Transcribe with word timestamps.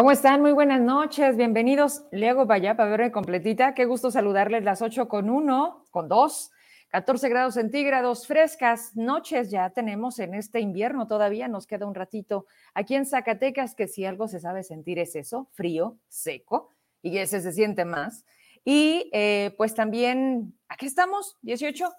¿Cómo 0.00 0.12
están? 0.12 0.40
Muy 0.40 0.52
buenas 0.52 0.80
noches, 0.80 1.36
bienvenidos. 1.36 2.04
Le 2.10 2.30
hago 2.30 2.46
para 2.46 2.74
para 2.74 2.96
ver 2.96 3.12
completita. 3.12 3.74
Qué 3.74 3.84
gusto 3.84 4.10
saludarles 4.10 4.64
las 4.64 4.80
8 4.80 5.08
con 5.08 5.28
1, 5.28 5.88
con 5.90 6.08
2, 6.08 6.50
14 6.88 7.28
grados 7.28 7.52
centígrados, 7.52 8.26
frescas 8.26 8.96
noches 8.96 9.50
ya 9.50 9.68
tenemos 9.68 10.18
en 10.18 10.32
este 10.32 10.60
invierno 10.60 11.06
todavía, 11.06 11.48
nos 11.48 11.66
queda 11.66 11.84
un 11.84 11.94
ratito 11.94 12.46
aquí 12.72 12.94
en 12.94 13.04
Zacatecas, 13.04 13.74
que 13.74 13.88
si 13.88 14.06
algo 14.06 14.26
se 14.26 14.40
sabe 14.40 14.62
sentir 14.62 14.98
es 14.98 15.14
eso, 15.16 15.50
frío, 15.52 15.98
seco, 16.08 16.70
y 17.02 17.18
ese 17.18 17.42
se 17.42 17.52
siente 17.52 17.84
más. 17.84 18.24
Y 18.64 19.10
eh, 19.12 19.54
pues 19.58 19.74
también, 19.74 20.58
aquí 20.70 20.86
estamos, 20.86 21.36
18, 21.42 21.92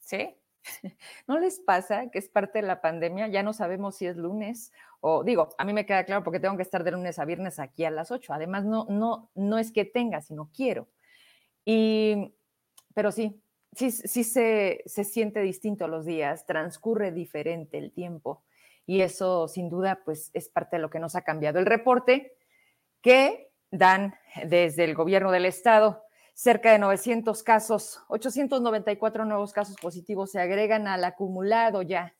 ¿sí? 0.00 0.36
¿No 1.26 1.38
les 1.38 1.60
pasa 1.60 2.10
que 2.10 2.18
es 2.18 2.28
parte 2.28 2.60
de 2.60 2.66
la 2.66 2.82
pandemia? 2.82 3.28
Ya 3.28 3.42
no 3.42 3.54
sabemos 3.54 3.96
si 3.96 4.04
es 4.04 4.18
lunes 4.18 4.70
o 5.00 5.24
digo, 5.24 5.48
a 5.58 5.64
mí 5.64 5.72
me 5.72 5.86
queda 5.86 6.04
claro 6.04 6.22
porque 6.22 6.40
tengo 6.40 6.56
que 6.56 6.62
estar 6.62 6.84
de 6.84 6.90
lunes 6.92 7.18
a 7.18 7.24
viernes 7.24 7.58
aquí 7.58 7.84
a 7.84 7.90
las 7.90 8.10
8. 8.10 8.34
Además, 8.34 8.64
no, 8.64 8.86
no, 8.88 9.30
no 9.34 9.58
es 9.58 9.72
que 9.72 9.84
tenga, 9.84 10.20
sino 10.20 10.50
quiero. 10.54 10.88
Y, 11.64 12.34
pero 12.94 13.10
sí, 13.10 13.42
sí, 13.72 13.90
sí 13.90 14.24
se, 14.24 14.82
se 14.86 15.04
siente 15.04 15.40
distinto 15.40 15.88
los 15.88 16.04
días, 16.04 16.46
transcurre 16.46 17.12
diferente 17.12 17.78
el 17.78 17.92
tiempo. 17.92 18.42
Y 18.86 19.02
eso, 19.02 19.48
sin 19.48 19.68
duda, 19.68 20.00
pues 20.04 20.30
es 20.34 20.48
parte 20.48 20.76
de 20.76 20.82
lo 20.82 20.90
que 20.90 20.98
nos 20.98 21.14
ha 21.14 21.22
cambiado. 21.22 21.58
El 21.58 21.66
reporte 21.66 22.34
que 23.00 23.50
dan 23.70 24.14
desde 24.44 24.84
el 24.84 24.94
gobierno 24.94 25.30
del 25.30 25.46
estado 25.46 26.04
cerca 26.34 26.72
de 26.72 26.78
900 26.78 27.42
casos, 27.42 28.00
894 28.08 29.24
nuevos 29.24 29.52
casos 29.52 29.76
positivos 29.76 30.30
se 30.30 30.40
agregan 30.40 30.86
al 30.88 31.04
acumulado 31.04 31.82
ya. 31.82 32.14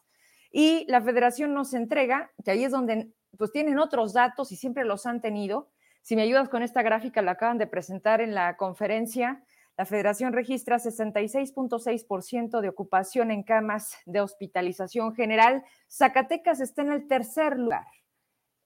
Y 0.51 0.85
la 0.89 1.01
federación 1.01 1.55
nos 1.55 1.75
entrega, 1.75 2.33
que 2.45 2.51
ahí 2.51 2.65
es 2.65 2.73
donde 2.73 3.13
pues 3.39 3.53
tienen 3.53 3.79
otros 3.79 4.13
datos 4.13 4.53
y 4.53 4.57
siempre 4.57 4.85
los 4.85 5.07
han 5.07 5.21
tenido. 5.21 5.71
Si 6.03 6.17
me 6.17 6.23
ayudas 6.23 6.49
con 6.49 6.63
esta 6.63 6.83
gráfica, 6.83 7.23
la 7.23 7.33
acaban 7.33 7.59
de 7.59 7.67
presentar 7.67 8.21
en 8.21 8.35
la 8.35 8.57
conferencia. 8.57 9.45
La 9.77 9.87
federación 9.87 10.33
registra 10.33 10.79
66.6% 10.79 12.61
de 12.61 12.69
ocupación 12.69 13.31
en 13.31 13.43
camas 13.43 13.97
de 14.07 14.21
hospitalización 14.21 15.15
general. 15.15 15.65
Zacatecas 15.89 16.61
está 16.61 16.83
en 16.83 16.93
el 16.93 17.07
tercer 17.07 17.59
lugar 17.59 17.87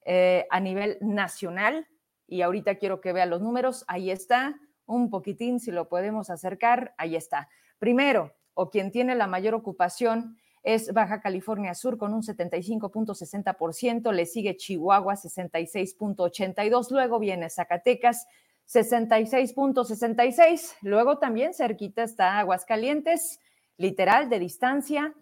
eh, 0.05 0.47
a 0.51 0.61
nivel 0.61 0.99
nacional. 1.01 1.87
Y 2.27 2.43
ahorita 2.43 2.77
quiero 2.77 3.01
que 3.01 3.13
vean 3.13 3.31
los 3.31 3.43
números. 3.43 3.85
Ahí 3.87 4.11
está 4.11 4.57
un 4.87 5.11
poquitín, 5.11 5.61
si 5.61 5.71
lo 5.71 5.89
podemos 5.89 6.31
acercar, 6.31 6.95
ahí 6.99 7.17
está. 7.17 7.49
Primero, 7.79 8.35
o 8.55 8.71
quien 8.71 8.91
tiene 8.91 9.15
la 9.15 9.27
mayor 9.27 9.55
ocupación 9.55 10.37
es 10.65 10.93
Baja 10.93 11.21
California 11.21 11.75
Sur 11.75 11.97
con 11.99 12.13
un 12.15 12.23
75.60%, 12.23 14.13
le 14.13 14.27
sigue 14.27 14.57
Chihuahua 14.57 15.15
66.82%, 15.15 16.91
luego 16.91 17.21
viene 17.21 17.51
Zacatecas 17.51 18.27
66.66%, 18.67 20.77
luego 20.81 21.19
también 21.19 21.53
cerquita 21.53 22.03
está 22.03 22.39
Aguascalientes, 22.39 23.41
literal 23.77 24.31
de 24.31 24.39
distancia, 24.39 25.13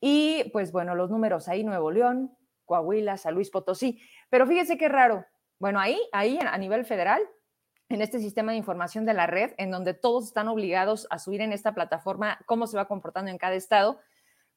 y 0.00 0.44
pues 0.52 0.70
bueno, 0.70 0.94
los 0.94 1.08
números 1.10 1.48
ahí, 1.48 1.64
Nuevo 1.64 1.90
León, 1.90 2.36
Coahuila, 2.66 3.16
San 3.16 3.32
Luis 3.34 3.48
Potosí, 3.50 4.02
pero 4.28 4.46
fíjese 4.46 4.76
qué 4.76 4.90
raro, 4.90 5.24
bueno, 5.58 5.80
ahí, 5.80 5.98
ahí 6.12 6.38
a 6.40 6.58
nivel 6.58 6.84
federal, 6.84 7.22
en 7.88 8.02
este 8.02 8.18
sistema 8.20 8.52
de 8.52 8.58
información 8.58 9.06
de 9.06 9.14
la 9.14 9.26
red, 9.26 9.52
en 9.56 9.70
donde 9.70 9.94
todos 9.94 10.26
están 10.26 10.48
obligados 10.48 11.06
a 11.10 11.18
subir 11.18 11.40
en 11.40 11.52
esta 11.52 11.72
plataforma 11.74 12.38
cómo 12.46 12.66
se 12.66 12.76
va 12.76 12.86
comportando 12.86 13.30
en 13.30 13.38
cada 13.38 13.54
estado, 13.56 13.98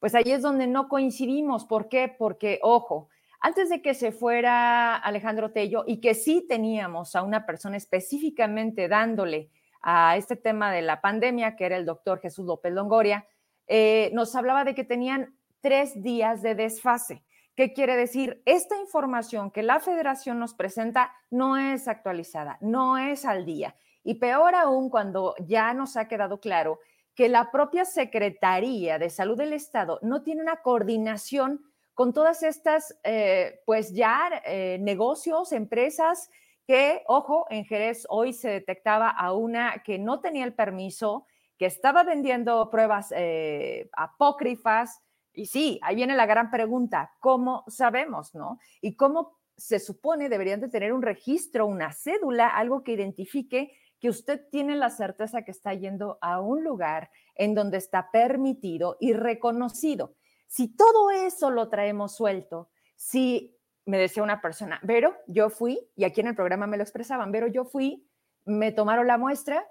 pues 0.03 0.15
ahí 0.15 0.33
es 0.33 0.41
donde 0.41 0.67
no 0.67 0.89
coincidimos. 0.89 1.63
¿Por 1.63 1.87
qué? 1.87 2.09
Porque, 2.09 2.59
ojo, 2.61 3.07
antes 3.39 3.69
de 3.69 3.81
que 3.81 3.93
se 3.93 4.11
fuera 4.11 4.97
Alejandro 4.97 5.53
Tello 5.53 5.85
y 5.87 6.01
que 6.01 6.13
sí 6.13 6.45
teníamos 6.45 7.15
a 7.15 7.23
una 7.23 7.45
persona 7.45 7.77
específicamente 7.77 8.89
dándole 8.89 9.49
a 9.81 10.17
este 10.17 10.35
tema 10.35 10.73
de 10.73 10.81
la 10.81 10.99
pandemia, 10.99 11.55
que 11.55 11.67
era 11.67 11.77
el 11.77 11.85
doctor 11.85 12.19
Jesús 12.19 12.45
López 12.45 12.73
Longoria, 12.73 13.25
eh, 13.67 14.09
nos 14.11 14.35
hablaba 14.35 14.65
de 14.65 14.75
que 14.75 14.83
tenían 14.83 15.37
tres 15.61 16.03
días 16.03 16.41
de 16.41 16.55
desfase. 16.55 17.23
¿Qué 17.55 17.71
quiere 17.71 17.95
decir? 17.95 18.41
Esta 18.43 18.77
información 18.77 19.51
que 19.51 19.63
la 19.63 19.79
federación 19.79 20.37
nos 20.37 20.53
presenta 20.53 21.13
no 21.31 21.55
es 21.55 21.87
actualizada, 21.87 22.57
no 22.59 22.97
es 22.97 23.23
al 23.23 23.45
día. 23.45 23.77
Y 24.03 24.15
peor 24.15 24.53
aún 24.53 24.89
cuando 24.89 25.33
ya 25.47 25.73
nos 25.73 25.95
ha 25.95 26.09
quedado 26.09 26.41
claro 26.41 26.81
que 27.15 27.29
la 27.29 27.51
propia 27.51 27.85
Secretaría 27.85 28.97
de 28.97 29.09
Salud 29.09 29.37
del 29.37 29.53
Estado 29.53 29.99
no 30.01 30.23
tiene 30.23 30.41
una 30.41 30.61
coordinación 30.61 31.61
con 31.93 32.11
todas 32.13 32.41
estas, 32.41 32.97
eh, 33.03 33.61
pues 33.65 33.93
ya 33.93 34.41
eh, 34.45 34.79
negocios, 34.81 35.51
empresas 35.51 36.29
que, 36.65 37.03
ojo, 37.07 37.45
en 37.49 37.65
Jerez 37.65 38.05
hoy 38.09 38.33
se 38.33 38.49
detectaba 38.49 39.09
a 39.09 39.33
una 39.33 39.83
que 39.83 39.99
no 39.99 40.19
tenía 40.19 40.45
el 40.45 40.53
permiso, 40.53 41.27
que 41.57 41.65
estaba 41.65 42.03
vendiendo 42.03 42.69
pruebas 42.71 43.13
eh, 43.15 43.89
apócrifas, 43.95 45.01
y 45.33 45.47
sí, 45.47 45.79
ahí 45.83 45.95
viene 45.95 46.15
la 46.15 46.25
gran 46.25 46.49
pregunta, 46.51 47.11
¿cómo 47.19 47.63
sabemos, 47.67 48.33
no? 48.33 48.59
Y 48.81 48.95
cómo 48.95 49.39
se 49.57 49.79
supone 49.79 50.29
deberían 50.29 50.61
de 50.61 50.69
tener 50.69 50.93
un 50.93 51.01
registro, 51.01 51.65
una 51.65 51.91
cédula, 51.91 52.47
algo 52.47 52.83
que 52.83 52.93
identifique 52.93 53.75
que 54.03 54.09
usted 54.09 54.49
tiene 54.51 54.75
la 54.75 54.89
certeza 54.89 55.43
que 55.43 55.51
está 55.51 55.73
yendo 55.73 56.17
a 56.19 56.41
un 56.41 56.61
lugar 56.61 57.09
en 57.35 57.55
donde 57.55 57.77
está 57.77 58.11
permitido 58.11 58.97
y 58.99 59.13
reconocido. 59.13 60.17
Si 60.45 60.75
todo 60.75 61.09
eso 61.09 61.49
lo 61.51 61.69
traemos 61.69 62.13
suelto, 62.13 62.69
si 62.97 63.57
me 63.85 63.97
decía 63.97 64.21
una 64.21 64.41
persona, 64.41 64.81
Vero, 64.83 65.15
yo 65.25 65.49
fui, 65.49 65.89
y 65.95 66.03
aquí 66.03 66.19
en 66.19 66.27
el 66.27 66.35
programa 66.35 66.67
me 66.67 66.75
lo 66.75 66.83
expresaban, 66.83 67.31
Vero, 67.31 67.47
yo 67.47 67.63
fui, 67.63 68.05
me 68.43 68.73
tomaron 68.73 69.07
la 69.07 69.17
muestra 69.17 69.65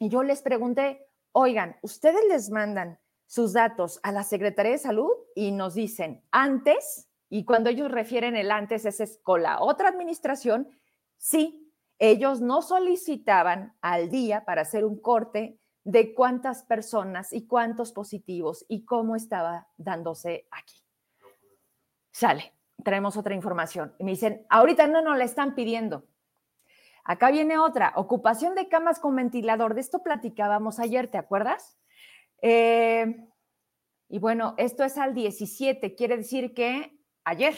y 0.00 0.08
yo 0.08 0.24
les 0.24 0.42
pregunté, 0.42 1.06
oigan, 1.30 1.76
ustedes 1.82 2.24
les 2.28 2.50
mandan 2.50 2.98
sus 3.26 3.52
datos 3.52 4.00
a 4.02 4.10
la 4.10 4.24
Secretaría 4.24 4.72
de 4.72 4.78
Salud 4.78 5.12
y 5.36 5.52
nos 5.52 5.74
dicen 5.74 6.24
antes, 6.32 7.08
y 7.28 7.44
cuando 7.44 7.70
ellos 7.70 7.92
refieren 7.92 8.34
el 8.34 8.50
antes, 8.50 8.84
ese 8.86 9.04
es 9.04 9.20
con 9.22 9.44
la 9.44 9.60
otra 9.60 9.88
administración, 9.88 10.68
sí, 11.16 11.67
ellos 11.98 12.40
no 12.40 12.62
solicitaban 12.62 13.76
al 13.80 14.10
día 14.10 14.44
para 14.44 14.62
hacer 14.62 14.84
un 14.84 15.00
corte 15.00 15.58
de 15.84 16.14
cuántas 16.14 16.64
personas 16.64 17.32
y 17.32 17.46
cuántos 17.46 17.92
positivos 17.92 18.64
y 18.68 18.84
cómo 18.84 19.16
estaba 19.16 19.68
dándose 19.76 20.46
aquí. 20.50 20.76
Sale, 22.10 22.52
traemos 22.84 23.16
otra 23.16 23.34
información. 23.34 23.94
Y 23.98 24.04
me 24.04 24.12
dicen, 24.12 24.46
ahorita 24.50 24.86
no 24.86 25.02
nos 25.02 25.16
la 25.16 25.24
están 25.24 25.54
pidiendo. 25.54 26.04
Acá 27.04 27.30
viene 27.30 27.58
otra, 27.58 27.94
ocupación 27.96 28.54
de 28.54 28.68
camas 28.68 29.00
con 29.00 29.16
ventilador. 29.16 29.74
De 29.74 29.80
esto 29.80 30.02
platicábamos 30.02 30.78
ayer, 30.78 31.08
¿te 31.08 31.16
acuerdas? 31.16 31.78
Eh, 32.42 33.26
y 34.08 34.18
bueno, 34.18 34.54
esto 34.58 34.84
es 34.84 34.98
al 34.98 35.14
17, 35.14 35.94
quiere 35.94 36.18
decir 36.18 36.54
que 36.54 36.98
ayer 37.24 37.54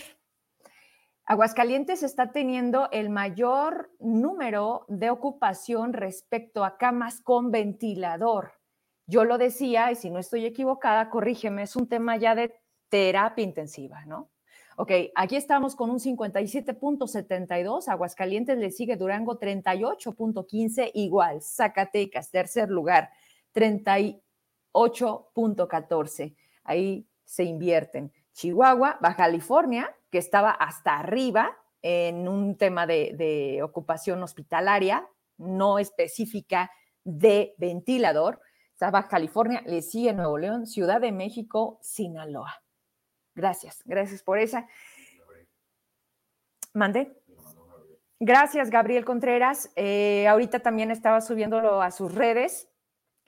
Aguascalientes 1.31 2.03
está 2.03 2.33
teniendo 2.33 2.89
el 2.91 3.09
mayor 3.09 3.93
número 4.01 4.85
de 4.89 5.11
ocupación 5.11 5.93
respecto 5.93 6.65
a 6.65 6.77
camas 6.77 7.21
con 7.21 7.53
ventilador. 7.53 8.55
Yo 9.07 9.25
lo 9.25 9.39
decía, 9.39 9.93
y 9.93 9.95
si 9.95 10.11
no 10.11 10.19
estoy 10.19 10.45
equivocada, 10.45 11.09
corrígeme, 11.09 11.63
es 11.63 11.77
un 11.77 11.89
tema 11.89 12.17
ya 12.17 12.35
de 12.35 12.59
terapia 12.89 13.45
intensiva, 13.45 14.05
¿no? 14.07 14.33
Ok, 14.77 14.91
aquí 15.15 15.37
estamos 15.37 15.77
con 15.77 15.91
un 15.91 16.01
57.72, 16.01 17.87
Aguascalientes 17.87 18.59
le 18.59 18.73
sigue 18.73 18.97
Durango 18.97 19.39
38.15, 19.39 20.91
igual, 20.95 21.43
Zacatecas, 21.43 22.33
tercer 22.33 22.71
lugar, 22.71 23.11
38 23.53 24.21
8.14. 24.73 26.35
Ahí 26.65 27.07
se 27.25 27.45
invierten. 27.45 28.13
Chihuahua, 28.33 28.99
Baja 29.01 29.17
California, 29.17 29.95
que 30.11 30.19
estaba 30.19 30.51
hasta 30.51 30.99
arriba 30.99 31.57
en 31.83 32.29
un 32.29 32.57
tema 32.57 32.87
de, 32.87 33.61
ocupación 33.63 34.23
hospitalaria, 34.23 35.07
no 35.39 35.79
específica 35.79 36.71
de 37.05 37.55
ventilador. 37.59 38.41
Está 38.73 38.91
Baja 38.91 39.09
California, 39.09 39.63
le 39.67 39.83
sigue 39.83 40.13
Nuevo 40.13 40.39
León, 40.39 40.67
Ciudad 40.67 41.01
de 41.01 41.13
México, 41.13 41.79
Sinaloa. 41.83 42.63
Gracias, 43.35 43.83
gracias 43.85 44.23
por 44.23 44.39
esa. 44.39 44.67
Mande. 46.73 47.17
Gracias, 48.19 48.71
Gabriel 48.71 49.05
Contreras. 49.05 49.71
Eh, 49.77 50.29
ahorita 50.29 50.61
también 50.61 50.91
estaba 50.91 51.21
subiéndolo 51.21 51.81
a 51.81 51.91
sus 51.91 52.15
redes 52.15 52.70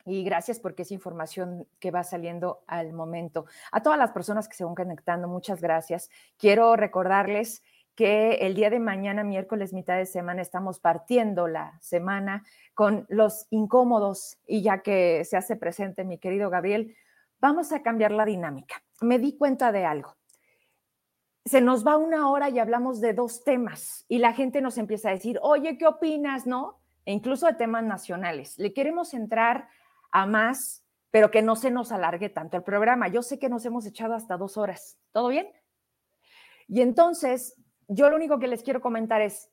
y 0.04 0.24
gracias 0.24 0.58
porque 0.58 0.82
es 0.82 0.92
información 0.92 1.66
que 1.78 1.90
va 1.90 2.02
saliendo 2.02 2.62
al 2.66 2.92
momento. 2.92 3.46
A 3.70 3.82
todas 3.82 3.98
las 3.98 4.12
personas 4.12 4.48
que 4.48 4.56
se 4.56 4.64
van 4.64 4.74
conectando, 4.74 5.28
muchas 5.28 5.60
gracias. 5.60 6.10
Quiero 6.38 6.76
recordarles 6.76 7.62
que 7.94 8.46
el 8.46 8.54
día 8.54 8.70
de 8.70 8.80
mañana, 8.80 9.22
miércoles, 9.22 9.72
mitad 9.72 9.96
de 9.96 10.06
semana, 10.06 10.40
estamos 10.42 10.80
partiendo 10.80 11.46
la 11.46 11.78
semana 11.80 12.44
con 12.74 13.04
los 13.08 13.46
incómodos 13.50 14.38
y 14.46 14.62
ya 14.62 14.82
que 14.82 15.24
se 15.24 15.36
hace 15.36 15.56
presente 15.56 16.04
mi 16.04 16.18
querido 16.18 16.48
Gabriel, 16.48 16.96
vamos 17.40 17.72
a 17.72 17.82
cambiar 17.82 18.12
la 18.12 18.24
dinámica. 18.24 18.82
Me 19.00 19.18
di 19.18 19.36
cuenta 19.36 19.72
de 19.72 19.84
algo. 19.84 20.16
se 21.44 21.60
nos 21.60 21.84
va 21.84 21.96
una 21.96 22.30
hora 22.30 22.48
y 22.50 22.60
hablamos 22.60 23.00
de 23.00 23.14
dos 23.14 23.42
temas 23.42 24.04
y 24.08 24.18
la 24.18 24.32
gente 24.32 24.60
nos 24.60 24.78
empieza 24.78 25.08
a 25.08 25.12
decir, 25.12 25.38
oye, 25.42 25.76
¿qué 25.76 25.86
opinas? 25.86 26.46
¿No? 26.46 26.80
E 27.04 27.12
incluso 27.12 27.46
de 27.46 27.54
temas 27.54 27.82
nacionales. 27.82 28.58
Le 28.58 28.72
queremos 28.72 29.12
entrar 29.12 29.68
a 30.12 30.26
más, 30.26 30.84
pero 31.10 31.30
que 31.30 31.42
no 31.42 31.56
se 31.56 31.70
nos 31.70 31.92
alargue 31.92 32.28
tanto 32.28 32.56
el 32.56 32.62
programa. 32.62 33.08
Yo 33.08 33.22
sé 33.22 33.38
que 33.38 33.48
nos 33.48 33.64
hemos 33.66 33.84
echado 33.86 34.14
hasta 34.14 34.36
dos 34.36 34.56
horas. 34.56 34.98
¿Todo 35.10 35.28
bien? 35.28 35.48
Y 36.68 36.80
entonces, 36.80 37.56
yo 37.88 38.08
lo 38.08 38.16
único 38.16 38.38
que 38.38 38.46
les 38.46 38.62
quiero 38.62 38.80
comentar 38.80 39.20
es, 39.20 39.50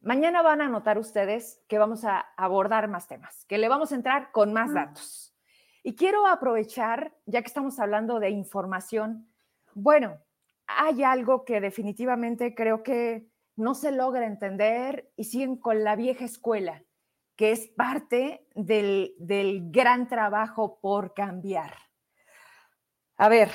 mañana 0.00 0.42
van 0.42 0.62
a 0.62 0.68
notar 0.68 0.98
ustedes 0.98 1.62
que 1.68 1.78
vamos 1.78 2.04
a 2.04 2.20
abordar 2.36 2.88
más 2.88 3.06
temas, 3.06 3.44
que 3.44 3.58
le 3.58 3.68
vamos 3.68 3.92
a 3.92 3.96
entrar 3.96 4.32
con 4.32 4.52
más 4.52 4.72
datos. 4.72 5.36
Y 5.82 5.94
quiero 5.94 6.26
aprovechar, 6.26 7.14
ya 7.26 7.40
que 7.40 7.46
estamos 7.46 7.78
hablando 7.78 8.18
de 8.20 8.30
información, 8.30 9.30
bueno, 9.74 10.18
hay 10.66 11.02
algo 11.02 11.44
que 11.44 11.60
definitivamente 11.60 12.54
creo 12.54 12.82
que 12.82 13.28
no 13.56 13.74
se 13.74 13.92
logra 13.92 14.26
entender 14.26 15.12
y 15.16 15.24
siguen 15.24 15.56
con 15.56 15.84
la 15.84 15.96
vieja 15.96 16.24
escuela, 16.24 16.82
que 17.40 17.52
es 17.52 17.68
parte 17.68 18.46
del, 18.54 19.14
gran 19.70 20.08
trabajo 20.08 20.78
por 20.78 21.14
cambiar. 21.14 21.74
A 23.16 23.30
ver, 23.30 23.50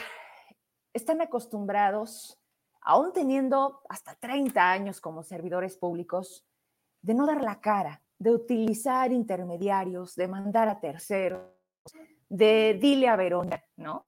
están 0.92 1.22
acostumbrados, 1.22 2.42
aún 2.82 3.14
teniendo 3.14 3.84
hasta 3.88 4.16
30 4.16 4.72
años 4.72 5.00
como 5.00 5.22
servidores 5.22 5.78
públicos, 5.78 6.48
de 7.04 7.14
no 7.14 7.28
dar 7.28 7.44
la 7.44 7.62
cara, 7.62 8.02
de 8.18 8.32
utilizar 8.32 9.12
intermediarios, 9.12 10.16
de 10.16 10.30
mandar 10.30 10.68
a 10.68 10.80
terceros, 10.80 11.44
de 12.28 12.80
dile 12.82 13.08
a 13.08 13.16
Verona, 13.16 13.64
¿no? 13.76 14.08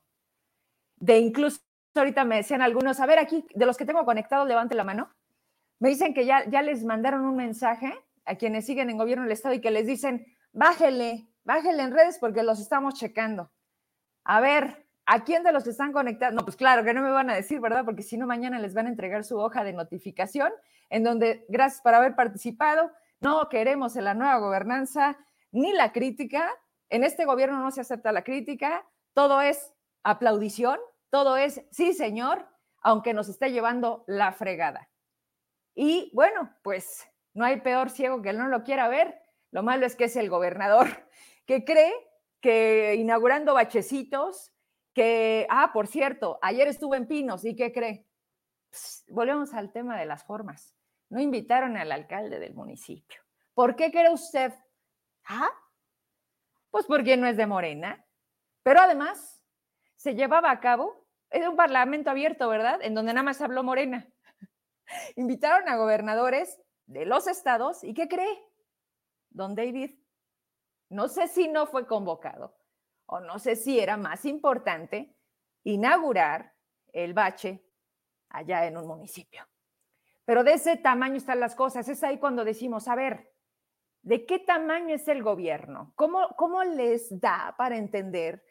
De 0.96 1.20
incluso 1.20 1.62
ahorita 1.94 2.26
me 2.26 2.38
decían 2.38 2.64
algunos, 2.64 3.00
a 3.00 3.06
ver 3.06 3.20
aquí, 3.20 3.46
de 3.54 3.68
los 3.68 3.78
que 3.78 3.86
tengo 3.86 4.04
conectados, 4.06 4.48
levante 4.48 4.74
la 4.74 4.84
mano. 4.84 5.14
Me 5.78 5.90
dicen 5.90 6.16
que 6.16 6.26
ya, 6.26 6.50
ya 6.50 6.64
les 6.64 6.84
mandaron 6.84 7.26
un 7.26 7.36
mensaje 7.36 7.94
a 8.28 8.36
quienes 8.36 8.66
siguen 8.66 8.90
en 8.90 8.98
gobierno 8.98 9.24
del 9.24 9.32
Estado 9.32 9.56
y 9.56 9.62
que 9.62 9.72
les 9.72 9.88
dicen, 9.88 10.26
bájele, 10.52 11.30
bájele 11.44 11.82
en 11.82 11.92
redes 11.92 12.18
porque 12.20 12.44
los 12.44 12.60
estamos 12.60 12.94
checando. 12.96 13.52
A 14.24 14.42
ver, 14.42 14.86
¿a 15.06 15.24
quién 15.24 15.44
de 15.44 15.54
los 15.54 15.64
que 15.64 15.70
están 15.70 15.94
conectados? 15.94 16.36
No, 16.36 16.44
pues 16.44 16.58
claro 16.58 16.84
que 16.84 16.94
no 16.94 17.02
me 17.02 17.10
van 17.10 17.30
a 17.30 17.36
decir, 17.36 17.60
¿verdad? 17.62 17.86
Porque 17.86 18.04
si 18.04 18.18
no, 18.18 18.28
mañana 18.28 18.60
les 18.60 18.74
van 18.74 18.86
a 18.86 18.90
entregar 18.90 19.24
su 19.24 19.40
hoja 19.40 19.64
de 19.64 19.74
notificación 19.74 20.52
en 20.90 21.04
donde, 21.04 21.46
gracias 21.48 21.82
por 21.82 21.94
haber 21.94 22.16
participado, 22.16 22.92
no 23.20 23.48
queremos 23.50 23.96
en 23.96 24.04
la 24.04 24.14
nueva 24.14 24.38
gobernanza 24.38 25.18
ni 25.52 25.72
la 25.72 25.94
crítica. 25.94 26.52
En 26.90 27.04
este 27.04 27.26
gobierno 27.26 27.60
no 27.60 27.72
se 27.72 27.82
acepta 27.82 28.12
la 28.12 28.24
crítica, 28.24 28.86
todo 29.14 29.42
es 29.42 29.74
aplaudición, 30.04 30.80
todo 31.10 31.38
es, 31.38 31.62
sí, 31.72 31.94
señor, 31.94 32.48
aunque 32.82 33.14
nos 33.14 33.30
esté 33.30 33.52
llevando 33.52 34.04
la 34.08 34.34
fregada. 34.34 34.90
Y 35.74 36.12
bueno, 36.14 36.54
pues 36.64 37.08
no 37.38 37.46
hay 37.46 37.62
peor 37.62 37.92
ciego 37.92 38.24
que 38.24 38.34
no 38.34 38.48
lo 38.48 38.64
quiera 38.64 38.88
ver. 38.88 39.22
Lo 39.52 39.62
malo 39.62 39.86
es 39.86 39.96
que 39.96 40.06
es 40.06 40.16
el 40.16 40.28
gobernador 40.28 40.88
que 41.46 41.64
cree 41.64 41.94
que 42.42 42.96
inaugurando 42.96 43.54
bachecitos, 43.54 44.52
que, 44.94 45.46
ah, 45.50 45.70
por 45.72 45.86
cierto, 45.86 46.40
ayer 46.42 46.68
estuve 46.68 46.98
en 46.98 47.08
Pinos 47.08 47.46
y 47.46 47.56
¿qué 47.56 47.72
cree? 47.72 48.06
volvemos 49.08 49.54
al 49.54 49.72
tema 49.72 49.98
de 49.98 50.06
las 50.06 50.26
formas. 50.26 50.76
No 51.10 51.22
invitaron 51.22 51.78
al 51.78 51.92
alcalde 51.92 52.40
del 52.40 52.54
municipio. 52.54 53.22
¿Por 53.54 53.76
qué 53.76 53.92
cree 53.92 54.12
usted? 54.12 54.54
Ah, 55.26 55.50
pues 56.72 56.86
porque 56.86 57.18
no 57.18 57.28
es 57.28 57.38
de 57.38 57.46
Morena. 57.46 58.04
Pero 58.64 58.82
además, 58.82 59.44
se 59.96 60.16
llevaba 60.16 60.52
a 60.52 60.60
cabo, 60.60 61.08
era 61.30 61.50
un 61.50 61.56
parlamento 61.56 62.10
abierto, 62.10 62.50
¿verdad? 62.50 62.80
En 62.82 62.94
donde 62.96 63.14
nada 63.14 63.24
más 63.24 63.42
habló 63.42 63.64
Morena. 63.64 64.08
Invitaron 65.16 65.70
a 65.70 65.78
gobernadores 65.78 66.60
de 66.88 67.06
los 67.06 67.28
estados 67.28 67.84
y 67.84 67.94
¿qué 67.94 68.08
cree? 68.08 68.44
Don 69.30 69.56
David, 69.56 69.92
no 70.90 71.08
sé 71.08 71.28
si 71.28 71.48
no 71.48 71.68
fue 71.68 71.86
convocado 71.86 72.58
o 73.06 73.20
no 73.20 73.40
sé 73.40 73.56
si 73.56 73.80
era 73.80 73.98
más 73.98 74.26
importante 74.26 75.16
inaugurar 75.64 76.54
el 76.92 77.14
bache 77.14 77.64
allá 78.30 78.66
en 78.66 78.78
un 78.78 78.88
municipio. 78.88 79.46
Pero 80.26 80.44
de 80.44 80.54
ese 80.54 80.78
tamaño 80.78 81.16
están 81.16 81.40
las 81.40 81.56
cosas. 81.56 81.88
Es 81.88 82.04
ahí 82.04 82.18
cuando 82.18 82.44
decimos, 82.44 82.88
a 82.88 82.96
ver, 82.96 83.34
¿de 84.02 84.26
qué 84.26 84.40
tamaño 84.40 84.96
es 84.96 85.08
el 85.08 85.24
gobierno? 85.24 85.94
¿Cómo, 85.96 86.30
cómo 86.38 86.64
les 86.64 87.20
da 87.20 87.56
para 87.58 87.78
entender 87.78 88.44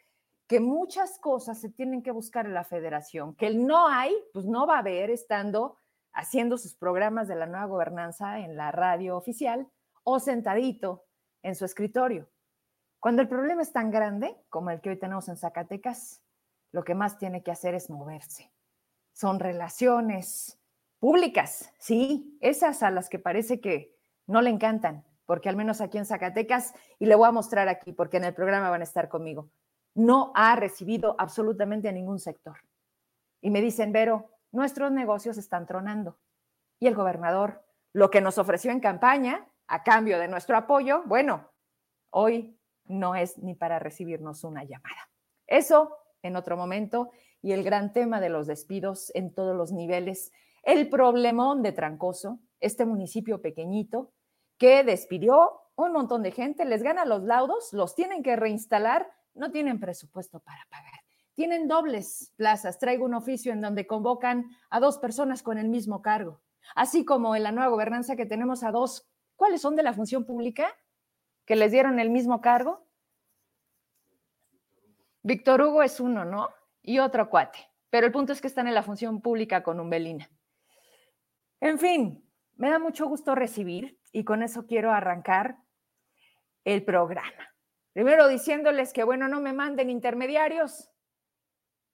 que 0.47 0.59
muchas 0.59 1.19
cosas 1.19 1.59
se 1.59 1.69
tienen 1.69 2.01
que 2.01 2.11
buscar 2.11 2.45
en 2.45 2.53
la 2.53 2.63
federación, 2.63 3.35
que 3.35 3.47
el 3.47 3.67
no 3.67 3.87
hay, 3.87 4.15
pues 4.33 4.45
no 4.45 4.65
va 4.65 4.77
a 4.77 4.79
haber 4.79 5.09
estando 5.09 5.77
haciendo 6.13 6.57
sus 6.57 6.75
programas 6.75 7.27
de 7.27 7.35
la 7.35 7.45
nueva 7.45 7.65
gobernanza 7.65 8.39
en 8.39 8.57
la 8.57 8.71
radio 8.71 9.17
oficial 9.17 9.67
o 10.03 10.19
sentadito 10.19 11.05
en 11.43 11.55
su 11.55 11.65
escritorio. 11.65 12.29
Cuando 12.99 13.21
el 13.21 13.27
problema 13.27 13.61
es 13.61 13.71
tan 13.71 13.91
grande 13.91 14.35
como 14.49 14.71
el 14.71 14.81
que 14.81 14.89
hoy 14.89 14.97
tenemos 14.97 15.29
en 15.29 15.37
Zacatecas, 15.37 16.21
lo 16.71 16.83
que 16.83 16.95
más 16.95 17.17
tiene 17.17 17.43
que 17.43 17.51
hacer 17.51 17.75
es 17.75 17.89
moverse. 17.89 18.51
Son 19.13 19.39
relaciones 19.39 20.59
públicas, 20.99 21.71
sí, 21.79 22.37
esas 22.41 22.83
a 22.83 22.91
las 22.91 23.09
que 23.09 23.19
parece 23.19 23.61
que 23.61 23.95
no 24.25 24.41
le 24.41 24.49
encantan, 24.49 25.05
porque 25.25 25.49
al 25.49 25.55
menos 25.55 25.81
aquí 25.81 25.97
en 25.97 26.05
Zacatecas, 26.05 26.73
y 26.99 27.05
le 27.05 27.15
voy 27.15 27.27
a 27.27 27.31
mostrar 27.31 27.67
aquí, 27.67 27.93
porque 27.93 28.17
en 28.17 28.25
el 28.25 28.33
programa 28.33 28.69
van 28.69 28.81
a 28.81 28.85
estar 28.85 29.09
conmigo, 29.09 29.49
no 29.93 30.31
ha 30.35 30.55
recibido 30.55 31.15
absolutamente 31.17 31.89
a 31.89 31.91
ningún 31.91 32.19
sector. 32.19 32.57
Y 33.41 33.49
me 33.49 33.61
dicen, 33.61 33.91
Vero, 33.91 34.31
nuestros 34.51 34.91
negocios 34.91 35.37
están 35.37 35.65
tronando. 35.65 36.17
Y 36.79 36.87
el 36.87 36.95
gobernador, 36.95 37.63
lo 37.93 38.09
que 38.09 38.21
nos 38.21 38.37
ofreció 38.37 38.71
en 38.71 38.79
campaña, 38.79 39.47
a 39.67 39.83
cambio 39.83 40.19
de 40.19 40.27
nuestro 40.27 40.55
apoyo, 40.55 41.03
bueno, 41.05 41.49
hoy 42.09 42.59
no 42.85 43.15
es 43.15 43.37
ni 43.37 43.53
para 43.53 43.79
recibirnos 43.79 44.43
una 44.43 44.63
llamada. 44.63 45.09
Eso 45.45 45.97
en 46.21 46.35
otro 46.35 46.55
momento 46.55 47.11
y 47.41 47.51
el 47.51 47.63
gran 47.63 47.93
tema 47.93 48.19
de 48.19 48.29
los 48.29 48.47
despidos 48.47 49.11
en 49.13 49.33
todos 49.33 49.55
los 49.55 49.71
niveles, 49.71 50.31
el 50.63 50.89
problemón 50.89 51.63
de 51.63 51.71
Trancoso, 51.71 52.39
este 52.59 52.85
municipio 52.85 53.41
pequeñito 53.41 54.11
que 54.57 54.83
despidió 54.83 55.61
un 55.75 55.91
montón 55.91 56.23
de 56.23 56.31
gente, 56.31 56.65
les 56.65 56.81
gana 56.81 57.05
los 57.05 57.23
laudos, 57.23 57.71
los 57.73 57.93
tienen 57.93 58.23
que 58.23 58.35
reinstalar 58.35 59.07
no 59.37 59.51
tienen 59.51 59.79
presupuesto 59.79 60.39
para 60.39 60.65
pagar. 60.69 61.06
Tienen 61.37 61.67
dobles 61.67 62.33
plazas. 62.35 62.79
Traigo 62.79 63.05
un 63.05 63.13
oficio 63.13 63.53
en 63.53 63.61
donde 63.61 63.85
convocan 63.85 64.49
a 64.71 64.79
dos 64.79 64.97
personas 64.97 65.43
con 65.43 65.59
el 65.59 65.69
mismo 65.69 66.01
cargo, 66.01 66.41
así 66.73 67.05
como 67.05 67.35
en 67.35 67.43
la 67.43 67.51
nueva 67.51 67.69
gobernanza 67.69 68.15
que 68.15 68.25
tenemos 68.25 68.63
a 68.63 68.71
dos. 68.71 69.07
¿Cuáles 69.35 69.61
son 69.61 69.75
de 69.75 69.83
la 69.83 69.93
función 69.93 70.25
pública 70.25 70.75
que 71.45 71.55
les 71.55 71.71
dieron 71.71 71.99
el 71.99 72.09
mismo 72.09 72.41
cargo? 72.41 72.87
Víctor 75.21 75.61
Hugo 75.61 75.83
es 75.83 75.99
uno, 75.99 76.25
¿no? 76.25 76.49
Y 76.81 76.97
otro 76.97 77.29
cuate. 77.29 77.59
Pero 77.91 78.07
el 78.07 78.11
punto 78.11 78.33
es 78.33 78.41
que 78.41 78.47
están 78.47 78.67
en 78.67 78.73
la 78.73 78.81
función 78.81 79.21
pública 79.21 79.61
con 79.61 79.79
Umbelina. 79.79 80.31
En 81.59 81.77
fin, 81.77 82.27
me 82.55 82.71
da 82.71 82.79
mucho 82.79 83.05
gusto 83.07 83.35
recibir 83.35 83.99
y 84.11 84.23
con 84.23 84.41
eso 84.41 84.65
quiero 84.65 84.91
arrancar 84.91 85.59
el 86.63 86.83
programa. 86.83 87.53
Primero 87.93 88.27
diciéndoles 88.27 88.91
que, 88.91 89.03
bueno, 89.03 89.27
no 89.27 89.39
me 89.39 89.53
manden 89.53 89.91
intermediarios. 89.91 90.89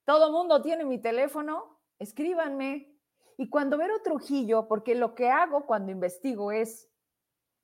Todo 0.04 0.30
mundo 0.32 0.60
tiene 0.62 0.84
mi 0.84 0.98
teléfono, 0.98 1.80
escríbanme. 1.98 2.92
Y 3.36 3.48
cuando 3.48 3.78
Vero 3.78 4.00
Trujillo, 4.02 4.68
porque 4.68 4.94
lo 4.94 5.14
que 5.14 5.28
hago 5.28 5.66
cuando 5.66 5.90
investigo 5.90 6.52
es, 6.52 6.88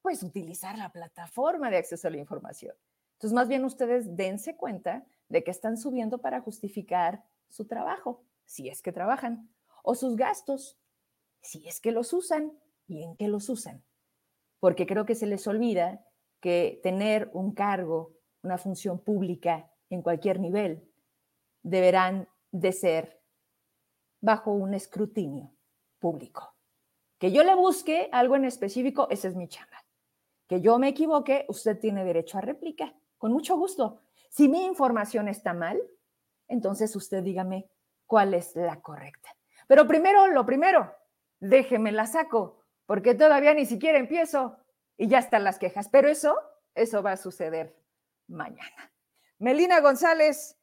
pues, 0.02 0.23
utilizar 0.23 0.76
la 0.78 0.90
plataforma 0.90 1.70
de 1.70 1.76
acceso 1.78 2.09
a 2.09 2.11
la 2.11 2.16
información. 2.18 2.75
Entonces, 3.12 3.35
más 3.35 3.49
bien 3.49 3.64
ustedes 3.64 4.16
dense 4.16 4.56
cuenta 4.56 5.06
de 5.28 5.44
que 5.44 5.50
están 5.50 5.76
subiendo 5.76 6.18
para 6.18 6.40
justificar 6.40 7.25
su 7.49 7.66
trabajo, 7.66 8.25
si 8.47 8.68
es 8.68 8.82
que 8.82 8.92
trabajan, 8.92 9.50
o 9.82 9.94
sus 9.94 10.16
gastos, 10.16 10.78
si 11.42 11.68
es 11.68 11.80
que 11.80 11.92
los 11.92 12.12
usan 12.12 12.52
y 12.87 13.02
en 13.02 13.16
qué 13.16 13.28
los 13.28 13.49
usan. 13.49 13.85
Porque 14.59 14.87
creo 14.87 15.04
que 15.04 15.14
se 15.14 15.26
les 15.26 15.47
olvida 15.47 16.04
que 16.40 16.80
tener 16.82 17.30
un 17.35 17.52
cargo 17.54 18.20
una 18.42 18.59
función 18.59 18.99
pública 18.99 19.70
en 19.90 20.02
cualquier 20.02 20.40
nivel, 20.40 20.89
deberán 21.62 22.29
de 22.52 22.73
ser 22.73 23.23
bajo 24.21 24.52
un 24.52 24.75
escrutinio 24.75 25.52
público. 25.99 26.55
Que 27.19 27.33
yo 27.33 27.45
le 27.45 27.55
busque 27.55 28.09
algo 28.12 28.37
en 28.37 28.45
específico, 28.45 29.07
esa 29.11 29.29
es 29.29 29.37
mi 29.37 29.49
chamba. 29.49 29.85
Que 30.49 30.61
yo 30.61 30.79
me 30.79 30.88
equivoque, 30.88 31.45
usted 31.49 31.79
tiene 31.79 32.05
derecho 32.05 32.38
a 32.38 32.40
réplica, 32.40 32.95
con 33.19 33.33
mucho 33.33 33.57
gusto. 33.57 34.02
Si 34.29 34.49
mi 34.49 34.64
información 34.64 35.29
está 35.29 35.52
mal, 35.52 35.81
entonces 36.49 36.95
usted 36.97 37.23
dígame 37.23 37.71
cuál 38.07 38.35
es 38.35 38.57
la 38.57 38.81
correcta. 38.81 39.37
Pero 39.67 39.87
primero, 39.87 40.26
lo 40.29 40.45
primero, 40.45 40.93
déjeme 41.38 41.93
la 41.93 42.07
saco, 42.07 42.64
porque 42.87 43.14
todavía 43.14 43.55
ni 43.55 43.67
siquiera 43.67 43.99
empiezo 43.99 44.57
y 44.97 45.09
ya 45.09 45.19
están 45.19 45.45
las 45.45 45.59
quejas. 45.59 45.88
Pero 45.88 46.09
eso, 46.09 46.37
eso 46.75 47.02
va 47.02 47.12
a 47.12 47.17
suceder 47.17 47.76
mañana. 48.26 48.93
Melina 49.38 49.81
González, 49.81 50.60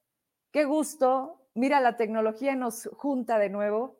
qué 0.57 0.65
gusto. 0.65 1.47
Mira, 1.53 1.79
la 1.81 1.97
tecnología 1.97 2.55
nos 2.55 2.89
junta 2.93 3.37
de 3.37 3.49
nuevo 3.49 3.99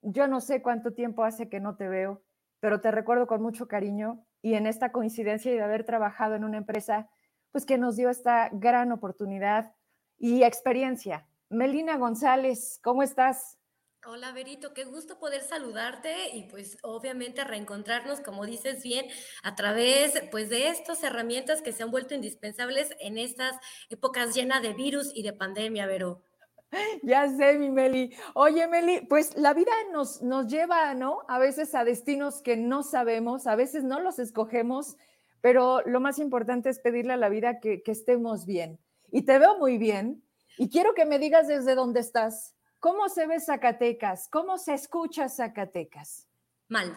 yo 0.00 0.26
no 0.26 0.40
sé 0.40 0.62
cuánto 0.62 0.94
tiempo 0.94 1.22
hace 1.24 1.50
que 1.50 1.60
no 1.60 1.76
te 1.76 1.86
veo, 1.86 2.22
pero 2.60 2.80
te 2.80 2.90
recuerdo 2.90 3.26
con 3.26 3.42
mucho 3.42 3.68
cariño 3.68 4.24
y 4.40 4.54
en 4.54 4.66
esta 4.66 4.90
coincidencia 4.90 5.52
de 5.52 5.60
haber 5.60 5.84
trabajado 5.84 6.34
en 6.34 6.44
una 6.44 6.56
empresa, 6.56 7.10
pues 7.50 7.66
que 7.66 7.76
nos 7.76 7.96
dio 7.96 8.08
esta 8.08 8.48
gran 8.52 8.90
oportunidad 8.92 9.74
y 10.16 10.44
experiencia. 10.44 11.28
Melina 11.50 11.98
González, 11.98 12.80
¿cómo 12.82 13.02
estás? 13.02 13.57
Hola, 14.06 14.30
Berito, 14.30 14.74
qué 14.74 14.84
gusto 14.84 15.18
poder 15.18 15.42
saludarte 15.42 16.30
y 16.32 16.44
pues 16.44 16.78
obviamente 16.82 17.42
reencontrarnos, 17.42 18.20
como 18.20 18.46
dices 18.46 18.82
bien, 18.84 19.06
a 19.42 19.56
través 19.56 20.22
pues 20.30 20.48
de 20.48 20.68
estas 20.68 21.02
herramientas 21.02 21.62
que 21.62 21.72
se 21.72 21.82
han 21.82 21.90
vuelto 21.90 22.14
indispensables 22.14 22.90
en 23.00 23.18
estas 23.18 23.56
épocas 23.90 24.36
llenas 24.36 24.62
de 24.62 24.72
virus 24.72 25.10
y 25.14 25.24
de 25.24 25.32
pandemia, 25.32 25.86
Vero. 25.86 26.22
Ya 27.02 27.28
sé, 27.28 27.58
mi 27.58 27.70
Meli. 27.70 28.14
Oye, 28.34 28.68
Meli, 28.68 29.04
pues 29.08 29.36
la 29.36 29.52
vida 29.52 29.72
nos, 29.92 30.22
nos 30.22 30.46
lleva, 30.46 30.94
¿no? 30.94 31.22
A 31.26 31.40
veces 31.40 31.74
a 31.74 31.82
destinos 31.82 32.40
que 32.40 32.56
no 32.56 32.84
sabemos, 32.84 33.48
a 33.48 33.56
veces 33.56 33.82
no 33.82 33.98
los 33.98 34.20
escogemos, 34.20 34.96
pero 35.40 35.82
lo 35.86 35.98
más 36.00 36.20
importante 36.20 36.68
es 36.68 36.78
pedirle 36.78 37.14
a 37.14 37.18
la 37.18 37.28
vida 37.28 37.58
que, 37.58 37.82
que 37.82 37.92
estemos 37.92 38.46
bien. 38.46 38.78
Y 39.10 39.22
te 39.22 39.40
veo 39.40 39.58
muy 39.58 39.76
bien 39.76 40.22
y 40.56 40.68
quiero 40.70 40.94
que 40.94 41.04
me 41.04 41.18
digas 41.18 41.48
desde 41.48 41.74
dónde 41.74 42.00
estás. 42.00 42.54
¿Cómo 42.80 43.08
se 43.08 43.26
ve 43.26 43.40
Zacatecas? 43.40 44.28
¿Cómo 44.28 44.56
se 44.56 44.74
escucha 44.74 45.28
Zacatecas? 45.28 46.28
Mal, 46.68 46.96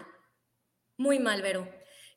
muy 0.97 1.17
mal, 1.17 1.41
Vero. 1.41 1.67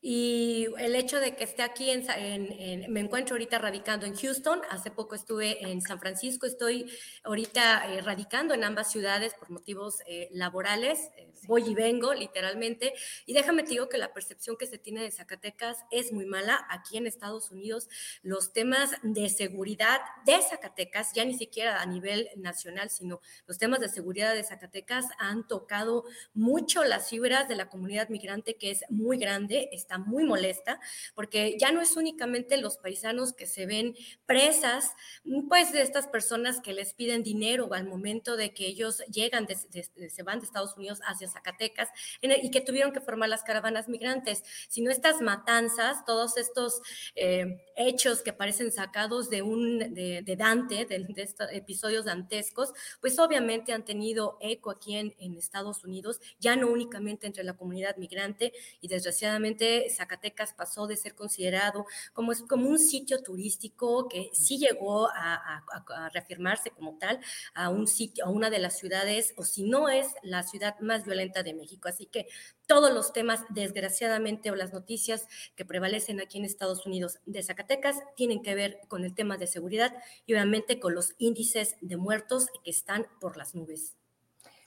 Y 0.06 0.66
el 0.80 0.96
hecho 0.96 1.18
de 1.18 1.34
que 1.34 1.44
esté 1.44 1.62
aquí, 1.62 1.88
en, 1.88 2.92
me 2.92 3.00
encuentro 3.00 3.36
ahorita 3.36 3.58
radicando 3.58 4.04
en 4.04 4.14
Houston, 4.14 4.60
hace 4.68 4.90
poco 4.90 5.14
estuve 5.14 5.66
en 5.66 5.80
San 5.80 5.98
Francisco, 5.98 6.44
estoy 6.44 6.92
ahorita 7.22 7.90
eh, 7.90 8.02
radicando 8.02 8.52
en 8.52 8.64
ambas 8.64 8.92
ciudades 8.92 9.32
por 9.32 9.48
motivos 9.48 10.00
eh, 10.06 10.28
laborales, 10.32 11.08
eh, 11.16 11.32
voy 11.46 11.70
y 11.70 11.74
vengo 11.74 12.12
literalmente, 12.12 12.92
y 13.24 13.32
déjame 13.32 13.62
te 13.62 13.70
digo 13.70 13.88
que 13.88 13.96
la 13.96 14.12
percepción 14.12 14.58
que 14.58 14.66
se 14.66 14.76
tiene 14.76 15.00
de 15.00 15.10
Zacatecas 15.10 15.78
es 15.90 16.12
muy 16.12 16.26
mala. 16.26 16.66
Aquí 16.68 16.98
en 16.98 17.06
Estados 17.06 17.50
Unidos 17.50 17.88
los 18.22 18.52
temas 18.52 18.90
de 19.02 19.30
seguridad 19.30 20.02
de 20.26 20.38
Zacatecas, 20.42 21.14
ya 21.14 21.24
ni 21.24 21.32
siquiera 21.32 21.80
a 21.80 21.86
nivel 21.86 22.28
nacional, 22.36 22.90
sino 22.90 23.22
los 23.46 23.56
temas 23.56 23.80
de 23.80 23.88
seguridad 23.88 24.34
de 24.34 24.44
Zacatecas 24.44 25.06
han 25.18 25.48
tocado 25.48 26.04
mucho 26.34 26.84
las 26.84 27.08
fibras 27.08 27.48
de 27.48 27.56
la 27.56 27.70
comunidad 27.70 28.10
migrante 28.10 28.56
que 28.56 28.70
es 28.70 28.84
muy 28.90 29.16
grande, 29.16 29.70
está 29.72 29.93
muy 29.98 30.24
molesta 30.24 30.80
porque 31.14 31.56
ya 31.58 31.72
no 31.72 31.80
es 31.80 31.96
únicamente 31.96 32.56
los 32.56 32.76
paisanos 32.76 33.32
que 33.32 33.46
se 33.46 33.66
ven 33.66 33.94
presas, 34.26 34.92
mm, 35.24 35.48
pues 35.48 35.72
de 35.72 35.82
estas 35.82 36.06
personas 36.08 36.60
que 36.60 36.72
les 36.72 36.94
piden 36.94 37.22
dinero 37.22 37.72
al 37.72 37.86
momento 37.86 38.36
de 38.36 38.52
que 38.52 38.66
ellos 38.66 38.98
llegan, 39.10 39.46
se 39.48 40.22
van 40.22 40.40
de 40.40 40.46
Estados 40.46 40.76
Unidos 40.76 41.00
hacia 41.04 41.28
Zacatecas 41.28 41.88
y 42.20 42.50
que 42.50 42.60
tuvieron 42.60 42.92
que 42.92 43.00
formar 43.00 43.28
las 43.28 43.42
caravanas 43.42 43.88
migrantes, 43.88 44.42
sino 44.68 44.90
estas 44.90 45.20
matanzas, 45.20 46.04
todos 46.04 46.36
estos 46.36 46.80
eh, 47.14 47.60
hechos 47.76 48.22
que 48.22 48.32
parecen 48.32 48.72
sacados 48.72 49.30
de, 49.30 49.42
un, 49.42 49.78
de, 49.78 50.36
Dante, 50.36 50.84
de, 50.84 51.06
estos 51.16 51.48
episodios 51.52 52.04
dantescos, 52.04 52.72
pues 53.00 53.18
obviamente 53.18 53.72
han 53.72 53.84
tenido 53.84 54.36
eco 54.40 54.70
aquí 54.70 54.96
en, 54.96 55.14
en 55.18 55.36
Estados 55.36 55.84
Unidos, 55.84 56.20
ya 56.38 56.56
no 56.56 56.68
únicamente 56.68 57.26
entre 57.26 57.44
la 57.44 57.54
comunidad 57.54 57.96
migrante 57.96 58.52
y 58.80 58.88
desgraciadamente 58.88 59.83
Zacatecas 59.90 60.52
pasó 60.52 60.86
de 60.86 60.96
ser 60.96 61.14
considerado 61.14 61.86
como, 62.12 62.32
como 62.48 62.68
un 62.68 62.78
sitio 62.78 63.22
turístico 63.22 64.08
que 64.08 64.30
sí 64.32 64.58
llegó 64.58 65.08
a, 65.08 65.64
reafirmarse 66.12 66.70
como 66.70 66.98
tal 66.98 67.20
a 67.54 67.68
un 67.68 67.86
sitio, 67.86 68.24
a 68.24 68.30
una 68.30 68.50
de 68.50 68.58
las 68.58 68.78
ciudades, 68.78 69.34
o 69.36 69.44
si 69.44 69.64
no 69.64 69.88
es 69.88 70.08
la 70.22 70.42
ciudad 70.42 70.78
más 70.80 71.04
violenta 71.04 71.42
de 71.42 71.54
México. 71.54 71.88
Así 71.88 72.06
que 72.06 72.26
todos 72.66 72.92
los 72.92 73.12
temas, 73.12 73.44
desgraciadamente, 73.50 74.50
o 74.50 74.54
las 74.54 74.72
noticias 74.72 75.26
que 75.54 75.64
prevalecen 75.64 76.20
aquí 76.20 76.38
en 76.38 76.44
Estados 76.44 76.86
Unidos 76.86 77.18
de 77.26 77.42
Zacatecas 77.42 78.02
tienen 78.16 78.42
que 78.42 78.54
ver 78.54 78.80
con 78.88 79.04
el 79.04 79.14
tema 79.14 79.36
de 79.36 79.46
seguridad 79.46 79.94
y 80.26 80.34
obviamente 80.34 80.80
con 80.80 80.94
los 80.94 81.14
índices 81.18 81.76
de 81.80 81.96
muertos 81.96 82.48
que 82.62 82.70
están 82.70 83.06
por 83.20 83.36
las 83.36 83.54
nubes. 83.54 83.96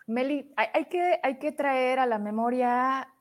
Meli, 0.07 0.53
hay, 0.55 0.85
que, 0.85 1.19
hay 1.21 1.37
que 1.37 1.51
traer 1.51 1.99
a 1.99 2.05
la 2.05 2.17
memoria 2.17 3.13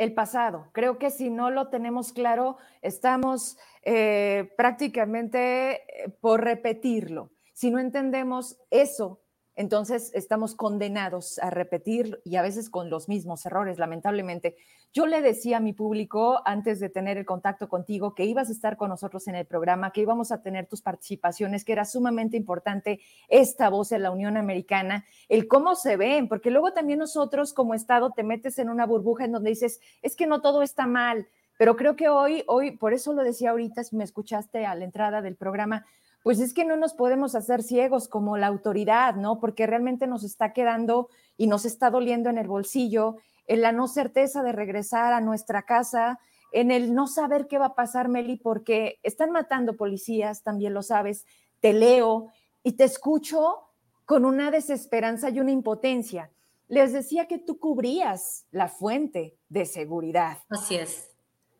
el 0.00 0.14
pasado. 0.14 0.70
Creo 0.72 0.98
que 0.98 1.10
si 1.10 1.28
no 1.28 1.50
lo 1.50 1.68
tenemos 1.68 2.14
claro, 2.14 2.56
estamos 2.80 3.58
eh, 3.82 4.50
prácticamente 4.56 5.74
eh, 5.74 6.08
por 6.22 6.42
repetirlo. 6.42 7.32
Si 7.52 7.70
no 7.70 7.78
entendemos 7.78 8.58
eso 8.70 9.20
entonces 9.56 10.10
estamos 10.14 10.54
condenados 10.54 11.38
a 11.38 11.50
repetir 11.50 12.20
y 12.24 12.36
a 12.36 12.42
veces 12.42 12.70
con 12.70 12.88
los 12.90 13.08
mismos 13.08 13.44
errores, 13.46 13.78
lamentablemente. 13.78 14.56
Yo 14.92 15.06
le 15.06 15.20
decía 15.22 15.58
a 15.58 15.60
mi 15.60 15.72
público 15.72 16.40
antes 16.44 16.80
de 16.80 16.88
tener 16.88 17.18
el 17.18 17.26
contacto 17.26 17.68
contigo 17.68 18.14
que 18.14 18.24
ibas 18.24 18.48
a 18.48 18.52
estar 18.52 18.76
con 18.76 18.88
nosotros 18.88 19.28
en 19.28 19.34
el 19.34 19.46
programa, 19.46 19.92
que 19.92 20.00
íbamos 20.00 20.32
a 20.32 20.42
tener 20.42 20.66
tus 20.66 20.82
participaciones, 20.82 21.64
que 21.64 21.72
era 21.72 21.84
sumamente 21.84 22.36
importante 22.36 23.00
esta 23.28 23.68
voz 23.68 23.92
en 23.92 24.02
la 24.02 24.10
Unión 24.10 24.36
Americana, 24.36 25.04
el 25.28 25.46
cómo 25.46 25.74
se 25.74 25.96
ven, 25.96 26.28
porque 26.28 26.50
luego 26.50 26.72
también 26.72 26.98
nosotros 26.98 27.52
como 27.52 27.74
Estado 27.74 28.12
te 28.12 28.22
metes 28.22 28.58
en 28.58 28.70
una 28.70 28.86
burbuja 28.86 29.24
en 29.24 29.32
donde 29.32 29.50
dices, 29.50 29.80
es 30.02 30.16
que 30.16 30.26
no 30.26 30.40
todo 30.40 30.62
está 30.62 30.86
mal, 30.86 31.28
pero 31.60 31.76
creo 31.76 31.94
que 31.94 32.08
hoy, 32.08 32.42
hoy, 32.46 32.70
por 32.70 32.94
eso 32.94 33.12
lo 33.12 33.22
decía 33.22 33.50
ahorita, 33.50 33.84
si 33.84 33.94
me 33.94 34.04
escuchaste 34.04 34.64
a 34.64 34.74
la 34.74 34.86
entrada 34.86 35.20
del 35.20 35.36
programa, 35.36 35.84
pues 36.22 36.40
es 36.40 36.52
que 36.52 36.64
no 36.64 36.76
nos 36.76 36.94
podemos 36.94 37.34
hacer 37.34 37.62
ciegos 37.62 38.08
como 38.08 38.36
la 38.36 38.46
autoridad, 38.46 39.14
¿no? 39.14 39.40
Porque 39.40 39.66
realmente 39.66 40.06
nos 40.06 40.22
está 40.22 40.52
quedando 40.52 41.08
y 41.36 41.46
nos 41.46 41.64
está 41.64 41.90
doliendo 41.90 42.28
en 42.28 42.38
el 42.38 42.48
bolsillo, 42.48 43.16
en 43.46 43.62
la 43.62 43.72
no 43.72 43.88
certeza 43.88 44.42
de 44.42 44.52
regresar 44.52 45.12
a 45.12 45.20
nuestra 45.20 45.62
casa, 45.62 46.20
en 46.52 46.70
el 46.70 46.94
no 46.94 47.06
saber 47.06 47.46
qué 47.46 47.58
va 47.58 47.66
a 47.66 47.74
pasar, 47.74 48.08
Meli, 48.08 48.36
porque 48.36 48.98
están 49.02 49.30
matando 49.30 49.76
policías, 49.76 50.42
también 50.42 50.74
lo 50.74 50.82
sabes, 50.82 51.24
te 51.60 51.72
leo 51.72 52.28
y 52.62 52.72
te 52.72 52.84
escucho 52.84 53.70
con 54.04 54.24
una 54.24 54.50
desesperanza 54.50 55.30
y 55.30 55.40
una 55.40 55.52
impotencia. 55.52 56.30
Les 56.68 56.92
decía 56.92 57.26
que 57.26 57.38
tú 57.38 57.58
cubrías 57.58 58.46
la 58.50 58.68
fuente 58.68 59.36
de 59.48 59.66
seguridad. 59.66 60.38
Así 60.48 60.76
es. 60.76 61.10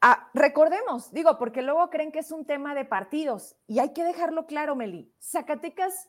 Ah, 0.02 0.30
recordemos, 0.32 1.12
digo, 1.12 1.36
porque 1.38 1.60
luego 1.60 1.90
creen 1.90 2.10
que 2.10 2.20
es 2.20 2.32
un 2.32 2.46
tema 2.46 2.74
de 2.74 2.86
partidos 2.86 3.56
y 3.66 3.80
hay 3.80 3.92
que 3.92 4.02
dejarlo 4.02 4.46
claro, 4.46 4.74
Meli. 4.74 5.12
Zacatecas 5.20 6.08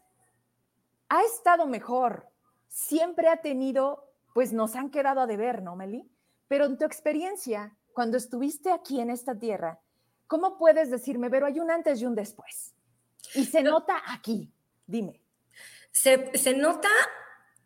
ha 1.09 1.21
estado 1.23 1.67
mejor, 1.67 2.29
siempre 2.69 3.27
ha 3.27 3.41
tenido, 3.41 4.09
pues 4.33 4.53
nos 4.53 4.75
han 4.75 4.91
quedado 4.91 5.19
a 5.19 5.27
deber, 5.27 5.61
¿no, 5.61 5.75
Meli? 5.75 6.09
Pero 6.47 6.65
en 6.65 6.77
tu 6.77 6.85
experiencia, 6.85 7.77
cuando 7.93 8.15
estuviste 8.15 8.71
aquí 8.71 9.01
en 9.01 9.09
esta 9.09 9.37
tierra, 9.37 9.81
¿cómo 10.25 10.57
puedes 10.57 10.89
decirme, 10.89 11.29
pero 11.29 11.45
hay 11.45 11.59
un 11.59 11.69
antes 11.69 12.01
y 12.01 12.05
un 12.05 12.15
después? 12.15 12.73
Y 13.35 13.43
se 13.43 13.61
nota 13.61 14.01
aquí, 14.07 14.53
dime. 14.87 15.21
Se, 15.91 16.37
se 16.37 16.55
nota 16.55 16.89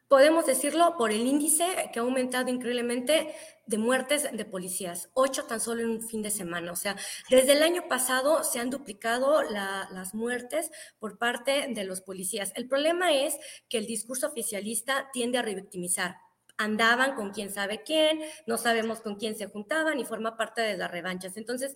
podemos 0.08 0.46
decirlo 0.46 0.96
por 0.98 1.12
el 1.12 1.26
índice 1.26 1.90
que 1.92 2.00
ha 2.00 2.04
aumentado 2.04 2.50
increíblemente 2.50 3.34
de 3.66 3.78
muertes 3.78 4.30
de 4.32 4.46
policías, 4.46 5.10
ocho 5.14 5.46
tan 5.46 5.60
solo 5.60 5.82
en 5.82 5.90
un 5.90 6.08
fin 6.08 6.22
de 6.22 6.30
semana. 6.30 6.72
O 6.72 6.76
sea, 6.76 6.96
desde 7.30 7.54
el 7.54 7.64
año 7.64 7.88
pasado 7.88 8.44
se 8.44 8.60
han 8.60 8.70
duplicado 8.70 9.42
las 9.42 10.14
muertes 10.14 10.72
por 11.00 11.18
parte 11.18 11.68
de 11.70 11.84
los 11.84 12.02
policías. 12.02 12.52
El 12.56 12.68
problema 12.68 13.14
es 13.14 13.38
que 13.70 13.78
el 13.78 13.88
discurso 13.88 14.28
oficialista 14.28 15.10
tiende 15.12 15.40
a 15.40 15.42
revictimizar. 15.42 16.18
Andaban 16.58 17.16
con 17.16 17.32
quién 17.32 17.52
sabe 17.52 17.84
quién, 17.84 18.22
no 18.48 18.58
sabemos 18.58 19.02
con 19.02 19.16
quién 19.16 19.36
se 19.36 19.48
juntaban 19.48 20.00
y 20.00 20.06
forma 20.06 20.38
parte 20.38 20.62
de 20.62 20.78
las 20.78 20.92
revanchas. 20.92 21.36
Entonces, 21.38 21.76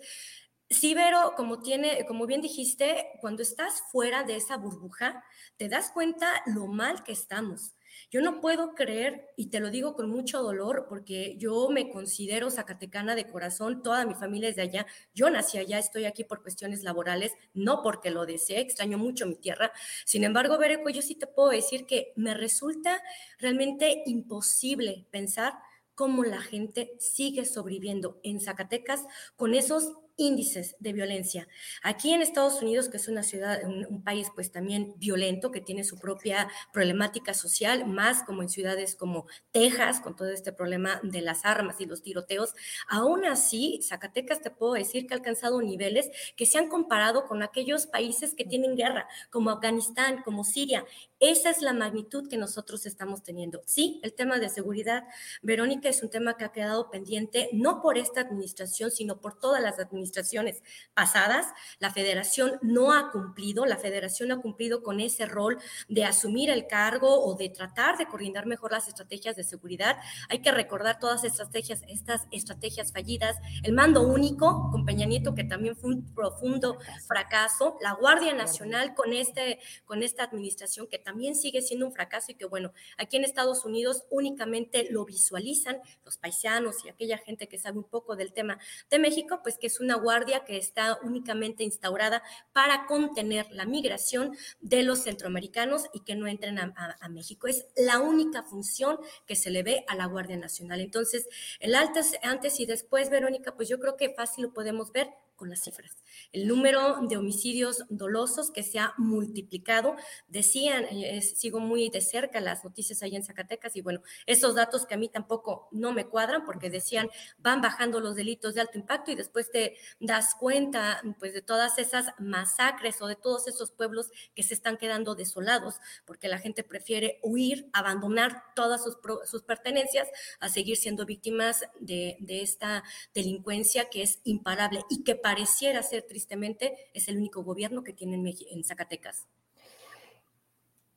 Sí, 0.71 0.93
Vero, 0.93 1.33
como 1.36 1.63
tiene, 1.63 2.05
como 2.05 2.27
bien 2.27 2.41
dijiste, 2.41 3.07
cuando 3.21 3.41
estás 3.41 3.81
fuera 3.91 4.21
de 4.24 4.36
esa 4.36 4.55
burbuja, 4.55 5.24
te 5.57 5.67
das 5.67 5.91
cuenta 5.91 6.43
lo 6.45 6.67
mal 6.67 7.03
que 7.03 7.12
estamos. 7.12 7.74
Yo 8.12 8.22
no 8.22 8.42
puedo 8.42 8.74
creer, 8.74 9.28
y 9.36 9.51
te 9.51 9.60
lo 9.60 9.70
digo 9.70 9.94
con 9.94 10.10
mucho 10.10 10.42
dolor, 10.42 10.88
porque 10.89 11.36
yo 11.38 11.70
me 11.70 11.92
considero 11.92 12.50
zacatecana 12.50 13.13
de 13.16 13.28
corazón, 13.28 13.84
toda 13.84 14.06
mi 14.06 14.16
familia 14.16 14.50
es 14.50 14.56
de 14.56 14.63
allá, 14.63 14.88
yo 15.13 15.30
nací 15.30 15.60
allá, 15.60 15.78
estoy 15.78 16.06
aquí 16.06 16.24
por 16.24 16.42
cuestiones 16.42 16.84
laborales, 16.84 17.34
no 17.54 17.84
porque 17.84 18.10
lo 18.10 18.25
desee, 18.25 18.62
extraño 18.62 18.98
mucho 18.98 19.28
mi 19.28 19.36
tierra. 19.36 19.72
Sin 20.06 20.24
embargo, 20.24 20.58
Bereco, 20.58 20.89
yo 20.89 21.01
sí 21.04 21.16
te 21.16 21.28
puedo 21.28 21.50
decir 21.50 21.86
que 21.86 22.12
me 22.16 22.34
resulta 22.34 23.01
realmente 23.38 24.01
imposible 24.08 25.06
pensar 25.12 25.54
cómo 25.94 26.24
la 26.24 26.39
gente 26.39 26.94
sigue 26.98 27.46
sobreviviendo 27.46 28.20
en 28.24 28.39
Zacatecas 28.39 29.06
con 29.36 29.54
esos 29.54 29.92
índices 30.19 30.75
de 30.79 30.93
violencia. 30.93 31.47
Aquí 31.81 32.13
en 32.13 32.21
Estados 32.21 32.61
Unidos, 32.61 32.89
que 32.89 32.97
es 32.97 33.07
una 33.07 33.23
ciudad, 33.23 33.61
un, 33.63 34.03
país 34.03 34.27
pues 34.35 34.51
también 34.51 34.93
violento, 34.97 35.51
que 35.51 35.61
tiene 35.61 35.83
su 35.83 35.97
propia 35.97 36.49
problemática 36.71 37.33
social, 37.33 37.85
más 37.85 38.23
como 38.23 38.41
en 38.41 38.49
ciudades 38.49 38.95
como 38.95 39.25
Texas, 39.51 39.99
con 39.99 40.15
todo 40.15 40.29
este 40.29 40.51
problema 40.51 40.99
de 41.03 41.21
las 41.21 41.45
armas 41.45 41.79
y 41.79 41.85
los 41.85 42.01
tiroteos, 42.01 42.53
aún 42.88 43.25
así, 43.25 43.79
Zacatecas 43.81 44.41
te 44.41 44.51
puedo 44.51 44.73
decir 44.73 45.07
que 45.07 45.13
ha 45.13 45.17
alcanzado 45.17 45.61
niveles 45.61 46.09
que 46.35 46.45
se 46.45 46.57
han 46.57 46.69
comparado 46.69 47.25
con 47.25 47.41
aquellos 47.41 47.88
países 47.88 48.35
que 48.35 48.45
tienen 48.45 48.75
guerra, 48.75 49.07
como 49.29 49.49
Afganistán, 49.49 50.21
como 50.23 50.43
Siria, 50.43 50.85
Esa 51.19 51.49
es 51.49 51.61
la 51.61 51.73
magnitud 51.73 52.29
que 52.29 52.38
nosotros 52.38 52.85
estamos 52.85 53.23
teniendo. 53.23 53.61
Sí, 53.65 53.99
el 54.03 54.13
tema 54.13 54.39
de 54.39 54.47
seguridad, 54.47 55.03
Verónica, 55.41 55.89
es 55.89 56.01
un 56.01 56.09
tema 56.09 56.38
que 56.38 56.45
ha 56.45 56.53
quedado 56.53 56.89
pendiente 56.89 57.49
no 57.51 57.81
por 57.81 57.97
esta 57.97 58.21
administración, 58.21 58.89
sino 58.89 59.19
por 59.19 59.38
todas 59.38 59.61
las 59.61 59.79
administraciones 59.79 60.63
pasadas. 60.93 61.47
La 61.79 61.91
federación 61.91 62.57
no 62.61 62.93
ha 62.93 63.11
cumplido, 63.11 63.65
la 63.65 63.75
federación 63.75 64.31
ha 64.31 64.41
cumplido 64.41 64.81
con 64.81 65.01
ese 65.01 65.25
rol 65.25 65.57
de 65.89 66.05
asumir 66.05 66.49
el 66.49 66.67
cargo 66.67 67.21
o 67.25 67.35
de 67.35 67.49
tratar 67.49 67.97
de 67.97 68.07
coordinar 68.07 68.45
mejor 68.45 68.71
las 68.71 68.88
estrategias 68.88 69.35
de 69.35 69.43
seguridad. 69.43 69.97
Hay 70.29 70.41
que 70.41 70.53
recordar 70.53 70.99
todas 70.99 71.25
estas 71.25 71.47
estrategias, 71.49 71.81
estas 71.89 72.27
estrategias 72.31 72.93
fallidas, 72.93 73.35
el 73.63 73.73
mando 73.73 74.07
único 74.07 74.69
con 74.71 74.85
Peña 74.85 75.05
Nieto, 75.05 75.35
que 75.35 75.43
también 75.43 75.75
fue 75.75 75.89
un 75.89 76.13
profundo 76.15 76.77
fracaso, 77.09 77.77
la 77.81 77.91
Guardia 77.91 78.33
Nacional 78.33 78.95
con, 78.95 79.11
este, 79.11 79.59
con 79.83 80.01
esta 80.01 80.23
administración, 80.23 80.88
que 80.88 80.97
también 80.97 81.09
sigue 81.36 81.62
siendo 81.62 81.86
un 81.86 81.94
fracaso 81.94 82.32
y 82.32 82.36
que, 82.36 82.46
bueno, 82.46 82.74
aquí 82.98 83.18
en 83.18 83.24
Estados 83.24 83.66
Unidos 83.66 84.04
únicamente 84.10 84.88
lo 84.92 85.06
visualizan 85.06 85.82
los 86.06 86.18
paisanos 86.18 86.84
y 86.86 86.89
aquella 86.89 87.18
gente 87.18 87.48
que 87.48 87.58
sabe 87.58 87.78
un 87.78 87.84
poco 87.84 88.16
del 88.16 88.34
tema 88.34 88.60
de 88.89 89.00
México, 89.00 89.39
pues 89.44 89.58
que 89.58 89.68
es 89.68 89.80
una 89.80 89.96
guardia 89.96 90.46
que 90.46 90.58
está 90.58 91.00
únicamente 91.04 91.63
instaurada 91.63 92.24
para 92.54 92.86
contener 92.86 93.48
la 93.51 93.66
migración 93.66 94.36
de 94.60 94.84
los 94.84 95.04
centroamericanos 95.04 95.86
y 95.94 96.01
que 96.01 96.16
no 96.16 96.28
entren 96.28 96.60
a, 96.60 96.98
a 97.00 97.10
México. 97.10 97.48
Es 97.48 97.68
la 97.75 98.00
única 98.00 98.44
función 98.44 99.00
que 99.25 99.36
se 99.36 99.50
le 99.50 99.63
ve 99.63 99.86
a 99.88 99.96
la 99.96 100.06
Guardia 100.06 100.38
Nacional. 100.38 100.82
Entonces, 100.82 101.28
el 101.60 101.75
antes, 101.75 102.18
antes 102.24 102.60
y 102.60 102.66
después, 102.66 103.10
Verónica, 103.10 103.56
pues 103.56 103.70
yo 103.70 103.80
creo 103.80 103.98
que 103.98 104.13
fácil 104.13 104.46
lo 104.46 104.54
podemos 104.54 104.92
ver 104.92 105.10
con 105.39 105.50
las 105.50 105.62
cifras. 105.62 105.98
El 106.34 106.48
número 106.48 107.00
de 107.08 107.15
homicidios 107.17 107.86
dolosos 107.89 108.51
que 108.51 108.62
se 108.62 108.77
ha 108.77 108.93
multiplicado, 108.98 109.96
decían, 110.27 110.86
eh, 110.91 111.22
sigo 111.22 111.62
muy 111.62 111.89
de 111.89 112.01
cerca 112.01 112.41
las 112.41 112.63
noticias 112.63 113.01
ahí 113.01 113.15
en 113.15 113.24
Zacatecas 113.24 113.75
y 113.77 113.81
bueno, 113.81 114.01
esos 114.25 114.53
datos 114.53 114.86
que 114.86 114.96
a 114.96 114.98
mí 114.98 115.08
tampoco 115.08 115.69
no 115.72 115.93
me 115.93 116.05
cuadran 116.05 116.46
porque 116.46 116.69
decían 116.69 117.10
van 117.38 117.62
bajando 117.62 118.01
los 118.01 118.15
delitos 118.15 118.53
de 118.53 118.62
alto 118.62 118.77
impacto 118.77 119.12
y 119.12 119.15
después 119.15 119.50
te 119.50 119.77
das 120.00 120.36
cuenta 120.36 121.01
pues 121.19 121.34
de 121.34 121.41
todas 121.41 121.79
esas 121.79 122.08
masacres 122.19 123.01
o 123.01 123.08
de 123.08 123.15
todos 123.15 123.48
esos 123.48 123.72
pueblos 123.72 124.12
que 124.36 124.43
se 124.43 124.53
están 124.53 124.77
quedando 124.77 125.15
desolados 125.15 125.75
porque 126.05 126.27
la 126.27 126.38
gente 126.38 126.63
prefiere 126.63 127.19
huir, 127.24 127.69
abandonar 127.72 128.43
todas 128.55 128.84
sus, 128.84 128.98
sus 129.25 129.43
pertenencias 129.43 130.10
a 130.41 130.50
seguir 130.50 130.75
siendo 130.75 131.05
víctimas 131.05 131.63
de, 131.79 132.17
de 132.19 132.41
esta 132.41 132.84
delincuencia 133.13 133.89
que 133.89 134.01
es 134.01 134.19
imparable 134.25 134.84
y 134.89 135.03
que 135.03 135.15
pareciera 135.29 135.83
ser 135.83 136.07
tristemente 136.07 136.75
es 136.91 137.07
el 137.07 137.17
único 137.17 137.43
gobierno 137.43 137.83
que 137.83 137.93
tiene 137.93 138.15
en, 138.50 138.63
Zacatecas. 138.63 139.27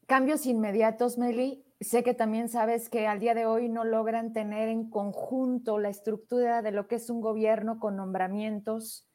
Cambios 0.07 0.47
inmediatos, 0.47 1.19
Meli. 1.19 1.63
Sé 1.83 2.03
que 2.03 2.15
también 2.15 2.49
sabes 2.49 2.89
que 2.89 3.07
al 3.07 3.21
día 3.21 3.35
de 3.35 3.45
hoy 3.45 3.69
no 3.69 3.85
logran 3.85 4.33
tener 4.33 4.71
en 4.71 4.89
conjunto 4.89 5.79
la 5.79 5.91
estructura 5.91 6.63
de 6.63 6.71
lo 6.71 6.89
que 6.89 6.95
es 6.95 7.11
un 7.11 7.21
gobierno 7.21 7.79
con 7.79 7.97
nombramientos. 7.97 9.07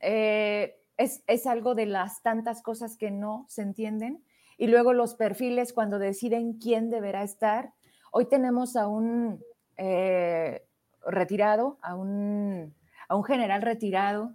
Eh, 0.00 0.82
es, 0.98 1.22
es, 1.26 1.46
algo 1.46 1.74
de 1.74 1.86
las 1.86 2.20
tantas 2.20 2.60
cosas 2.60 2.98
que 2.98 3.10
no 3.10 3.46
se 3.48 3.62
entienden. 3.62 4.22
Y 4.58 4.66
luego 4.66 4.92
los 4.92 5.14
perfiles 5.14 5.72
cuando 5.72 5.98
deciden 5.98 6.58
quién 6.58 6.90
deberá 6.90 7.22
estar. 7.22 7.72
Hoy 8.12 8.26
tenemos 8.28 8.76
a 8.76 8.86
un 8.86 9.42
eh, 9.78 10.62
retirado, 11.06 11.78
a 11.80 11.94
un 11.94 12.75
a 13.08 13.16
un 13.16 13.24
general 13.24 13.62
retirado. 13.62 14.34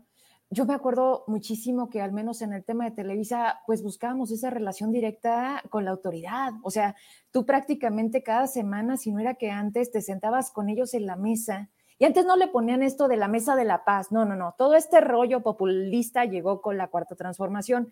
Yo 0.54 0.66
me 0.66 0.74
acuerdo 0.74 1.24
muchísimo 1.28 1.90
que 1.90 2.02
al 2.02 2.12
menos 2.12 2.42
en 2.42 2.52
el 2.52 2.66
tema 2.66 2.84
de 2.84 2.92
Televisa, 2.92 3.62
pues 3.66 3.82
buscábamos 3.82 4.32
esa 4.32 4.50
relación 4.50 4.92
directa 4.92 5.64
con 5.70 5.86
la 5.86 5.92
autoridad. 5.92 6.52
O 6.62 6.72
sea, 6.72 6.94
tú 7.32 7.46
prácticamente 7.46 8.22
cada 8.22 8.48
semana, 8.48 8.98
si 8.98 9.14
no 9.14 9.20
era 9.20 9.36
que 9.36 9.50
antes, 9.50 9.92
te 9.92 10.02
sentabas 10.02 10.52
con 10.52 10.68
ellos 10.68 10.94
en 10.94 11.06
la 11.06 11.16
mesa. 11.16 11.70
Y 11.98 12.04
antes 12.04 12.26
no 12.26 12.36
le 12.36 12.50
ponían 12.50 12.84
esto 12.84 13.08
de 13.08 13.16
la 13.16 13.30
mesa 13.30 13.56
de 13.56 13.64
la 13.64 13.86
paz. 13.86 14.12
No, 14.12 14.26
no, 14.26 14.36
no. 14.36 14.54
Todo 14.58 14.76
este 14.76 15.00
rollo 15.00 15.42
populista 15.42 16.26
llegó 16.26 16.62
con 16.62 16.78
la 16.78 16.88
cuarta 16.88 17.16
transformación. 17.16 17.90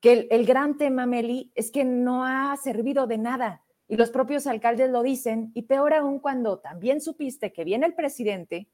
Que 0.00 0.12
el, 0.12 0.28
el 0.30 0.46
gran 0.46 0.78
tema, 0.78 1.04
Meli, 1.04 1.52
es 1.56 1.70
que 1.70 1.84
no 1.84 2.24
ha 2.24 2.56
servido 2.56 3.06
de 3.06 3.18
nada. 3.18 3.64
Y 3.86 3.96
los 3.96 4.10
propios 4.10 4.46
alcaldes 4.46 4.88
lo 4.88 5.02
dicen. 5.02 5.50
Y 5.52 5.62
peor 5.62 5.92
aún 5.92 6.20
cuando 6.20 6.58
también 6.60 7.02
supiste 7.02 7.52
que 7.52 7.64
viene 7.64 7.84
el 7.84 7.94
presidente 7.94 8.70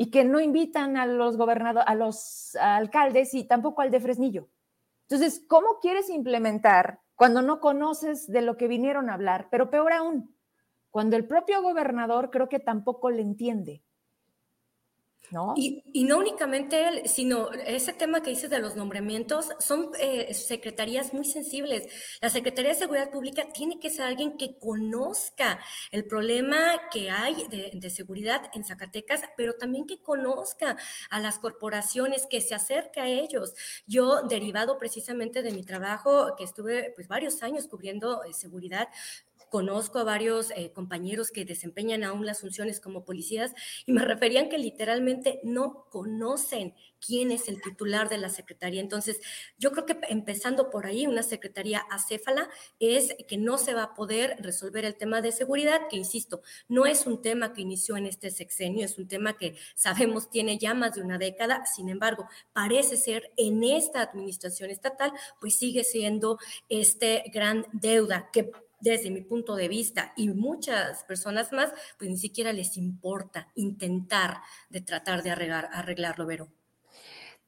y 0.00 0.10
que 0.10 0.24
no 0.24 0.40
invitan 0.40 0.96
a 0.96 1.04
los 1.04 1.36
gobernadores, 1.36 1.86
a 1.86 1.94
los 1.94 2.56
alcaldes 2.56 3.34
y 3.34 3.44
tampoco 3.44 3.82
al 3.82 3.90
de 3.90 4.00
Fresnillo. 4.00 4.48
Entonces, 5.06 5.44
¿cómo 5.46 5.78
quieres 5.82 6.08
implementar 6.08 7.02
cuando 7.16 7.42
no 7.42 7.60
conoces 7.60 8.26
de 8.26 8.40
lo 8.40 8.56
que 8.56 8.66
vinieron 8.66 9.10
a 9.10 9.12
hablar? 9.12 9.48
Pero 9.50 9.68
peor 9.68 9.92
aún, 9.92 10.34
cuando 10.88 11.16
el 11.16 11.26
propio 11.26 11.60
gobernador 11.60 12.30
creo 12.30 12.48
que 12.48 12.60
tampoco 12.60 13.10
le 13.10 13.20
entiende. 13.20 13.84
Y, 15.56 16.04
no 16.04 16.18
únicamente 16.18 16.88
él, 16.88 17.02
sino 17.08 17.50
ese 17.52 17.92
tema 17.92 18.22
que 18.22 18.30
dices 18.30 18.50
de 18.50 18.58
los 18.58 18.74
nombramientos, 18.74 19.50
son 19.60 19.90
eh, 19.98 20.34
secretarías 20.34 21.14
muy 21.14 21.24
sensibles. 21.24 21.86
La 22.20 22.30
Secretaría 22.30 22.72
de 22.72 22.78
Seguridad 22.78 23.10
Pública 23.10 23.46
tiene 23.52 23.78
que 23.78 23.90
ser 23.90 24.06
alguien 24.06 24.36
que 24.36 24.58
conozca 24.58 25.60
el 25.92 26.04
problema 26.04 26.80
que 26.92 27.10
hay 27.10 27.46
de, 27.48 27.70
de, 27.74 27.90
seguridad 27.90 28.50
en 28.54 28.64
Zacatecas, 28.64 29.22
pero 29.36 29.54
también 29.54 29.86
que 29.86 30.02
conozca 30.02 30.76
a 31.10 31.20
las 31.20 31.38
corporaciones, 31.38 32.26
que 32.26 32.40
se 32.40 32.54
acerque 32.54 33.00
a 33.00 33.06
ellos. 33.06 33.54
Yo, 33.86 34.22
derivado 34.22 34.78
precisamente 34.78 35.42
de 35.42 35.52
mi 35.52 35.64
trabajo, 35.64 36.34
que 36.36 36.44
estuve 36.44 36.92
pues 36.94 37.08
varios 37.08 37.42
años 37.42 37.68
cubriendo 37.68 38.24
eh, 38.24 38.32
seguridad, 38.32 38.88
conozco 39.50 39.98
a 39.98 40.04
varios 40.04 40.52
eh, 40.52 40.72
compañeros 40.72 41.30
que 41.30 41.44
desempeñan 41.44 42.04
aún 42.04 42.24
las 42.24 42.40
funciones 42.40 42.80
como 42.80 43.04
policías 43.04 43.52
y 43.84 43.92
me 43.92 44.04
referían 44.04 44.48
que 44.48 44.58
literalmente 44.58 45.40
no 45.42 45.86
conocen 45.90 46.74
quién 47.04 47.32
es 47.32 47.48
el 47.48 47.60
titular 47.60 48.08
de 48.08 48.18
la 48.18 48.28
secretaría. 48.28 48.80
Entonces, 48.80 49.20
yo 49.58 49.72
creo 49.72 49.86
que 49.86 49.98
empezando 50.08 50.70
por 50.70 50.86
ahí, 50.86 51.06
una 51.06 51.22
secretaría 51.22 51.80
acéfala 51.90 52.48
es 52.78 53.14
que 53.26 53.38
no 53.38 53.58
se 53.58 53.74
va 53.74 53.82
a 53.84 53.94
poder 53.94 54.36
resolver 54.38 54.84
el 54.84 54.96
tema 54.96 55.20
de 55.20 55.32
seguridad, 55.32 55.80
que 55.88 55.96
insisto, 55.96 56.42
no 56.68 56.86
es 56.86 57.06
un 57.06 57.20
tema 57.20 57.52
que 57.52 57.62
inició 57.62 57.96
en 57.96 58.06
este 58.06 58.30
sexenio, 58.30 58.84
es 58.84 58.98
un 58.98 59.08
tema 59.08 59.36
que 59.36 59.56
sabemos 59.74 60.30
tiene 60.30 60.58
ya 60.58 60.74
más 60.74 60.94
de 60.94 61.02
una 61.02 61.18
década, 61.18 61.64
sin 61.66 61.88
embargo, 61.88 62.28
parece 62.52 62.96
ser 62.96 63.32
en 63.36 63.64
esta 63.64 64.02
administración 64.02 64.70
estatal, 64.70 65.12
pues 65.40 65.56
sigue 65.56 65.82
siendo 65.82 66.38
este 66.68 67.24
gran 67.32 67.66
deuda 67.72 68.30
que 68.32 68.52
desde 68.80 69.10
mi 69.10 69.20
punto 69.22 69.56
de 69.56 69.68
vista 69.68 70.12
y 70.16 70.28
muchas 70.28 71.04
personas 71.04 71.52
más, 71.52 71.72
pues 71.98 72.10
ni 72.10 72.16
siquiera 72.16 72.52
les 72.52 72.76
importa 72.76 73.48
intentar 73.54 74.38
de 74.68 74.80
tratar 74.80 75.22
de 75.22 75.30
arreglar, 75.30 75.68
arreglarlo, 75.72 76.26
Vero. 76.26 76.48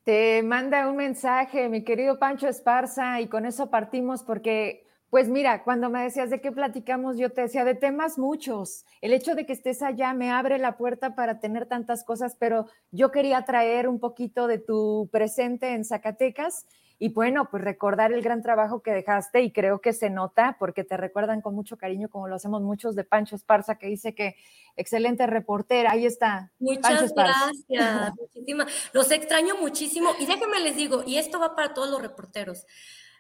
Te 0.05 0.43
manda 0.43 0.89
un 0.89 0.97
mensaje, 0.97 1.69
mi 1.69 1.85
querido 1.85 2.19
Pancho 2.19 2.49
Esparza, 2.49 3.21
y 3.21 3.29
con 3.29 3.47
eso 3.47 3.71
partimos 3.71 4.25
porque, 4.25 4.85
pues 5.11 5.29
mira, 5.29 5.63
cuando 5.63 5.91
me 5.91 6.03
decías 6.03 6.29
de 6.29 6.41
qué 6.41 6.51
platicamos, 6.51 7.19
yo 7.19 7.31
te 7.31 7.43
decía 7.43 7.65
de 7.65 7.77
temas 7.77 8.19
muchos. 8.19 8.85
El 9.01 9.13
hecho 9.13 9.37
de 9.37 9.47
que 9.47 9.53
estés 9.53 9.81
allá 9.81 10.13
me 10.13 10.33
abre 10.33 10.59
la 10.59 10.77
puerta 10.77 11.15
para 11.15 11.39
tener 11.39 11.67
tantas 11.67 12.03
cosas, 12.03 12.37
pero 12.37 12.67
yo 12.91 13.13
quería 13.13 13.45
traer 13.45 13.89
un 13.89 14.01
poquito 14.01 14.49
de 14.49 14.59
tu 14.59 15.09
presente 15.13 15.73
en 15.73 15.85
Zacatecas 15.85 16.67
y 17.03 17.09
bueno, 17.09 17.51
pues 17.51 17.65
recordar 17.65 18.13
el 18.13 18.23
gran 18.23 18.43
trabajo 18.43 18.81
que 18.81 18.93
dejaste 18.93 19.43
y 19.43 19.51
creo 19.51 19.81
que 19.81 19.93
se 19.93 20.09
nota 20.09 20.55
porque 20.61 20.85
te 20.85 20.97
recuerdan 20.97 21.41
con 21.41 21.53
mucho 21.53 21.77
cariño, 21.77 22.09
como 22.09 22.29
lo 22.29 22.37
hacemos 22.37 22.63
muchos 22.63 22.95
de 22.95 23.03
Pancho 23.03 23.35
Esparza, 23.35 23.75
que 23.75 23.89
dice 23.89 24.15
que 24.15 24.37
excelente 24.77 25.27
reportera. 25.27 25.91
Ahí 25.91 26.07
está. 26.07 26.53
Muchas 26.61 27.13
gracias. 27.13 28.13
Los 28.93 29.11
extraño 29.11 29.57
muchísimo 29.61 30.11
y 30.21 30.27
déjenme 30.27 30.61
les 30.61 30.77
digo, 30.77 31.03
y 31.05 31.17
esto 31.17 31.41
va 31.41 31.57
para 31.57 31.75
todos 31.75 31.91
los 31.91 32.01
reporteros. 32.01 32.67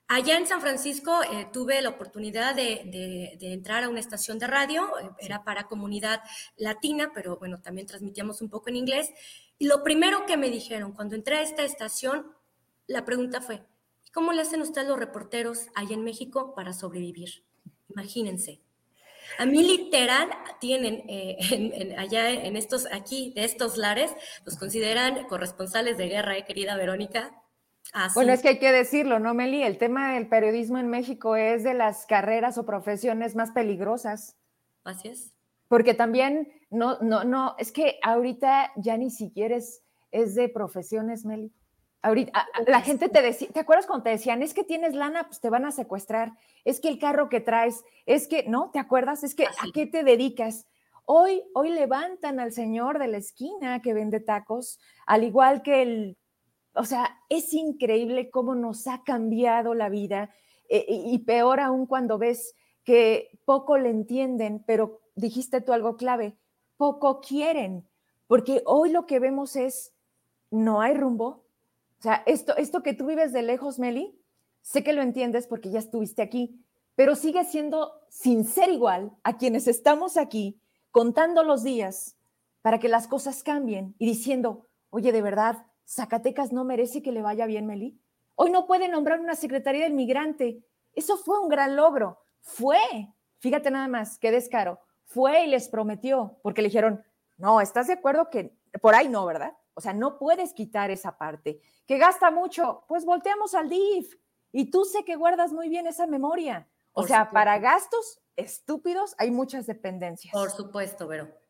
Allá 0.07 0.39
en 0.39 0.47
San 0.47 0.61
Francisco 0.61 1.21
eh, 1.25 1.49
tuve 1.53 1.83
la 1.83 1.89
oportunidad 1.89 2.55
de, 2.55 3.37
entrar 3.41 3.83
a 3.83 3.89
una 3.89 3.99
estación 3.99 4.39
de 4.39 4.47
radio, 4.47 4.97
eh, 5.01 5.11
era 5.19 5.43
para 5.43 5.65
comunidad 5.65 6.21
latina, 6.57 7.11
pero 7.13 7.37
bueno, 7.37 7.61
también 7.61 7.89
transmitíamos 7.89 8.43
un 8.43 8.49
poco 8.49 8.69
en 8.69 8.77
inglés. 8.77 9.11
Y 9.59 9.67
lo 9.67 9.83
primero 9.83 10.25
que 10.25 10.37
me 10.37 10.51
dijeron 10.51 10.93
cuando 10.93 11.17
entré 11.17 11.39
a 11.39 11.43
esta 11.43 11.65
estación, 11.65 12.31
la 12.87 13.05
pregunta 13.05 13.41
fue, 13.41 13.63
¿Cómo 14.13 14.33
le 14.33 14.43
hacen 14.43 14.61
ustedes 14.61 14.87
los 14.87 14.99
reporteros 14.99 15.69
allá 15.75 15.95
en 15.95 16.05
México 16.05 16.55
para 16.55 16.75
sobrevivir? 16.75 17.45
Imagínense. 17.89 18.61
A 19.39 19.47
mí 19.47 19.63
literal 19.63 20.29
tienen 20.61 21.05
eh, 21.09 21.95
allá 21.99 22.31
en 22.31 22.57
estos, 22.57 22.87
aquí, 22.93 23.33
de 23.35 23.45
estos 23.45 23.79
lares, 23.79 24.15
los 24.45 24.59
consideran 24.59 25.25
corresponsales 25.29 25.97
de 25.97 26.09
guerra, 26.09 26.37
¿eh, 26.37 26.45
querida 26.45 26.77
Verónica. 26.77 27.39
Bueno, 28.15 28.33
es 28.33 28.41
que 28.41 28.49
hay 28.49 28.59
que 28.59 28.73
decirlo, 28.73 29.19
¿no, 29.19 29.35
Meli? 29.35 29.63
El 29.63 29.77
tema 29.77 30.15
del 30.15 30.29
periodismo 30.29 30.79
en 30.79 30.89
México 30.89 31.37
es 31.37 31.63
de 31.63 31.75
las 31.75 32.07
carreras 32.07 32.57
o 32.57 32.65
profesiones 32.65 33.35
más 33.35 33.51
peligrosas. 33.51 34.37
Así 34.85 35.09
es. 35.09 35.33
Porque 35.69 35.93
también, 35.93 36.53
no, 36.71 36.99
no, 37.01 37.25
no, 37.25 37.55
es 37.59 37.73
que 37.73 37.99
ahorita 38.03 38.73
ya 38.77 38.97
ni 38.97 39.11
siquiera 39.11 39.57
es, 39.57 39.83
es 40.11 40.35
de 40.35 40.49
profesiones, 40.49 41.25
Meli 41.25 41.53
Ahorita, 42.03 42.49
la 42.67 42.81
gente 42.81 43.09
te 43.09 43.23
decía, 43.23 43.49
¿te 43.53 43.61
acuerdas 43.61 43.87
cuando 43.87 44.03
te 44.03 44.11
decían, 44.11 44.43
es 44.43 44.55
que 44.55 44.65
tienes 44.65 44.95
lana, 44.95 45.25
pues 45.25 45.41
te 45.41 45.51
van 45.51 45.65
a 45.65 45.71
secuestrar, 45.71 46.33
es 46.65 46.81
que 46.81 46.89
el 46.89 46.99
carro 46.99 47.29
que 47.29 47.41
traes, 47.41 47.85
es 48.07 48.27
que, 48.27 48.45
¿no? 48.49 48.71
¿Te 48.71 48.81
acuerdas? 48.81 49.23
Es 49.23 49.37
que, 49.37 49.47
¿a 49.47 49.71
qué 49.73 49.87
te 49.87 50.03
dedicas? 50.03 50.67
Hoy, 51.05 51.43
hoy 51.55 51.71
levantan 51.71 52.41
al 52.41 52.53
señor 52.53 52.99
de 52.99 53.07
la 53.07 53.19
esquina 53.19 53.81
que 53.83 53.95
vende 53.95 54.19
tacos, 54.19 54.81
al 55.07 55.23
igual 55.23 55.63
que 55.63 55.83
el, 55.83 56.19
o 56.75 56.85
sea, 56.85 57.21
es 57.29 57.53
increíble 57.53 58.31
cómo 58.31 58.55
nos 58.55 58.87
ha 58.87 59.03
cambiado 59.05 59.75
la 59.75 59.89
vida 59.89 60.31
eh, 60.69 60.87
y 60.89 61.19
peor 61.19 61.61
aún 61.61 61.87
cuando 61.87 62.19
ves 62.19 62.55
que 62.85 63.39
poco 63.45 63.79
le 63.79 63.91
entienden, 63.91 64.65
pero 64.67 65.01
dijiste 65.15 65.61
tú 65.61 65.73
algo 65.73 65.97
clave, 65.97 66.37
poco 66.77 67.21
quieren, 67.21 67.89
porque 68.27 68.63
hoy 68.65 68.91
lo 68.91 69.07
que 69.07 69.21
vemos 69.21 69.57
es, 69.57 69.93
no 70.51 70.81
hay 70.81 70.95
rumbo. 70.95 71.42
O 72.03 72.05
sea, 72.05 72.25
esto, 72.27 72.57
esto 72.57 72.83
que 72.83 72.95
tú 72.95 73.07
vives 73.07 73.33
de 73.33 73.43
lejos, 73.43 73.79
Meli, 73.79 74.21
sé 74.61 74.83
que 74.83 74.93
lo 74.93 75.03
entiendes 75.03 75.47
porque 75.47 75.71
ya 75.71 75.79
estuviste 75.79 76.21
aquí, 76.21 76.61
pero 76.97 77.15
sigue 77.15 77.45
siendo 77.45 77.93
sin 78.09 78.45
ser 78.45 78.71
igual 78.71 79.13
a 79.23 79.37
quienes 79.37 79.69
estamos 79.69 80.17
aquí 80.17 80.61
contando 80.91 81.45
los 81.45 81.63
días 81.63 82.17
para 82.61 82.81
que 82.81 82.89
las 82.89 83.07
cosas 83.07 83.45
cambien 83.45 83.95
y 84.01 84.07
diciendo, 84.07 84.67
oye, 84.91 85.13
de 85.13 85.23
verdad, 85.23 85.65
Zacatecas 85.87 86.53
no 86.53 86.65
merece 86.65 87.05
que 87.05 87.13
le 87.13 87.23
vaya 87.23 87.47
bien, 87.47 87.67
Meli. 87.67 88.01
Hoy 88.35 88.51
no 88.51 88.67
puede 88.67 88.89
nombrar 88.89 89.21
una 89.21 89.37
secretaría 89.37 89.85
del 89.85 89.95
migrante. 89.95 90.65
Eso 90.95 91.17
fue 91.17 91.39
un 91.39 91.49
gran 91.49 91.77
logro. 91.77 92.19
Fue, 92.41 92.81
fíjate 93.39 93.71
nada 93.71 93.87
más, 93.87 94.19
qué 94.19 94.33
descaro. 94.33 94.81
Fue 95.05 95.45
y 95.45 95.47
les 95.47 95.69
prometió, 95.69 96.41
porque 96.43 96.63
le 96.63 96.69
dijeron, 96.69 97.05
no, 97.37 97.61
¿estás 97.61 97.87
de 97.87 97.93
acuerdo 97.93 98.29
que 98.29 98.59
por 98.81 98.97
ahí 98.97 99.09
no, 99.09 99.25
verdad? 99.25 99.53
O 99.75 99.81
sea, 99.81 99.93
no 99.93 100.19
puedes 100.19 100.53
quitar 100.53 100.91
esa 100.91 101.17
parte. 101.17 101.61
Que 101.87 101.99
gasta 101.99 102.31
mucho, 102.31 102.85
pues 102.89 103.05
volteamos 103.05 103.55
al 103.55 103.69
DIF. 103.69 104.17
Y 104.53 104.71
tú 104.71 104.85
sé 104.85 105.05
que 105.05 105.17
guardas 105.17 105.53
muy 105.53 105.69
bien 105.69 105.87
esa 105.87 106.07
memoria. 106.07 106.69
O 106.93 107.07
sea, 107.07 107.31
para 107.31 107.59
gastos 107.59 108.21
estúpidos 108.37 109.15
hay 109.19 109.31
muchas 109.31 109.67
dependencias. 109.67 110.33
Por 110.33 110.51
supuesto, 110.51 111.07
Vero. 111.07 111.43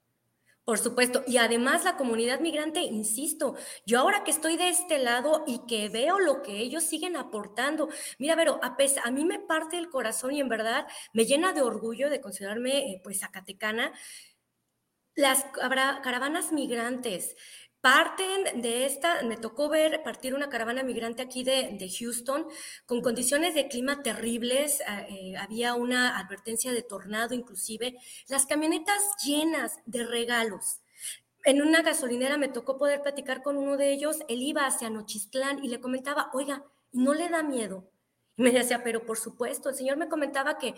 Por 0.64 0.78
supuesto, 0.78 1.24
y 1.26 1.38
además 1.38 1.82
la 1.82 1.96
comunidad 1.96 2.38
migrante, 2.38 2.82
insisto, 2.82 3.56
yo 3.84 3.98
ahora 3.98 4.22
que 4.22 4.30
estoy 4.30 4.56
de 4.56 4.68
este 4.68 4.98
lado 4.98 5.42
y 5.44 5.66
que 5.66 5.88
veo 5.88 6.20
lo 6.20 6.40
que 6.42 6.58
ellos 6.58 6.84
siguen 6.84 7.16
aportando, 7.16 7.88
mira, 8.20 8.36
Vero, 8.36 8.60
a, 8.62 8.76
a 9.02 9.10
mí 9.10 9.24
me 9.24 9.40
parte 9.40 9.76
el 9.76 9.90
corazón 9.90 10.36
y 10.36 10.40
en 10.40 10.48
verdad 10.48 10.86
me 11.12 11.24
llena 11.24 11.52
de 11.52 11.62
orgullo 11.62 12.10
de 12.10 12.20
considerarme 12.20 12.92
eh, 12.92 13.00
pues 13.02 13.18
zacatecana, 13.18 13.92
las 15.16 15.44
caravanas 15.52 16.52
migrantes, 16.52 17.36
Parten 17.82 18.62
de 18.62 18.86
esta, 18.86 19.24
me 19.24 19.36
tocó 19.36 19.68
ver 19.68 20.04
partir 20.04 20.36
una 20.36 20.48
caravana 20.48 20.84
migrante 20.84 21.20
aquí 21.20 21.42
de, 21.42 21.90
Houston 21.98 22.46
con 22.86 23.02
condiciones 23.02 23.54
de 23.54 23.66
clima 23.66 24.04
terribles, 24.04 24.80
ah, 24.86 25.04
eh, 25.08 25.34
había 25.36 25.74
una 25.74 26.16
advertencia 26.16 26.70
de 26.70 26.82
tornado 26.82 27.34
inclusive, 27.34 27.98
las 28.28 28.46
camionetas 28.46 29.02
llenas 29.24 29.80
de 29.84 30.06
regalos. 30.06 30.78
En 31.44 31.60
una 31.60 31.82
gasolinera 31.82 32.36
me 32.38 32.46
tocó 32.46 32.78
poder 32.78 33.02
platicar 33.02 33.42
con 33.42 33.56
uno 33.56 33.76
de 33.76 33.90
ellos, 33.92 34.18
él 34.28 34.42
iba 34.42 34.64
hacia 34.64 34.88
Nochistlán 34.88 35.64
y 35.64 35.68
le 35.68 35.80
comentaba, 35.80 36.30
oiga, 36.34 36.64
¿no 36.92 37.14
le 37.14 37.28
da 37.30 37.42
miedo? 37.42 37.90
Y 38.36 38.42
me 38.44 38.52
decía, 38.52 38.84
pero 38.84 39.04
por 39.04 39.18
supuesto, 39.18 39.70
el 39.70 39.74
señor 39.74 39.96
me 39.96 40.08
comentaba 40.08 40.56
que 40.56 40.76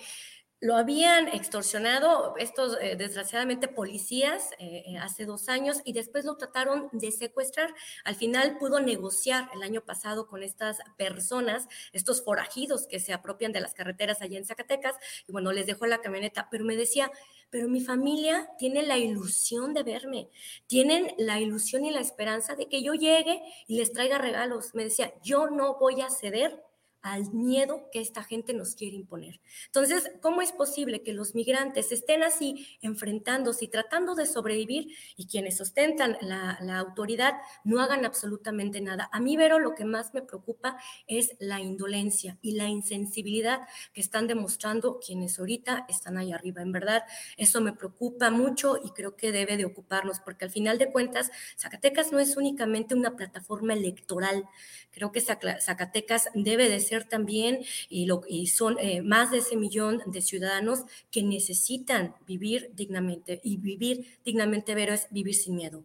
lo 0.60 0.76
habían 0.76 1.28
extorsionado 1.28 2.34
estos, 2.38 2.78
eh, 2.80 2.96
desgraciadamente, 2.96 3.68
policías 3.68 4.52
eh, 4.58 4.84
eh, 4.86 4.98
hace 4.98 5.26
dos 5.26 5.48
años 5.48 5.82
y 5.84 5.92
después 5.92 6.24
lo 6.24 6.36
trataron 6.36 6.88
de 6.92 7.12
secuestrar. 7.12 7.74
Al 8.04 8.14
final 8.14 8.56
pudo 8.58 8.80
negociar 8.80 9.50
el 9.54 9.62
año 9.62 9.82
pasado 9.82 10.26
con 10.26 10.42
estas 10.42 10.78
personas, 10.96 11.68
estos 11.92 12.24
forajidos 12.24 12.86
que 12.86 12.98
se 12.98 13.12
apropian 13.12 13.52
de 13.52 13.60
las 13.60 13.74
carreteras 13.74 14.22
allá 14.22 14.38
en 14.38 14.46
Zacatecas, 14.46 14.94
y 15.26 15.32
bueno, 15.32 15.52
les 15.52 15.66
dejó 15.66 15.86
la 15.86 16.00
camioneta, 16.00 16.48
pero 16.50 16.64
me 16.64 16.76
decía, 16.76 17.10
pero 17.50 17.68
mi 17.68 17.82
familia 17.82 18.48
tiene 18.58 18.82
la 18.84 18.96
ilusión 18.96 19.74
de 19.74 19.82
verme, 19.82 20.30
tienen 20.66 21.14
la 21.18 21.40
ilusión 21.40 21.84
y 21.84 21.90
la 21.90 22.00
esperanza 22.00 22.54
de 22.54 22.68
que 22.68 22.82
yo 22.82 22.94
llegue 22.94 23.42
y 23.66 23.76
les 23.76 23.92
traiga 23.92 24.18
regalos. 24.18 24.74
Me 24.74 24.84
decía, 24.84 25.12
yo 25.22 25.50
no 25.50 25.78
voy 25.78 26.00
a 26.00 26.10
ceder 26.10 26.64
al 27.04 27.30
miedo 27.34 27.90
que 27.92 28.00
esta 28.00 28.24
gente 28.24 28.54
nos 28.54 28.74
quiere 28.74 28.96
imponer. 28.96 29.38
Entonces, 29.66 30.10
¿cómo 30.22 30.40
es 30.40 30.52
posible 30.52 31.02
que 31.02 31.12
los 31.12 31.34
migrantes 31.34 31.92
estén 31.92 32.22
así 32.22 32.66
enfrentándose 32.80 33.66
y 33.66 33.68
tratando 33.68 34.14
de 34.14 34.24
sobrevivir 34.24 34.88
y 35.14 35.26
quienes 35.26 35.60
ostentan 35.60 36.16
la, 36.22 36.58
autoridad 36.78 37.34
no 37.62 37.82
hagan 37.82 38.06
absolutamente 38.06 38.80
nada? 38.80 39.10
A 39.12 39.20
mí, 39.20 39.36
Vero, 39.36 39.58
lo 39.58 39.74
que 39.74 39.84
más 39.84 40.14
me 40.14 40.22
preocupa 40.22 40.78
es 41.06 41.36
la 41.40 41.60
indolencia 41.60 42.38
y 42.40 42.52
la 42.52 42.68
insensibilidad 42.68 43.68
que 43.92 44.00
están 44.00 44.26
demostrando 44.26 44.98
quienes 44.98 45.38
ahorita 45.38 45.84
están 45.90 46.16
ahí 46.16 46.32
arriba. 46.32 46.62
En 46.62 46.72
verdad, 46.72 47.02
eso 47.36 47.60
me 47.60 47.74
preocupa 47.74 48.30
mucho 48.30 48.78
y 48.82 48.92
creo 48.92 49.14
que 49.14 49.30
debe 49.30 49.58
de 49.58 49.66
ocuparnos, 49.66 50.20
porque 50.20 50.46
al 50.46 50.50
final 50.50 50.78
de 50.78 50.90
cuentas, 50.90 51.30
Zacatecas 51.58 52.12
no 52.12 52.18
es 52.18 52.38
únicamente 52.38 52.94
una 52.94 53.14
plataforma 53.14 53.74
electoral. 53.74 54.48
Creo 54.90 55.12
que 55.12 55.20
Zacatecas 55.20 56.30
debe 56.34 56.70
de 56.70 56.80
ser 56.80 56.93
también, 57.02 57.64
y, 57.88 58.06
lo, 58.06 58.22
y 58.28 58.46
son 58.46 58.78
eh, 58.78 59.02
más 59.02 59.32
de 59.32 59.38
ese 59.38 59.56
millón 59.56 60.00
de 60.06 60.22
ciudadanos 60.22 60.84
que 61.10 61.24
necesitan 61.24 62.14
vivir 62.26 62.70
dignamente. 62.74 63.40
Y 63.42 63.56
vivir 63.56 64.06
dignamente, 64.24 64.76
Vero, 64.76 64.94
es 64.94 65.08
vivir 65.10 65.34
sin 65.34 65.56
miedo. 65.56 65.82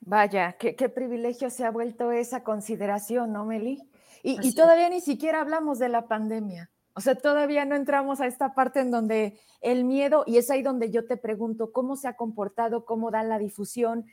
Vaya, 0.00 0.52
qué, 0.52 0.88
privilegio 0.88 1.50
se 1.50 1.64
ha 1.64 1.70
vuelto 1.70 2.12
esa 2.12 2.44
consideración, 2.44 3.32
¿no, 3.32 3.44
Meli? 3.46 3.82
Y, 4.22 4.38
y, 4.46 4.54
todavía 4.54 4.88
ni 4.88 5.00
siquiera 5.00 5.40
hablamos 5.40 5.78
de 5.78 5.88
la 5.88 6.06
pandemia. 6.06 6.70
O 6.94 7.00
sea, 7.00 7.16
todavía 7.16 7.64
no 7.64 7.74
entramos 7.74 8.20
a 8.20 8.26
esta 8.26 8.54
parte 8.54 8.80
en 8.80 8.92
donde 8.92 9.40
el 9.60 9.84
miedo, 9.84 10.22
y 10.26 10.36
es 10.36 10.50
ahí 10.50 10.62
donde 10.62 10.90
yo 10.90 11.06
te 11.06 11.16
pregunto, 11.16 11.72
¿cómo 11.72 11.96
se 11.96 12.06
ha 12.06 12.16
comportado, 12.16 12.84
cómo 12.84 13.10
da 13.10 13.22
la 13.24 13.38
difusión? 13.38 14.06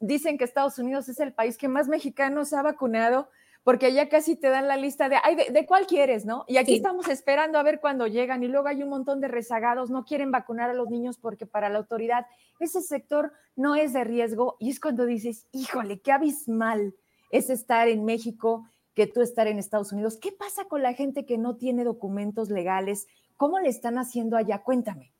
Dicen 0.00 0.36
que 0.36 0.44
Estados 0.44 0.78
Unidos 0.78 1.08
es 1.08 1.20
el 1.20 1.32
país 1.32 1.56
que 1.56 1.68
más 1.68 1.88
mexicanos 1.88 2.52
ha 2.52 2.62
vacunado, 2.62 3.30
porque 3.66 3.92
ya 3.92 4.08
casi 4.08 4.36
te 4.36 4.48
dan 4.48 4.68
la 4.68 4.76
lista 4.76 5.08
de, 5.08 5.16
ay, 5.24 5.34
de, 5.34 5.66
cuál 5.66 5.88
quieres, 5.88 6.24
¿no? 6.24 6.44
Y 6.46 6.58
aquí 6.58 6.76
estamos 6.76 7.08
esperando 7.08 7.58
a 7.58 7.64
ver 7.64 7.80
cuándo 7.80 8.06
llegan 8.06 8.44
y 8.44 8.46
luego 8.46 8.68
hay 8.68 8.80
un 8.80 8.88
montón 8.88 9.20
de 9.20 9.26
rezagados, 9.26 9.90
no 9.90 10.04
quieren 10.04 10.30
vacunar 10.30 10.70
a 10.70 10.72
los 10.72 10.88
niños 10.88 11.18
porque 11.18 11.46
para 11.46 11.68
la 11.68 11.78
autoridad 11.78 12.26
ese 12.60 12.80
sector 12.80 13.32
no 13.56 13.74
es 13.74 13.92
de 13.92 14.04
riesgo 14.04 14.56
y 14.60 14.70
es 14.70 14.78
cuando 14.78 15.04
dices, 15.04 15.48
híjole, 15.50 15.98
qué 15.98 16.12
abismal 16.12 16.94
es 17.32 17.50
estar 17.50 17.88
en 17.88 18.04
México 18.04 18.68
que 18.94 19.08
tú 19.08 19.20
estar 19.20 19.48
en 19.48 19.58
Estados 19.58 19.90
Unidos. 19.90 20.16
¿Qué 20.16 20.30
pasa 20.30 20.66
con 20.66 20.80
la 20.80 20.92
gente 20.92 21.26
que 21.26 21.36
no 21.36 21.56
tiene 21.56 21.82
documentos 21.82 22.50
legales? 22.50 23.08
¿Cómo 23.36 23.58
le 23.58 23.68
están 23.68 23.98
haciendo 23.98 24.36
allá? 24.36 24.62
Cuéntame. 24.62 25.10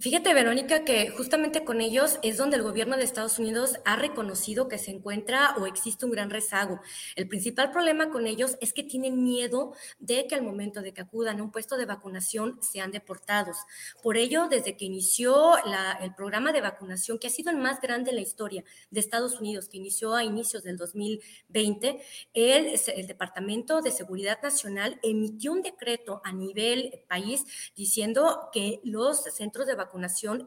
Fíjate, 0.00 0.34
Verónica, 0.34 0.84
que 0.84 1.08
justamente 1.10 1.64
con 1.64 1.80
ellos 1.80 2.18
es 2.22 2.36
donde 2.36 2.56
el 2.56 2.64
gobierno 2.64 2.96
de 2.96 3.04
Estados 3.04 3.38
Unidos 3.38 3.78
ha 3.84 3.94
reconocido 3.94 4.68
que 4.68 4.76
se 4.76 4.90
encuentra 4.90 5.54
o 5.56 5.66
existe 5.66 6.04
un 6.04 6.10
gran 6.10 6.30
rezago. 6.30 6.80
El 7.14 7.28
principal 7.28 7.70
problema 7.70 8.10
con 8.10 8.26
ellos 8.26 8.58
es 8.60 8.72
que 8.72 8.82
tienen 8.82 9.22
miedo 9.22 9.72
de 10.00 10.26
que 10.26 10.34
al 10.34 10.42
momento 10.42 10.82
de 10.82 10.92
que 10.92 11.00
acudan 11.00 11.38
a 11.38 11.44
un 11.44 11.52
puesto 11.52 11.76
de 11.76 11.86
vacunación 11.86 12.58
sean 12.60 12.90
deportados. 12.90 13.56
Por 14.02 14.16
ello, 14.16 14.48
desde 14.48 14.76
que 14.76 14.84
inició 14.84 15.54
el 16.00 16.14
programa 16.14 16.52
de 16.52 16.60
vacunación, 16.60 17.18
que 17.18 17.28
ha 17.28 17.30
sido 17.30 17.50
el 17.50 17.58
más 17.58 17.80
grande 17.80 18.10
en 18.10 18.16
la 18.16 18.22
historia 18.22 18.64
de 18.90 19.00
Estados 19.00 19.40
Unidos, 19.40 19.68
que 19.68 19.78
inició 19.78 20.14
a 20.14 20.24
inicios 20.24 20.64
del 20.64 20.76
2020, 20.76 22.02
el, 22.34 22.80
el 22.96 23.06
Departamento 23.06 23.80
de 23.80 23.92
Seguridad 23.92 24.42
Nacional 24.42 24.98
emitió 25.04 25.52
un 25.52 25.62
decreto 25.62 26.20
a 26.24 26.32
nivel 26.32 27.04
país 27.08 27.44
diciendo 27.76 28.50
que 28.52 28.80
los 28.82 29.22
centros 29.22 29.66
de 29.68 29.76
vacunación 29.76 29.83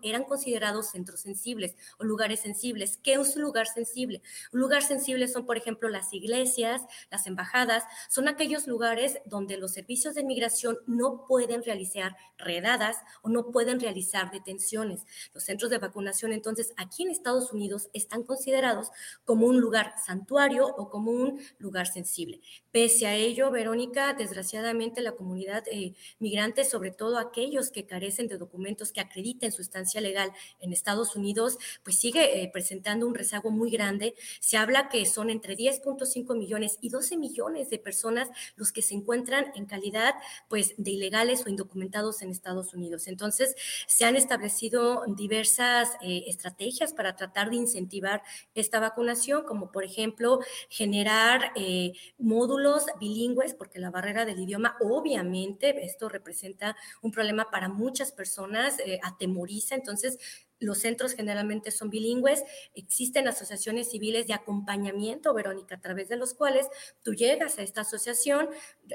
eran 0.02 0.24
considerados 0.24 0.92
centros 0.92 1.22
sensibles 1.22 1.76
o 1.98 2.04
lugares 2.04 2.40
sensibles. 2.40 2.98
¿Qué 3.04 3.14
es 3.14 3.36
un 3.36 3.42
lugar 3.42 3.68
sensible? 3.68 4.22
Un 4.52 4.60
lugar 4.60 4.84
sensible 4.84 5.28
son, 5.28 5.46
por 5.46 5.58
ejemplo, 5.58 5.90
las 5.90 6.14
iglesias, 6.14 6.82
las 7.12 7.28
embajadas, 7.28 7.84
son 8.10 8.28
aquellos 8.28 8.68
lugares 8.68 9.20
donde 9.26 9.58
los 9.58 9.74
servicios 9.74 10.16
de 10.16 10.24
migración 10.24 10.78
no 10.86 11.26
pueden 11.28 11.64
realizar 11.64 12.16
redadas 12.38 12.98
o 13.22 13.30
no 13.30 13.52
pueden 13.52 13.80
realizar 13.80 14.32
detenciones. 14.32 15.06
Los 15.34 15.44
centros 15.44 15.72
de 15.72 15.78
vacunación, 15.78 16.34
entonces, 16.34 16.74
aquí 16.78 17.04
en 17.04 17.12
Estados 17.12 17.52
Unidos 17.52 17.90
están 17.94 18.24
considerados 18.24 18.90
como 19.26 19.48
un 19.48 19.60
lugar 19.60 19.94
santuario 20.06 20.68
o 20.68 20.90
como 20.90 21.12
un 21.12 21.42
lugar 21.60 21.88
sensible. 21.88 22.42
Pese 22.72 23.08
a 23.08 23.16
ello, 23.16 23.52
Verónica, 23.52 24.14
desgraciadamente 24.14 25.02
la 25.02 25.14
comunidad 25.14 25.64
eh, 25.72 25.94
migrante, 26.20 26.64
sobre 26.64 26.92
todo 26.92 27.18
aquellos 27.18 27.72
que 27.72 27.86
carecen 27.86 28.28
de 28.28 28.38
documentos 28.38 28.92
que 28.92 29.02
acreditan 29.02 29.27
en 29.42 29.52
su 29.52 29.62
estancia 29.62 30.00
legal 30.02 30.32
en 30.60 30.72
Estados 30.72 31.16
Unidos, 31.16 31.58
pues 31.84 31.98
sigue 31.98 32.42
eh, 32.42 32.50
presentando 32.52 33.08
un 33.08 33.16
rezago 33.16 33.52
muy 33.52 33.70
grande. 33.70 34.16
Se 34.40 34.58
habla 34.58 34.90
que 34.90 35.06
son 35.06 35.30
entre 35.30 35.58
10.5 35.58 36.38
millones 36.38 36.78
y 36.82 36.90
12 36.90 37.18
millones 37.18 37.70
de 37.70 37.80
personas 37.80 38.30
los 38.56 38.72
que 38.72 38.82
se 38.82 38.94
encuentran 38.94 39.52
en 39.56 39.66
calidad 39.66 40.16
pues 40.48 40.74
de 40.78 40.92
ilegales 40.92 41.46
o 41.46 41.50
indocumentados 41.50 42.22
en 42.22 42.30
Estados 42.30 42.74
Unidos. 42.74 43.08
Entonces, 43.08 43.56
se 43.88 44.06
han 44.06 44.16
establecido 44.16 45.04
diversas 45.08 45.92
eh, 46.02 46.24
estrategias 46.28 46.94
para 46.94 47.16
tratar 47.16 47.50
de 47.50 47.58
incentivar 47.58 48.22
esta 48.56 48.80
vacunación, 48.80 49.44
como 49.44 49.72
por 49.72 49.84
ejemplo 49.84 50.40
generar 50.70 51.52
eh, 51.56 51.94
módulos 52.18 52.86
bilingües, 53.00 53.54
porque 53.54 53.80
la 53.80 53.92
barrera 53.92 54.26
del 54.26 54.40
idioma 54.40 54.78
obviamente 54.82 55.86
esto 55.86 56.10
representa 56.10 56.76
un 57.02 57.12
problema 57.12 57.50
para 57.50 57.70
muchas 57.70 58.12
personas, 58.12 58.80
eh, 58.80 59.00
atemoriza, 59.18 59.76
entonces 59.76 60.18
los 60.60 60.80
centros 60.80 61.14
generalmente 61.14 61.72
son 61.72 61.90
bilingües, 61.90 62.44
existen 62.74 63.28
asociaciones 63.28 63.92
civiles 63.92 64.28
de 64.28 64.34
acompañamiento, 64.34 65.34
Verónica, 65.34 65.76
a 65.76 65.82
través 65.82 66.10
de 66.10 66.18
los 66.18 66.34
cuales 66.34 66.68
tú 67.04 67.14
llegas 67.14 67.58
a 67.60 67.64
esta 67.64 67.82
asociación, 67.82 68.50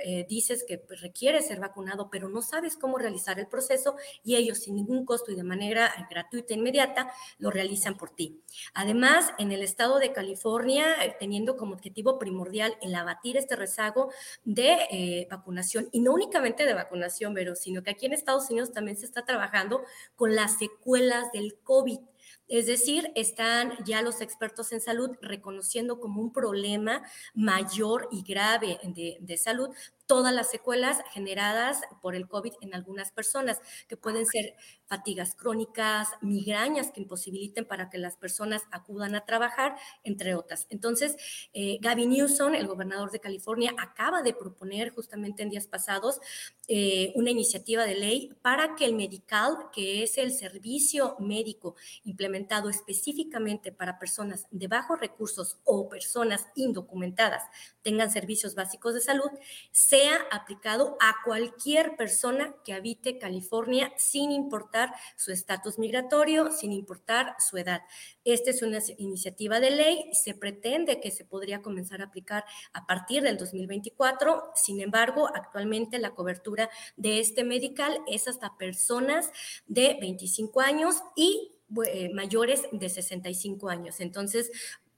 eh, 0.04 0.26
dices 0.28 0.64
que 0.66 0.78
pues, 0.78 1.00
ser 1.46 1.60
vacunado, 1.60 2.08
pero 2.10 2.28
no 2.28 2.42
sabes 2.42 2.76
cómo 2.76 2.98
realizar 2.98 3.38
el 3.38 3.46
proceso 3.46 3.96
y 4.24 4.36
ellos 4.36 4.58
sin 4.58 4.76
ningún 4.76 5.04
costo 5.04 5.30
y 5.30 5.36
de 5.36 5.44
manera 5.44 5.92
gratuita 6.10 6.54
e 6.54 6.56
inmediata 6.56 7.12
lo 7.38 7.50
realizan 7.50 7.96
por 7.96 8.10
ti. 8.10 8.42
Además, 8.74 9.32
en 9.38 9.52
el 9.52 9.62
estado 9.62 9.98
de 9.98 10.12
California, 10.12 11.04
eh, 11.04 11.16
teniendo 11.18 11.56
como 11.56 11.74
objetivo 11.74 12.18
primordial 12.18 12.76
el 12.82 12.94
abatir 12.94 13.36
este 13.36 13.56
rezago 13.56 14.10
de 14.44 14.78
eh, 14.90 15.28
vacunación, 15.30 15.88
y 15.92 16.00
no 16.00 16.12
únicamente 16.12 16.66
de 16.66 16.74
vacunación, 16.74 17.34
pero 17.34 17.54
sino 17.54 17.82
que 17.82 17.90
aquí 17.90 18.06
en 18.06 18.12
Estados 18.12 18.50
Unidos 18.50 18.72
también 18.72 18.96
se 18.96 19.06
está 19.06 19.24
trabajando 19.24 19.82
con 20.16 20.34
las 20.34 20.58
secuelas 20.58 21.30
del 21.32 21.51
COVID. 21.64 22.11
Es 22.48 22.66
decir, 22.66 23.10
están 23.14 23.72
ya 23.84 24.02
los 24.02 24.20
expertos 24.20 24.72
en 24.72 24.80
salud 24.80 25.10
reconociendo 25.22 26.00
como 26.00 26.20
un 26.20 26.32
problema 26.32 27.02
mayor 27.34 28.08
y 28.10 28.22
grave 28.22 28.78
de, 28.84 29.18
de 29.20 29.36
salud 29.38 29.70
todas 30.12 30.34
las 30.34 30.50
secuelas 30.50 30.98
generadas 31.12 31.80
por 32.02 32.14
el 32.14 32.28
COVID 32.28 32.52
en 32.60 32.74
algunas 32.74 33.10
personas, 33.12 33.60
que 33.88 33.96
pueden 33.96 34.26
ser 34.26 34.54
fatigas 34.84 35.34
crónicas, 35.34 36.08
migrañas 36.20 36.90
que 36.90 37.00
imposibiliten 37.00 37.64
para 37.64 37.88
que 37.88 37.96
las 37.96 38.18
personas 38.18 38.60
acudan 38.72 39.14
a 39.14 39.24
trabajar, 39.24 39.74
entre 40.04 40.34
otras. 40.34 40.66
Entonces, 40.68 41.16
eh, 41.54 41.78
Gavin 41.80 42.10
Newsom, 42.10 42.54
el 42.54 42.66
gobernador 42.66 43.10
de 43.10 43.20
California, 43.20 43.72
acaba 43.78 44.20
de 44.20 44.34
proponer 44.34 44.90
justamente 44.90 45.42
en 45.42 45.48
días 45.48 45.66
pasados 45.66 46.20
eh, 46.68 47.12
una 47.14 47.30
iniciativa 47.30 47.86
de 47.86 47.94
ley 47.94 48.34
para 48.42 48.74
que 48.74 48.84
el 48.84 48.94
medical, 48.94 49.70
que 49.72 50.02
es 50.02 50.18
el 50.18 50.32
servicio 50.32 51.16
médico 51.20 51.74
implementado 52.04 52.21
específicamente 52.68 53.72
para 53.72 53.98
personas 53.98 54.46
de 54.50 54.68
bajos 54.68 55.00
recursos 55.00 55.58
o 55.64 55.88
personas 55.88 56.46
indocumentadas, 56.54 57.42
tengan 57.82 58.10
servicios 58.10 58.54
básicos 58.54 58.94
de 58.94 59.00
salud, 59.00 59.30
sea 59.70 60.16
aplicado 60.30 60.96
a 61.00 61.16
cualquier 61.24 61.96
persona 61.96 62.54
que 62.64 62.72
habite 62.72 63.18
California 63.18 63.92
sin 63.96 64.32
importar 64.32 64.92
su 65.16 65.32
estatus 65.32 65.78
migratorio, 65.78 66.50
sin 66.50 66.72
importar 66.72 67.34
su 67.38 67.58
edad. 67.58 67.82
Esta 68.24 68.50
es 68.50 68.62
una 68.62 68.78
iniciativa 68.98 69.60
de 69.60 69.70
ley, 69.70 70.10
se 70.12 70.34
pretende 70.34 71.00
que 71.00 71.10
se 71.10 71.24
podría 71.24 71.62
comenzar 71.62 72.00
a 72.00 72.06
aplicar 72.06 72.44
a 72.72 72.86
partir 72.86 73.22
del 73.22 73.36
2024, 73.36 74.52
sin 74.54 74.80
embargo, 74.80 75.28
actualmente 75.34 75.98
la 75.98 76.14
cobertura 76.14 76.70
de 76.96 77.20
este 77.20 77.44
medical 77.44 77.98
es 78.06 78.28
hasta 78.28 78.56
personas 78.56 79.30
de 79.66 79.96
25 80.00 80.60
años 80.60 81.02
y 81.16 81.51
eh, 81.86 82.10
mayores 82.12 82.62
de 82.72 82.88
65 82.88 83.68
años. 83.68 84.00
Entonces, 84.00 84.50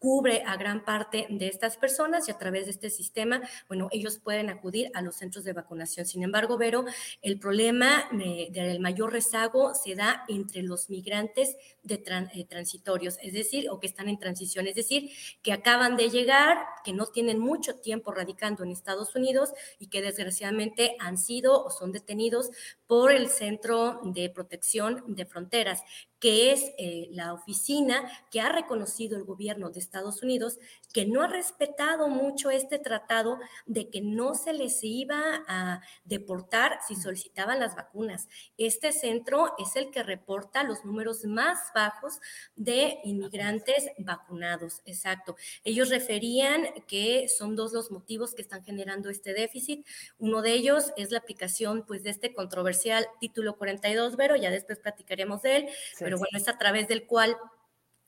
cubre 0.04 0.42
a 0.46 0.58
gran 0.58 0.84
parte 0.84 1.26
de 1.30 1.48
estas 1.48 1.78
personas 1.78 2.28
y 2.28 2.30
a 2.30 2.36
través 2.36 2.66
de 2.66 2.72
este 2.72 2.90
sistema, 2.90 3.40
bueno, 3.68 3.88
ellos 3.90 4.18
pueden 4.18 4.50
acudir 4.50 4.90
a 4.92 5.00
los 5.00 5.16
centros 5.16 5.46
de 5.46 5.54
vacunación. 5.54 6.04
Sin 6.04 6.22
embargo, 6.22 6.58
Vero, 6.58 6.84
el 7.22 7.38
problema 7.38 8.06
del 8.12 8.80
mayor 8.80 9.14
rezago 9.14 9.74
se 9.74 9.94
da 9.94 10.26
entre 10.28 10.62
los 10.62 10.90
migrantes 10.90 11.56
de 11.82 12.04
eh, 12.34 12.44
transitorios, 12.44 13.16
es 13.22 13.32
decir, 13.32 13.70
o 13.70 13.80
que 13.80 13.86
están 13.86 14.10
en 14.10 14.18
transición, 14.18 14.66
es 14.66 14.74
decir, 14.74 15.08
que 15.42 15.54
acaban 15.54 15.96
de 15.96 16.10
llegar, 16.10 16.58
que 16.84 16.92
no 16.92 17.06
tienen 17.06 17.38
mucho 17.38 17.76
tiempo 17.76 18.12
radicando 18.12 18.62
en 18.62 18.72
Estados 18.72 19.16
Unidos 19.16 19.54
y 19.78 19.86
que 19.86 20.02
desgraciadamente 20.02 20.96
han 20.98 21.16
sido 21.16 21.64
o 21.64 21.70
son 21.70 21.92
detenidos 21.92 22.50
por 22.86 23.10
el 23.10 23.30
Centro 23.30 24.02
de 24.04 24.28
Protección 24.28 25.02
de 25.06 25.24
Fronteras, 25.24 25.82
que 26.24 26.52
es 26.52 26.72
eh, 26.78 27.08
la 27.10 27.34
oficina 27.34 28.10
que 28.30 28.40
ha 28.40 28.48
reconocido 28.48 29.18
el 29.18 29.24
gobierno 29.24 29.68
de 29.68 29.78
Estados 29.78 30.22
Unidos, 30.22 30.58
que 30.94 31.04
no 31.04 31.20
ha 31.20 31.26
respetado 31.26 32.08
mucho 32.08 32.48
este 32.48 32.78
tratado 32.78 33.38
de 33.66 33.90
que 33.90 34.00
no 34.00 34.34
se 34.34 34.54
les 34.54 34.82
iba 34.82 35.44
a 35.46 35.82
deportar 36.06 36.78
si 36.88 36.96
solicitaban 36.96 37.60
las 37.60 37.76
vacunas. 37.76 38.26
Este 38.56 38.92
centro 38.92 39.52
es 39.58 39.76
el 39.76 39.90
que 39.90 40.02
reporta 40.02 40.62
los 40.64 40.82
números 40.86 41.26
más 41.26 41.58
bajos 41.74 42.20
de 42.56 43.00
inmigrantes 43.04 43.90
vacunados. 43.98 44.80
Exacto. 44.86 45.36
Ellos 45.62 45.90
referían 45.90 46.64
que 46.88 47.28
son 47.28 47.54
dos 47.54 47.74
los 47.74 47.90
motivos 47.90 48.34
que 48.34 48.40
están 48.40 48.64
generando 48.64 49.10
este 49.10 49.34
déficit. 49.34 49.86
Uno 50.18 50.40
de 50.40 50.52
ellos 50.52 50.90
es 50.96 51.10
la 51.10 51.18
aplicación 51.18 51.84
pues 51.86 52.02
de 52.02 52.08
este 52.08 52.32
controversial 52.32 53.06
título 53.20 53.58
42, 53.58 54.16
Vero, 54.16 54.36
ya 54.36 54.50
después 54.50 54.78
platicaremos 54.78 55.42
de 55.42 55.56
él, 55.56 55.68
pero 55.98 56.13
bueno, 56.18 56.38
es. 56.38 56.48
a 56.48 56.58
través 56.58 56.88
del 56.88 57.06
cual 57.06 57.36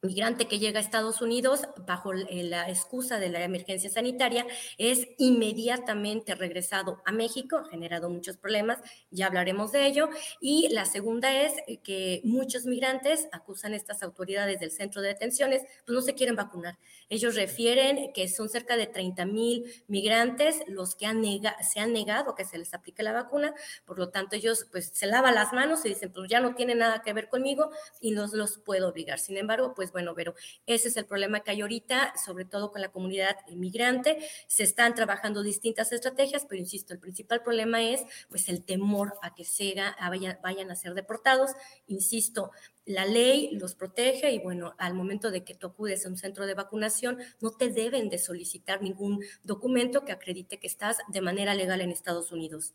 migrante 0.02 0.46
que 0.46 0.58
llega 0.58 0.78
a 0.78 0.82
Estados 0.82 1.20
Unidos 1.20 1.62
bajo 1.86 2.12
la 2.12 2.68
excusa 2.68 3.18
de 3.18 3.28
la 3.28 3.42
emergencia 3.42 3.90
sanitaria 3.90 4.46
es 4.78 5.08
inmediatamente 5.18 6.34
regresado 6.34 7.02
a 7.04 7.12
México, 7.12 7.58
ha 7.58 7.68
generado 7.68 8.08
muchos 8.10 8.36
problemas, 8.36 8.78
ya 9.10 9.26
hablaremos 9.26 9.72
de 9.72 9.86
ello. 9.86 10.08
Y 10.40 10.68
la 10.70 10.84
segunda 10.84 11.42
es 11.42 11.52
que 11.82 12.20
muchos 12.24 12.64
migrantes 12.66 13.28
acusan 13.32 13.72
a 13.72 13.76
estas 13.76 14.02
autoridades 14.02 14.60
del 14.60 14.70
centro 14.70 15.02
de 15.02 15.08
detenciones, 15.08 15.62
pues 15.84 15.94
no 15.94 16.02
se 16.02 16.14
quieren 16.14 16.36
vacunar. 16.36 16.78
Ellos 17.08 17.34
refieren 17.34 18.12
que 18.12 18.28
son 18.28 18.48
cerca 18.48 18.76
de 18.76 18.86
30 18.86 19.26
mil 19.26 19.64
migrantes 19.88 20.62
los 20.66 20.94
que 20.94 21.06
han 21.06 21.16
se 21.62 21.80
han 21.80 21.92
negado 21.92 22.34
que 22.34 22.44
se 22.44 22.58
les 22.58 22.72
aplique 22.74 23.02
la 23.02 23.12
vacuna, 23.12 23.54
por 23.84 23.98
lo 23.98 24.10
tanto 24.10 24.36
ellos 24.36 24.66
pues 24.70 24.90
se 24.92 25.06
lavan 25.06 25.34
las 25.34 25.52
manos 25.52 25.84
y 25.84 25.90
dicen, 25.90 26.12
pues 26.12 26.28
ya 26.28 26.40
no 26.40 26.54
tiene 26.54 26.74
nada 26.74 27.02
que 27.02 27.12
ver 27.12 27.28
conmigo 27.28 27.70
y 28.00 28.12
no 28.12 28.26
los 28.32 28.58
puedo 28.58 28.88
obligar. 28.88 29.18
Sin 29.18 29.36
embargo, 29.36 29.74
pues 29.74 29.85
bueno, 29.92 30.14
pero 30.14 30.34
ese 30.66 30.88
es 30.88 30.96
el 30.96 31.06
problema 31.06 31.40
que 31.40 31.50
hay 31.50 31.60
ahorita, 31.60 32.14
sobre 32.22 32.44
todo 32.44 32.70
con 32.70 32.80
la 32.80 32.90
comunidad 32.90 33.36
inmigrante. 33.48 34.18
Se 34.46 34.62
están 34.62 34.94
trabajando 34.94 35.42
distintas 35.42 35.92
estrategias, 35.92 36.46
pero 36.48 36.60
insisto, 36.60 36.92
el 36.92 37.00
principal 37.00 37.42
problema 37.42 37.82
es 37.82 38.04
pues 38.28 38.48
el 38.48 38.64
temor 38.64 39.14
a 39.22 39.34
que 39.34 39.44
Sega 39.44 39.96
vayan, 40.00 40.38
vayan 40.42 40.70
a 40.70 40.76
ser 40.76 40.94
deportados. 40.94 41.52
Insisto, 41.86 42.50
la 42.84 43.04
ley 43.04 43.50
los 43.52 43.74
protege 43.74 44.30
y 44.30 44.38
bueno, 44.38 44.74
al 44.78 44.94
momento 44.94 45.30
de 45.30 45.44
que 45.44 45.54
tú 45.54 45.66
acudes 45.66 46.06
a 46.06 46.08
un 46.08 46.16
centro 46.16 46.46
de 46.46 46.54
vacunación, 46.54 47.18
no 47.40 47.50
te 47.50 47.70
deben 47.70 48.08
de 48.08 48.18
solicitar 48.18 48.80
ningún 48.80 49.22
documento 49.42 50.04
que 50.04 50.12
acredite 50.12 50.58
que 50.58 50.66
estás 50.66 50.98
de 51.08 51.20
manera 51.20 51.54
legal 51.54 51.80
en 51.80 51.90
Estados 51.90 52.32
Unidos. 52.32 52.74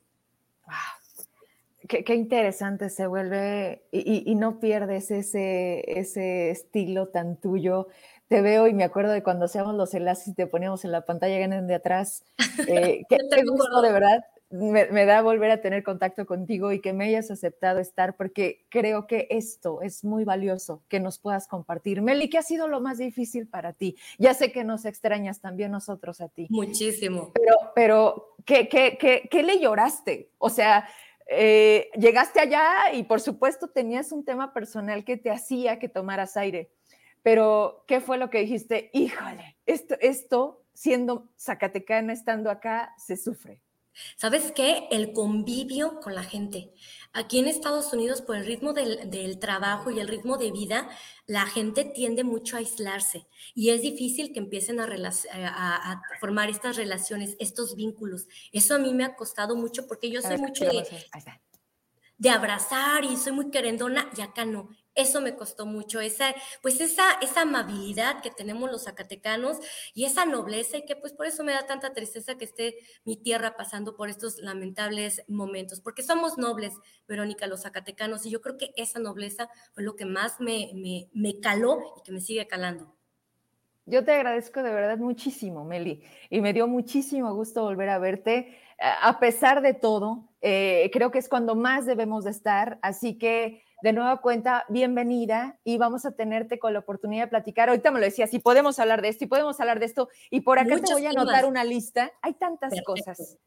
Qué, 1.91 2.15
interesante 2.15 2.89
se 2.89 3.05
vuelve 3.05 3.83
y, 3.91 4.33
no 4.35 4.61
pierdes 4.61 5.11
ese, 5.11 5.83
ese 5.99 6.49
estilo 6.49 7.09
tan 7.09 7.35
tuyo. 7.35 7.89
Te 8.29 8.41
veo 8.41 8.67
y 8.67 8.73
me 8.73 8.85
acuerdo 8.85 9.11
de 9.11 9.23
cuando 9.23 9.43
hacíamos 9.43 9.75
los 9.75 9.93
enlaces 9.93 10.29
y 10.29 10.33
te 10.33 10.47
poníamos 10.47 10.85
en 10.85 10.93
la 10.93 11.05
pantalla 11.05 11.37
grande 11.37 11.67
de 11.67 11.75
atrás. 11.75 12.23
Eh, 12.67 13.03
qué, 13.09 13.43
gusto, 13.43 13.81
de 13.81 13.91
verdad. 13.91 14.23
Me, 14.51 15.05
da 15.05 15.21
volver 15.21 15.51
a 15.51 15.61
tener 15.61 15.83
contacto 15.83 16.25
contigo 16.25 16.71
y 16.71 16.79
que 16.79 16.93
me 16.93 17.05
hayas 17.05 17.31
aceptado 17.31 17.79
estar, 17.79 18.15
porque 18.15 18.65
creo 18.69 19.07
que 19.07 19.27
esto 19.29 19.81
es 19.81 20.03
muy 20.03 20.23
valioso 20.23 20.83
que 20.87 20.99
nos 20.99 21.17
puedas 21.17 21.47
compartir. 21.47 22.01
Meli, 22.01 22.29
¿qué 22.29 22.37
ha 22.37 22.43
sido 22.43 22.67
lo 22.67 22.81
más 22.81 22.99
difícil 22.99 23.47
para 23.47 23.73
ti? 23.73 23.95
Ya 24.19 24.33
sé 24.33 24.51
que 24.51 24.63
nos 24.63 24.85
extrañas 24.85 25.41
también 25.41 25.71
nosotros 25.71 26.21
a 26.21 26.29
ti. 26.29 26.47
Muchísimo. 26.49 27.31
Pero, 27.33 27.55
pero 27.73 28.35
¿qué, 28.45 28.69
qué, 28.69 28.97
qué, 28.99 29.27
qué 29.29 29.43
le 29.43 29.59
lloraste? 29.59 30.29
O 30.37 30.49
sea, 30.49 30.87
eh, 31.33 31.89
llegaste 31.95 32.41
allá 32.41 32.91
y 32.93 33.03
por 33.03 33.21
supuesto 33.21 33.69
tenías 33.69 34.11
un 34.11 34.25
tema 34.25 34.53
personal 34.53 35.05
que 35.05 35.15
te 35.15 35.31
hacía 35.31 35.79
que 35.79 35.87
tomaras 35.87 36.35
aire, 36.35 36.73
pero 37.23 37.85
¿qué 37.87 38.01
fue 38.01 38.17
lo 38.17 38.29
que 38.29 38.39
dijiste? 38.39 38.89
Híjole, 38.91 39.57
esto, 39.65 39.95
esto 40.01 40.65
siendo 40.73 41.29
zacatecana, 41.37 42.11
estando 42.11 42.51
acá, 42.51 42.93
se 42.97 43.15
sufre. 43.15 43.61
¿Sabes 44.15 44.51
qué? 44.55 44.87
El 44.91 45.13
convivio 45.13 45.99
con 45.99 46.15
la 46.15 46.23
gente. 46.23 46.71
Aquí 47.13 47.39
en 47.39 47.47
Estados 47.47 47.91
Unidos, 47.93 48.21
por 48.21 48.35
el 48.35 48.45
ritmo 48.45 48.73
del, 48.73 49.39
trabajo 49.39 49.91
y 49.91 49.99
el 49.99 50.07
ritmo 50.07 50.37
de 50.37 50.51
vida, 50.51 50.89
la 51.27 51.45
gente 51.45 51.83
tiende 51.83 52.23
mucho 52.23 52.55
a 52.55 52.59
aislarse 52.59 53.27
y 53.53 53.69
es 53.69 53.81
difícil 53.81 54.31
que 54.33 54.39
empiecen 54.39 54.79
a, 54.79 54.85
a, 54.85 56.01
formar 56.19 56.49
estas 56.49 56.77
relaciones, 56.77 57.35
estos 57.39 57.75
vínculos. 57.75 58.27
Eso 58.51 58.75
a 58.75 58.79
mí 58.79 58.93
me 58.93 59.03
ha 59.03 59.15
costado 59.15 59.55
mucho 59.55 59.87
porque 59.87 60.09
yo 60.09 60.21
soy 60.21 60.37
mucho 60.37 60.65
de 60.65 60.85
de 62.21 62.29
abrazar 62.29 63.03
y 63.03 63.17
soy 63.17 63.31
muy 63.33 63.49
querendona 63.49 64.07
y 64.15 64.21
acá 64.21 64.45
no. 64.45 64.69
Eso 64.93 65.21
me 65.21 65.35
costó 65.35 65.65
mucho, 65.65 66.01
esa, 66.01 66.35
pues 66.61 66.81
esa, 66.81 67.13
esa 67.21 67.41
amabilidad 67.41 68.21
que 68.21 68.29
tenemos 68.29 68.69
los 68.69 68.83
zacatecanos 68.83 69.57
y 69.93 70.03
esa 70.03 70.25
nobleza 70.25 70.77
y 70.77 70.85
que 70.85 70.97
pues 70.97 71.13
por 71.13 71.27
eso 71.27 71.45
me 71.45 71.53
da 71.53 71.65
tanta 71.65 71.93
tristeza 71.93 72.35
que 72.35 72.43
esté 72.43 72.75
mi 73.05 73.15
tierra 73.15 73.55
pasando 73.55 73.95
por 73.95 74.09
estos 74.09 74.39
lamentables 74.39 75.23
momentos, 75.29 75.79
porque 75.79 76.03
somos 76.03 76.37
nobles, 76.37 76.73
Verónica, 77.07 77.47
los 77.47 77.61
zacatecanos, 77.61 78.25
y 78.25 78.31
yo 78.31 78.41
creo 78.41 78.57
que 78.57 78.73
esa 78.75 78.99
nobleza 78.99 79.49
fue 79.73 79.83
lo 79.83 79.95
que 79.95 80.05
más 80.05 80.41
me, 80.41 80.71
me, 81.13 81.39
caló 81.39 81.79
y 81.97 82.03
que 82.03 82.11
me 82.11 82.19
sigue 82.19 82.45
calando. 82.47 82.93
Yo 83.85 84.03
te 84.03 84.11
agradezco 84.11 84.61
de 84.61 84.73
verdad 84.73 84.97
muchísimo, 84.97 85.63
Meli, 85.63 86.03
y 86.29 86.41
me 86.41 86.51
dio 86.51 86.67
muchísimo 86.67 87.33
gusto 87.33 87.63
volver 87.63 87.89
a 87.89 87.97
verte. 87.97 88.59
A 88.77 89.19
pesar 89.19 89.61
de 89.61 89.73
todo, 89.73 90.29
eh, 90.41 90.89
creo 90.91 91.11
que 91.11 91.19
es 91.19 91.29
cuando 91.29 91.55
más 91.55 91.85
debemos 91.85 92.25
de 92.25 92.31
estar, 92.31 92.77
así 92.81 93.17
que 93.17 93.63
de 93.81 93.93
nueva 93.93 94.21
cuenta, 94.21 94.65
bienvenida 94.69 95.59
y 95.63 95.77
vamos 95.77 96.05
a 96.05 96.11
tenerte 96.11 96.59
con 96.59 96.73
la 96.73 96.79
oportunidad 96.79 97.25
de 97.25 97.29
platicar. 97.29 97.69
Ahorita 97.69 97.91
me 97.91 97.99
lo 97.99 98.05
decía, 98.05 98.27
si 98.27 98.39
podemos 98.39 98.79
hablar 98.79 99.01
de 99.01 99.09
esto 99.09 99.23
y 99.23 99.27
podemos 99.27 99.59
hablar 99.59 99.79
de 99.79 99.85
esto, 99.85 100.09
y 100.29 100.41
por 100.41 100.59
acá 100.59 100.77
te 100.79 100.93
voy 100.93 101.05
a 101.05 101.09
anotar 101.09 101.45
una 101.45 101.63
lista. 101.63 102.11
Hay 102.21 102.33
tantas 102.33 102.73
cosas 102.85 103.37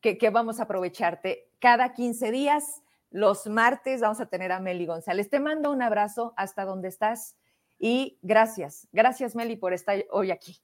que, 0.00 0.18
que, 0.18 0.30
vamos 0.30 0.60
a 0.60 0.64
aprovecharte. 0.64 1.50
Cada 1.58 1.92
15 1.92 2.30
días, 2.30 2.82
los 3.10 3.46
martes, 3.46 4.00
vamos 4.00 4.20
a 4.20 4.26
tener 4.26 4.52
a 4.52 4.60
Meli 4.60 4.86
González. 4.86 5.30
Te 5.30 5.40
mando 5.40 5.70
un 5.70 5.82
abrazo 5.82 6.34
hasta 6.36 6.64
donde 6.64 6.88
estás 6.88 7.36
y 7.78 8.18
gracias. 8.22 8.88
Gracias, 8.92 9.34
Meli, 9.34 9.56
por 9.56 9.72
estar 9.72 10.04
hoy 10.10 10.30
aquí. 10.30 10.60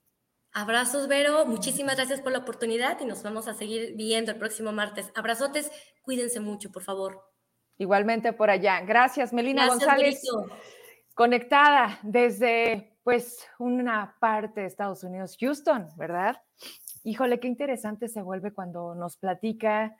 Abrazos, 0.51 1.07
Vero. 1.07 1.45
Muchísimas 1.45 1.95
gracias 1.95 2.21
por 2.21 2.31
la 2.31 2.39
oportunidad 2.39 2.99
y 3.01 3.05
nos 3.05 3.23
vamos 3.23 3.47
a 3.47 3.53
seguir 3.53 3.93
viendo 3.95 4.31
el 4.31 4.37
próximo 4.37 4.71
martes. 4.71 5.11
Abrazotes, 5.15 5.71
cuídense 6.01 6.39
mucho, 6.39 6.71
por 6.71 6.83
favor. 6.83 7.34
Igualmente 7.77 8.33
por 8.33 8.49
allá. 8.49 8.81
Gracias, 8.81 9.33
Melina 9.33 9.67
González. 9.67 10.21
Conectada 11.13 11.99
desde 12.03 12.97
pues 13.03 13.47
una 13.59 14.15
parte 14.19 14.61
de 14.61 14.67
Estados 14.67 15.03
Unidos, 15.03 15.37
Houston, 15.39 15.89
¿verdad? 15.95 16.41
Híjole, 17.03 17.39
qué 17.39 17.47
interesante 17.47 18.07
se 18.07 18.21
vuelve 18.21 18.51
cuando 18.51 18.95
nos 18.95 19.17
platica 19.17 19.95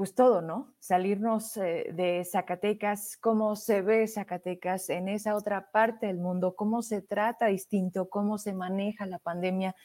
pues 0.00 0.14
todo, 0.14 0.40
¿no? 0.40 0.72
Salirnos 0.78 1.58
eh, 1.58 1.90
de 1.92 2.24
Zacatecas, 2.24 3.18
cómo 3.18 3.54
se 3.54 3.82
ve 3.82 4.08
Zacatecas 4.08 4.88
en 4.88 5.10
esa 5.10 5.34
otra 5.34 5.70
parte 5.70 6.06
del 6.06 6.16
mundo, 6.16 6.56
cómo 6.56 6.80
se 6.80 7.02
trata 7.02 7.48
distinto, 7.48 8.08
cómo 8.08 8.38
se 8.38 8.54
maneja 8.54 9.04
la 9.04 9.18
pandemia. 9.18 9.76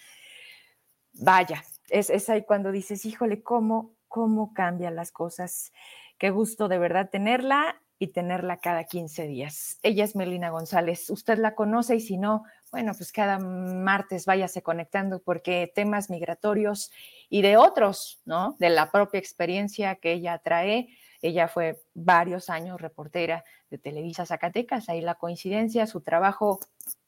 Vaya, 1.16 1.62
es, 1.90 2.10
es 2.10 2.30
ahí 2.30 2.46
cuando 2.46 2.72
dices, 2.72 3.06
híjole, 3.06 3.44
cómo, 3.44 3.98
cómo 4.08 4.54
cambian 4.54 4.96
las 4.96 5.12
cosas. 5.12 5.74
Qué 6.17 6.30
gusto 6.30 6.67
de 6.67 6.78
verdad 6.78 7.10
tenerla 7.10 7.82
y 7.97 8.08
tenerla 8.08 8.58
cada 8.58 8.84
15 8.84 9.28
días. 9.28 9.80
Ella 9.82 10.04
es 10.04 10.15
Melina 10.15 10.49
González. 10.49 11.10
Usted 11.10 11.38
la 11.38 11.56
conoce 11.56 11.95
y 11.95 12.01
si 12.01 12.17
no, 12.17 12.43
bueno, 12.71 12.93
pues 12.93 13.12
cada 13.12 13.39
martes 13.39 14.25
váyase 14.25 14.62
conectando 14.62 15.21
porque 15.21 15.71
temas 15.73 16.10
migratorios 16.10 16.91
y 17.30 17.41
de 17.41 17.58
otros, 17.58 18.21
¿no? 18.25 18.56
De 18.60 18.69
la 18.69 18.91
propia 18.91 19.19
experiencia 19.19 19.95
que 19.95 20.13
ella 20.13 20.39
trae. 20.39 20.89
Ella 21.21 21.47
fue 21.47 21.82
varios 21.93 22.49
años 22.49 22.82
reportera 22.82 23.43
de 23.69 23.78
Televisa 23.78 24.25
Zacatecas. 24.25 24.89
Ahí 24.89 25.01
la 25.01 25.15
coincidencia, 25.15 25.88
su 25.88 26.01
trabajo, 26.01 26.60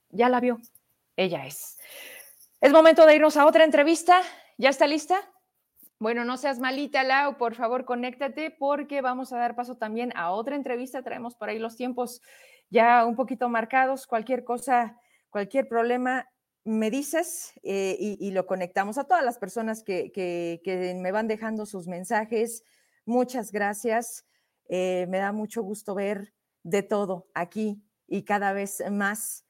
ya 0.10 0.30
la 0.30 0.40
vio. 0.40 0.58
Ella 1.18 1.46
es. 1.46 1.78
Es 2.62 2.72
momento 2.72 3.06
de 3.06 3.16
irnos 3.16 3.38
a 3.38 3.46
otra 3.46 3.64
entrevista. 3.64 4.22
¿Ya 4.58 4.70
está 4.70 4.88
lista? 4.88 5.18
Bueno, 6.00 6.26
no 6.26 6.38
seas 6.38 6.60
malita, 6.60 7.04
Lau, 7.04 7.38
por 7.38 7.56
favor, 7.56 7.84
conéctate 7.84 8.52
porque 8.52 9.02
vamos 9.02 9.34
a 9.34 9.38
dar 9.38 9.56
paso 9.56 9.78
también 9.78 10.12
a 10.16 10.32
otra 10.32 10.56
entrevista. 10.56 11.02
Traemos 11.02 11.36
por 11.36 11.50
ahí 11.50 11.58
los 11.58 11.76
tiempos 11.76 12.22
ya 12.70 13.04
un 13.06 13.16
poquito 13.16 13.50
marcados. 13.50 14.06
Cualquier 14.06 14.44
cosa, 14.44 15.00
cualquier 15.32 15.68
problema, 15.68 16.30
me 16.68 16.92
dices 16.92 17.54
eh, 17.64 17.96
y, 17.98 18.32
lo 18.32 18.46
conectamos 18.46 18.98
a 18.98 19.06
todas 19.06 19.24
las 19.24 19.40
personas 19.40 19.84
que, 19.84 20.62
me 21.02 21.12
van 21.12 21.28
dejando 21.28 21.66
sus 21.66 21.88
mensajes. 21.88 22.64
Muchas 23.06 23.52
gracias. 23.52 24.28
Eh, 24.70 25.08
me 25.10 25.18
da 25.18 25.32
mucho 25.32 25.64
gusto 25.64 25.96
ver 25.96 26.34
de 26.64 26.84
todo 26.84 27.28
aquí 27.34 27.82
y 28.06 28.24
cada 28.24 28.54
vez 28.54 28.84
más. 28.92 29.46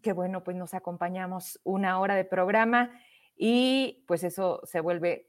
Que 0.00 0.12
bueno, 0.12 0.44
pues 0.44 0.56
nos 0.56 0.74
acompañamos 0.74 1.60
una 1.64 1.98
hora 1.98 2.14
de 2.14 2.24
programa 2.24 2.90
y 3.36 4.04
pues 4.06 4.22
eso 4.22 4.60
se 4.64 4.80
vuelve 4.80 5.28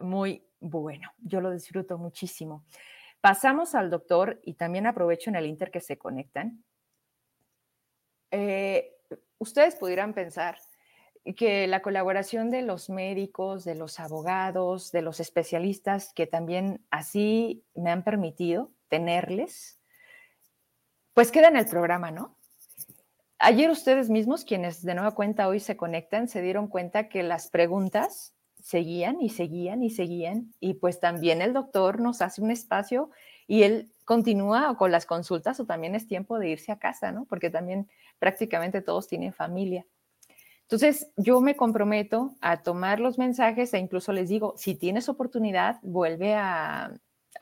muy 0.00 0.44
bueno. 0.60 1.12
Yo 1.18 1.40
lo 1.40 1.50
disfruto 1.50 1.98
muchísimo. 1.98 2.64
Pasamos 3.20 3.74
al 3.74 3.90
doctor 3.90 4.40
y 4.42 4.54
también 4.54 4.86
aprovecho 4.86 5.30
en 5.30 5.36
el 5.36 5.46
Inter 5.46 5.70
que 5.70 5.80
se 5.80 5.98
conectan. 5.98 6.64
Eh, 8.30 8.96
ustedes 9.38 9.76
pudieran 9.76 10.14
pensar 10.14 10.58
que 11.36 11.66
la 11.68 11.82
colaboración 11.82 12.50
de 12.50 12.62
los 12.62 12.90
médicos, 12.90 13.64
de 13.64 13.76
los 13.76 14.00
abogados, 14.00 14.90
de 14.90 15.02
los 15.02 15.20
especialistas 15.20 16.12
que 16.14 16.26
también 16.26 16.84
así 16.90 17.64
me 17.74 17.90
han 17.90 18.02
permitido 18.02 18.72
tenerles, 18.88 19.78
pues 21.14 21.30
queda 21.30 21.48
en 21.48 21.56
el 21.56 21.66
programa, 21.66 22.10
¿no? 22.10 22.36
Ayer 23.38 23.70
ustedes 23.70 24.08
mismos, 24.08 24.44
quienes 24.44 24.82
de 24.82 24.94
nueva 24.94 25.14
cuenta 25.14 25.48
hoy 25.48 25.60
se 25.60 25.76
conectan, 25.76 26.28
se 26.28 26.42
dieron 26.42 26.68
cuenta 26.68 27.08
que 27.08 27.22
las 27.22 27.50
preguntas 27.50 28.34
seguían 28.62 29.20
y 29.20 29.28
seguían 29.30 29.82
y 29.82 29.90
seguían. 29.90 30.54
Y 30.60 30.74
pues 30.74 31.00
también 31.00 31.42
el 31.42 31.52
doctor 31.52 32.00
nos 32.00 32.22
hace 32.22 32.40
un 32.40 32.50
espacio 32.50 33.10
y 33.46 33.64
él 33.64 33.92
continúa 34.04 34.76
con 34.76 34.90
las 34.90 35.06
consultas 35.06 35.60
o 35.60 35.66
también 35.66 35.94
es 35.94 36.06
tiempo 36.06 36.38
de 36.38 36.50
irse 36.50 36.72
a 36.72 36.78
casa, 36.78 37.12
¿no? 37.12 37.24
Porque 37.26 37.50
también 37.50 37.88
prácticamente 38.18 38.82
todos 38.82 39.08
tienen 39.08 39.32
familia. 39.32 39.86
Entonces, 40.62 41.08
yo 41.16 41.40
me 41.40 41.56
comprometo 41.56 42.34
a 42.40 42.62
tomar 42.62 42.98
los 42.98 43.18
mensajes 43.18 43.74
e 43.74 43.78
incluso 43.78 44.12
les 44.12 44.28
digo, 44.28 44.54
si 44.56 44.74
tienes 44.74 45.08
oportunidad, 45.08 45.78
vuelve 45.82 46.34
a, 46.34 46.92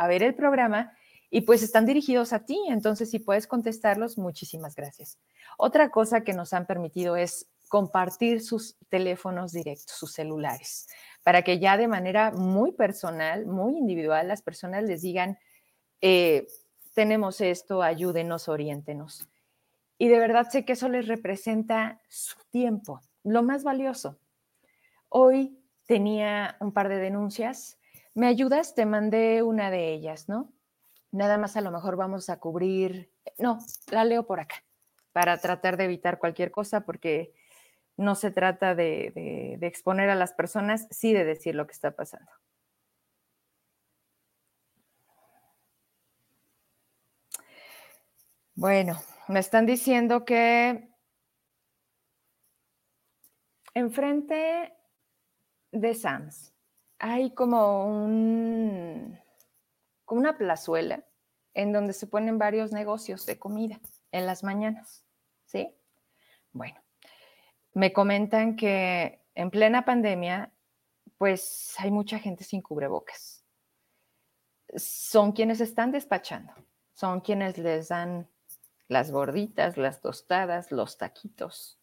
ver 0.09 0.23
el 0.23 0.35
programa 0.35 0.93
y 1.31 1.43
pues 1.43 1.63
están 1.63 1.87
dirigidos 1.87 2.33
a 2.33 2.45
ti. 2.45 2.59
Entonces, 2.69 3.11
si 3.11 3.21
puedes 3.21 3.47
contestarlos, 3.47 4.19
muchísimas 4.19 4.75
gracias. 4.75 5.19
Otra 5.59 5.91
cosa 5.91 6.23
que 6.23 6.33
nos 6.33 6.53
han 6.53 6.67
permitido 6.67 7.15
es 7.15 7.47
compartir 7.69 8.43
sus 8.43 8.77
teléfonos 8.89 9.53
directos, 9.53 9.97
sus 9.97 10.13
celulares 10.13 10.89
para 11.23 11.43
que 11.43 11.59
ya 11.59 11.77
de 11.77 11.89
manera 11.89 12.31
muy 12.31 12.73
personal, 12.73 13.47
muy 13.47 13.77
individual, 13.77 14.29
las 14.29 14.43
personas 14.43 14.85
les 14.85 15.03
digan, 15.03 15.39
eh, 16.01 16.47
tenemos 16.95 17.41
esto, 17.41 17.83
ayúdenos, 17.83 18.49
oriéntenos. 18.49 19.29
Y 19.99 20.09
de 20.09 20.19
verdad 20.19 20.49
sé 20.51 20.65
que 20.65 20.73
eso 20.73 20.89
les 20.89 21.07
representa 21.09 22.01
su 22.09 22.37
tiempo, 22.51 23.01
lo 23.23 23.43
más 23.43 23.65
valioso. 23.65 24.19
Hoy 25.09 25.59
tenía 25.87 26.57
un 26.61 26.73
par 26.73 26.89
de 26.89 26.97
denuncias. 26.97 27.79
¿Me 28.15 28.27
ayudas? 28.27 28.75
Te 28.75 28.87
mandé 28.87 29.43
una 29.43 29.71
de 29.71 29.93
ellas, 29.93 30.29
¿no? 30.29 30.53
Nada 31.13 31.37
más 31.37 31.57
a 31.57 31.61
lo 31.61 31.71
mejor 31.71 31.97
vamos 31.97 32.31
a 32.31 32.39
cubrir, 32.39 33.11
no, 33.39 33.59
la 33.91 34.05
leo 34.05 34.27
por 34.27 34.41
acá, 34.41 34.65
para 35.13 35.37
tratar 35.39 35.77
de 35.77 35.85
evitar 35.85 36.19
cualquier 36.19 36.51
cosa, 36.51 36.83
porque 36.83 37.35
no 38.01 38.15
se 38.15 38.31
trata 38.31 38.75
de, 38.75 39.59
exponer 39.61 40.09
a 40.09 40.15
las 40.15 40.33
personas, 40.33 40.89
sí 40.91 41.13
de 41.13 41.25
decir 41.25 41.55
lo 41.55 41.67
que 41.67 41.73
está 41.73 41.91
pasando. 41.93 42.31
Bueno, 48.55 48.99
me 49.29 49.41
están 49.41 49.67
diciendo 49.67 50.25
que 50.25 50.89
enfrente 53.75 54.75
de 55.73 55.95
Sams 55.95 56.53
hay 56.99 57.33
como 57.33 57.87
un 57.87 59.19
como 60.05 60.21
una 60.21 60.37
plazuela 60.37 61.05
en 61.55 61.73
donde 61.73 61.93
se 61.93 62.07
ponen 62.07 62.39
varios 62.39 62.73
negocios 62.73 63.25
de 63.27 63.39
comida 63.39 63.81
en 64.11 64.27
las 64.27 64.43
mañanas, 64.43 65.05
¿sí? 65.47 65.75
Bueno, 66.53 66.81
me 67.75 67.93
comentan 67.93 68.57
que 68.57 69.21
en 69.35 69.51
plena 69.51 69.85
pandemia, 69.85 70.53
pues 71.19 71.75
hay 71.79 71.91
mucha 71.91 72.19
gente 72.19 72.45
sin 72.45 72.63
cubrebocas. 72.63 73.45
Son 74.77 75.33
quienes 75.33 75.61
están 75.61 75.93
despachando, 75.93 76.53
son 76.93 77.21
quienes 77.21 77.59
les 77.59 77.89
dan 77.89 78.29
las 78.89 79.11
gorditas, 79.11 79.77
las 79.77 80.01
tostadas, 80.01 80.73
los 80.73 80.99
taquitos. 80.99 81.79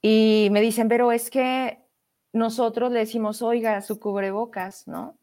Y 0.00 0.48
me 0.52 0.60
dicen, 0.60 0.88
pero 0.88 1.10
es 1.10 1.28
que 1.28 1.84
nosotros 2.32 2.92
le 2.92 3.00
decimos, 3.00 3.42
oiga, 3.42 3.80
su 3.82 3.98
cubrebocas, 3.98 4.86
¿no? 4.86 5.18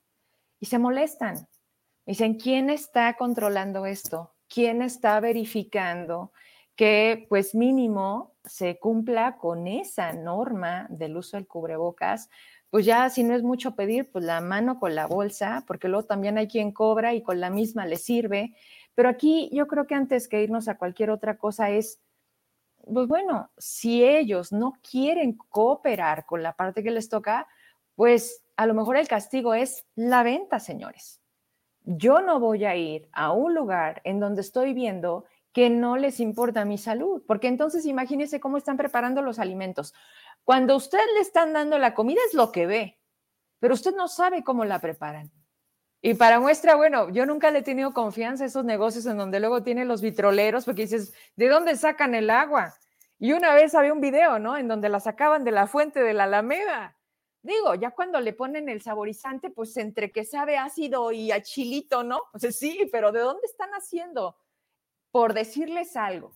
Y 0.60 0.66
se 0.66 0.80
molestan. 0.80 1.48
dicen, 2.06 2.36
¿quién 2.36 2.70
está 2.70 3.16
controlando 3.16 3.86
esto? 3.86 4.36
¿Quién 4.48 4.82
está 4.82 5.20
verificando 5.20 6.32
que 6.76 7.26
pues 7.30 7.56
mínimo 7.56 8.35
se 8.48 8.80
cumpla 8.80 9.38
con 9.38 9.68
esa 9.68 10.14
norma 10.14 10.88
del 10.90 11.18
uso 11.18 11.38
del 11.38 11.48
cubrebocas 11.48 12.30
pues 12.76 12.86
ya 12.86 13.10
si 13.10 13.24
no 13.24 13.34
es 13.34 13.42
mucho 13.42 13.74
pedir, 13.74 14.12
pues 14.12 14.26
la 14.26 14.42
mano 14.42 14.82
con 14.82 14.96
la 14.96 15.08
bolsa, 15.08 15.64
porque 15.66 15.88
luego 15.88 16.08
también 16.08 16.38
hay 16.38 16.50
quien 16.50 16.74
cobra 16.74 17.14
y 17.14 17.24
con 17.24 17.40
la 17.40 17.50
misma 17.50 17.86
le 17.86 17.96
sirve. 17.96 18.54
Pero 18.96 19.08
aquí 19.08 19.50
yo 19.54 19.66
creo 19.68 19.88
que 19.88 19.96
antes 19.96 20.28
que 20.28 20.44
irnos 20.44 20.68
a 20.68 20.78
cualquier 20.78 21.10
otra 21.10 21.38
cosa 21.38 21.70
es, 21.70 22.02
pues 22.84 23.08
bueno, 23.08 23.50
si 23.58 24.04
ellos 24.04 24.52
no 24.52 24.74
quieren 24.92 25.38
cooperar 25.38 26.26
con 26.26 26.44
la 26.44 26.52
parte 26.52 26.84
que 26.84 26.92
les 26.92 27.08
toca, 27.08 27.48
pues 27.96 28.44
a 28.58 28.66
lo 28.66 28.74
mejor 28.74 28.98
el 28.98 29.08
castigo 29.08 29.54
es 29.54 29.86
la 29.96 30.24
venta, 30.24 30.60
señores. 30.60 31.22
Yo 31.84 32.20
no 32.20 32.42
voy 32.42 32.66
a 32.66 32.76
ir 32.76 33.08
a 33.14 33.32
un 33.32 33.56
lugar 33.56 34.02
en 34.04 34.20
donde 34.20 34.42
estoy 34.42 34.74
viendo 34.74 35.24
que 35.56 35.70
no 35.70 35.96
les 35.96 36.20
importa 36.20 36.66
mi 36.66 36.78
salud, 36.78 37.24
porque 37.26 37.48
entonces 37.48 37.86
imagínense 37.86 38.42
cómo 38.42 38.58
están 38.58 38.76
preparando 38.76 39.22
los 39.22 39.40
alimentos. 39.40 39.94
Cuando 40.44 40.76
usted 40.76 41.00
le 41.14 41.22
están 41.22 41.54
dando 41.54 41.78
la 41.80 41.94
comida 41.94 42.20
es 42.28 42.34
lo 42.34 42.52
que 42.52 42.68
ve, 42.68 43.00
pero 43.60 43.74
usted 43.74 43.96
no 43.96 44.10
sabe 44.10 44.44
cómo 44.44 44.66
la 44.66 44.80
preparan. 44.80 45.32
Y 46.02 46.16
para 46.16 46.42
muestra, 46.42 46.76
bueno, 46.76 47.10
yo 47.10 47.26
nunca 47.26 47.52
le 47.52 47.60
he 47.60 47.64
tenido 47.64 47.94
confianza 47.94 48.44
a 48.44 48.48
esos 48.48 48.66
negocios 48.66 49.06
en 49.06 49.16
donde 49.16 49.40
luego 49.40 49.64
tienen 49.64 49.88
los 49.88 50.02
vitroleros, 50.02 50.66
porque 50.66 50.82
dices, 50.82 51.14
¿de 51.38 51.48
dónde 51.48 51.78
sacan 51.78 52.16
el 52.16 52.30
agua? 52.32 52.74
Y 53.18 53.32
una 53.32 53.54
vez 53.54 53.76
había 53.76 53.94
un 53.94 54.02
video, 54.02 54.40
¿no? 54.40 54.58
En 54.58 54.68
donde 54.68 54.90
la 54.90 55.00
sacaban 55.00 55.46
de 55.46 55.52
la 55.52 55.68
fuente 55.68 56.04
de 56.04 56.14
la 56.14 56.26
Alameda. 56.26 56.98
Digo, 57.42 57.76
ya 57.76 57.92
cuando 57.92 58.20
le 58.20 58.34
ponen 58.34 58.68
el 58.68 58.82
saborizante, 58.82 59.52
pues 59.52 59.78
entre 59.78 60.12
que 60.12 60.26
sabe 60.26 60.58
ácido 60.58 61.14
y 61.14 61.32
a 61.32 61.42
¿no? 62.04 62.24
O 62.34 62.40
sea, 62.40 62.52
sí, 62.52 62.90
pero 62.92 63.14
¿de 63.14 63.22
dónde 63.22 63.46
están 63.46 63.70
haciendo? 63.72 64.36
Por 65.16 65.34
decirles 65.34 65.96
algo. 65.96 66.36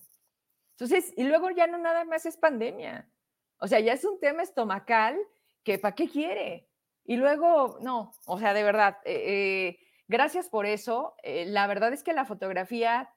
Entonces, 0.70 1.12
y 1.14 1.24
luego 1.24 1.50
ya 1.50 1.66
no 1.66 1.76
nada 1.76 2.06
más 2.06 2.24
es 2.24 2.38
pandemia. 2.38 3.10
O 3.58 3.68
sea, 3.68 3.78
ya 3.78 3.92
es 3.92 4.06
un 4.06 4.18
tema 4.18 4.42
estomacal 4.42 5.18
que 5.62 5.78
¿para 5.78 5.94
qué 5.94 6.08
quiere? 6.08 6.66
Y 7.04 7.16
luego, 7.18 7.76
no, 7.82 8.12
o 8.24 8.38
sea, 8.38 8.54
de 8.54 8.62
verdad, 8.62 8.96
eh, 9.04 9.24
eh, 9.26 9.78
gracias 10.08 10.48
por 10.48 10.64
eso. 10.64 11.14
Eh, 11.22 11.44
la 11.44 11.66
verdad 11.66 11.92
es 11.92 12.02
que 12.02 12.14
la 12.14 12.24
fotografía 12.24 13.10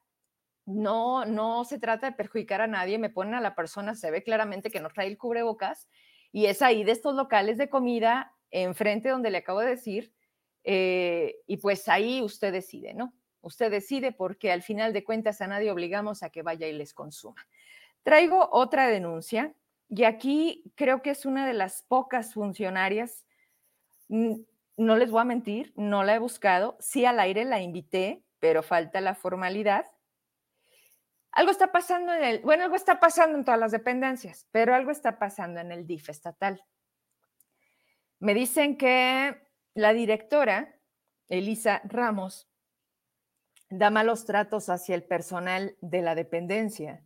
no, 0.65 1.23
no 1.23 1.63
se 1.63 1.79
trata 1.79 2.07
de 2.07 2.17
perjudicar 2.17 2.59
a 2.59 2.67
nadie, 2.67 2.99
me 2.99 3.09
ponen 3.09 3.35
a 3.35 3.39
la 3.39 3.55
persona, 3.55 3.95
se 3.95 4.11
ve 4.11 4.21
claramente 4.21 4.69
que 4.69 4.81
no 4.81 4.89
trae 4.89 5.07
el 5.07 5.17
cubrebocas 5.17 5.87
y 6.33 6.47
es 6.47 6.61
ahí 6.61 6.83
de 6.83 6.91
estos 6.91 7.15
locales 7.15 7.57
de 7.57 7.69
comida 7.69 8.35
enfrente 8.51 9.07
donde 9.07 9.31
le 9.31 9.37
acabo 9.37 9.61
de 9.61 9.69
decir, 9.69 10.13
y 10.65 11.57
pues 11.61 11.87
ahí 11.87 12.21
usted 12.21 12.51
decide, 12.51 12.93
¿no? 12.93 13.13
Usted 13.43 13.69
decide 13.69 14.13
porque 14.13 14.51
al 14.51 14.63
final 14.63 14.93
de 14.93 15.03
cuentas 15.03 15.41
a 15.41 15.47
nadie 15.47 15.69
obligamos 15.69 16.23
a 16.23 16.29
que 16.29 16.41
vaya 16.41 16.65
y 16.65 16.73
les 16.73 16.93
consuma. 16.93 17.45
Traigo 18.01 18.49
otra 18.51 18.87
denuncia 18.87 19.53
y 19.89 20.05
aquí 20.05 20.63
creo 20.75 21.01
que 21.01 21.11
es 21.11 21.25
una 21.25 21.45
de 21.45 21.53
las 21.53 21.83
pocas 21.83 22.33
funcionarias, 22.33 23.25
mm, 24.07 24.35
no 24.77 24.95
les 24.95 25.11
voy 25.11 25.21
a 25.21 25.25
mentir, 25.25 25.73
no 25.75 26.03
la 26.03 26.15
he 26.15 26.19
buscado, 26.19 26.77
sí 26.79 27.05
al 27.05 27.19
aire 27.19 27.43
la 27.43 27.61
invité, 27.61 28.23
pero 28.39 28.63
falta 28.63 29.01
la 29.01 29.13
formalidad. 29.13 29.85
Algo 31.31 31.51
está 31.51 31.71
pasando 31.71 32.13
en 32.13 32.23
el, 32.23 32.39
bueno, 32.39 32.63
algo 32.63 32.75
está 32.75 32.99
pasando 32.99 33.37
en 33.37 33.43
todas 33.43 33.59
las 33.59 33.71
dependencias, 33.71 34.47
pero 34.51 34.73
algo 34.73 34.91
está 34.91 35.19
pasando 35.19 35.59
en 35.59 35.71
el 35.71 35.85
DIF 35.85 36.09
estatal. 36.09 36.63
Me 38.19 38.33
dicen 38.33 38.77
que 38.77 39.35
la 39.73 39.91
directora, 39.91 40.75
Elisa 41.27 41.81
Ramos, 41.83 42.47
da 43.77 43.89
malos 43.89 44.25
tratos 44.25 44.69
hacia 44.69 44.93
el 44.93 45.03
personal 45.03 45.75
de 45.81 46.03
la 46.03 46.13
dependencia. 46.13 47.03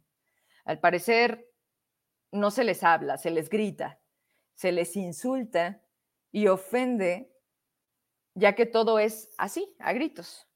Al 0.66 0.80
parecer, 0.80 1.50
no 2.32 2.52
se 2.52 2.66
les 2.66 2.84
habla, 2.84 3.18
se 3.18 3.32
les 3.32 3.50
grita, 3.50 4.02
se 4.54 4.74
les 4.74 4.98
insulta 4.98 5.82
y 6.32 6.48
ofende, 6.48 7.32
ya 8.36 8.54
que 8.54 8.66
todo 8.66 9.00
es 9.00 9.30
así, 9.38 9.74
a 9.80 9.94
gritos. 9.94 10.50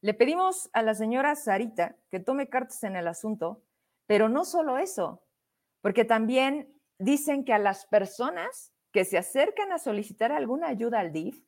Le 0.00 0.14
pedimos 0.14 0.68
a 0.72 0.82
la 0.82 0.94
señora 0.94 1.36
Sarita 1.36 1.96
que 2.10 2.18
tome 2.18 2.48
cartas 2.48 2.82
en 2.82 2.96
el 2.96 3.06
asunto, 3.06 3.62
pero 4.06 4.28
no 4.28 4.44
solo 4.44 4.78
eso, 4.78 5.22
porque 5.80 6.04
también 6.04 6.76
dicen 6.98 7.44
que 7.44 7.52
a 7.52 7.58
las 7.58 7.86
personas 7.86 8.72
que 8.90 9.04
se 9.04 9.16
acercan 9.16 9.70
a 9.70 9.78
solicitar 9.78 10.32
alguna 10.32 10.66
ayuda 10.66 10.98
al 10.98 11.12
DIF, 11.12 11.40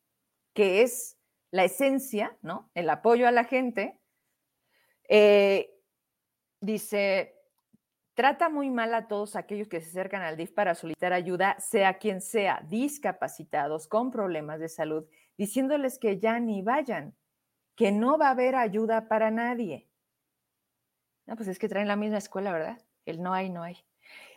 que 0.55 0.83
es 0.83 1.19
la 1.51 1.65
esencia, 1.65 2.39
¿no? 2.43 2.71
El 2.75 2.89
apoyo 2.91 3.27
a 3.27 3.33
la 3.33 3.45
gente, 3.45 4.01
eh, 5.09 5.71
dice, 6.61 7.35
trata 8.15 8.49
muy 8.49 8.71
mal 8.71 8.95
a 8.95 9.09
todos 9.09 9.37
aquellos 9.37 9.69
que 9.69 9.81
se 9.81 9.89
acercan 9.91 10.23
al 10.23 10.37
DIF 10.37 10.53
para 10.53 10.75
solicitar 10.75 11.13
ayuda, 11.13 11.57
sea 11.59 11.99
quien 11.99 12.21
sea, 12.21 12.63
discapacitados, 12.69 13.87
con 13.87 14.11
problemas 14.11 14.61
de 14.61 14.69
salud, 14.69 15.05
diciéndoles 15.37 15.99
que 15.99 16.19
ya 16.19 16.39
ni 16.41 16.63
vayan, 16.63 17.15
que 17.75 17.93
no 17.93 18.19
va 18.19 18.29
a 18.29 18.31
haber 18.31 18.55
ayuda 18.55 19.09
para 19.09 19.31
nadie. 19.31 19.89
No, 21.27 21.37
pues 21.37 21.49
es 21.49 21.59
que 21.59 21.69
traen 21.69 21.89
la 21.89 21.97
misma 21.97 22.19
escuela, 22.19 22.53
¿verdad? 22.53 22.81
El 23.07 23.23
no 23.23 23.33
hay, 23.33 23.51
no 23.51 23.63
hay. 23.63 23.85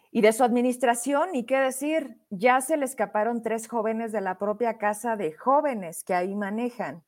Y 0.09 0.22
de 0.22 0.32
su 0.32 0.43
administración, 0.43 1.36
y 1.36 1.45
qué 1.45 1.57
decir, 1.57 2.18
ya 2.30 2.61
se 2.61 2.78
le 2.78 2.86
escaparon 2.86 3.41
tres 3.41 3.68
jóvenes 3.68 4.11
de 4.11 4.22
la 4.22 4.38
propia 4.38 4.78
casa 4.78 5.15
de 5.18 5.34
jóvenes 5.34 6.03
que 6.03 6.13
ahí 6.13 6.34
manejan 6.34 7.03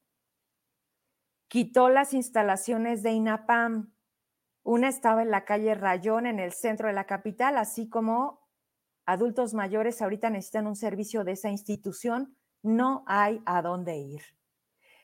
quitó 1.49 1.89
las 1.89 2.13
instalaciones 2.13 3.03
de 3.03 3.11
INAPAM. 3.11 3.91
Una 4.63 4.87
estaba 4.87 5.23
en 5.23 5.31
la 5.31 5.45
calle 5.45 5.73
Rayón, 5.75 6.27
en 6.27 6.39
el 6.39 6.53
centro 6.53 6.87
de 6.87 6.93
la 6.93 7.05
capital, 7.05 7.57
así 7.57 7.89
como 7.89 8.47
adultos 9.05 9.55
mayores 9.55 10.01
ahorita 10.01 10.29
necesitan 10.29 10.67
un 10.67 10.75
servicio 10.75 11.23
de 11.23 11.31
esa 11.31 11.49
institución, 11.49 12.37
no 12.61 13.03
hay 13.07 13.41
a 13.45 13.63
dónde 13.63 13.97
ir. 13.97 14.21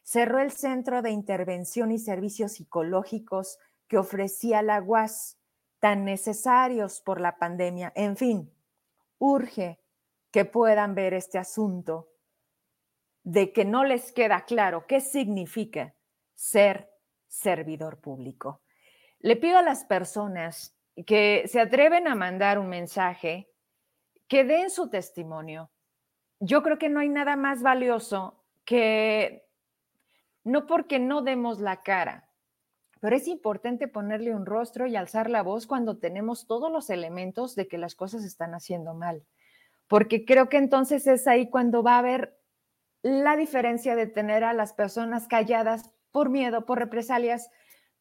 Cerró 0.04 0.40
el 0.40 0.52
centro 0.52 1.02
de 1.02 1.10
intervención 1.10 1.92
y 1.92 1.98
servicios 1.98 2.54
psicológicos 2.54 3.58
que 3.88 3.98
ofrecía 3.98 4.62
la 4.62 4.82
UAS, 4.82 5.40
tan 5.80 6.06
necesarios 6.06 7.02
por 7.02 7.20
la 7.20 7.38
pandemia. 7.38 7.92
En 7.96 8.16
fin, 8.18 8.54
urge 9.18 9.80
que 10.30 10.46
puedan 10.46 10.94
ver 10.94 11.16
este 11.16 11.40
asunto 11.40 12.12
de 13.24 13.52
que 13.52 13.66
no 13.66 13.84
les 13.84 14.12
queda 14.12 14.46
claro 14.46 14.86
qué 14.86 15.02
significa 15.02 15.96
ser 16.36 16.90
servidor 17.28 18.00
público. 18.00 18.62
Le 19.20 19.36
pido 19.36 19.58
a 19.58 19.64
las 19.64 19.84
personas 19.86 20.76
que 21.06 21.48
se 21.48 21.60
atreven 21.60 22.08
a 22.08 22.16
mandar 22.16 22.60
un 22.60 22.70
mensaje, 22.70 23.50
que 24.28 24.44
den 24.44 24.70
su 24.70 24.90
testimonio. 24.90 25.72
Yo 26.40 26.64
creo 26.64 26.78
que 26.78 26.90
no 26.90 27.00
hay 27.00 27.10
nada 27.10 27.36
más 27.36 27.62
valioso 27.62 28.44
que, 28.64 29.48
no 30.44 30.68
porque 30.68 31.00
no 31.00 31.22
demos 31.22 31.60
la 31.60 31.82
cara, 31.84 32.30
pero 33.00 33.16
es 33.16 33.28
importante 33.28 33.88
ponerle 33.88 34.34
un 34.34 34.46
rostro 34.46 34.88
y 34.88 34.96
alzar 34.96 35.30
la 35.30 35.44
voz 35.44 35.68
cuando 35.68 35.98
tenemos 35.98 36.48
todos 36.48 36.72
los 36.72 36.90
elementos 36.90 37.56
de 37.56 37.68
que 37.68 37.78
las 37.78 37.96
cosas 37.96 38.24
están 38.24 38.56
haciendo 38.56 38.94
mal. 38.94 39.26
Porque 39.88 40.26
creo 40.26 40.50
que 40.50 40.58
entonces 40.58 41.06
es 41.06 41.28
ahí 41.28 41.50
cuando 41.50 41.84
va 41.84 41.96
a 41.96 42.00
haber 42.00 42.40
la 43.04 43.38
diferencia 43.38 43.96
de 43.96 44.08
tener 44.08 44.44
a 44.44 44.54
las 44.54 44.74
personas 44.74 45.28
calladas 45.28 45.95
por 46.16 46.30
miedo, 46.30 46.66
por 46.66 46.80
represalias. 46.80 47.52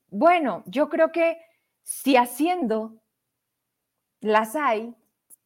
Bueno, 0.06 0.62
yo 0.66 0.88
creo 0.88 1.10
que 1.10 1.36
si 1.82 2.16
haciendo 2.16 3.02
las 4.20 4.54
hay, 4.54 4.94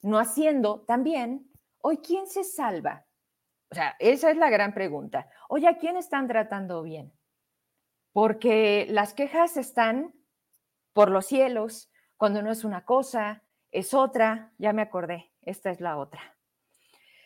no 0.03 0.19
haciendo 0.19 0.83
también, 0.83 1.51
hoy 1.79 1.97
quién 1.97 2.27
se 2.27 2.45
salva? 2.45 3.07
O 3.71 3.75
sea, 3.75 3.97
esa 3.99 4.31
es 4.31 4.37
la 4.37 4.51
gran 4.51 4.75
pregunta. 4.75 5.31
Oye, 5.49 5.66
¿a 5.66 5.79
quién 5.79 5.97
están 5.97 6.29
tratando 6.29 6.83
bien? 6.83 7.11
Porque 8.12 8.87
las 8.91 9.14
quejas 9.14 9.57
están 9.57 10.12
por 10.93 11.11
los 11.11 11.25
cielos, 11.25 11.91
cuando 12.19 12.43
no 12.43 12.51
es 12.51 12.64
una 12.64 12.85
cosa, 12.85 13.45
es 13.71 13.95
otra, 13.95 14.53
ya 14.59 14.75
me 14.75 14.83
acordé, 14.83 15.33
esta 15.41 15.71
es 15.71 15.81
la 15.81 15.97
otra. 15.97 16.37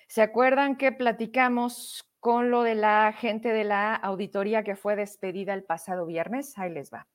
¿Se 0.07 0.23
acuerdan 0.23 0.77
que 0.77 0.93
platicamos 0.93 2.12
con 2.23 2.53
lo 2.53 2.63
de 2.63 2.77
la 2.77 3.13
gente 3.13 3.53
de 3.53 3.65
la 3.65 3.97
auditoría 3.97 4.63
que 4.63 4.77
fue 4.77 4.95
despedida 4.95 5.55
el 5.55 5.65
pasado 5.65 6.07
viernes. 6.07 6.57
Ahí 6.57 6.71
les 6.71 6.89
va. 6.95 7.09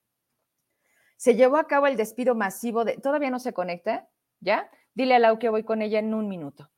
Se 1.15 1.35
llevó 1.35 1.55
a 1.55 1.65
cabo 1.65 1.87
el 1.87 1.95
despido 1.95 2.35
masivo 2.35 2.83
de... 2.83 2.97
¿Todavía 2.97 3.29
no 3.29 3.39
se 3.39 3.53
conecta? 3.53 4.09
¿Ya? 4.41 4.69
Dile 4.93 5.15
a 5.15 5.19
Lau 5.19 5.39
que 5.39 5.47
voy 5.47 5.63
con 5.63 5.81
ella 5.81 5.99
en 5.99 6.13
un 6.13 6.27
minuto. 6.27 6.69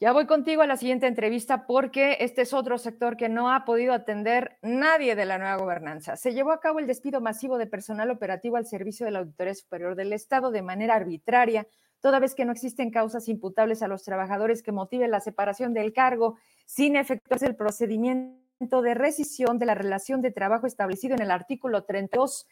Ya 0.00 0.10
voy 0.10 0.26
contigo 0.26 0.62
a 0.62 0.66
la 0.66 0.76
siguiente 0.76 1.06
entrevista 1.06 1.68
porque 1.68 2.16
este 2.18 2.42
es 2.42 2.52
otro 2.52 2.78
sector 2.78 3.16
que 3.16 3.28
no 3.28 3.52
ha 3.54 3.64
podido 3.64 3.92
atender 3.92 4.58
nadie 4.60 5.14
de 5.14 5.24
la 5.24 5.38
nueva 5.38 5.54
gobernanza. 5.54 6.16
Se 6.16 6.34
llevó 6.34 6.50
a 6.50 6.58
cabo 6.58 6.80
el 6.80 6.88
despido 6.88 7.20
masivo 7.20 7.58
de 7.58 7.68
personal 7.68 8.10
operativo 8.10 8.56
al 8.56 8.66
servicio 8.66 9.06
de 9.06 9.12
la 9.12 9.20
Auditoría 9.20 9.54
Superior 9.54 9.94
del 9.94 10.12
Estado 10.12 10.50
de 10.50 10.62
manera 10.62 10.96
arbitraria, 10.96 11.68
toda 12.00 12.20
vez 12.20 12.34
que 12.34 12.44
no 12.44 12.52
existen 12.52 12.90
causas 12.90 13.28
imputables 13.28 13.82
a 13.82 13.88
los 13.88 14.04
trabajadores 14.04 14.62
que 14.62 14.72
motiven 14.72 15.10
la 15.10 15.20
separación 15.20 15.74
del 15.74 15.92
cargo 15.92 16.36
sin 16.66 16.96
efectuarse 16.96 17.46
el 17.46 17.56
procedimiento 17.56 18.82
de 18.82 18.94
rescisión 18.94 19.58
de 19.58 19.66
la 19.66 19.74
relación 19.74 20.20
de 20.22 20.30
trabajo 20.30 20.66
establecido 20.66 21.14
en 21.14 21.22
el 21.22 21.30
artículo 21.30 21.84
32 21.84 22.46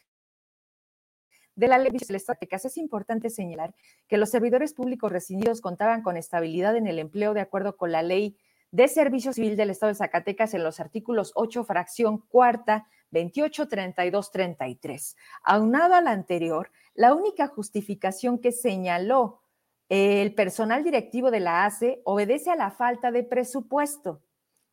de 1.57 1.68
la 1.68 1.78
ley 1.78 1.90
de 1.90 2.16
estadísticas. 2.16 2.64
Es 2.64 2.76
importante 2.76 3.30
señalar 3.30 3.74
que 4.07 4.18
los 4.18 4.30
servidores 4.30 4.74
públicos 4.74 5.11
rescindidos 5.11 5.61
contaban 5.61 6.03
con 6.03 6.16
estabilidad 6.16 6.76
en 6.76 6.86
el 6.86 6.99
empleo 6.99 7.34
de 7.34 7.40
acuerdo 7.40 7.76
con 7.76 7.90
la 7.90 8.03
ley 8.03 8.36
de 8.70 8.88
Servicio 8.88 9.32
Civil 9.32 9.57
del 9.57 9.70
Estado 9.70 9.90
de 9.90 9.97
Zacatecas 9.97 10.53
en 10.55 10.62
los 10.62 10.80
artículos 10.80 11.32
8, 11.34 11.64
fracción 11.64 12.18
cuarta, 12.18 12.86
28, 13.16 13.66
32, 13.66 14.30
33. 14.30 15.16
Aunado 15.42 15.94
al 15.94 16.06
anterior, 16.06 16.70
la 16.94 17.14
única 17.14 17.46
justificación 17.46 18.38
que 18.38 18.52
señaló 18.52 19.40
el 19.88 20.34
personal 20.34 20.84
directivo 20.84 21.30
de 21.30 21.40
la 21.40 21.64
ACE 21.64 22.02
obedece 22.04 22.50
a 22.50 22.56
la 22.56 22.70
falta 22.70 23.10
de 23.10 23.22
presupuesto. 23.22 24.20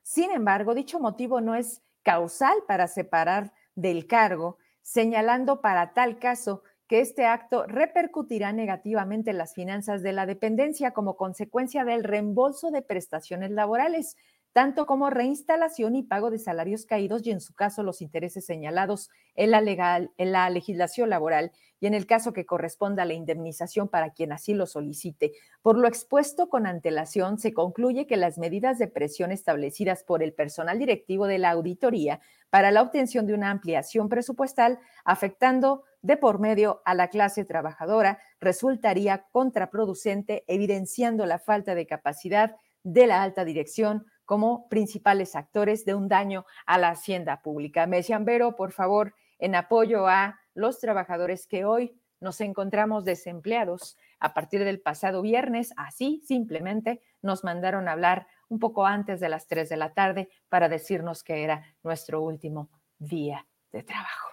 Sin 0.01 0.29
embargo, 0.31 0.75
dicho 0.75 0.99
motivo 0.99 1.39
no 1.39 1.55
es 1.55 1.81
causal 2.01 2.57
para 2.67 2.87
separar 2.87 3.53
del 3.75 4.07
cargo, 4.07 4.57
señalando 4.81 5.61
para 5.61 5.93
tal 5.93 6.19
caso 6.19 6.63
que 6.87 6.99
este 6.99 7.25
acto 7.25 7.65
repercutirá 7.65 8.51
negativamente 8.51 9.31
en 9.31 9.37
las 9.37 9.53
finanzas 9.53 10.03
de 10.03 10.11
la 10.11 10.25
dependencia 10.25 10.91
como 10.91 11.15
consecuencia 11.15 11.85
del 11.85 12.03
reembolso 12.03 12.71
de 12.71 12.81
prestaciones 12.81 13.51
laborales, 13.51 14.17
tanto 14.53 14.85
como 14.85 15.09
reinstalación 15.09 15.95
y 15.95 16.03
pago 16.03 16.29
de 16.29 16.37
salarios 16.37 16.85
caídos 16.85 17.25
y 17.25 17.31
en 17.31 17.41
su 17.41 17.53
caso 17.53 17.81
los 17.81 18.01
intereses 18.01 18.45
señalados 18.45 19.09
en 19.35 19.49
la, 19.49 19.61
legal, 19.61 20.11
en 20.17 20.31
la 20.31 20.49
legislación 20.51 21.09
laboral 21.09 21.51
y 21.79 21.87
en 21.87 21.95
el 21.95 22.05
caso 22.05 22.31
que 22.33 22.45
corresponda 22.45 23.03
la 23.03 23.15
indemnización 23.15 23.89
para 23.89 24.11
quien 24.11 24.31
así 24.31 24.53
lo 24.53 24.67
solicite. 24.67 25.33
Por 25.63 25.77
lo 25.77 25.87
expuesto 25.87 26.49
con 26.49 26.67
antelación, 26.67 27.39
se 27.39 27.53
concluye 27.53 28.05
que 28.05 28.15
las 28.15 28.37
medidas 28.37 28.77
de 28.77 28.87
presión 28.87 29.31
establecidas 29.31 30.03
por 30.03 30.21
el 30.21 30.33
personal 30.33 30.77
directivo 30.77 31.25
de 31.25 31.39
la 31.39 31.49
auditoría 31.49 32.21
para 32.51 32.69
la 32.69 32.83
obtención 32.83 33.25
de 33.25 33.33
una 33.33 33.49
ampliación 33.49 34.07
presupuestal 34.07 34.79
afectando 35.03 35.83
de 36.03 36.15
por 36.15 36.39
medio 36.39 36.83
a 36.85 36.93
la 36.93 37.07
clase 37.07 37.43
trabajadora 37.43 38.19
resultaría 38.39 39.25
contraproducente, 39.31 40.43
evidenciando 40.47 41.25
la 41.25 41.39
falta 41.39 41.73
de 41.73 41.87
capacidad 41.87 42.55
de 42.83 43.07
la 43.07 43.23
alta 43.23 43.45
dirección 43.45 44.05
como 44.25 44.67
principales 44.69 45.35
actores 45.35 45.85
de 45.85 45.95
un 45.95 46.07
daño 46.07 46.45
a 46.65 46.77
la 46.77 46.89
hacienda 46.89 47.41
pública. 47.41 47.87
Me 47.87 47.97
decían, 47.97 48.25
Vero, 48.25 48.55
por 48.55 48.71
favor, 48.71 49.15
en 49.39 49.55
apoyo 49.55 50.07
a 50.07 50.39
los 50.53 50.79
trabajadores 50.79 51.47
que 51.47 51.65
hoy 51.65 51.99
nos 52.19 52.39
encontramos 52.39 53.03
desempleados 53.03 53.97
a 54.19 54.33
partir 54.33 54.63
del 54.63 54.79
pasado 54.79 55.21
viernes, 55.21 55.73
así 55.75 56.21
simplemente 56.25 57.01
nos 57.21 57.43
mandaron 57.43 57.89
a 57.89 57.91
hablar 57.91 58.27
un 58.47 58.59
poco 58.59 58.85
antes 58.85 59.19
de 59.19 59.27
las 59.27 59.47
3 59.47 59.67
de 59.67 59.77
la 59.77 59.93
tarde 59.93 60.29
para 60.47 60.69
decirnos 60.69 61.23
que 61.23 61.43
era 61.43 61.65
nuestro 61.83 62.21
último 62.21 62.69
día 62.97 63.45
de 63.71 63.83
trabajo. 63.83 64.29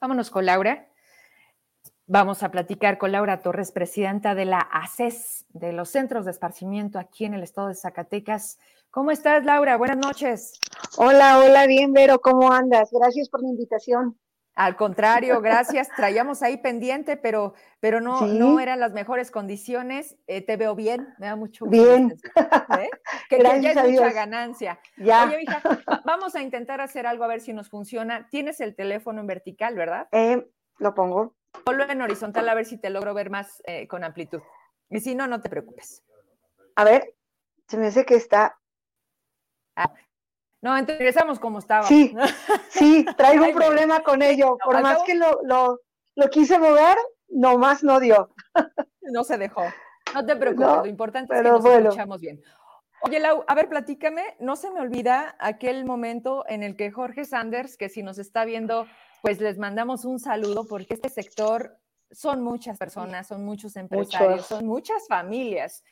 Vámonos 0.00 0.30
con 0.30 0.46
Laura. 0.46 0.91
Vamos 2.06 2.42
a 2.42 2.50
platicar 2.50 2.98
con 2.98 3.12
Laura 3.12 3.42
Torres, 3.42 3.70
presidenta 3.70 4.34
de 4.34 4.44
la 4.44 4.58
ACES, 4.58 5.46
de 5.50 5.72
los 5.72 5.88
Centros 5.88 6.24
de 6.24 6.32
Esparcimiento 6.32 6.98
aquí 6.98 7.24
en 7.24 7.34
el 7.34 7.44
estado 7.44 7.68
de 7.68 7.76
Zacatecas. 7.76 8.58
¿Cómo 8.90 9.12
estás, 9.12 9.44
Laura? 9.44 9.76
Buenas 9.76 9.98
noches. 9.98 10.58
Hola, 10.96 11.38
hola, 11.38 11.66
bien, 11.66 11.92
Vero, 11.92 12.20
¿cómo 12.20 12.52
andas? 12.52 12.90
Gracias 12.92 13.28
por 13.28 13.42
la 13.42 13.50
invitación. 13.50 14.18
Al 14.56 14.76
contrario, 14.76 15.40
gracias. 15.40 15.88
Traíamos 15.96 16.42
ahí 16.42 16.56
pendiente, 16.56 17.16
pero, 17.16 17.54
pero 17.78 18.00
no, 18.00 18.26
no 18.26 18.58
eran 18.58 18.80
las 18.80 18.92
mejores 18.92 19.30
condiciones. 19.30 20.16
Eh, 20.26 20.44
te 20.44 20.56
veo 20.56 20.74
bien, 20.74 21.14
me 21.18 21.26
da 21.26 21.36
mucho 21.36 21.66
gusto. 21.66 21.82
Bien. 21.82 22.16
¿eh? 22.80 22.90
Que, 23.30 23.40
ya 23.40 23.70
es 23.70 23.90
mucha 23.90 24.12
ganancia. 24.12 24.80
Ya. 24.98 25.24
Oye, 25.24 25.42
hija, 25.42 25.62
vamos 26.04 26.34
a 26.34 26.42
intentar 26.42 26.80
hacer 26.80 27.06
algo 27.06 27.22
a 27.22 27.28
ver 27.28 27.40
si 27.40 27.52
nos 27.52 27.70
funciona. 27.70 28.28
Tienes 28.28 28.60
el 28.60 28.74
teléfono 28.74 29.20
en 29.20 29.28
vertical, 29.28 29.76
¿verdad? 29.76 30.08
Eh, 30.10 30.46
lo 30.78 30.94
pongo. 30.94 31.36
Ponlo 31.64 31.88
en 31.88 32.02
horizontal 32.02 32.48
a 32.48 32.54
ver 32.54 32.64
si 32.64 32.78
te 32.78 32.90
logro 32.90 33.14
ver 33.14 33.30
más 33.30 33.62
eh, 33.66 33.86
con 33.86 34.04
amplitud. 34.04 34.40
Y 34.90 35.00
si 35.00 35.14
no, 35.14 35.26
no 35.26 35.40
te 35.40 35.48
preocupes. 35.48 36.02
A 36.76 36.84
ver, 36.84 37.14
se 37.68 37.76
me 37.76 37.86
dice 37.86 38.04
que 38.04 38.14
está. 38.14 38.58
Ah, 39.76 39.92
no, 40.60 40.76
regresamos 40.76 41.40
como 41.40 41.58
estaba. 41.58 41.86
Sí, 41.86 42.14
sí, 42.70 43.04
traigo 43.16 43.46
un 43.46 43.54
problema 43.54 44.02
con 44.02 44.22
ello. 44.22 44.56
Por 44.64 44.80
más 44.80 45.02
que 45.02 45.14
lo, 45.14 45.40
lo, 45.42 45.80
lo, 46.14 46.30
quise 46.30 46.58
mover, 46.58 46.96
nomás 47.28 47.82
no 47.82 48.00
dio. 48.00 48.34
No 49.02 49.24
se 49.24 49.38
dejó. 49.38 49.64
No 50.14 50.24
te 50.24 50.36
preocupes, 50.36 50.68
lo 50.68 50.86
importante 50.86 51.34
es 51.34 51.42
que 51.42 51.48
nos 51.48 51.64
escuchamos 51.64 52.20
bien. 52.20 52.40
Oye, 53.04 53.18
Lau, 53.18 53.44
a 53.48 53.54
ver, 53.56 53.68
platícame, 53.68 54.36
no 54.38 54.54
se 54.54 54.70
me 54.70 54.80
olvida 54.80 55.34
aquel 55.40 55.84
momento 55.84 56.44
en 56.46 56.62
el 56.62 56.76
que 56.76 56.92
Jorge 56.92 57.24
Sanders, 57.24 57.76
que 57.76 57.88
si 57.88 58.04
nos 58.04 58.18
está 58.18 58.44
viendo 58.44 58.86
pues 59.22 59.40
les 59.40 59.56
mandamos 59.56 60.04
un 60.04 60.18
saludo 60.18 60.66
porque 60.66 60.94
este 60.94 61.08
sector 61.08 61.78
son 62.10 62.42
muchas 62.42 62.76
personas, 62.76 63.28
son 63.28 63.44
muchos 63.44 63.76
empresarios, 63.76 64.46
son 64.46 64.66
muchas 64.66 65.06
familias. 65.08 65.82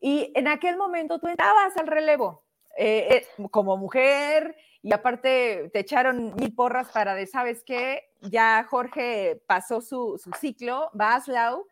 Y 0.00 0.32
en 0.34 0.48
aquel 0.48 0.76
momento 0.76 1.20
tú 1.20 1.28
entrabas 1.28 1.76
al 1.76 1.86
relevo 1.86 2.44
eh, 2.76 3.26
eh, 3.38 3.48
como 3.50 3.76
mujer 3.76 4.56
y 4.82 4.94
aparte 4.94 5.70
te 5.74 5.80
echaron 5.80 6.34
mil 6.36 6.54
porras 6.54 6.90
para 6.90 7.14
de, 7.14 7.26
¿sabes 7.26 7.62
qué? 7.64 8.08
Ya 8.22 8.64
Jorge 8.68 9.42
pasó 9.46 9.82
su, 9.82 10.18
ciclo, 10.40 10.90
Baslau, 10.94 11.66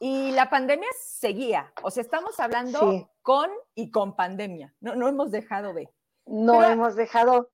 y 0.00 0.32
la 0.32 0.50
pandemia 0.50 0.88
seguía. 1.00 1.72
O 1.82 1.92
sea, 1.92 2.02
estamos 2.02 2.40
hablando 2.40 3.08
con 3.22 3.50
y 3.76 3.92
con 3.92 4.16
pandemia. 4.16 4.74
No, 4.80 4.96
no 4.96 5.06
hemos 5.06 5.30
dejado 5.30 5.72
de. 5.72 5.88
No 6.26 6.64
hemos 6.64 6.96
dejado. 6.96 7.50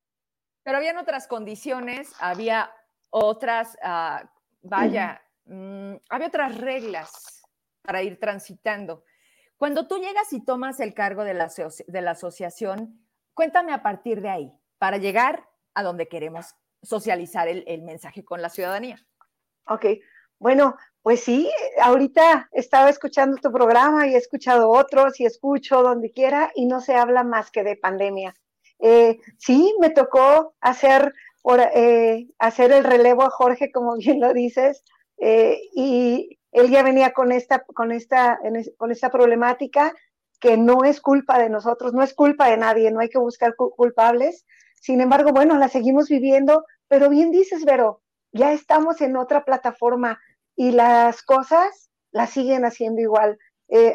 Pero 0.62 0.78
habían 0.78 0.96
otras 0.96 1.28
condiciones, 1.28 2.12
había 2.18 2.72
otras, 3.10 3.76
ah, 3.82 4.30
vaya, 4.62 5.22
mm, 5.44 5.94
había 6.08 6.28
otras 6.28 6.58
reglas 6.58 7.42
para 7.82 8.02
ir 8.02 8.18
transitando. 8.18 9.04
Cuando 9.56 9.86
tú 9.86 9.98
llegas 9.98 10.32
y 10.32 10.44
tomas 10.44 10.80
el 10.80 10.92
cargo 10.92 11.24
de 11.24 11.34
la, 11.34 11.50
de 11.86 12.00
la 12.02 12.10
asociación, 12.10 13.00
cuéntame 13.32 13.72
a 13.72 13.82
partir 13.82 14.20
de 14.20 14.28
ahí, 14.28 14.52
para 14.78 14.98
llegar 14.98 15.48
a 15.74 15.82
donde 15.82 16.08
queremos 16.08 16.54
socializar 16.82 17.48
el, 17.48 17.64
el 17.66 17.82
mensaje 17.82 18.24
con 18.24 18.42
la 18.42 18.50
ciudadanía. 18.50 18.98
Ok, 19.68 19.86
bueno, 20.38 20.76
pues 21.02 21.22
sí, 21.22 21.50
ahorita 21.80 22.48
estaba 22.52 22.90
escuchando 22.90 23.36
tu 23.38 23.50
programa 23.50 24.06
y 24.06 24.14
he 24.14 24.18
escuchado 24.18 24.70
otros 24.70 25.18
y 25.20 25.24
escucho 25.24 25.82
donde 25.82 26.12
quiera 26.12 26.50
y 26.54 26.66
no 26.66 26.80
se 26.80 26.96
habla 26.96 27.24
más 27.24 27.50
que 27.50 27.62
de 27.62 27.76
pandemia. 27.76 28.34
Eh, 28.78 29.18
sí, 29.38 29.74
me 29.80 29.90
tocó 29.90 30.54
hacer 30.60 31.14
eh, 31.54 32.26
hacer 32.38 32.72
el 32.72 32.84
relevo 32.84 33.22
a 33.22 33.30
Jorge, 33.30 33.70
como 33.70 33.96
bien 33.96 34.20
lo 34.20 34.32
dices, 34.32 34.84
eh, 35.18 35.60
y 35.74 36.38
él 36.52 36.70
ya 36.70 36.82
venía 36.82 37.12
con 37.12 37.32
esta, 37.32 37.64
con, 37.74 37.92
esta, 37.92 38.38
con 38.76 38.90
esta 38.90 39.10
problemática 39.10 39.94
que 40.40 40.56
no 40.56 40.84
es 40.84 41.00
culpa 41.00 41.38
de 41.38 41.48
nosotros, 41.48 41.92
no 41.92 42.02
es 42.02 42.14
culpa 42.14 42.48
de 42.48 42.56
nadie, 42.56 42.90
no 42.90 43.00
hay 43.00 43.08
que 43.08 43.18
buscar 43.18 43.54
culpables. 43.56 44.44
Sin 44.80 45.00
embargo, 45.00 45.30
bueno, 45.32 45.56
la 45.58 45.68
seguimos 45.68 46.08
viviendo, 46.08 46.64
pero 46.88 47.08
bien 47.08 47.30
dices, 47.30 47.64
Vero, 47.64 48.02
ya 48.32 48.52
estamos 48.52 49.00
en 49.00 49.16
otra 49.16 49.44
plataforma 49.44 50.20
y 50.54 50.72
las 50.72 51.22
cosas 51.22 51.90
las 52.10 52.30
siguen 52.30 52.64
haciendo 52.64 53.00
igual. 53.00 53.38
Eh, 53.68 53.94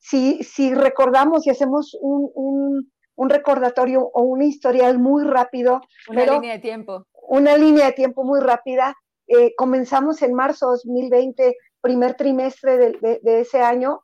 si, 0.00 0.42
si 0.42 0.74
recordamos 0.74 1.46
y 1.46 1.50
hacemos 1.50 1.96
un 2.00 2.90
recordatorio 3.16 4.02
o 4.02 4.22
un 4.22 4.42
historial 4.42 4.98
muy 4.98 5.24
rápido. 5.24 5.80
Una 6.08 6.26
línea 6.26 6.52
de 6.54 6.58
tiempo. 6.58 7.06
Una 7.12 7.56
línea 7.56 7.86
de 7.86 7.92
tiempo 7.92 8.24
muy 8.24 8.40
rápida. 8.40 8.96
Eh, 9.26 9.54
comenzamos 9.56 10.20
en 10.22 10.34
marzo 10.34 10.66
2020, 10.66 11.56
primer 11.80 12.14
trimestre 12.14 12.76
de, 13.00 13.40
ese 13.40 13.60
año, 13.60 14.02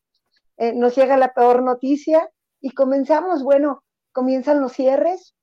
eh, 0.57 0.73
nos 0.75 0.95
llega 0.95 1.17
la 1.17 1.33
peor 1.35 1.63
noticia 1.63 2.31
y 2.61 2.71
comenzamos, 2.71 3.43
bueno, 3.43 3.83
comienzan 4.13 4.61
los 4.61 4.73
cierres 4.73 5.35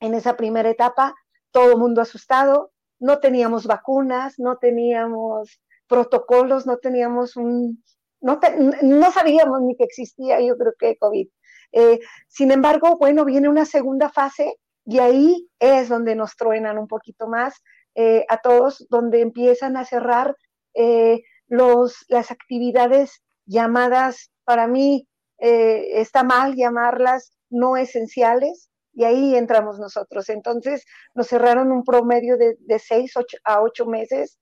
en 0.00 0.14
esa 0.14 0.36
primera 0.36 0.70
etapa, 0.70 1.14
todo 1.50 1.72
el 1.72 1.78
mundo 1.78 2.00
asustado, 2.00 2.72
no 3.00 3.18
teníamos 3.18 3.66
vacunas, 3.66 4.38
no 4.38 4.58
teníamos 4.58 5.60
protocolos, 5.88 6.66
no 6.66 6.78
teníamos 6.78 7.36
un, 7.36 7.82
no, 8.20 8.40
no 8.82 9.12
sabíamos 9.12 9.60
ni 9.62 9.76
que 9.76 9.84
existía, 9.84 10.40
yo 10.40 10.56
creo 10.56 10.74
que 10.78 10.96
COVID. 10.98 11.28
Eh, 11.72 12.00
sin 12.28 12.50
embargo, 12.50 12.96
bueno, 12.98 13.24
viene 13.24 13.48
una 13.48 13.64
segunda 13.64 14.08
fase 14.08 14.54
y 14.84 14.98
ahí 15.00 15.48
es 15.58 15.88
donde 15.88 16.14
nos 16.14 16.36
truenan 16.36 16.78
un 16.78 16.88
poquito 16.88 17.28
más 17.28 17.54
eh, 17.94 18.24
a 18.28 18.38
todos, 18.38 18.86
donde 18.88 19.20
empiezan 19.20 19.76
a 19.76 19.84
cerrar 19.84 20.34
eh, 20.74 21.22
los, 21.46 22.04
las 22.08 22.30
actividades 22.30 23.22
llamadas, 23.46 24.30
para 24.44 24.66
mí 24.66 25.06
está 25.40 26.24
mal 26.24 26.56
llamarlas 26.56 27.30
no 27.48 27.76
esenciales, 27.76 28.70
y 28.92 29.04
ahí 29.04 29.36
entramos 29.36 29.78
nosotros. 29.78 30.28
Entonces 30.30 30.84
nos 31.14 31.28
cerraron 31.28 31.70
un 31.70 31.84
promedio 31.84 32.36
de, 32.36 32.56
de 32.58 32.78
seis 32.80 33.12
a 33.44 33.62
ocho 33.62 33.86
meses. 33.86 34.36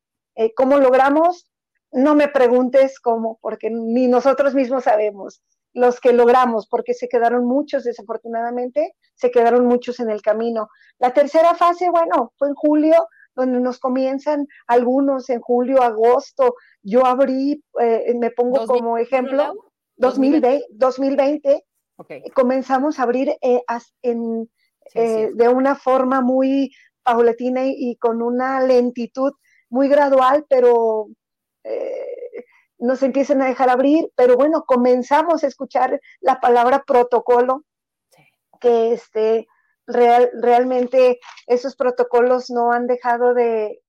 ¿Cómo 0.57 0.79
logramos? 0.79 1.51
No 1.93 2.15
me 2.15 2.29
preguntes 2.29 2.99
cómo, 2.99 3.39
porque 3.43 3.69
ni 3.71 4.09
nosotros 4.09 4.55
mismos 4.55 4.85
sabemos 4.85 5.43
los 5.77 6.01
que 6.01 6.15
logramos, 6.15 6.67
porque 6.67 6.95
se 6.95 7.07
quedaron 7.07 7.45
muchos, 7.45 7.85
desafortunadamente, 7.85 8.95
se 9.15 9.31
quedaron 9.31 9.67
muchos 9.67 10.01
en 10.01 10.09
el 10.09 10.23
camino. 10.23 10.71
La 10.99 11.13
tercera 11.13 11.55
fase, 11.55 11.91
bueno, 11.91 12.33
fue 12.39 12.49
en 12.49 12.55
julio, 12.55 13.09
donde 13.35 13.61
nos 13.61 13.79
comienzan 13.79 14.47
algunos 14.67 15.29
en 15.29 15.41
julio, 15.41 15.83
agosto. 15.83 16.55
Yo 16.83 17.05
abrí, 17.05 17.63
eh, 17.79 18.15
me 18.19 18.31
pongo 18.31 18.67
como 18.67 18.97
ejemplo, 18.97 19.53
2020, 19.97 20.65
2020, 20.71 21.65
comenzamos 22.35 22.99
a 22.99 23.03
abrir 23.03 23.37
eh, 23.43 23.63
en, 24.01 24.49
eh, 24.95 25.31
de 25.35 25.49
una 25.51 25.77
forma 25.77 26.23
muy 26.23 26.73
paulatina 27.03 27.67
y, 27.67 27.97
con 27.97 28.23
una 28.23 28.63
lentitud 28.63 29.33
muy 29.69 29.89
gradual, 29.89 30.47
pero 30.49 31.09
nos 32.79 33.03
empiezan 33.03 33.43
a 33.43 33.47
dejar 33.47 33.71
abrir, 33.71 34.11
pero 34.17 34.37
bueno, 34.37 34.65
comenzamos 34.67 35.45
a 35.45 35.47
escuchar 35.47 36.01
la 36.21 36.41
palabra 36.41 36.85
protocolo, 36.87 37.65
que 38.61 38.93
este, 38.93 39.47
real, 39.87 40.31
realmente 40.41 41.19
esos 41.47 41.77
protocolos 41.77 42.51
no 42.51 42.73
han 42.73 42.87
dejado 42.87 43.35
de, 43.35 43.81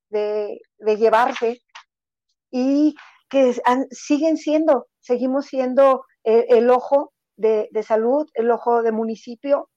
llevarse 0.79 1.61
y 2.51 2.95
que 3.29 3.55
siguen 3.91 4.37
siendo, 4.37 4.87
seguimos 4.99 5.47
siendo 5.47 6.05
eh, 6.23 6.45
el, 6.49 6.69
ojo 6.69 7.13
de, 7.35 7.69
salud, 7.85 8.27
el 8.33 8.51
ojo 8.51 8.83
de 8.83 8.91
municipio. 8.91 9.69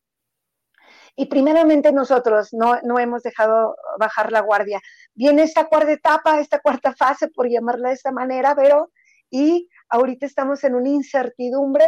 Y 1.17 1.27
primeramente 1.27 1.93
nosotros 1.93 2.51
no, 2.53 2.81
no 2.83 2.99
hemos 2.99 3.23
dejado 3.23 3.77
bajar 3.99 4.31
la 4.31 4.41
guardia. 4.41 4.81
Viene 5.15 5.43
esta 5.43 5.67
cuarta 5.67 5.93
etapa, 5.93 6.41
esta 6.41 6.61
cuarta 6.61 6.95
fase, 6.95 7.29
por 7.29 7.49
llamarla 7.49 7.89
de 7.89 7.95
esta 7.95 8.13
manera, 8.13 8.55
pero 8.55 8.91
y 9.31 9.69
ahorita 9.89 10.27
estamos 10.27 10.65
en 10.65 10.75
una 10.75 10.89
incertidumbre 10.89 11.87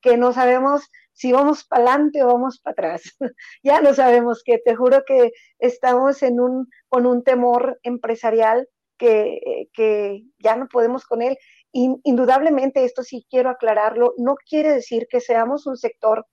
que 0.00 0.16
no 0.16 0.32
sabemos 0.32 0.90
si 1.12 1.32
vamos 1.32 1.64
para 1.64 1.84
adelante 1.84 2.22
o 2.22 2.26
vamos 2.26 2.60
para 2.60 2.72
atrás. 2.72 3.02
ya 3.62 3.80
no 3.80 3.94
sabemos 3.94 4.42
qué, 4.44 4.58
te 4.58 4.74
juro 4.74 5.02
que 5.06 5.32
estamos 5.58 6.22
en 6.22 6.40
un, 6.40 6.68
con 6.88 7.06
un 7.06 7.22
temor 7.22 7.78
empresarial 7.82 8.68
que, 8.98 9.68
que 9.72 10.24
ya 10.38 10.56
no 10.56 10.68
podemos 10.68 11.06
con 11.06 11.22
él. 11.22 11.38
indudablemente, 11.72 12.84
esto 12.84 13.02
sí 13.02 13.26
quiero 13.30 13.50
aclararlo, 13.50 14.14
no 14.18 14.34
quiere 14.36 14.72
decir 14.72 15.06
que 15.08 15.20
seamos 15.20 15.66
un 15.66 15.76
sector 15.76 16.26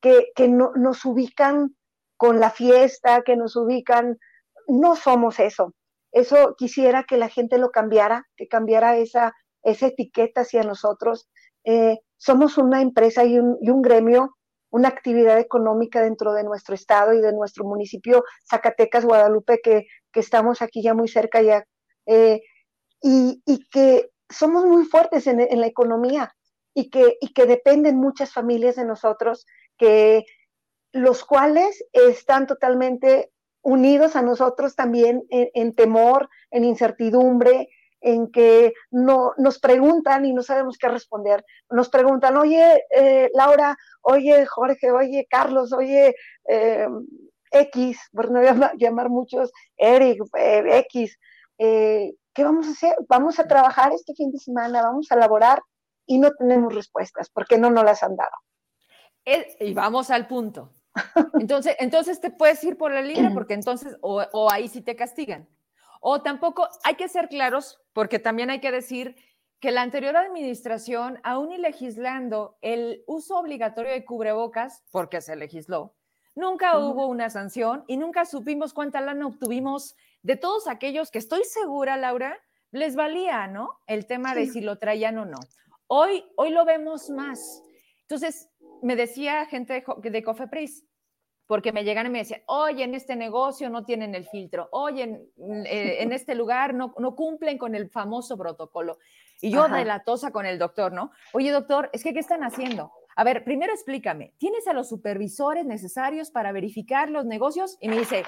que, 0.00 0.28
que 0.34 0.48
no, 0.48 0.72
nos 0.74 1.04
ubican 1.04 1.76
con 2.16 2.40
la 2.40 2.50
fiesta, 2.50 3.22
que 3.22 3.36
nos 3.36 3.56
ubican, 3.56 4.18
no 4.66 4.96
somos 4.96 5.38
eso. 5.38 5.74
Eso 6.12 6.54
quisiera 6.56 7.04
que 7.04 7.16
la 7.16 7.28
gente 7.28 7.58
lo 7.58 7.70
cambiara, 7.70 8.26
que 8.36 8.48
cambiara 8.48 8.96
esa 8.96 9.34
esa 9.62 9.86
etiqueta 9.86 10.42
hacia 10.42 10.62
nosotros. 10.62 11.28
Eh, 11.64 11.98
somos 12.16 12.58
una 12.58 12.80
empresa 12.80 13.24
y 13.24 13.38
un, 13.38 13.82
gremio, 13.82 14.36
una 14.70 14.88
actividad 14.88 15.38
económica 15.38 16.02
dentro 16.02 16.32
de 16.32 16.44
nuestro 16.44 16.74
estado 16.74 17.12
y 17.14 17.20
de 17.20 17.32
nuestro 17.32 17.64
municipio 17.64 18.24
Zacatecas, 18.48 19.04
Guadalupe, 19.04 19.60
que, 19.62 19.86
estamos 20.14 20.62
aquí 20.62 20.82
ya 20.82 20.94
muy 20.94 21.06
cerca 21.06 21.40
ya, 21.42 21.64
eh, 22.06 22.40
y, 23.00 23.40
que 23.70 24.10
somos 24.28 24.64
muy 24.64 24.84
fuertes 24.84 25.28
en, 25.28 25.60
la 25.60 25.66
economía 25.68 26.34
y 26.74 26.90
que, 26.90 27.16
y 27.20 27.32
que 27.32 27.46
dependen 27.46 27.98
muchas 27.98 28.32
familias 28.32 28.74
de 28.74 28.84
nosotros, 28.84 29.46
que 29.76 30.24
los 30.90 31.24
cuales 31.24 31.84
están 31.92 32.48
totalmente 32.48 33.30
unidos 33.62 34.16
a 34.16 34.22
nosotros 34.22 34.74
también 34.74 35.22
en 35.30 35.74
temor, 35.76 36.28
en 36.50 36.64
incertidumbre, 36.64 37.68
en 38.00 38.30
que 38.30 38.74
no, 38.90 39.32
nos 39.38 39.58
preguntan 39.58 40.24
y 40.24 40.32
no 40.32 40.42
sabemos 40.42 40.78
qué 40.78 40.88
responder. 40.88 41.44
Nos 41.70 41.88
preguntan, 41.88 42.36
oye, 42.36 42.84
eh, 42.94 43.30
Laura, 43.34 43.76
oye, 44.02 44.46
Jorge, 44.46 44.90
oye, 44.90 45.26
Carlos, 45.28 45.72
oye, 45.72 46.14
eh, 46.48 46.88
X, 47.50 47.98
por 48.12 48.30
no 48.30 48.40
llamar, 48.76 49.08
muchos, 49.08 49.52
Eric, 49.76 50.22
eh, 50.36 50.84
X, 50.90 51.18
¿qué 51.58 52.44
vamos 52.44 52.66
a 52.68 52.70
hacer? 52.70 52.96
Vamos 53.08 53.38
a 53.38 53.48
trabajar 53.48 53.92
este 53.92 54.14
fin 54.14 54.30
de 54.30 54.38
semana, 54.38 54.82
vamos 54.82 55.10
a 55.10 55.16
elaborar 55.16 55.60
y 56.06 56.18
no 56.18 56.30
tenemos 56.32 56.74
respuestas 56.74 57.28
porque 57.30 57.58
no 57.58 57.70
nos 57.70 57.84
las 57.84 58.02
han 58.02 58.16
dado. 58.16 58.30
Y 59.60 59.74
vamos 59.74 60.10
al 60.10 60.26
punto. 60.26 60.72
Entonces, 61.34 61.76
entonces 61.78 62.20
te 62.20 62.30
puedes 62.30 62.62
ir 62.64 62.76
por 62.76 62.92
la 62.92 63.02
libre 63.02 63.30
porque 63.34 63.54
entonces, 63.54 63.96
o, 64.00 64.22
o 64.32 64.50
ahí 64.50 64.68
sí 64.68 64.80
te 64.80 64.96
castigan. 64.96 65.48
O 66.00 66.22
tampoco 66.22 66.68
hay 66.84 66.94
que 66.94 67.08
ser 67.08 67.28
claros, 67.28 67.80
porque 67.92 68.18
también 68.18 68.50
hay 68.50 68.60
que 68.60 68.72
decir 68.72 69.16
que 69.60 69.72
la 69.72 69.82
anterior 69.82 70.16
administración, 70.16 71.18
aún 71.24 71.52
y 71.52 71.58
legislando 71.58 72.58
el 72.62 73.02
uso 73.06 73.38
obligatorio 73.38 73.90
de 73.90 74.04
cubrebocas, 74.04 74.84
porque 74.92 75.20
se 75.20 75.34
legisló, 75.34 75.96
nunca 76.34 76.78
hubo 76.78 77.06
una 77.08 77.28
sanción 77.28 77.84
y 77.88 77.96
nunca 77.96 78.24
supimos 78.24 78.72
cuánta 78.72 79.00
lana 79.00 79.26
obtuvimos 79.26 79.96
de 80.22 80.36
todos 80.36 80.68
aquellos 80.68 81.10
que 81.10 81.18
estoy 81.18 81.42
segura, 81.44 81.96
Laura, 81.96 82.38
les 82.70 82.94
valía, 82.94 83.46
¿no? 83.46 83.80
El 83.86 84.06
tema 84.06 84.34
de 84.34 84.46
si 84.46 84.60
lo 84.60 84.78
traían 84.78 85.18
o 85.18 85.24
no. 85.24 85.38
Hoy, 85.86 86.24
hoy 86.36 86.50
lo 86.50 86.64
vemos 86.64 87.10
más. 87.10 87.62
Entonces, 88.02 88.50
me 88.82 88.94
decía 88.94 89.46
gente 89.46 89.84
de, 90.02 90.10
de 90.10 90.22
Cofepris, 90.22 90.84
porque 91.48 91.72
me 91.72 91.82
llegan 91.82 92.06
y 92.06 92.10
me 92.10 92.18
decían, 92.18 92.42
oye, 92.46 92.84
en 92.84 92.94
este 92.94 93.16
negocio 93.16 93.70
no 93.70 93.84
tienen 93.84 94.14
el 94.14 94.28
filtro, 94.28 94.68
oye, 94.70 95.02
en, 95.02 95.12
mm, 95.36 95.64
eh, 95.66 96.14
este 96.14 96.34
lugar 96.34 96.74
no, 96.74 96.94
no, 96.98 97.16
cumplen 97.16 97.56
con 97.56 97.74
el 97.74 97.90
famoso 97.90 98.36
protocolo. 98.36 98.98
Y 99.40 99.50
yo 99.50 99.66
de 99.68 99.84
la 99.84 100.04
tosa 100.04 100.30
con 100.30 100.46
el 100.46 100.58
doctor, 100.58 100.92
¿no? 100.92 101.10
Oye, 101.32 101.50
doctor, 101.50 101.90
es 101.92 102.02
que, 102.02 102.12
¿qué 102.12 102.18
están 102.18 102.42
haciendo? 102.42 102.92
A 103.16 103.24
ver, 103.24 103.44
primero 103.44 103.72
explícame, 103.72 104.34
¿tienes 104.36 104.66
a 104.68 104.72
los 104.74 104.88
supervisores 104.88 105.64
necesarios 105.64 106.30
para 106.30 106.52
verificar 106.52 107.08
los 107.08 107.24
negocios? 107.24 107.78
Y 107.80 107.88
me 107.88 107.98
dice, 107.98 108.24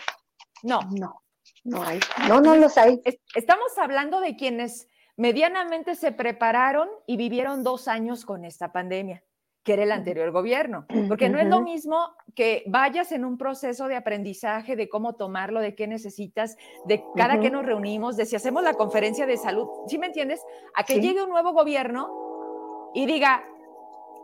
no. 0.63 0.81
No, 0.93 1.23
no 1.65 1.83
hay. 1.83 2.01
No, 2.29 2.41
no 2.41 2.57
los 2.57 2.79
hay. 2.79 3.03
Estamos 3.35 3.77
hablando 3.77 4.21
de 4.21 4.37
quienes 4.37 4.89
medianamente 5.17 5.95
se 5.95 6.13
prepararon 6.13 6.89
y 7.07 7.17
vivieron 7.17 7.65
dos 7.65 7.89
años 7.89 8.25
con 8.25 8.45
esta 8.45 8.73
pandemia 8.73 9.23
que 9.63 9.75
era 9.75 9.83
el 9.83 9.93
anterior 9.93 10.31
gobierno, 10.31 10.87
porque 11.09 11.29
no 11.29 11.39
es 11.39 11.47
lo 11.47 11.61
mismo 11.61 12.15
que 12.35 12.65
vayas 12.67 13.13
en 13.13 13.27
un 13.27 13.37
proceso 13.37 13.89
de 13.89 13.97
aprendizaje 13.97 14.75
de 14.75 14.89
cómo 14.89 15.17
tomarlo, 15.17 15.61
de 15.61 15.75
qué 15.75 15.87
necesitas, 15.87 16.57
de 16.87 17.05
cada 17.15 17.41
que 17.41 17.51
nos 17.51 17.67
reunimos, 17.67 18.17
de 18.17 18.25
si 18.25 18.37
hacemos 18.37 18.63
la 18.63 18.75
conferencia 18.75 19.27
de 19.27 19.37
salud, 19.37 19.69
¿sí 19.87 19.99
me 19.99 20.07
entiendes? 20.07 20.43
A 20.75 20.85
que 20.85 21.01
llegue 21.01 21.23
un 21.23 21.29
nuevo 21.29 21.53
gobierno 21.53 22.91
y 22.95 23.05
diga, 23.05 23.45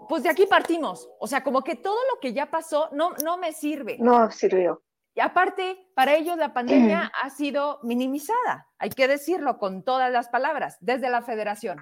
pues 0.09 0.23
de 0.23 0.31
aquí 0.31 0.47
partimos, 0.47 1.11
o 1.21 1.27
sea, 1.27 1.43
como 1.45 1.63
que 1.63 1.77
todo 1.77 1.99
lo 2.15 2.19
que 2.21 2.33
ya 2.33 2.51
pasó 2.51 2.89
no, 2.93 3.11
no 3.23 3.37
me 3.37 3.53
sirve. 3.53 3.99
No 4.01 4.31
sirvió. 4.31 4.83
Y 5.15 5.21
aparte, 5.21 5.91
para 5.95 6.15
ellos 6.15 6.37
la 6.39 6.55
pandemia 6.55 7.11
ha 7.23 7.31
sido 7.31 7.79
minimizada, 7.83 8.69
hay 8.79 8.91
que 8.91 9.09
decirlo 9.09 9.59
con 9.59 9.83
todas 9.83 10.11
las 10.11 10.29
palabras, 10.29 10.77
desde 10.81 11.11
la 11.11 11.23
federación. 11.23 11.79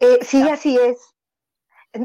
Eh, 0.00 0.18
sí, 0.22 0.48
así 0.48 0.76
es 0.76 1.17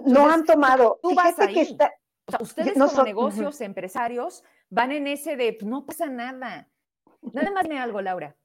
no 0.06 0.30
han 0.30 0.46
tomado. 0.46 1.00
Tú 1.02 1.14
vas 1.16 1.38
ahí. 1.40 1.62
o 1.62 1.66
sea, 1.76 2.40
ustedes 2.40 2.74
como 2.74 3.04
negocios, 3.04 3.62
empresarios, 3.62 4.44
van 4.70 4.92
en 4.92 5.08
ese 5.08 5.36
de 5.36 5.54
pues, 5.54 5.70
no 5.70 5.86
pasa 5.86 6.08
nada. 6.08 6.70
Nada 7.22 7.52
más 7.52 7.68
me 7.68 7.80
algo, 7.80 8.02
Laura. 8.02 8.36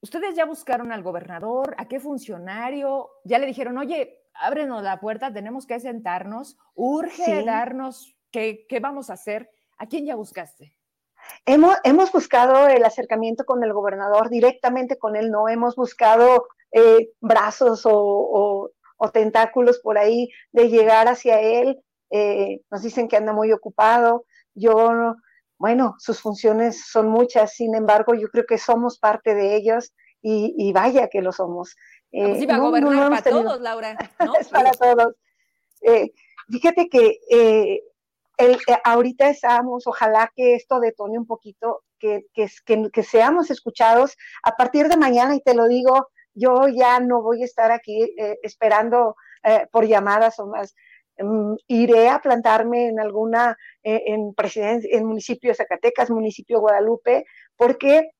Ustedes 0.00 0.36
ya 0.36 0.44
buscaron 0.44 0.92
al 0.92 1.02
gobernador, 1.02 1.74
a 1.76 1.88
qué 1.88 1.98
funcionario, 1.98 3.10
ya 3.24 3.38
le 3.38 3.46
dijeron, 3.46 3.78
oye, 3.78 4.22
ábrenos 4.34 4.82
la 4.82 5.00
puerta, 5.00 5.32
tenemos 5.32 5.66
que 5.66 5.80
sentarnos, 5.80 6.56
urge 6.74 7.44
darnos 7.44 8.16
qué, 8.30 8.64
qué 8.68 8.78
vamos 8.78 9.10
a 9.10 9.14
hacer. 9.14 9.50
¿A 9.76 9.86
quién 9.86 10.06
ya 10.06 10.16
buscaste? 10.16 10.76
Hemos, 11.46 11.76
hemos, 11.84 12.10
buscado 12.10 12.68
el 12.68 12.84
acercamiento 12.84 13.44
con 13.44 13.62
el 13.62 13.72
gobernador, 13.72 14.28
directamente 14.28 14.98
con 14.98 15.16
él, 15.16 15.30
no 15.30 15.48
hemos 15.48 15.76
buscado 15.76 16.48
eh, 16.72 17.10
brazos 17.20 17.86
o, 17.86 17.92
o 17.92 18.70
tentáculos 19.12 19.78
por 19.80 19.98
ahí 19.98 20.28
de 20.52 20.68
llegar 20.68 21.08
hacia 21.08 21.40
él. 21.40 21.80
Eh, 22.10 22.60
nos 22.70 22.82
dicen 22.82 23.08
que 23.08 23.16
anda 23.16 23.32
muy 23.32 23.52
ocupado. 23.52 24.24
Yo, 24.54 25.14
bueno, 25.58 25.94
sus 25.98 26.20
funciones 26.20 26.86
son 26.86 27.08
muchas, 27.08 27.54
sin 27.54 27.74
embargo, 27.74 28.14
yo 28.14 28.28
creo 28.28 28.44
que 28.46 28.58
somos 28.58 28.98
parte 28.98 29.34
de 29.34 29.56
ellas 29.56 29.92
y, 30.20 30.72
vaya 30.72 31.08
que 31.08 31.22
lo 31.22 31.32
somos. 31.32 31.76
Eh, 32.10 32.36
pues 32.36 32.50
a 32.50 32.58
gobernar 32.58 33.10
para 33.10 33.22
todos, 33.22 33.60
Laura. 33.60 33.96
es 34.40 34.48
para 34.48 34.72
todos. 34.72 35.14
Eh, 35.82 36.10
fíjate 36.50 36.88
que 36.88 37.20
el, 38.38 38.58
ahorita 38.84 39.28
estamos, 39.28 39.86
ojalá 39.86 40.32
que 40.34 40.54
esto 40.54 40.80
detone 40.80 41.18
un 41.18 41.26
poquito, 41.26 41.82
que, 41.98 42.26
que, 42.32 42.48
que, 42.92 43.02
seamos 43.02 43.50
escuchados 43.50 44.16
a 44.44 44.52
partir 44.56 44.88
de 44.88 44.96
mañana, 44.96 45.34
y 45.34 45.40
te 45.40 45.54
lo 45.54 45.66
digo, 45.66 46.08
yo 46.38 46.68
ya 46.68 47.00
no 47.00 47.22
voy 47.22 47.42
a 47.42 47.44
estar 47.44 47.70
aquí 47.70 48.02
eh, 48.18 48.38
esperando 48.42 49.16
eh, 49.42 49.66
por 49.70 49.86
llamadas 49.86 50.38
o 50.38 50.46
más. 50.46 50.74
Mm, 51.18 51.54
iré 51.66 52.08
a 52.08 52.20
plantarme 52.20 52.88
en 52.88 53.00
alguna, 53.00 53.56
eh, 53.82 54.02
en 54.06 54.34
en 54.36 55.04
municipio 55.04 55.50
de 55.50 55.54
Zacatecas, 55.54 56.10
municipio 56.10 56.58
de 56.58 56.60
Guadalupe, 56.60 57.24
porque 57.56 58.10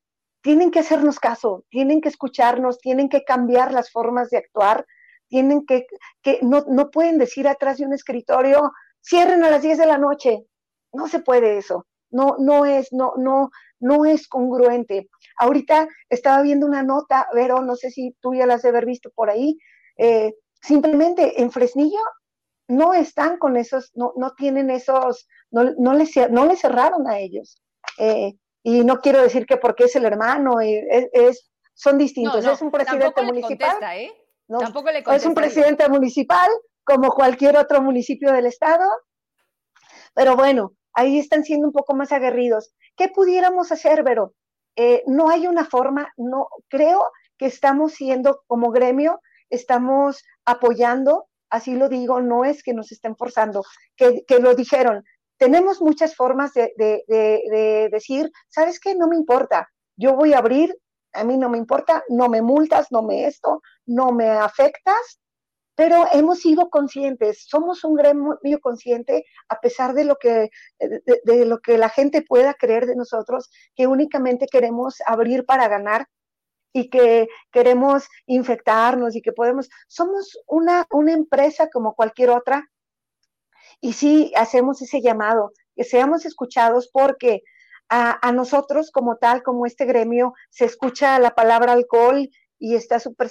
tienen 0.43 0.71
que 0.71 0.81
hacernos 0.81 1.21
caso, 1.21 1.65
tienen 1.71 2.01
que 2.01 2.09
escucharnos, 2.09 2.79
tienen 2.79 3.09
que 3.09 3.25
cambiar 3.25 3.73
las 3.73 3.91
formas 3.91 4.31
de 4.31 4.39
actuar, 4.39 4.85
tienen 5.29 5.65
que, 5.67 5.87
que 6.23 6.41
no, 6.43 6.65
no 6.69 6.91
pueden 6.91 7.19
decir 7.19 7.47
atrás 7.47 7.79
de 7.79 7.87
un 7.87 7.93
escritorio, 7.93 8.73
cierren 9.01 9.45
a 9.45 9.51
las 9.51 9.63
10 9.63 9.79
de 9.79 9.87
la 9.87 9.99
noche. 9.99 10.45
No 10.93 11.07
se 11.09 11.21
puede 11.21 11.59
eso. 11.59 11.87
No, 12.11 12.37
no 12.39 12.65
es, 12.65 12.93
no, 12.93 13.13
no, 13.17 13.51
no 13.81 14.07
es 14.07 14.27
congruente. 14.29 15.09
Ahorita 15.39 15.89
estaba 16.09 16.43
viendo 16.43 16.67
una 16.67 16.83
nota, 16.83 17.29
Vero, 17.35 17.63
no 17.63 17.77
sé 17.77 17.91
si 17.91 18.17
tú 18.21 18.35
ya 18.35 18.47
la 18.47 18.55
has 18.55 18.63
de 18.63 18.71
haber 18.71 18.87
visto 18.87 19.11
por 19.15 19.31
ahí, 19.31 19.59
eh, 19.97 20.35
simplemente 20.61 21.41
en 21.41 21.51
Fresnillo 21.51 22.01
no 22.69 22.93
están 22.93 23.39
con 23.39 23.57
esos, 23.57 23.91
no, 23.95 24.13
no 24.17 24.35
tienen 24.35 24.71
esos, 24.71 25.27
no, 25.51 25.65
no, 25.79 25.95
les, 25.95 26.15
no 26.31 26.47
les 26.47 26.61
cerraron 26.61 27.09
a 27.09 27.19
ellos. 27.19 27.63
Eh, 27.99 28.35
y 28.63 28.85
no 28.85 29.01
quiero 29.01 29.23
decir 29.23 29.47
que 29.47 29.57
porque 29.57 29.85
es 29.85 29.97
el 29.97 30.05
hermano, 30.05 30.61
es, 30.61 31.51
son 31.75 31.97
distintos. 31.97 32.45
es 32.45 32.61
un 32.61 32.71
presidente 32.71 33.23
municipal. 33.23 33.77
¿eh? 33.95 34.13
tampoco 34.47 34.91
le 34.91 35.05
es 35.15 35.27
un 35.27 35.35
presidente 35.35 35.89
municipal 35.89 36.49
como 36.85 37.11
cualquier 37.11 37.57
otro 37.57 37.81
municipio 37.81 38.33
del 38.33 38.47
estado. 38.47 38.85
Pero 40.15 40.37
bueno, 40.37 40.73
ahí 40.93 41.19
están 41.19 41.45
siendo 41.45 41.69
un 41.69 41.73
poco 41.73 41.95
más 41.95 42.13
aguerridos. 42.13 42.75
¿Qué 42.97 43.09
pudiéramos 43.09 43.71
hacer, 43.73 44.03
Vero? 44.03 44.35
Eh, 44.81 45.03
no 45.09 45.29
hay 45.29 45.49
una 45.49 45.65
forma, 45.65 46.13
no 46.17 46.47
creo 46.69 47.11
que 47.37 47.47
estamos 47.47 47.95
siendo 47.95 48.43
como 48.47 48.71
gremio, 48.71 49.21
estamos 49.51 50.23
apoyando, 50.45 51.27
así 51.51 51.75
lo 51.75 51.89
digo, 51.89 52.21
no 52.21 52.45
es 52.45 52.63
que 52.63 52.75
nos 52.75 52.93
estén 52.93 53.17
forzando, 53.17 53.65
que, 53.97 54.23
lo 54.39 54.55
dijeron. 54.55 55.03
Tenemos 55.37 55.81
muchas 55.81 56.15
formas 56.15 56.55
de, 56.55 56.73
de 56.77 57.89
decir, 57.91 58.31
¿sabes 58.49 58.79
qué? 58.79 58.95
No 58.95 59.09
me 59.09 59.17
importa, 59.17 59.69
yo 59.97 60.15
voy 60.15 60.33
a 60.33 60.39
abrir, 60.39 60.73
a 61.13 61.25
mí 61.25 61.37
no 61.37 61.49
me 61.49 61.59
importa, 61.59 62.05
no 62.09 62.29
me 62.29 62.41
multas, 62.41 62.93
no 62.93 63.03
me 63.03 63.27
esto, 63.27 63.61
no 63.85 64.13
me 64.13 64.29
afectas, 64.29 65.21
pero 65.79 66.07
hemos 66.13 66.41
sido 66.41 66.71
conscientes, 66.71 67.47
somos 67.47 67.85
un 67.85 67.95
gremio 67.95 68.59
consciente 68.61 69.25
a 69.49 69.61
pesar 69.61 69.95
de 69.95 70.03
lo 70.03 70.17
que 70.17 70.51
de, 70.81 71.45
lo 71.45 71.61
que 71.61 71.79
la 71.79 71.89
gente 71.89 72.21
pueda 72.21 72.55
creer 72.55 72.85
de 72.87 72.97
nosotros, 72.97 73.49
que 73.77 73.87
únicamente 73.87 74.49
queremos 74.51 74.97
abrir 75.07 75.47
para 75.47 75.69
ganar 75.69 76.09
y 76.73 76.91
que 76.91 77.29
queremos 77.53 78.09
infectarnos 78.27 79.15
y 79.15 79.23
que 79.23 79.31
podemos, 79.31 79.69
somos 79.87 80.37
una, 80.49 80.85
una 80.91 81.13
empresa 81.13 81.69
como 81.73 81.95
cualquier 81.95 82.31
otra. 82.31 82.69
Y 83.81 83.93
sí 83.93 84.33
hacemos 84.35 84.83
ese 84.83 85.01
llamado, 85.01 85.53
que 85.77 85.85
seamos 85.85 86.27
escuchados 86.27 86.91
porque 86.93 87.43
a, 87.89 88.19
a, 88.27 88.33
nosotros 88.33 88.91
como 88.91 89.17
tal, 89.19 89.45
como 89.45 89.65
este 89.65 89.85
gremio, 89.85 90.35
se 90.51 90.65
escucha 90.65 91.21
la 91.21 91.37
palabra 91.37 91.73
alcohol 91.73 92.29
y 92.59 92.75
está 92.75 92.99
súper 92.99 93.31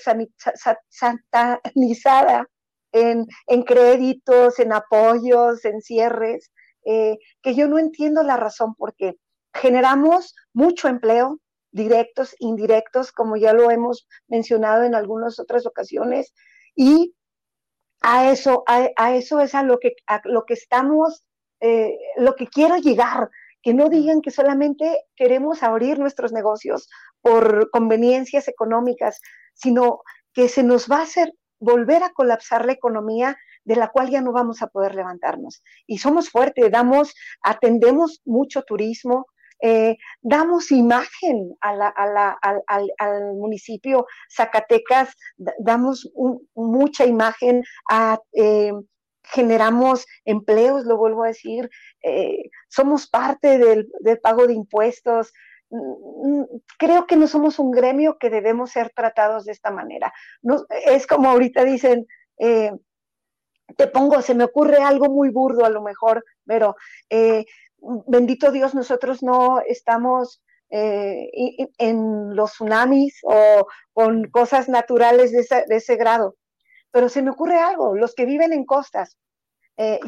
satanizada 0.89 2.47
en, 2.91 3.25
en, 3.47 3.63
créditos, 3.63 4.59
en 4.59 4.73
apoyos, 4.73 5.65
en 5.65 5.81
cierres, 5.81 6.51
eh, 6.85 7.17
que 7.41 7.53
yo 7.53 7.67
no 7.67 7.79
entiendo 7.79 8.23
la 8.23 8.37
razón 8.37 8.73
porque 8.75 9.15
generamos 9.53 10.35
mucho 10.53 10.87
empleo, 10.87 11.39
directos, 11.71 12.35
indirectos, 12.39 13.11
como 13.11 13.35
ya 13.35 13.53
lo 13.53 13.69
hemos 13.71 14.07
mencionado 14.27 14.83
en 14.83 14.95
algunas 14.95 15.39
otras 15.39 15.65
ocasiones, 15.65 16.33
y 16.75 17.13
a 18.01 18.31
eso, 18.31 18.63
a, 18.67 19.15
eso 19.15 19.41
es 19.41 19.53
a 19.55 19.63
lo 19.63 19.79
que, 19.79 19.93
a 20.07 20.21
lo 20.23 20.45
que 20.45 20.53
estamos, 20.53 21.25
eh, 21.59 21.97
lo 22.17 22.35
que 22.35 22.47
quiero 22.47 22.77
llegar, 22.77 23.29
que 23.67 23.73
no 23.73 23.89
digan 23.89 24.21
que 24.21 24.31
solamente 24.31 24.97
queremos 25.17 25.61
abrir 25.61 25.99
nuestros 25.99 26.31
negocios 26.31 26.87
por 27.19 27.69
conveniencias 27.69 28.47
económicas, 28.47 29.19
sino 29.55 30.03
que 30.31 30.47
se 30.47 30.63
nos 30.63 30.89
va 30.89 30.99
a 30.99 31.01
hacer 31.01 31.33
volver 31.59 32.01
a 32.01 32.13
colapsar 32.13 32.65
la 32.65 32.71
economía 32.71 33.35
de 33.65 33.75
la 33.75 33.89
cual 33.89 34.09
ya 34.09 34.21
no 34.21 34.31
vamos 34.31 34.61
a 34.61 34.67
poder 34.67 34.95
levantarnos. 34.95 35.61
Y 35.85 35.97
somos 35.97 36.29
fuertes, 36.29 36.71
damos, 36.71 37.13
atendemos 37.41 38.21
mucho 38.23 38.61
turismo, 38.61 39.25
eh, 39.61 39.97
damos 40.21 40.71
imagen 40.71 41.53
al, 41.59 43.33
municipio 43.35 44.05
Zacatecas, 44.33 45.13
damos 45.59 46.09
mucha 46.55 47.05
imagen, 47.05 47.65
eh, 48.31 48.71
generamos 49.31 50.05
empleos, 50.25 50.85
lo 50.85 50.97
vuelvo 50.97 51.23
a 51.23 51.27
decir, 51.27 51.69
eh, 52.03 52.49
somos 52.67 53.07
parte 53.07 53.57
del, 53.57 53.89
pago 54.21 54.47
de 54.47 54.53
impuestos, 54.53 55.33
Mm, 55.69 56.43
creo 56.77 57.05
que 57.07 57.17
no 57.17 57.27
somos 57.27 57.59
un 57.59 57.71
gremio 57.71 58.17
que 58.17 58.29
debemos 58.29 58.71
ser 58.71 58.91
tratados 58.91 59.45
de 59.45 59.51
esta 59.51 59.71
manera. 59.71 60.13
Es 60.85 61.07
como 61.07 61.29
ahorita 61.29 61.63
dicen, 61.63 62.07
eh, 62.37 62.71
te 63.75 63.87
pongo, 63.87 64.21
se 64.21 64.35
me 64.35 64.45
ocurre 64.45 64.77
algo 64.77 65.07
muy 65.09 65.29
burdo 65.29 65.65
a 65.65 65.69
lo 65.69 65.81
mejor, 65.81 66.23
pero 66.45 66.75
eh, 67.09 67.45
bendito 68.07 68.51
Dios, 68.51 68.75
nosotros 68.75 69.23
no 69.23 69.59
estamos 69.61 70.41
en 70.69 72.35
los 72.35 72.51
tsunamis 72.51 73.21
o 73.23 73.67
con 73.93 74.25
cosas 74.29 74.67
naturales 74.67 75.31
de 75.31 75.75
ese, 75.77 75.95
grado. 75.95 76.35
Pero 76.91 77.09
se 77.09 77.21
me 77.21 77.31
ocurre 77.31 77.59
algo, 77.59 77.95
los 77.95 78.15
que 78.15 78.25
viven 78.25 78.53
en 78.53 78.65
costas, 78.65 79.17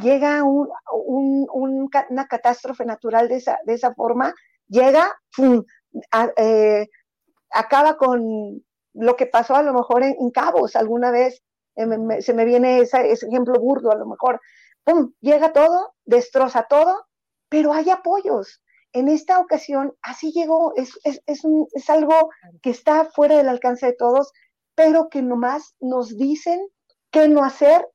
llega 0.02 0.44
una 0.44 2.28
catástrofe 2.28 2.86
natural 2.86 3.28
de 3.28 3.36
esa, 3.36 3.60
de 3.66 3.74
esa 3.76 3.94
forma 3.94 4.34
llega, 4.70 5.20
eh, 6.38 6.88
acaba 7.52 7.98
con 7.98 8.64
lo 8.94 9.16
que 9.16 9.26
pasó 9.26 9.56
a 9.56 9.64
lo 9.64 9.74
mejor 9.74 10.04
en, 10.04 10.32
Cabos 10.32 10.76
alguna 10.76 11.12
vez, 11.12 11.44
eh, 11.76 12.22
se 12.22 12.34
me 12.34 12.46
viene 12.46 12.80
ese 12.80 13.12
ejemplo 13.12 13.60
burdo 13.60 13.92
a 13.92 13.96
lo 13.96 14.06
mejor, 14.06 14.40
¡pum! 14.84 15.14
llega 15.20 15.52
todo, 15.52 15.94
destroza 16.06 16.64
todo, 16.70 17.06
pero 17.50 17.74
hay 17.74 17.90
apoyos. 17.90 18.62
En 18.92 19.08
esta 19.08 19.40
ocasión, 19.40 19.94
así 20.02 20.32
llegó, 20.32 20.74
es, 20.76 21.00
es, 21.04 21.90
algo 21.90 22.32
que 22.64 22.72
está 22.72 23.06
fuera 23.06 23.38
del 23.38 23.48
alcance 23.48 23.86
de 23.86 23.94
todos, 23.94 24.32
pero 24.80 25.10
que 25.10 25.22
nomás 25.22 25.76
nos 25.82 26.16
dicen 26.16 26.66
qué 27.12 27.28
no 27.28 27.44
hacer, 27.44 27.86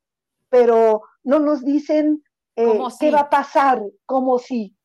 pero 0.49 1.01
no 1.23 1.39
nos 1.39 1.65
dicen 1.65 2.23
eh, 2.55 2.77
qué 2.99 3.09
va 3.09 3.21
a 3.21 3.29
pasar, 3.31 3.81
como 4.05 4.37
si. 4.37 4.75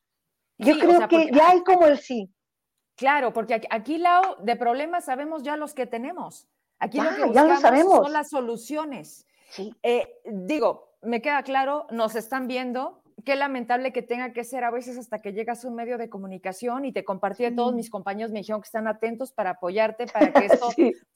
Yo 0.57 0.79
creo 0.79 1.07
que 1.09 1.31
ya 1.31 1.51
hay 1.51 1.63
como 1.63 1.85
el 1.85 1.99
sí. 1.99 2.33
Claro, 2.97 3.35
porque 3.35 3.61
aquí, 3.69 3.99
Lau, 3.99 4.43
de 4.43 4.57
problemas 4.57 5.05
sabemos 5.05 5.43
ya 5.43 5.59
los 5.59 5.75
que 5.75 5.85
tenemos. 5.85 6.49
Aquí 6.79 6.99
lo 6.99 7.11
que 7.11 7.35
ya 7.35 7.45
lo 7.45 7.57
sabemos. 7.59 7.97
son 7.97 8.15
las 8.15 8.31
soluciones. 8.31 9.27
Sí. 9.51 9.75
Eh, 9.83 10.23
digo, 10.25 10.95
me 11.03 11.21
queda 11.21 11.43
claro, 11.43 11.87
nos 11.91 12.15
están 12.15 12.47
viendo, 12.47 13.00
qué 13.23 13.37
lamentable 13.37 13.93
que 13.93 14.03
tenga 14.03 14.33
que 14.33 14.45
ser 14.45 14.65
a 14.65 14.71
veces 14.71 14.99
hasta 14.99 15.21
que 15.21 15.33
llegas 15.33 15.65
a 15.65 15.69
un 15.69 15.75
medio 15.75 15.99
de 15.99 16.09
comunicación 16.09 16.85
y 16.85 16.93
te 16.93 17.05
compartí 17.05 17.45
de 17.45 17.53
todos 17.53 17.75
mis 17.75 17.91
compañeros, 17.91 18.33
me 18.33 18.41
dijeron 18.41 18.61
que 18.61 18.67
están 18.67 18.87
atentos 18.87 19.33
para 19.33 19.51
apoyarte, 19.51 20.07
para 20.07 20.33
que 20.33 20.47
esto 20.47 20.71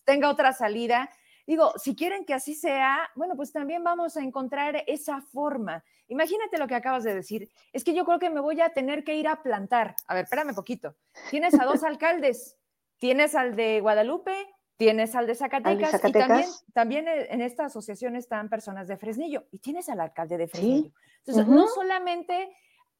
tenga 0.04 0.30
otra 0.30 0.52
salida. 0.52 1.10
Digo, 1.46 1.72
si 1.76 1.94
quieren 1.94 2.24
que 2.24 2.32
así 2.32 2.54
sea, 2.54 3.10
bueno, 3.14 3.36
pues 3.36 3.52
también 3.52 3.84
vamos 3.84 4.16
a 4.16 4.22
encontrar 4.22 4.82
esa 4.86 5.20
forma. 5.20 5.84
Imagínate 6.08 6.58
lo 6.58 6.66
que 6.66 6.74
acabas 6.74 7.04
de 7.04 7.14
decir. 7.14 7.50
Es 7.72 7.84
que 7.84 7.94
yo 7.94 8.04
creo 8.04 8.18
que 8.18 8.30
me 8.30 8.40
voy 8.40 8.60
a 8.60 8.70
tener 8.70 9.04
que 9.04 9.14
ir 9.14 9.28
a 9.28 9.42
plantar. 9.42 9.94
A 10.06 10.14
ver, 10.14 10.24
espérame 10.24 10.54
poquito. 10.54 10.96
Tienes 11.30 11.58
a 11.58 11.64
dos 11.64 11.82
alcaldes. 11.84 12.56
Tienes 12.98 13.34
al 13.34 13.56
de 13.56 13.80
Guadalupe, 13.80 14.53
tienes 14.76 15.14
al 15.14 15.26
de 15.26 15.34
Zacatecas, 15.34 15.94
y 16.04 16.12
también, 16.12 16.48
también, 16.72 17.08
en 17.08 17.40
esta 17.40 17.66
asociación 17.66 18.16
están 18.16 18.48
personas 18.48 18.88
de 18.88 18.96
Fresnillo 18.96 19.46
y 19.50 19.58
tienes 19.58 19.88
al 19.88 20.00
alcalde 20.00 20.36
de 20.36 20.48
Fresnillo. 20.48 20.90
Entonces, 21.18 21.46
no 21.46 21.66
solamente, 21.68 22.54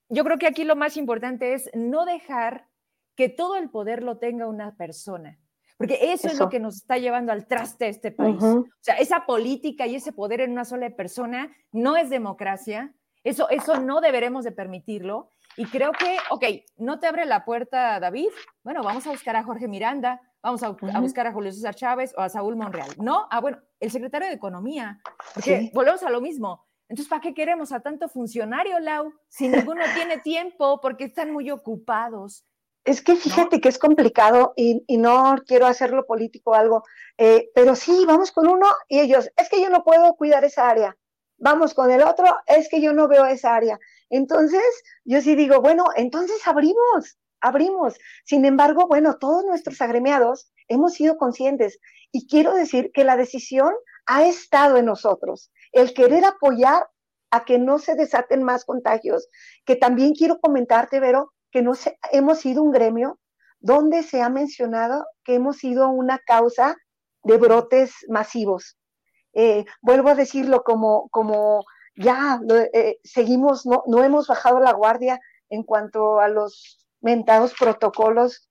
yo 0.09 0.25
creo 0.25 0.39
que 0.39 0.47
aquí 0.47 0.65
lo 0.65 0.77
más 0.77 0.97
importante 0.97 1.55
es 1.55 1.71
no 1.75 2.05
dejar 2.05 2.69
que 3.17 3.29
todo 3.29 3.57
el 3.57 3.71
poder 3.71 4.03
lo 4.03 4.19
tenga 4.19 4.47
una 4.47 4.77
persona 4.77 5.39
porque 5.77 6.13
eso, 6.13 6.29
es 6.29 6.39
lo 6.39 6.49
que 6.49 6.61
nos 6.61 6.77
está 6.77 6.99
llevando 6.99 7.33
al 7.33 7.47
traste 7.47 7.87
de 7.87 7.91
este 7.91 8.13
país. 8.13 8.43
O 8.43 8.67
sea, 8.81 8.95
esa 8.97 9.27
política 9.27 9.87
y 9.87 9.97
ese 9.97 10.13
poder 10.13 10.41
en 10.41 10.53
una 10.53 10.65
sola 10.65 10.89
persona 10.91 11.55
no 11.73 11.97
es 11.97 12.11
democracia. 12.11 12.95
Eso, 13.25 13.49
eso 13.49 13.81
no 13.81 14.01
deberemos 14.01 14.45
de 14.45 14.53
permitirlo. 14.53 15.31
Y 15.57 15.67
creo 15.67 15.93
que, 15.93 16.17
ok, 16.31 16.45
no 16.77 17.01
te 17.01 17.07
abre 17.07 17.27
la 17.27 17.45
puerta 17.45 17.99
David. 17.99 18.29
Bueno, 18.63 18.83
vamos 18.83 19.07
a 19.07 19.11
buscar 19.11 19.35
a 19.37 19.43
Jorge 19.43 19.67
Miranda, 19.67 20.21
vamos 20.45 20.63
a, 20.63 21.01
buscar 21.01 21.27
a 21.27 21.33
Julio 21.33 21.51
César 21.51 21.75
Chávez 21.75 22.15
o 22.17 22.21
a 22.21 22.29
Saúl 22.29 22.55
Monreal. 22.55 22.91
No, 22.99 23.27
ah, 23.31 23.41
bueno, 23.41 23.59
el 23.81 23.91
secretario 23.91 24.29
de 24.29 24.35
Economía. 24.35 25.01
Porque 25.33 25.71
volvemos 25.73 26.03
a 26.03 26.11
lo 26.11 26.21
mismo. 26.21 26.67
Entonces, 26.89 27.09
¿para 27.09 27.23
qué 27.23 27.33
queremos 27.33 27.73
a 27.73 27.81
tanto 27.81 28.09
funcionario, 28.11 28.79
Lau? 28.79 29.13
Si 29.29 29.49
ninguno 29.49 29.83
tiene 29.95 30.19
tiempo 30.19 30.81
porque 30.83 31.05
están 31.05 31.33
muy 31.33 31.51
ocupados. 31.51 32.45
Es 32.85 33.01
que 33.01 33.17
fíjate 33.17 33.63
que 33.63 33.71
es 33.71 33.79
complicado 33.79 34.53
y, 34.55 34.85
no 34.99 35.37
quiero 35.47 35.67
hacerlo 35.67 36.05
político 36.05 36.51
o 36.51 36.55
algo, 36.55 36.83
eh, 37.17 37.51
pero 37.55 37.75
sí, 37.75 38.05
vamos 38.07 38.31
con 38.31 38.47
uno 38.47 38.67
y 38.89 39.01
ellos, 39.01 39.31
es 39.37 39.49
que 39.49 39.63
yo 39.63 39.71
no 39.71 39.83
puedo 39.83 40.15
cuidar 40.17 40.45
esa 40.45 40.69
área. 40.69 40.95
Vamos 41.39 41.73
con 41.73 41.91
el 41.91 42.03
otro, 42.03 42.27
es 42.47 42.69
que 42.69 42.83
yo 42.83 42.93
no 42.93 43.09
veo 43.09 43.25
esa 43.25 43.57
área. 43.57 43.79
Entonces, 44.11 44.63
yo 45.05 45.23
sí 45.23 45.35
digo, 45.35 45.63
bueno, 45.63 45.87
entonces 45.97 46.47
abrimos, 46.47 47.17
abrimos. 47.45 47.95
Sin 48.25 48.45
embargo, 48.45 48.87
bueno, 48.89 49.19
todos 49.19 49.45
nuestros 49.45 49.81
agremiados 49.83 50.51
hemos 50.67 50.95
sido 50.95 51.17
conscientes 51.19 51.79
y 52.11 52.27
quiero 52.27 52.55
decir 52.55 52.91
que 52.93 53.05
la 53.05 53.17
decisión 53.17 53.75
ha 54.07 54.25
estado 54.25 54.79
en 54.79 54.87
nosotros. 54.87 55.53
El 55.73 55.93
querer 55.93 56.25
apoyar 56.25 56.89
a 57.31 57.45
que 57.45 57.59
no 57.59 57.79
se 57.79 57.97
desaten 57.97 58.43
más 58.43 58.65
contagios, 58.65 59.29
que 59.67 59.77
también 59.77 60.15
quiero 60.15 60.41
comentarte, 60.41 61.01
Vero, 61.01 61.33
que 61.51 61.63
no 61.63 61.73
hemos 62.13 62.39
sido 62.39 62.63
un 62.63 62.71
gremio 62.71 63.19
donde 63.61 64.03
se 64.03 64.23
ha 64.23 64.29
mencionado 64.29 65.05
que 65.25 65.35
hemos 65.35 65.59
sido 65.59 65.89
una 65.89 66.19
causa 66.19 66.77
de 67.25 67.37
brotes 67.37 67.93
masivos. 68.09 68.79
Eh, 69.35 69.65
vuelvo 69.83 70.11
a 70.11 70.15
decirlo 70.15 70.63
como, 70.63 71.09
como 71.11 71.65
ya 71.97 72.41
eh, 72.73 72.99
seguimos, 73.03 73.67
no, 73.67 73.83
no 73.87 74.03
hemos 74.03 74.29
bajado 74.29 74.61
la 74.61 74.73
guardia 74.73 75.21
en 75.51 75.63
cuanto 75.63 76.21
a 76.21 76.29
los 76.29 76.84
mentados 77.05 77.55
protocolos 77.55 78.49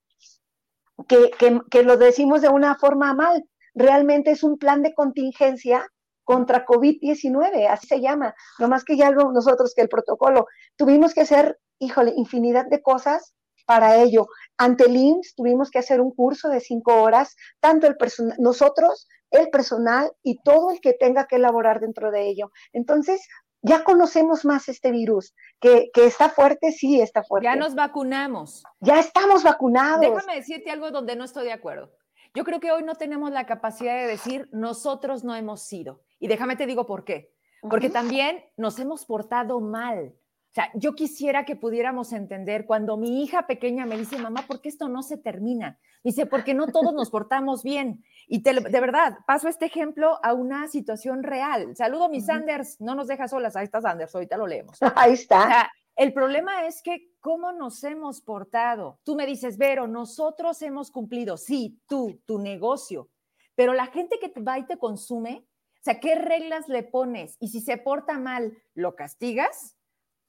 que, 1.08 1.32
que, 1.70 1.84
lo 1.84 1.98
decimos 1.98 2.42
de 2.42 2.50
una 2.50 2.76
forma 2.76 3.14
mal. 3.14 3.44
Realmente 3.74 4.32
es 4.32 4.44
un 4.44 4.58
plan 4.58 4.84
de 4.84 4.94
contingencia 4.94 5.90
contra 6.24 6.66
COVID-19, 6.66 7.68
así 7.68 7.88
se 7.88 8.00
llama. 8.00 8.34
No 8.60 8.68
más 8.70 8.86
que 8.86 8.96
ya 8.96 9.12
nosotros 9.12 9.74
que 9.76 9.82
el 9.82 9.90
protocolo. 9.90 10.46
Tuvimos 10.78 11.14
que 11.14 11.22
hacer, 11.22 11.60
híjole, 11.80 12.14
infinidad 12.16 12.68
de 12.70 12.82
cosas 12.82 13.34
para 13.66 13.98
ello. 13.98 14.28
Ante 14.58 14.86
el 14.86 14.96
IMSS 14.96 15.36
tuvimos 15.36 15.72
que 15.72 15.80
hacer 15.80 16.00
un 16.00 16.12
curso 16.12 16.50
de 16.50 16.60
cinco 16.60 17.02
horas, 17.02 17.36
tanto 17.60 17.88
el 17.88 17.98
personal, 17.98 18.38
nosotros, 18.40 19.08
el 19.32 19.50
personal 19.50 20.12
y 20.22 20.40
todo 20.44 20.72
el 20.72 20.80
que 20.80 20.94
tenga 20.94 21.26
que 21.26 21.38
elaborar 21.38 21.80
dentro 21.80 22.12
de 22.12 22.28
ello. 22.28 22.52
Entonces, 22.72 23.28
ya 23.64 23.84
conocemos 23.84 24.46
más 24.46 24.68
este 24.68 24.92
virus, 24.92 25.34
que, 25.60 25.90
que, 25.94 26.06
está 26.06 26.30
fuerte, 26.30 26.72
sí 26.74 27.02
está 27.02 27.24
fuerte. 27.24 27.46
Ya 27.46 27.56
nos 27.56 27.74
vacunamos. 27.74 28.64
Ya 28.82 29.00
estamos 29.00 29.44
vacunados. 29.44 30.02
Déjame 30.02 30.36
decirte 30.36 30.70
algo 30.70 30.92
donde 30.92 31.16
no 31.16 31.24
estoy 31.24 31.46
de 31.46 31.54
acuerdo. 31.54 31.92
Yo 32.36 32.44
creo 32.44 32.60
que 32.60 32.72
hoy 32.72 32.84
no 32.84 32.96
tenemos 32.96 33.32
la 33.32 33.46
capacidad 33.46 33.96
de 33.96 34.08
decir 34.08 34.50
nosotros 34.52 35.24
no 35.24 35.34
hemos 35.36 35.62
sido. 35.62 36.02
Y 36.20 36.28
déjame 36.28 36.56
te 36.56 36.66
digo 36.66 36.86
por 36.86 37.06
qué. 37.06 37.34
Porque 37.62 37.90
también 37.90 38.44
nos 38.58 38.78
hemos 38.80 39.06
portado 39.06 39.62
mal. 39.62 40.14
O 40.54 40.56
sea, 40.56 40.70
yo 40.76 40.94
quisiera 40.94 41.46
que 41.46 41.56
pudiéramos 41.56 42.14
entender 42.14 42.68
cuando 42.68 42.96
mi 42.96 43.24
hija 43.24 43.48
pequeña 43.48 43.88
me 43.88 43.98
dice, 43.98 44.20
mamá, 44.20 44.46
¿por 44.46 44.62
qué 44.62 44.70
esto 44.70 44.88
no 44.88 45.02
se 45.02 45.18
termina? 45.18 45.80
Dice, 46.04 46.28
porque 46.28 46.54
no 46.54 46.68
todos 46.68 46.94
nos 46.94 47.10
portamos 47.10 47.64
bien. 47.64 48.04
Y 48.28 48.44
de 48.44 48.80
verdad, 48.80 49.18
paso 49.26 49.48
este 49.48 49.66
ejemplo 49.66 50.20
a 50.22 50.36
una 50.36 50.68
situación 50.68 51.24
real. 51.24 51.76
Saludo 51.76 52.04
a 52.04 52.10
mis 52.10 52.28
Sanders, 52.28 52.80
no 52.80 52.94
nos 52.94 53.08
deja 53.08 53.28
solas, 53.28 53.56
ahí 53.56 53.64
está 53.64 53.82
Sanders, 53.82 54.14
ahorita 54.14 54.38
lo 54.38 54.46
leemos. 54.46 54.78
Ahí 54.96 55.14
está. 55.14 55.40
O 55.40 55.48
sea, 55.48 55.72
el 55.96 56.14
problema 56.14 56.68
es 56.68 56.84
que 56.84 57.10
cómo 57.20 57.52
nos 57.52 57.84
hemos 57.84 58.22
portado. 58.22 59.00
Tú 59.04 59.16
me 59.16 59.26
dices, 59.26 59.58
Vero, 59.58 59.88
nosotros 59.88 60.62
hemos 60.62 60.92
cumplido, 60.92 61.36
sí, 61.36 61.82
tú, 61.88 62.22
tu 62.28 62.38
negocio, 62.38 63.10
pero 63.56 63.74
la 63.74 63.88
gente 63.88 64.20
que 64.20 64.32
va 64.40 64.60
y 64.60 64.68
te 64.68 64.78
consume, 64.78 65.48
o 65.48 65.84
sea, 65.84 66.00
¿qué 66.00 66.14
reglas 66.14 66.68
le 66.68 66.84
pones? 66.84 67.38
Y 67.40 67.48
si 67.48 67.60
se 67.60 67.78
porta 67.78 68.20
mal, 68.20 68.56
¿lo 68.76 68.96
castigas? 68.96 69.78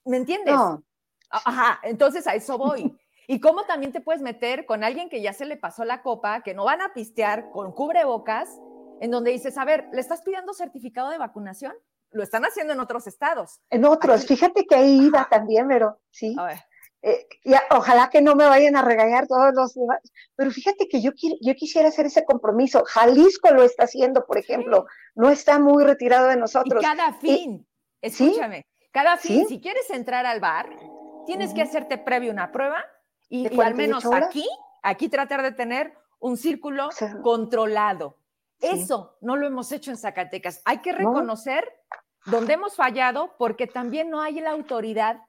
¿Me 0.05 0.17
entiendes? 0.17 0.55
No. 0.55 0.83
Ajá, 1.29 1.79
entonces 1.83 2.25
a 2.27 2.35
eso 2.35 2.57
voy. 2.57 2.95
Y 3.27 3.39
cómo 3.39 3.63
también 3.63 3.91
te 3.91 4.01
puedes 4.01 4.21
meter 4.21 4.67
con 4.67 4.83
alguien 4.83 5.09
que 5.09 5.19
ya 5.19 5.33
se 5.33 5.45
le 5.45 5.57
pasó 5.57 5.83
la 5.83 6.03
copa, 6.03 6.43
que 6.43 6.53
no 6.53 6.63
van 6.63 6.81
a 6.81 6.93
pistear 6.93 7.49
con 7.49 7.71
cubrebocas, 7.71 8.59
en 9.01 9.09
donde 9.09 9.31
dices, 9.31 9.57
a 9.57 9.65
ver, 9.65 9.87
¿le 9.93 9.99
estás 9.99 10.21
pidiendo 10.21 10.53
certificado 10.53 11.09
de 11.09 11.17
vacunación? 11.17 11.73
Lo 12.11 12.21
están 12.21 12.45
haciendo 12.45 12.73
en 12.73 12.79
otros 12.79 13.07
estados. 13.07 13.59
En 13.71 13.83
otros, 13.83 14.27
fíjate 14.27 14.65
que 14.65 14.75
ahí 14.75 15.07
iba 15.07 15.27
también, 15.29 15.67
pero 15.67 15.99
sí. 16.11 16.35
A 16.37 16.45
ver. 16.45 16.59
Eh, 17.01 17.27
ojalá 17.69 18.09
que 18.09 18.21
no 18.21 18.35
me 18.35 18.45
vayan 18.45 18.75
a 18.75 18.81
regañar 18.81 19.27
todos 19.27 19.53
los 19.53 19.75
demás, 19.75 19.99
pero 20.35 20.49
fíjate 20.49 20.87
que 20.87 21.01
yo, 21.01 21.11
yo 21.39 21.53
quisiera 21.53 21.89
hacer 21.89 22.07
ese 22.07 22.25
compromiso. 22.25 22.83
Jalisco 22.83 23.51
lo 23.51 23.63
está 23.63 23.83
haciendo, 23.83 24.25
por 24.25 24.39
ejemplo, 24.39 24.85
no 25.13 25.29
está 25.29 25.59
muy 25.59 25.83
retirado 25.83 26.29
de 26.29 26.37
nosotros. 26.37 26.81
Y 26.81 26.85
cada 26.85 27.13
fin, 27.13 27.67
escúchame, 28.01 28.65
cada 28.95 29.17
fin, 29.17 29.45
si 29.45 29.59
quieres 29.59 29.89
entrar 29.89 30.25
al 30.25 30.39
bar, 30.39 30.69
tienes 31.25 31.53
que 31.53 31.61
hacerte 31.61 31.97
previo 31.97 32.31
una 32.31 32.53
prueba 32.53 32.81
y, 33.27 33.45
al 33.59 33.75
menos 33.75 34.05
aquí, 34.05 34.47
aquí 34.83 35.09
tratar 35.09 35.41
de 35.41 35.51
tener 35.51 35.93
un 36.17 36.37
círculo 36.37 36.87
controlado. 37.21 38.15
Eso 38.61 39.17
no 39.19 39.35
lo 39.35 39.47
hemos 39.47 39.69
hecho 39.73 39.91
en 39.91 39.97
Zacatecas. 39.97 40.61
Hay 40.63 40.77
que 40.77 40.93
reconocer 40.93 41.69
dónde 42.25 42.53
hemos 42.53 42.77
fallado 42.77 43.35
porque 43.37 43.67
también 43.67 44.09
no 44.09 44.21
hay 44.21 44.39
la 44.39 44.51
autoridad 44.51 45.21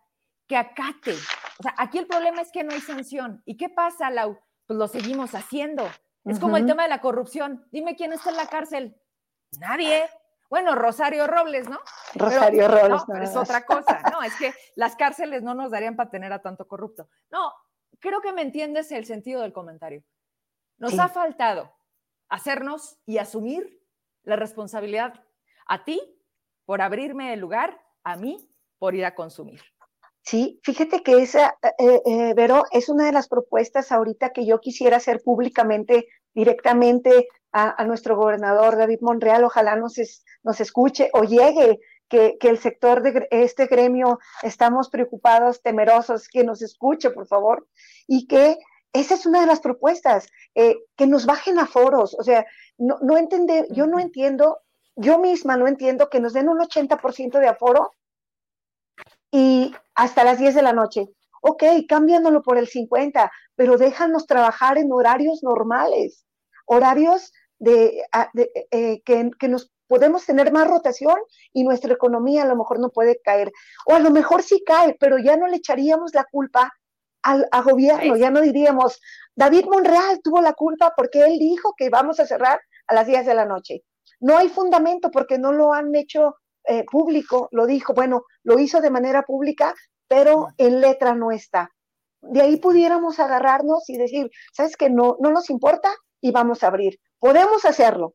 que 0.47 0.57
acate. 0.57 1.15
O 1.59 1.63
sea, 1.65 1.75
aquí 1.77 1.99
el 1.99 2.07
problema 2.07 2.43
es 2.43 2.53
que 2.53 2.63
no 2.63 2.73
hay 2.73 2.81
sanción. 2.81 3.43
¿Y 3.47 3.57
qué 3.57 3.69
pasa, 3.69 4.11
Lau? 4.11 4.39
Pues 4.67 4.79
lo 4.79 4.87
seguimos 4.87 5.35
haciendo. 5.35 5.91
Es 6.25 6.39
como 6.39 6.57
el 6.57 6.67
tema 6.67 6.85
de 6.85 6.89
la 6.89 7.01
corrupción. 7.01 7.67
Dime 7.73 7.97
quién 7.97 8.13
está 8.13 8.31
en 8.31 8.37
la 8.37 8.47
cárcel. 8.47 8.97
Nadie. 9.59 10.09
Bueno, 10.49 10.75
Rosario 10.75 11.27
Robles, 11.27 11.69
¿no? 11.69 11.79
Rosario 12.15 12.69
Robles. 12.69 13.03
No, 13.09 13.23
es 13.23 13.37
otra 13.37 13.65
cosa. 13.65 14.01
No, 14.13 14.23
es 14.23 14.35
que 14.37 14.55
las 14.75 14.97
cárceles 14.97 15.43
no 15.43 15.55
nos 15.55 15.71
darían 15.71 15.97
para 15.97 16.11
tener 16.11 16.33
a 16.33 16.43
tanto 16.43 16.67
corrupto. 16.67 17.09
No, 17.31 17.53
creo 18.01 18.21
que 18.21 18.33
me 18.33 18.43
entiendes 18.43 18.93
el 18.93 19.05
sentido 19.05 19.43
del 19.43 19.53
comentario. 19.53 20.05
Nos 20.79 20.99
ha 20.99 21.09
faltado 21.09 21.73
hacernos 22.29 22.99
y 23.07 23.19
asumir 23.19 23.81
la 24.25 24.37
responsabilidad 24.37 25.25
a 25.67 25.85
ti 25.85 26.01
por 26.65 26.83
abrirme 26.83 27.33
el 27.33 27.41
lugar, 27.41 27.81
a 28.03 28.17
mí 28.17 28.49
por 28.79 28.95
ir 28.95 29.05
a 29.05 29.15
consumir. 29.15 29.63
Sí, 30.23 30.61
fíjate 30.65 31.03
que 31.05 31.23
esa, 31.23 31.57
eh, 31.63 31.73
eh, 31.79 32.03
eh, 32.05 32.35
Vero, 32.35 32.65
es 32.73 32.89
una 32.89 33.07
de 33.07 33.13
las 33.13 33.29
propuestas 33.29 33.93
ahorita 33.93 34.33
que 34.33 34.45
yo 34.45 34.61
quisiera 34.61 34.97
hacer 34.97 35.23
públicamente, 35.23 36.09
directamente 36.35 37.29
a, 37.53 37.85
nuestro 37.85 38.17
gobernador 38.17 38.77
David 38.77 39.01
Monreal. 39.01 39.45
Ojalá 39.45 39.77
nos, 39.77 39.95
nos 40.43 40.61
escuche 40.61 41.11
o 41.13 41.25
llegue, 41.25 41.81
que, 42.09 42.37
el 42.41 42.59
sector 42.59 43.03
de 43.03 43.27
este 43.31 43.67
gremio 43.67 44.19
estamos 44.43 44.91
preocupados, 44.91 45.63
temerosos, 45.63 46.29
que 46.29 46.45
nos 46.45 46.63
escuche, 46.63 47.11
por 47.11 47.27
favor, 47.27 47.67
y 48.07 48.27
que 48.27 48.59
esa 48.93 49.15
es 49.15 49.27
una 49.27 49.41
de 49.41 49.47
las 49.47 49.61
propuestas, 49.61 50.29
que 50.55 51.07
nos 51.07 51.27
bajen 51.27 51.59
a 51.59 51.67
foros. 51.67 52.17
O 52.19 52.23
sea, 52.23 52.47
no, 52.79 52.99
no 53.03 53.17
entender, 53.17 53.67
yo 53.71 53.87
no 53.87 53.99
entiendo, 53.99 54.61
yo 54.95 55.19
misma 55.19 55.57
no 55.57 55.67
entiendo 55.67 56.09
que 56.09 56.21
nos 56.21 56.33
den 56.33 56.49
un 56.49 56.59
80% 56.59 57.39
de 57.39 57.49
aforo 57.49 57.91
y 59.31 59.75
hasta 59.95 60.25
las 60.25 60.39
10 60.39 60.55
de 60.55 60.63
la 60.63 60.73
noche. 60.73 61.09
Ok, 61.43 61.63
cámbianoslo 61.89 62.43
por 62.43 62.59
el 62.59 62.67
50, 62.67 63.31
pero 63.55 63.77
déjanos 63.77 64.27
trabajar 64.27 64.79
en 64.79 64.91
horarios 64.93 65.43
normales, 65.43 66.26
horarios 66.67 67.33
de, 67.59 68.03
eh, 68.71 69.03
que, 69.05 69.49
nos 69.49 69.73
podemos 69.89 70.27
tener 70.27 70.53
más 70.53 70.69
rotación 70.69 71.17
y 71.53 71.65
nuestra 71.65 71.95
economía 71.95 72.43
a 72.43 72.47
lo 72.47 72.57
mejor 72.57 72.79
no 72.79 72.91
puede 72.91 73.21
caer. 73.23 73.53
O 73.87 73.95
a 73.95 74.01
lo 74.01 74.11
mejor 74.11 74.43
sí 74.43 74.63
cae, 74.67 74.97
pero 75.01 75.19
ya 75.19 75.37
no 75.37 75.47
le 75.47 75.57
echaríamos 75.57 76.15
la 76.15 76.25
culpa 76.25 76.73
al 77.23 77.49
gobierno, 77.65 78.17
ya 78.17 78.31
no 78.31 78.41
diríamos, 78.41 79.01
David 79.35 79.67
Monreal 79.67 80.21
tuvo 80.23 80.41
la 80.41 80.53
culpa 80.53 80.95
porque 80.97 81.25
él 81.25 81.39
dijo 81.39 81.75
que 81.77 81.91
vamos 81.91 82.21
a 82.21 82.27
cerrar 82.27 82.61
a 82.87 82.95
las 82.95 83.07
10 83.07 83.27
de 83.27 83.35
la 83.35 83.45
noche. 83.45 83.83
No 84.21 84.39
hay 84.39 84.49
fundamento 84.49 85.11
porque 85.11 85.39
no 85.39 85.53
lo 85.53 85.75
han 85.75 85.95
hecho 85.95 86.37
eh, 86.65 86.85
público, 86.91 87.49
lo 87.53 87.67
dijo, 87.67 87.93
bueno, 87.93 88.25
lo 88.45 88.59
hizo 88.59 88.81
de 88.81 88.91
manera 88.91 89.23
pública, 89.23 89.75
pero 90.09 90.49
en 90.57 90.81
letra 90.81 91.15
no 91.15 91.31
está. 91.31 91.71
De 92.23 92.41
ahí 92.41 92.57
pudiéramos 92.57 93.21
agarrarnos 93.21 93.89
y 93.91 93.99
decir, 93.99 94.31
¿sabes 94.53 94.77
que 94.77 94.89
no, 94.89 95.17
no 95.21 95.31
nos 95.31 95.51
importa? 95.51 95.91
Y 96.21 96.31
vamos 96.31 96.63
a 96.63 96.69
abrir. 96.69 96.99
Podemos 97.19 97.65
hacerlo. 97.65 98.15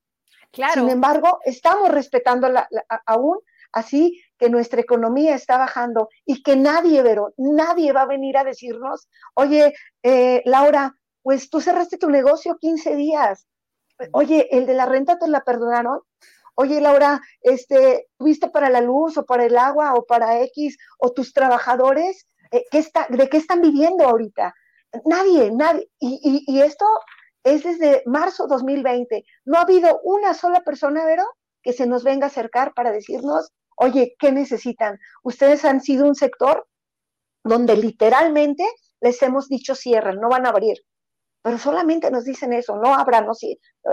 Claro. 0.52 0.74
Sin 0.74 0.90
embargo, 0.90 1.40
estamos 1.46 1.90
respetando 1.90 2.50
la, 2.50 2.68
aún 3.06 3.40
así 3.72 4.22
que 4.38 4.50
nuestra 4.50 4.82
economía 4.82 5.34
está 5.34 5.58
bajando 5.58 6.10
y 6.26 6.44
que 6.44 6.58
nadie, 6.58 7.02
pero 7.04 7.34
nadie 7.38 7.94
va 7.94 8.02
a 8.02 8.08
venir 8.08 8.38
a 8.38 8.44
decirnos, 8.44 9.08
oye, 9.34 9.74
eh, 10.04 10.42
Laura, 10.46 10.94
pues 11.22 11.50
tú 11.50 11.62
cerraste 11.62 11.98
tu 11.98 12.10
negocio 12.10 12.58
15 12.58 12.96
días. 12.96 13.48
Oye, 14.12 14.48
el 14.52 14.66
de 14.66 14.74
la 14.74 14.88
renta 14.88 15.18
te 15.18 15.28
la 15.28 15.42
perdonaron 15.42 16.02
oye 16.56 16.82
Laura, 16.82 17.22
este, 17.42 18.08
¿tuviste 18.18 18.50
para 18.50 18.70
la 18.70 18.82
luz 18.82 19.18
o 19.18 19.26
para 19.26 19.46
el 19.46 19.58
agua 19.58 19.94
o 19.96 20.06
para 20.06 20.42
X 20.44 20.78
o 21.00 21.12
tus 21.12 21.34
trabajadores? 21.34 22.28
Eh, 22.52 22.66
¿qué 22.72 22.80
está, 22.80 23.08
¿De 23.10 23.30
qué 23.30 23.38
están 23.38 23.62
viviendo 23.62 24.06
ahorita? 24.06 24.54
Nadie, 25.06 25.52
nadie. 25.52 25.90
Y, 26.00 26.44
y, 26.48 26.62
esto 26.62 26.86
es 27.44 27.64
desde 27.64 28.04
marzo 28.06 28.48
2020. 28.48 29.24
No 29.46 29.58
ha 29.58 29.62
habido 29.62 30.00
una 30.04 30.34
sola 30.34 30.62
persona, 30.62 31.06
Vero, 31.06 31.26
que 31.64 31.74
se 31.74 31.86
nos 31.86 32.04
venga 32.04 32.26
a 32.26 32.30
acercar 32.30 32.74
para 32.74 32.92
decirnos, 32.92 33.52
oye, 33.76 34.16
¿qué 34.20 34.32
necesitan? 34.32 35.00
Ustedes 35.24 35.66
han 35.66 35.82
sido 35.82 36.06
un 36.06 36.16
sector 36.16 36.68
donde 37.44 37.76
literalmente 37.76 38.66
les 39.00 39.22
hemos 39.24 39.48
dicho 39.48 39.76
cierren, 39.76 40.20
no 40.20 40.30
van 40.30 40.46
a 40.46 40.50
abrir 40.50 40.78
pero 41.42 41.58
solamente 41.58 42.12
nos 42.12 42.24
dicen 42.24 42.54
eso, 42.54 42.76
no 42.78 42.94
abran, 42.94 43.26
no 43.26 43.34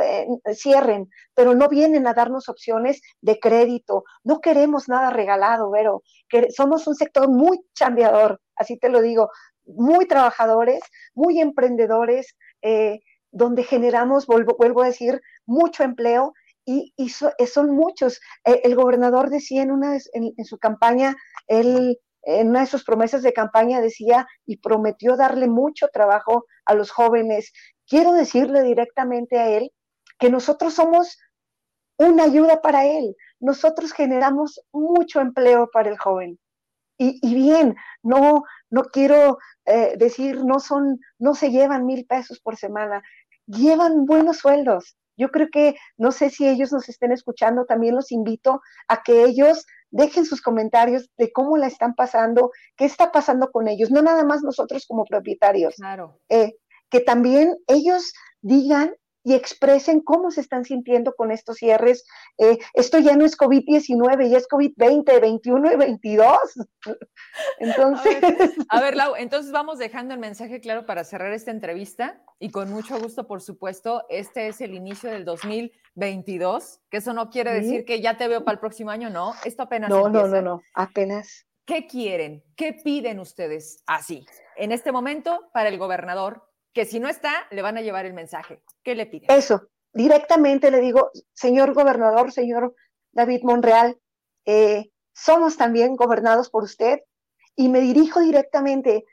eh, 0.00 0.26
cierren, 0.54 1.08
pero 1.34 1.54
no 1.54 1.68
vienen 1.68 2.06
a 2.06 2.14
darnos 2.14 2.48
opciones 2.48 3.00
de 3.20 3.38
crédito, 3.38 4.04
no 4.24 4.40
queremos 4.40 4.88
nada 4.88 5.10
regalado, 5.10 5.70
pero 5.72 6.02
que 6.28 6.50
somos 6.50 6.86
un 6.86 6.94
sector 6.94 7.28
muy 7.28 7.60
chambeador, 7.74 8.40
así 8.56 8.78
te 8.78 8.90
lo 8.90 9.00
digo, 9.00 9.30
muy 9.64 10.06
trabajadores, 10.06 10.80
muy 11.14 11.40
emprendedores, 11.40 12.36
eh, 12.62 13.00
donde 13.30 13.62
generamos, 13.62 14.26
vuelvo, 14.26 14.82
a 14.82 14.86
decir, 14.86 15.20
mucho 15.46 15.84
empleo 15.84 16.34
y, 16.64 16.92
son 17.10 17.70
muchos. 17.70 18.20
Eh, 18.44 18.60
el 18.64 18.74
gobernador 18.74 19.30
decía 19.30 19.62
en, 19.62 19.70
una, 19.70 19.96
en 20.12 20.44
su 20.44 20.58
campaña, 20.58 21.16
él 21.46 21.98
en 22.22 22.50
una 22.50 22.60
de 22.60 22.66
sus 22.66 22.84
promesas 22.84 23.22
de 23.22 23.32
campaña 23.32 23.80
decía 23.80 24.26
y 24.44 24.58
prometió 24.58 25.16
darle 25.16 25.48
mucho 25.48 25.88
trabajo 25.88 26.44
a 26.66 26.74
los 26.74 26.90
jóvenes. 26.90 27.52
Quiero 27.86 28.12
decirle 28.12 28.62
directamente 28.62 29.38
a 29.38 29.48
él 29.48 29.72
que 30.18 30.30
nosotros 30.30 30.74
somos 30.74 31.18
una 31.96 32.24
ayuda 32.24 32.60
para 32.60 32.86
él. 32.86 33.16
Nosotros 33.40 33.92
generamos 33.92 34.60
mucho 34.72 35.20
empleo 35.20 35.70
para 35.72 35.88
el 35.88 35.98
joven. 35.98 36.38
Y, 36.98 37.34
bien, 37.34 37.76
no, 38.02 38.42
no 38.70 38.82
quiero 38.84 39.38
eh, 39.66 39.94
decir, 39.96 40.44
no 40.44 40.58
son, 40.58 40.98
no 41.18 41.34
se 41.34 41.50
llevan 41.50 41.86
mil 41.86 42.04
pesos 42.06 42.40
por 42.40 42.56
semana, 42.56 43.02
llevan 43.46 44.04
buenos 44.04 44.38
sueldos. 44.38 44.96
Yo 45.16 45.30
creo 45.30 45.48
que, 45.52 45.76
no 45.96 46.12
sé 46.12 46.30
si 46.30 46.46
ellos 46.46 46.72
nos 46.72 46.88
estén 46.88 47.12
escuchando, 47.12 47.66
también 47.66 47.94
los 47.94 48.12
invito 48.12 48.60
a 48.88 49.02
que 49.02 49.24
ellos 49.24 49.64
dejen 49.90 50.26
sus 50.26 50.42
comentarios 50.42 51.08
de 51.16 51.32
cómo 51.32 51.56
la 51.56 51.66
están 51.66 51.94
pasando, 51.94 52.50
qué 52.76 52.84
está 52.84 53.10
pasando 53.10 53.50
con 53.50 53.68
ellos, 53.68 53.90
no 53.90 54.02
nada 54.02 54.24
más 54.24 54.42
nosotros 54.42 54.84
como 54.86 55.04
propietarios. 55.04 55.76
Claro. 55.76 56.20
Eh, 56.28 56.54
que 56.90 57.00
también 57.00 57.56
ellos 57.66 58.12
digan 58.40 58.94
y 59.28 59.34
expresen 59.34 60.00
cómo 60.00 60.30
se 60.30 60.40
están 60.40 60.64
sintiendo 60.64 61.14
con 61.14 61.30
estos 61.30 61.58
cierres. 61.58 62.06
Eh, 62.38 62.58
esto 62.72 62.98
ya 62.98 63.14
no 63.14 63.26
es 63.26 63.36
COVID-19, 63.36 64.30
ya 64.30 64.38
es 64.38 64.48
COVID-20, 64.48 65.20
21 65.20 65.72
y 65.72 65.76
22. 65.76 66.38
Entonces... 67.58 68.16
A 68.70 68.80
ver, 68.80 68.96
Lau, 68.96 69.16
entonces 69.16 69.52
vamos 69.52 69.78
dejando 69.78 70.14
el 70.14 70.20
mensaje 70.20 70.62
claro 70.62 70.86
para 70.86 71.04
cerrar 71.04 71.34
esta 71.34 71.50
entrevista 71.50 72.22
y 72.38 72.50
con 72.50 72.70
mucho 72.72 72.98
gusto, 72.98 73.26
por 73.26 73.42
supuesto, 73.42 74.06
este 74.08 74.48
es 74.48 74.62
el 74.62 74.74
inicio 74.74 75.10
del 75.10 75.26
2022, 75.26 76.80
que 76.88 76.96
eso 76.96 77.12
no 77.12 77.28
quiere 77.28 77.52
decir 77.52 77.84
que 77.84 78.00
ya 78.00 78.16
te 78.16 78.28
veo 78.28 78.44
para 78.44 78.54
el 78.54 78.60
próximo 78.60 78.90
año, 78.90 79.10
no, 79.10 79.34
esto 79.44 79.64
apenas 79.64 79.90
No, 79.90 80.08
no, 80.08 80.26
no, 80.26 80.40
no, 80.40 80.62
apenas. 80.72 81.46
¿Qué 81.66 81.86
quieren? 81.86 82.42
¿Qué 82.56 82.72
piden 82.72 83.20
ustedes 83.20 83.82
así? 83.86 84.24
En 84.56 84.72
este 84.72 84.90
momento, 84.90 85.50
para 85.52 85.68
el 85.68 85.76
gobernador, 85.76 86.47
que 86.72 86.84
si 86.84 87.00
no 87.00 87.08
está, 87.08 87.32
le 87.50 87.62
van 87.62 87.76
a 87.76 87.82
llevar 87.82 88.06
el 88.06 88.14
mensaje. 88.14 88.62
¿Qué 88.82 88.94
le 88.94 89.06
pide? 89.06 89.26
Eso, 89.28 89.68
directamente 89.92 90.70
le 90.70 90.80
digo, 90.80 91.10
señor 91.32 91.74
gobernador, 91.74 92.32
señor 92.32 92.74
David 93.12 93.40
Monreal, 93.42 93.98
eh, 94.44 94.90
somos 95.12 95.56
también 95.56 95.96
gobernados 95.96 96.50
por 96.50 96.62
usted 96.62 97.00
y 97.56 97.68
me 97.68 97.80
dirijo 97.80 98.20
directamente 98.20 99.04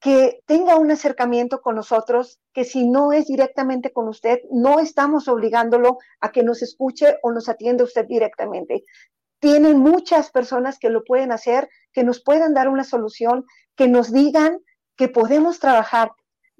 que 0.00 0.42
tenga 0.46 0.76
un 0.76 0.90
acercamiento 0.90 1.60
con 1.60 1.76
nosotros, 1.76 2.40
que 2.52 2.64
si 2.64 2.88
no 2.88 3.12
es 3.12 3.28
directamente 3.28 3.92
con 3.92 4.08
usted, 4.08 4.40
no 4.50 4.80
estamos 4.80 5.28
obligándolo 5.28 5.98
a 6.20 6.32
que 6.32 6.42
nos 6.42 6.60
escuche 6.60 7.18
o 7.22 7.30
nos 7.30 7.48
atienda 7.48 7.84
usted 7.84 8.06
directamente. 8.06 8.82
Tienen 9.38 9.78
muchas 9.78 10.32
personas 10.32 10.80
que 10.80 10.90
lo 10.90 11.04
pueden 11.04 11.30
hacer, 11.30 11.68
que 11.92 12.02
nos 12.02 12.20
puedan 12.20 12.52
dar 12.52 12.68
una 12.68 12.82
solución, 12.82 13.44
que 13.76 13.86
nos 13.86 14.12
digan 14.12 14.58
que 14.96 15.06
podemos 15.06 15.60
trabajar, 15.60 16.10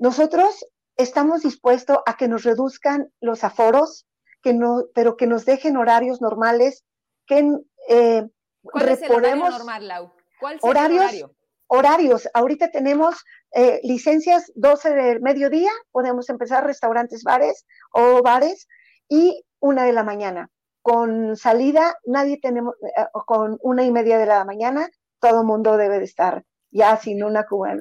nosotros 0.03 0.67
estamos 0.97 1.43
dispuestos 1.43 1.99
a 2.07 2.17
que 2.17 2.27
nos 2.27 2.43
reduzcan 2.43 3.13
los 3.21 3.45
aforos, 3.45 4.05
que 4.43 4.53
no, 4.53 4.87
pero 4.97 5.17
que 5.17 5.29
nos 5.29 5.45
dejen 5.45 5.77
horarios 5.77 6.21
normales, 6.21 6.85
que 7.25 7.49
eh, 7.89 8.27
¿Cuál 8.63 8.89
es 8.89 9.03
el 9.03 9.13
horario 9.13 9.49
normal, 9.49 9.87
Lau? 9.87 10.13
¿Cuál 10.41 10.57
es 10.57 10.65
horarios, 10.65 11.05
horario? 11.05 11.35
Horarios. 11.69 12.29
Ahorita 12.35 12.73
tenemos 12.73 13.25
eh, 13.53 13.79
licencias 13.85 14.51
12 14.57 14.91
del 14.91 15.21
mediodía, 15.21 15.71
podemos 15.93 16.29
empezar 16.31 16.67
restaurantes, 16.67 17.23
bares 17.23 17.65
o 17.93 18.23
bares, 18.23 18.67
y 19.09 19.45
una 19.61 19.85
de 19.85 19.93
la 19.93 20.03
mañana. 20.03 20.51
Con 20.81 21.37
salida, 21.37 21.97
nadie 22.07 22.41
tenemos, 22.43 22.75
eh, 22.83 23.05
con 23.25 23.57
una 23.63 23.85
y 23.85 23.93
media 23.93 24.19
de 24.19 24.27
la 24.27 24.45
mañana, 24.45 24.89
todo 25.21 25.45
mundo 25.45 25.77
debe 25.77 26.01
de 26.01 26.07
estar 26.07 26.43
ya 26.73 26.97
sin 26.97 27.23
una 27.23 27.47
cuba 27.47 27.77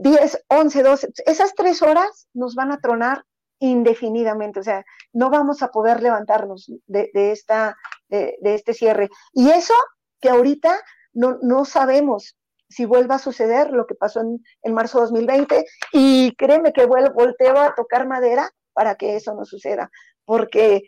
10, 0.00 0.44
11, 0.48 0.82
12, 0.82 1.08
esas 1.26 1.54
tres 1.54 1.82
horas 1.82 2.28
nos 2.32 2.54
van 2.54 2.72
a 2.72 2.80
tronar 2.80 3.24
indefinidamente, 3.60 4.60
o 4.60 4.62
sea, 4.62 4.84
no 5.12 5.30
vamos 5.30 5.62
a 5.62 5.68
poder 5.68 6.00
levantarnos 6.00 6.70
de, 6.86 7.10
esta, 7.32 7.76
de, 8.08 8.36
este 8.42 8.72
cierre. 8.72 9.08
Y 9.32 9.50
eso 9.50 9.74
que 10.20 10.28
ahorita 10.28 10.80
no, 11.12 11.38
no 11.42 11.64
sabemos 11.64 12.36
si 12.68 12.84
vuelva 12.84 13.16
a 13.16 13.18
suceder 13.18 13.70
lo 13.70 13.86
que 13.86 13.96
pasó 13.96 14.20
en, 14.20 14.44
en 14.62 14.74
marzo 14.74 14.98
de 14.98 15.02
2020 15.04 15.64
y 15.92 16.34
créeme 16.36 16.72
que 16.72 16.86
vuelvo, 16.86 17.14
volteo 17.14 17.58
a 17.58 17.74
tocar 17.74 18.06
madera 18.06 18.50
para 18.72 18.94
que 18.94 19.16
eso 19.16 19.34
no 19.34 19.44
suceda, 19.44 19.90
porque 20.24 20.82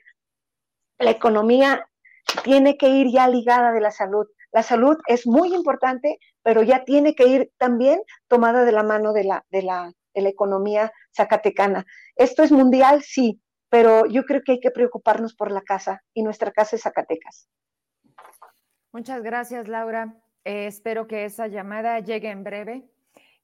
la 0.99 1.11
economía 1.11 1.89
tiene 2.45 2.77
que 2.77 2.89
ir 2.89 3.11
ya 3.11 3.27
ligada 3.27 3.73
de 3.73 3.81
la 3.81 3.91
salud. 3.91 4.27
La 4.53 4.63
salud 4.63 4.97
es 5.07 5.27
muy 5.27 5.55
importante, 5.55 6.19
pero 6.43 6.63
ya 6.63 6.85
tiene 6.85 7.15
que 7.15 7.27
ir 7.27 7.53
también 7.59 8.03
tomada 8.29 8.65
de 8.65 8.73
la 8.73 8.83
mano 8.83 9.13
de 9.13 9.25
la, 9.25 9.45
de 9.51 9.63
la, 9.63 9.93
economía 10.15 10.93
zacatecana. 11.17 11.87
Esto 12.17 12.43
es 12.43 12.53
mundial, 12.53 13.03
sí, 13.03 13.41
pero 13.71 14.07
yo 14.07 14.25
creo 14.25 14.43
que 14.45 14.53
hay 14.53 14.61
que 14.61 14.71
preocuparnos 14.71 15.35
por 15.35 15.51
la 15.51 15.63
casa 15.63 16.03
y 16.13 16.23
nuestra 16.23 16.51
casa 16.51 16.77
es 16.77 16.83
Zacatecas. 16.83 17.49
Muchas 18.93 19.23
gracias, 19.23 19.69
Laura. 19.69 20.17
Eh, 20.45 20.67
espero 20.67 21.07
que 21.07 21.25
esa 21.25 21.47
llamada 21.47 22.01
llegue 22.01 22.29
en 22.29 22.45
breve, 22.45 22.91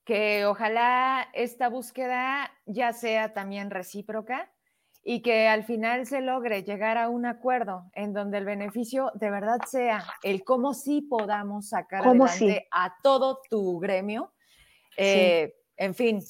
que 0.04 0.44
ojalá 0.44 1.28
esta 1.32 1.68
búsqueda 1.68 2.50
ya 2.66 2.92
sea 2.92 3.32
también 3.32 3.70
recíproca 3.70 4.52
y 5.08 5.22
que 5.22 5.46
al 5.46 5.62
final 5.62 6.04
se 6.04 6.20
logre 6.20 6.64
llegar 6.64 6.98
a 6.98 7.08
un 7.08 7.26
acuerdo 7.26 7.88
en 7.92 8.12
donde 8.12 8.38
el 8.38 8.44
beneficio 8.44 9.12
de 9.14 9.30
verdad 9.30 9.58
sea 9.64 10.04
el 10.24 10.42
cómo 10.42 10.74
sí 10.74 11.00
podamos 11.00 11.68
sacar 11.68 12.04
adelante 12.04 12.66
a 12.72 12.92
todo 13.04 13.40
tu 13.48 13.78
gremio. 13.78 14.32
Eh, 14.96 15.54
en 15.76 15.94
fin, 15.94 16.20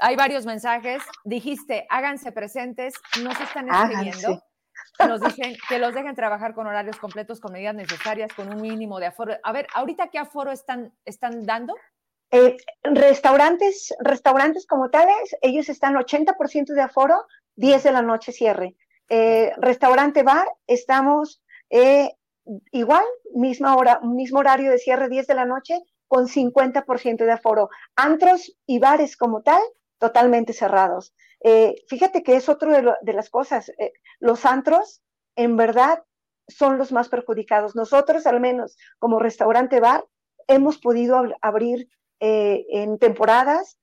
hay 0.00 0.14
varios 0.14 0.46
mensajes. 0.46 1.02
Dijiste, 1.24 1.84
háganse 1.90 2.30
presentes, 2.30 2.94
no 3.24 3.34
se 3.34 3.42
están 3.42 3.68
escribiendo. 3.68 4.40
Nos 5.00 5.20
dicen 5.20 5.56
que 5.68 5.80
los 5.80 5.92
dejen 5.92 6.14
trabajar 6.14 6.54
con 6.54 6.68
horarios 6.68 6.98
completos, 6.98 7.40
con 7.40 7.52
medidas 7.52 7.74
necesarias, 7.74 8.32
con 8.32 8.54
un 8.54 8.62
mínimo 8.62 9.00
de 9.00 9.06
aforo. 9.06 9.34
A 9.42 9.50
ver, 9.50 9.66
ahorita 9.74 10.10
qué 10.10 10.20
aforo 10.20 10.52
están, 10.52 10.94
están 11.04 11.44
dando? 11.44 11.74
Eh, 12.30 12.56
restaurantes, 12.84 13.92
restaurantes 13.98 14.66
como 14.66 14.90
tales, 14.90 15.36
ellos 15.42 15.68
están 15.68 15.94
80% 15.96 16.72
de 16.72 16.80
aforo, 16.80 17.26
10 17.56 17.82
de 17.82 17.92
la 17.92 18.02
noche 18.02 18.32
cierre. 18.32 18.76
Eh, 19.08 19.52
restaurante 19.58 20.22
bar, 20.22 20.48
estamos 20.66 21.42
eh, 21.70 22.12
igual, 22.70 23.04
misma 23.34 23.76
hora, 23.76 24.00
mismo 24.00 24.38
horario 24.40 24.70
de 24.70 24.78
cierre 24.78 25.08
10 25.08 25.26
de 25.26 25.34
la 25.34 25.44
noche 25.44 25.80
con 26.06 26.28
50% 26.28 27.24
de 27.24 27.32
aforo. 27.32 27.68
Antros 27.96 28.56
y 28.66 28.78
bares 28.78 29.16
como 29.16 29.42
tal, 29.42 29.60
totalmente 29.98 30.52
cerrados. 30.52 31.14
Eh, 31.40 31.74
fíjate 31.88 32.22
que 32.22 32.36
es 32.36 32.48
otro 32.48 32.72
de, 32.72 32.94
de 33.00 33.12
las 33.12 33.30
cosas. 33.30 33.70
los 34.18 34.44
antros, 34.46 35.02
en 35.36 35.56
verdad, 35.56 36.04
son 36.48 36.78
los 36.78 36.92
más 36.92 37.08
perjudicados. 37.08 37.74
Nosotros, 37.74 38.26
al 38.26 38.40
menos 38.40 38.76
como 38.98 39.18
restaurante 39.18 39.80
bar, 39.80 40.04
hemos 40.48 40.78
podido 40.78 41.22
abrir 41.40 41.88
en 42.18 42.98
temporadas. 42.98 43.78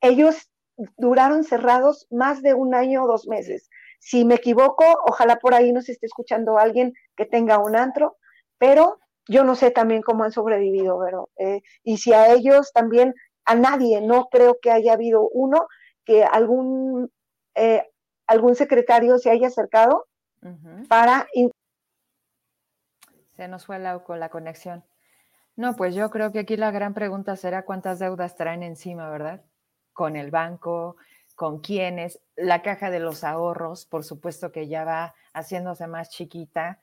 Ellos 0.00 0.49
duraron 0.96 1.44
cerrados 1.44 2.06
más 2.10 2.42
de 2.42 2.54
un 2.54 2.74
año 2.74 3.04
o 3.04 3.06
dos 3.06 3.26
meses. 3.26 3.68
Si 3.98 4.24
me 4.24 4.36
equivoco, 4.36 4.84
ojalá 5.06 5.36
por 5.36 5.54
ahí 5.54 5.72
nos 5.72 5.88
esté 5.88 6.06
escuchando 6.06 6.58
alguien 6.58 6.94
que 7.16 7.26
tenga 7.26 7.58
un 7.58 7.76
antro, 7.76 8.16
pero 8.58 8.98
yo 9.28 9.44
no 9.44 9.54
sé 9.54 9.70
también 9.70 10.02
cómo 10.02 10.24
han 10.24 10.32
sobrevivido, 10.32 10.98
pero, 11.04 11.30
eh, 11.36 11.62
y 11.82 11.98
si 11.98 12.12
a 12.12 12.32
ellos 12.32 12.72
también, 12.72 13.14
a 13.44 13.54
nadie, 13.54 14.00
no 14.00 14.28
creo 14.30 14.58
que 14.60 14.70
haya 14.70 14.94
habido 14.94 15.28
uno 15.28 15.66
que 16.04 16.24
algún, 16.24 17.10
eh, 17.54 17.86
algún 18.26 18.54
secretario 18.54 19.18
se 19.18 19.30
haya 19.30 19.48
acercado 19.48 20.06
para... 20.88 21.26
Se 23.36 23.48
nos 23.48 23.66
fue 23.66 23.78
la, 23.78 23.98
con 24.00 24.20
la 24.20 24.30
conexión. 24.30 24.84
No, 25.56 25.76
pues 25.76 25.94
yo 25.94 26.10
creo 26.10 26.32
que 26.32 26.40
aquí 26.40 26.56
la 26.56 26.70
gran 26.70 26.94
pregunta 26.94 27.36
será 27.36 27.64
cuántas 27.64 27.98
deudas 27.98 28.34
traen 28.34 28.62
encima, 28.62 29.10
¿verdad? 29.10 29.42
Con 29.92 30.16
el 30.16 30.30
banco, 30.30 30.96
con 31.34 31.60
quiénes, 31.60 32.20
la 32.36 32.60
caja 32.62 32.90
de 32.90 33.00
los 33.00 33.24
ahorros, 33.24 33.86
por 33.86 34.04
supuesto 34.04 34.52
que 34.52 34.68
ya 34.68 34.84
va 34.84 35.14
haciéndose 35.32 35.86
más 35.86 36.10
chiquita. 36.10 36.80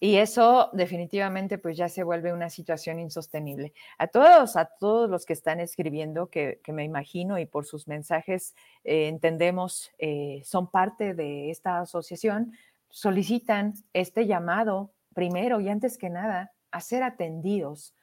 Y 0.00 0.16
eso 0.16 0.70
definitivamente 0.74 1.58
pues 1.58 1.76
ya 1.76 1.88
se 1.88 2.04
vuelve 2.04 2.32
una 2.32 2.50
situación 2.50 3.00
insostenible. 3.00 3.72
A 3.96 4.06
todos, 4.06 4.56
a 4.56 4.66
todos 4.66 5.10
los 5.10 5.26
que 5.26 5.32
están 5.32 5.58
escribiendo, 5.58 6.28
que, 6.28 6.60
me 6.68 6.84
imagino 6.84 7.38
y 7.38 7.46
por 7.46 7.64
sus 7.64 7.88
mensajes 7.88 8.54
eh, 8.84 9.08
entendemos 9.08 9.90
eh, 9.98 10.42
son 10.44 10.70
parte 10.70 11.14
de 11.14 11.50
esta 11.50 11.80
asociación, 11.80 12.52
solicitan 12.90 13.74
este 13.92 14.26
llamado 14.26 14.92
primero 15.14 15.60
y 15.60 15.68
antes 15.68 15.98
que 15.98 16.10
nada 16.10 16.52
a 16.70 16.80
ser 16.80 17.02
atendidos. 17.02 17.94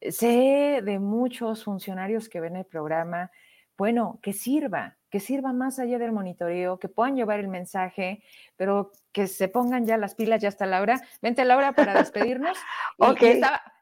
Sé 0.00 0.80
de 0.82 0.98
muchos 0.98 1.64
funcionarios 1.64 2.28
que 2.28 2.40
ven 2.40 2.56
el 2.56 2.64
programa 2.64 3.30
bueno, 3.78 4.18
que 4.22 4.32
sirva, 4.32 4.96
que 5.08 5.20
sirva 5.20 5.52
más 5.52 5.78
allá 5.78 5.98
del 5.98 6.12
monitoreo, 6.12 6.78
que 6.78 6.88
puedan 6.88 7.16
llevar 7.16 7.38
el 7.38 7.48
mensaje, 7.48 8.22
pero 8.56 8.90
que 9.12 9.28
se 9.28 9.48
pongan 9.48 9.86
ya 9.86 9.96
las 9.96 10.14
pilas, 10.16 10.42
ya 10.42 10.48
está 10.48 10.66
Laura. 10.66 11.00
Vente 11.22 11.44
Laura 11.44 11.72
para 11.72 11.94
despedirnos. 11.94 12.58
ok. 12.98 13.22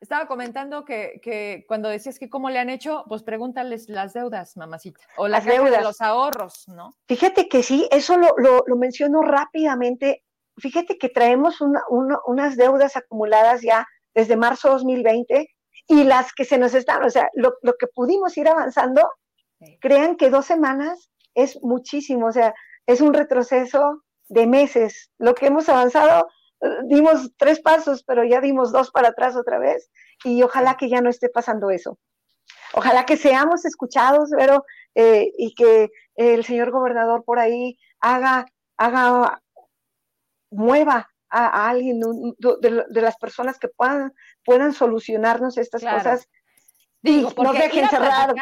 estaba, 0.00 0.28
comentando 0.28 0.84
que, 0.84 1.64
cuando 1.66 1.88
decías 1.88 2.18
que 2.18 2.28
cómo 2.28 2.50
le 2.50 2.58
han 2.58 2.70
hecho, 2.70 3.04
pues 3.08 3.22
pregúntales 3.22 3.88
las 3.88 4.12
deudas, 4.12 4.56
mamacita, 4.56 5.00
o 5.16 5.26
las, 5.26 5.44
deudas 5.46 5.78
de 5.78 5.82
los 5.82 6.00
ahorros, 6.00 6.68
¿no? 6.68 6.94
Fíjate 7.08 7.48
que 7.48 7.62
sí, 7.62 7.88
eso 7.90 8.18
lo, 8.18 8.34
lo, 8.36 8.62
lo 8.66 8.76
menciono 8.76 9.22
rápidamente. 9.22 10.22
fíjate 10.58 10.98
que 10.98 11.08
traemos 11.08 11.60
unas 11.60 12.56
deudas 12.56 12.96
acumuladas 12.96 13.62
ya 13.62 13.86
desde 14.14 14.36
marzo 14.36 14.70
2020 14.70 15.56
y 15.88 16.04
las 16.04 16.32
que 16.32 16.44
se 16.44 16.58
nos 16.58 16.74
están, 16.74 17.04
o 17.04 17.10
sea, 17.10 17.30
lo, 17.34 17.52
que 17.78 17.86
pudimos 17.86 18.36
ir 18.36 18.48
avanzando, 18.48 19.08
crean 19.80 20.16
que 20.16 20.30
dos 20.30 20.46
semanas 20.46 21.10
es 21.34 21.62
muchísimo, 21.62 22.26
o 22.26 22.32
sea, 22.32 22.54
es 22.86 23.00
un 23.00 23.14
retroceso 23.14 24.02
de 24.28 24.46
meses. 24.46 25.10
Lo 25.18 25.34
que 25.34 25.46
hemos 25.46 25.68
avanzado, 25.68 26.28
eh, 26.60 26.68
dimos 26.86 27.30
tres 27.36 27.60
pasos, 27.60 28.02
pero 28.04 28.24
ya 28.24 28.40
dimos 28.40 28.72
dos 28.72 28.90
para 28.90 29.08
atrás 29.08 29.36
otra 29.36 29.58
vez 29.58 29.90
y 30.24 30.42
ojalá 30.42 30.76
que 30.76 30.88
ya 30.88 31.00
no 31.00 31.10
esté 31.10 31.28
pasando 31.28 31.70
eso. 31.70 31.98
Ojalá 32.74 33.06
que 33.06 33.16
seamos 33.16 33.64
escuchados, 33.64 34.30
pero 34.36 34.64
eh, 34.94 35.30
y 35.36 35.54
que 35.54 35.90
el 36.14 36.44
señor 36.44 36.70
gobernador 36.70 37.24
por 37.24 37.38
ahí 37.38 37.78
haga, 38.00 38.46
haga, 38.76 39.42
mueva 40.50 41.08
a, 41.28 41.68
alguien 41.68 42.00
de, 42.00 42.84
las 43.02 43.16
personas 43.16 43.58
que 43.58 43.68
puedan, 43.68 44.12
puedan 44.44 44.72
solucionarnos 44.72 45.58
estas 45.58 45.82
cosas. 45.82 46.28
Digo, 47.02 47.30
no 47.36 47.52
dejen 47.52 47.88
cerrar. 47.88 48.34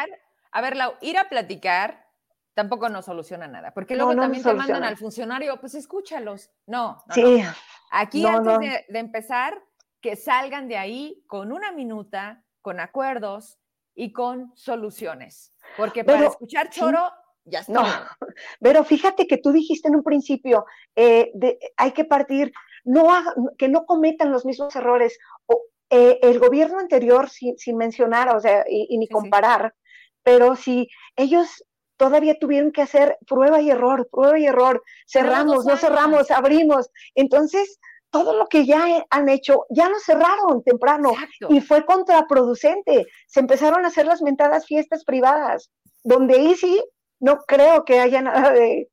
A 0.55 0.61
ver, 0.61 0.75
Lau, 0.75 0.93
ir 1.01 1.17
a 1.17 1.29
platicar 1.29 2.05
tampoco 2.53 2.87
nos 2.87 3.05
soluciona 3.05 3.47
nada, 3.47 3.73
porque 3.73 3.95
luego 3.95 4.15
también 4.15 4.41
te 4.41 4.53
mandan 4.53 4.83
al 4.83 4.95
funcionario, 4.95 5.59
pues 5.59 5.75
escúchalos. 5.75 6.49
No, 6.65 7.03
no 7.07 7.13
sí. 7.13 7.43
Aquí 7.91 8.25
antes 8.25 8.59
de, 8.59 8.85
de 8.87 8.99
empezar, 8.99 9.61
que 10.01 10.15
salgan 10.15 10.67
de 10.67 10.77
ahí 10.77 11.23
con 11.27 11.51
una 11.51 11.71
minuta, 11.73 12.43
con 12.61 12.79
acuerdos, 12.79 13.59
y 13.95 14.11
con 14.11 14.51
soluciones. 14.55 15.53
Porque 15.77 16.03
para 16.03 16.27
escuchar 16.27 16.69
choro, 16.69 17.09
ya 17.45 17.59
está. 17.59 17.73
No, 17.73 17.83
pero 18.59 18.83
fíjate 18.83 19.25
que 19.25 19.37
tú 19.37 19.51
dijiste 19.51 19.87
en 19.87 19.95
un 19.95 20.03
principio, 20.03 20.65
eh, 20.95 21.31
de, 21.33 21.57
hay 21.77 21.91
que 21.91 22.05
partir, 22.05 22.51
no 22.83 23.07
que 23.57 23.69
no 23.69 23.85
cometan 23.85 24.31
los 24.31 24.45
mismos 24.45 24.75
errores. 24.75 25.17
O, 25.47 25.63
eh, 25.89 26.19
el 26.21 26.39
gobierno 26.39 26.79
anterior, 26.79 27.29
sin, 27.29 27.77
mencionar, 27.77 28.35
o 28.35 28.39
sea, 28.39 28.65
y, 28.67 28.97
ni 28.97 29.07
comparar, 29.07 29.73
pero 30.25 30.55
si 30.55 30.89
ellos 31.15 31.63
todavía 31.97 32.37
tuvieron 32.39 32.71
que 32.71 32.81
hacer 32.81 33.17
prueba 33.27 33.61
y 33.61 33.69
error, 33.69 34.09
prueba 34.11 34.39
y 34.39 34.47
error, 34.47 34.83
cerramos, 35.07 35.65
no 35.65 35.77
cerramos, 35.77 36.31
abrimos. 36.31 36.89
Entonces, 37.13 37.79
todo 38.09 38.35
lo 38.35 38.47
que 38.47 38.65
ya 38.65 39.05
han 39.11 39.29
hecho, 39.29 39.65
ya 39.69 39.87
lo 39.87 39.99
cerraron 39.99 40.63
temprano 40.63 41.11
y 41.47 41.61
fue 41.61 41.85
contraproducente. 41.85 43.05
Se 43.27 43.39
empezaron 43.39 43.85
a 43.85 43.89
hacer 43.89 44.07
las 44.07 44.21
mentadas 44.23 44.65
fiestas 44.65 45.05
privadas, 45.05 45.69
donde 46.03 46.35
ahí 46.35 46.55
sí 46.55 46.83
no 47.19 47.37
creo 47.47 47.85
que 47.85 47.99
haya 47.99 48.21
nada 48.21 48.51
de, 48.51 48.89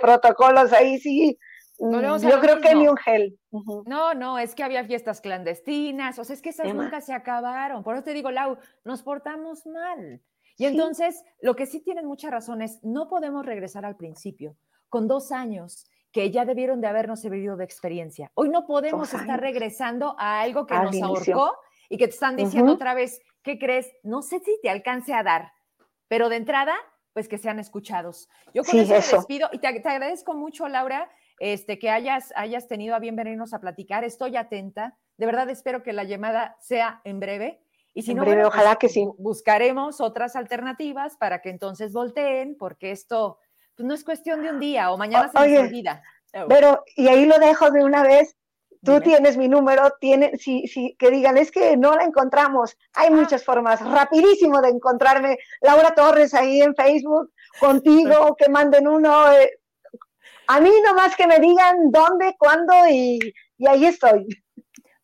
protocolos, 0.00 0.72
ahí 0.72 0.98
sí. 0.98 1.38
Yo 1.80 2.40
creo 2.40 2.60
que 2.60 2.74
ni 2.74 2.88
un 2.88 2.96
gel. 2.96 3.38
No, 3.86 4.14
no, 4.14 4.38
es 4.38 4.54
que 4.54 4.62
había 4.62 4.84
fiestas 4.84 5.20
clandestinas, 5.20 6.18
o 6.18 6.24
sea, 6.24 6.34
es 6.34 6.42
que 6.42 6.50
esas 6.50 6.72
nunca 6.74 7.00
se 7.00 7.14
acabaron. 7.14 7.82
Por 7.82 7.94
eso 7.94 8.04
te 8.04 8.12
digo, 8.12 8.30
Lau, 8.30 8.58
nos 8.84 9.02
portamos 9.02 9.66
mal. 9.66 10.20
Y 10.58 10.66
entonces, 10.66 11.24
lo 11.40 11.56
que 11.56 11.64
sí 11.64 11.80
tienen 11.80 12.04
mucha 12.04 12.28
razón 12.30 12.60
es, 12.60 12.84
no 12.84 13.08
podemos 13.08 13.46
regresar 13.46 13.86
al 13.86 13.96
principio. 13.96 14.56
Con 14.90 15.08
dos 15.08 15.32
años 15.32 15.86
que 16.12 16.30
ya 16.30 16.44
debieron 16.44 16.80
de 16.80 16.88
habernos 16.88 17.20
servido 17.20 17.56
de 17.56 17.64
experiencia. 17.64 18.30
Hoy 18.34 18.50
no 18.50 18.66
podemos 18.66 19.14
estar 19.14 19.40
regresando 19.40 20.16
a 20.18 20.40
algo 20.40 20.66
que 20.66 20.74
nos 20.74 21.00
ahorcó 21.00 21.56
y 21.88 21.96
que 21.96 22.08
te 22.08 22.14
están 22.14 22.36
diciendo 22.36 22.72
otra 22.72 22.94
vez, 22.94 23.20
¿qué 23.42 23.58
crees? 23.58 23.90
No 24.02 24.22
sé 24.22 24.40
si 24.40 24.58
te 24.62 24.68
alcance 24.68 25.14
a 25.14 25.22
dar, 25.22 25.52
pero 26.08 26.28
de 26.28 26.36
entrada, 26.36 26.74
pues 27.12 27.28
que 27.28 27.38
sean 27.38 27.58
escuchados. 27.58 28.28
Yo 28.52 28.62
con 28.64 28.78
eso, 28.78 28.92
te 28.92 29.16
despido 29.16 29.48
y 29.52 29.58
te, 29.58 29.66
agradezco 29.66 30.34
mucho, 30.34 30.68
Laura, 30.68 31.10
este, 31.40 31.78
que 31.78 31.90
hayas, 31.90 32.32
hayas 32.36 32.68
tenido 32.68 32.94
a 32.94 33.00
bien 33.00 33.16
venirnos 33.16 33.52
a 33.52 33.60
platicar. 33.60 34.04
Estoy 34.04 34.36
atenta. 34.36 34.96
De 35.16 35.26
verdad 35.26 35.50
espero 35.50 35.82
que 35.82 35.92
la 35.92 36.04
llamada 36.04 36.56
sea 36.60 37.00
en 37.04 37.18
breve. 37.18 37.60
Y 37.94 38.02
si 38.02 38.14
no, 38.14 38.22
breve, 38.22 38.44
ojalá 38.44 38.78
pues, 38.78 38.92
que 38.92 39.00
sí. 39.00 39.08
Buscaremos 39.18 40.00
otras 40.00 40.36
alternativas 40.36 41.16
para 41.16 41.40
que 41.40 41.50
entonces 41.50 41.92
volteen, 41.92 42.56
porque 42.56 42.92
esto 42.92 43.38
pues, 43.74 43.86
no 43.86 43.94
es 43.94 44.04
cuestión 44.04 44.42
de 44.42 44.50
un 44.50 44.60
día 44.60 44.92
o 44.92 44.98
mañana 44.98 45.28
se 45.28 45.48
les 45.48 45.60
olvida. 45.60 46.02
Pero, 46.48 46.84
y 46.94 47.08
ahí 47.08 47.24
lo 47.24 47.38
dejo 47.38 47.70
de 47.70 47.82
una 47.82 48.02
vez, 48.04 48.36
tú 48.84 49.00
tienes 49.00 49.36
mi 49.36 49.48
número, 49.48 49.94
tiene, 50.00 50.36
si, 50.38 50.68
si, 50.68 50.94
que 50.96 51.10
digan, 51.10 51.36
es 51.36 51.50
que 51.50 51.76
no 51.76 51.96
la 51.96 52.04
encontramos, 52.04 52.76
hay 52.94 53.08
ah. 53.08 53.16
muchas 53.16 53.44
formas, 53.44 53.80
rapidísimo 53.84 54.60
de 54.60 54.68
encontrarme, 54.68 55.38
Laura 55.60 55.92
Torres 55.94 56.34
ahí 56.34 56.60
en 56.62 56.74
Facebook, 56.76 57.32
contigo, 57.58 58.36
que 58.38 58.48
manden 58.48 58.86
uno, 58.86 59.32
eh, 59.32 59.59
a 60.50 60.60
mí 60.60 60.70
nomás 60.84 61.14
que 61.14 61.28
me 61.28 61.38
digan 61.38 61.92
dónde, 61.92 62.34
cuándo 62.36 62.74
y, 62.90 63.20
y 63.56 63.68
ahí 63.68 63.86
estoy. 63.86 64.26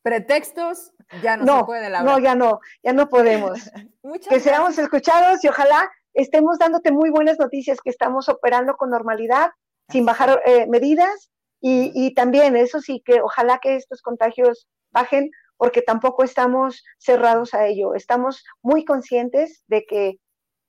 Pretextos, 0.02 0.92
ya 1.22 1.36
no, 1.36 1.60
se 1.60 1.64
puede, 1.66 1.88
Laura. 1.88 2.10
No, 2.10 2.18
ya 2.18 2.34
no, 2.34 2.60
ya 2.82 2.92
no 2.92 3.08
podemos. 3.08 3.60
que 4.28 4.40
seamos 4.40 4.76
escuchados 4.76 5.44
y 5.44 5.48
ojalá 5.48 5.88
estemos 6.14 6.58
dándote 6.58 6.90
muy 6.90 7.10
buenas 7.10 7.38
noticias 7.38 7.78
que 7.80 7.90
estamos 7.90 8.28
operando 8.28 8.76
con 8.76 8.90
normalidad, 8.90 9.50
sin 9.88 10.04
bajar 10.04 10.42
eh, 10.46 10.66
medidas 10.66 11.30
y, 11.60 12.12
también 12.14 12.56
eso 12.56 12.80
sí 12.80 13.02
que 13.04 13.20
ojalá 13.20 13.58
que 13.58 13.76
estos 13.76 14.02
contagios 14.02 14.68
bajen 14.90 15.30
porque 15.56 15.80
tampoco 15.80 16.24
estamos 16.24 16.84
cerrados 16.98 17.54
a 17.54 17.66
ello. 17.66 17.94
Estamos 17.94 18.44
muy 18.62 18.84
conscientes 18.84 19.62
de 19.68 19.84
que 19.84 20.16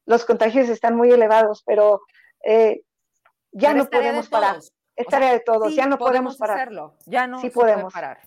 los 0.05 0.23
contagios 0.23 0.69
están 0.69 0.95
muy 0.95 1.11
elevados, 1.11 1.63
pero 1.65 2.01
eh, 2.45 2.81
ya 3.51 3.73
no 3.73 3.89
podemos 3.89 4.29
parar. 4.29 4.57
Es 4.95 5.07
tarea 5.07 5.31
de 5.33 5.39
todos, 5.41 5.75
ya 5.75 5.85
no 5.85 5.97
podemos 5.97 6.37
parar. 6.37 6.57
Hacerlo. 6.57 6.97
Ya 7.05 7.27
no 7.27 7.41
podemos 7.53 7.93
parar. 7.93 8.19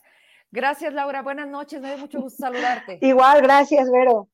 Gracias, 0.52 0.92
Laura. 0.92 1.22
Buenas 1.22 1.48
noches. 1.48 1.80
Me 1.80 1.90
da 1.90 1.96
mucho 1.96 2.20
gusto 2.20 2.42
saludarte. 2.42 2.98
Igual, 3.02 3.42
gracias, 3.42 3.90
Vero. 3.90 4.28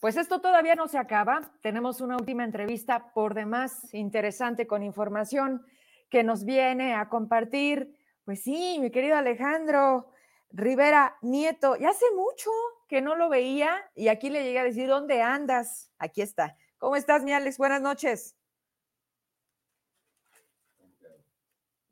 Pues 0.00 0.16
esto 0.16 0.40
todavía 0.40 0.74
no 0.74 0.88
se 0.88 0.98
acaba. 0.98 1.52
Tenemos 1.62 2.00
una 2.00 2.16
última 2.16 2.44
entrevista 2.44 3.12
por 3.14 3.34
demás 3.34 3.94
interesante 3.94 4.66
con 4.66 4.82
información 4.82 5.64
que 6.10 6.22
nos 6.24 6.44
viene 6.44 6.94
a 6.94 7.08
compartir. 7.08 7.96
Pues 8.24 8.42
sí, 8.42 8.78
mi 8.80 8.90
querido 8.90 9.16
Alejandro 9.16 10.10
Rivera 10.50 11.16
Nieto, 11.22 11.76
ya 11.76 11.90
hace 11.90 12.04
mucho 12.14 12.50
que 12.88 13.00
no 13.00 13.14
lo 13.14 13.28
veía 13.30 13.90
y 13.94 14.08
aquí 14.08 14.28
le 14.28 14.44
llegué 14.44 14.58
a 14.58 14.64
decir, 14.64 14.86
¿dónde 14.86 15.22
andas? 15.22 15.90
Aquí 15.98 16.20
está. 16.20 16.56
¿Cómo 16.78 16.96
estás, 16.96 17.22
mi 17.22 17.32
Alex? 17.32 17.56
Buenas 17.56 17.80
noches. 17.80 18.36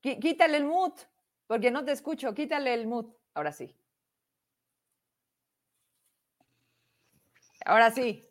Quítale 0.01 0.57
el 0.57 0.65
mood, 0.65 0.93
porque 1.47 1.71
no 1.71 1.85
te 1.85 1.93
escucho. 1.93 2.35
Quítale 2.35 2.73
el 2.73 2.87
mood. 2.87 3.07
Ahora 3.35 3.53
sí. 3.53 3.75
Ahora 7.65 7.91
sí. 7.91 8.27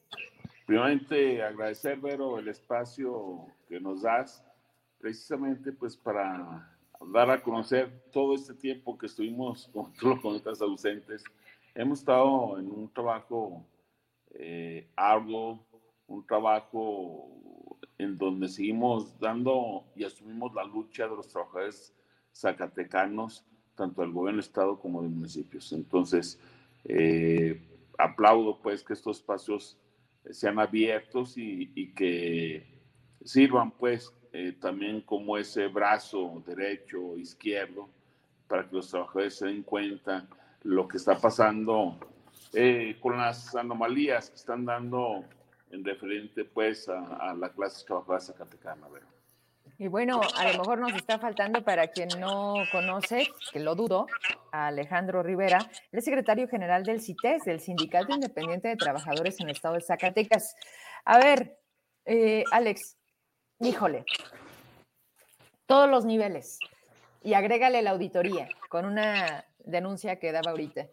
Primeramente, 0.66 1.42
agradecer, 1.44 2.00
Vero, 2.00 2.40
el 2.40 2.48
espacio 2.48 3.48
que 3.68 3.80
nos 3.80 4.02
das, 4.02 4.44
precisamente 5.00 5.72
pues 5.72 5.96
para 5.96 6.78
dar 7.08 7.32
a 7.32 7.42
conocer 7.42 8.04
todo 8.12 8.36
este 8.36 8.54
tiempo 8.54 8.98
que 8.98 9.06
estuvimos, 9.06 9.68
con 9.74 9.94
tú 9.94 10.10
lo 10.10 10.22
comentas, 10.22 10.62
ausentes. 10.62 11.24
Hemos 11.76 12.00
estado 12.00 12.60
en 12.60 12.70
un 12.70 12.92
trabajo 12.92 13.66
eh, 14.32 14.90
arduo, 14.96 15.66
un 16.08 16.26
trabajo 16.26 17.30
en 18.00 18.18
donde 18.18 18.48
seguimos 18.48 19.20
dando 19.20 19.84
y 19.96 20.06
asumimos 20.06 20.54
la 20.56 20.64
lucha 20.64 21.08
de 21.08 21.18
los 21.18 21.28
trabajadores 21.28 21.94
zacatecanos, 22.34 23.46
tanto 23.76 24.02
del 24.02 24.12
gobierno 24.12 24.38
del 24.38 24.48
estado 24.48 24.80
como 24.80 25.02
de 25.02 25.10
municipios. 25.10 25.72
Entonces, 25.74 26.40
eh, 26.86 27.62
aplaudo 27.98 28.62
pues 28.62 28.84
que 28.84 28.94
estos 28.94 29.18
espacios 29.18 29.78
sean 30.32 30.60
abiertos 30.60 31.38
y, 31.38 31.94
que 31.94 32.66
sirvan 33.24 33.72
pues 33.72 34.14
eh, 34.32 34.56
también 34.60 35.02
como 35.02 35.38
ese 35.38 35.68
brazo 35.68 36.42
derecho 36.46 37.00
o 37.02 37.18
izquierdo 37.18 37.90
para 38.48 38.68
que 38.68 38.76
los 38.78 38.90
trabajadores 38.90 39.36
se 39.36 39.48
den 39.48 39.64
cuenta 39.64 40.26
lo 40.64 40.88
que 40.88 40.98
está 40.98 41.18
pasando 41.18 42.00
eh, 42.54 42.98
con 43.02 43.18
las 43.18 43.56
anomalías 43.56 44.30
que 44.30 44.36
están 44.38 44.66
dando 44.66 45.26
en 45.72 45.84
referente 45.84 46.46
pues 46.46 46.90
a, 46.90 47.34
la 47.34 47.50
clase 47.50 47.86
trabajadora 47.86 48.20
zacatecana. 48.20 48.88
Y 49.78 49.88
bueno, 49.88 50.20
a 50.36 50.52
lo 50.52 50.60
mejor 50.60 50.80
nos 50.80 50.94
está 50.94 51.20
faltando 51.20 51.64
para 51.64 51.88
quien 51.88 52.10
no 52.20 52.56
conoce, 52.72 53.28
que 53.54 53.60
lo 53.60 53.76
dudo, 53.76 54.08
a 54.52 54.68
Alejandro 54.68 55.24
Rivera, 55.24 55.60
el 55.92 56.02
secretario 56.02 56.50
general 56.50 56.84
del 56.84 57.02
CITES, 57.02 57.44
del 57.46 57.62
Sindicato 57.62 58.14
Independiente 58.14 58.68
de 58.68 58.76
Trabajadores 58.76 59.40
en 59.40 59.48
el 59.48 59.56
Estado 59.56 59.76
de 59.76 59.82
Zacatecas. 59.82 60.56
A 61.06 61.18
ver, 61.18 61.58
eh, 62.06 62.44
Alex, 62.52 62.98
híjole, 63.60 64.04
todos 65.66 65.90
los 65.90 66.04
niveles 66.04 66.60
y 67.24 67.34
agrégale 67.34 67.82
la 67.82 67.92
auditoría 67.92 68.50
con 68.70 68.86
una 68.86 69.46
denuncia 69.60 70.20
que 70.20 70.32
daba 70.32 70.52
ahorita. 70.52 70.88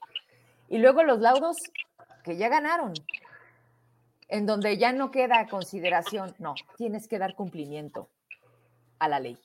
Y 0.68 0.78
luego 0.78 1.02
los 1.02 1.20
laudos 1.20 1.56
que 2.24 2.36
ya 2.36 2.48
ganaron, 2.48 2.92
en 4.28 4.46
donde 4.46 4.76
ya 4.76 4.92
no 4.92 5.10
queda 5.10 5.46
consideración, 5.48 6.34
no, 6.38 6.54
tienes 6.76 7.08
que 7.08 7.18
dar 7.18 7.34
cumplimiento 7.34 8.10
a 8.98 9.08
la 9.08 9.20
ley. 9.20 9.38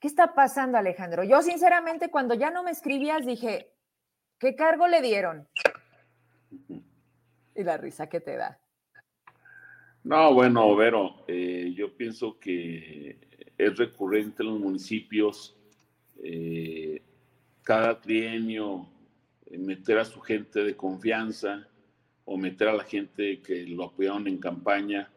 ¿qué 0.00 0.08
está 0.08 0.34
pasando, 0.34 0.78
Alejandro? 0.78 1.24
Yo 1.24 1.42
sinceramente 1.42 2.10
cuando 2.10 2.34
ya 2.34 2.50
no 2.50 2.62
me 2.62 2.70
escribías 2.70 3.24
dije, 3.24 3.72
¿qué 4.38 4.54
cargo 4.54 4.86
le 4.86 5.02
dieron? 5.02 5.48
Y 7.54 7.64
la 7.64 7.76
risa 7.76 8.08
que 8.08 8.20
te 8.20 8.36
da. 8.36 8.60
No, 10.04 10.32
bueno, 10.34 10.76
Vero, 10.76 11.24
eh, 11.26 11.72
yo 11.74 11.96
pienso 11.96 12.38
que 12.38 13.18
es 13.58 13.76
recurrente 13.76 14.42
en 14.42 14.50
los 14.50 14.60
municipios 14.60 15.56
eh, 16.22 17.02
cada 17.62 18.00
trienio 18.00 18.88
eh, 19.46 19.58
meter 19.58 19.98
a 19.98 20.04
su 20.04 20.20
gente 20.20 20.62
de 20.62 20.76
confianza 20.76 21.66
o 22.26 22.36
meter 22.36 22.68
a 22.68 22.74
la 22.74 22.84
gente 22.84 23.40
que 23.40 23.64
lo 23.66 23.84
apoyaron 23.84 24.26
en 24.26 24.36
campaña 24.36 25.10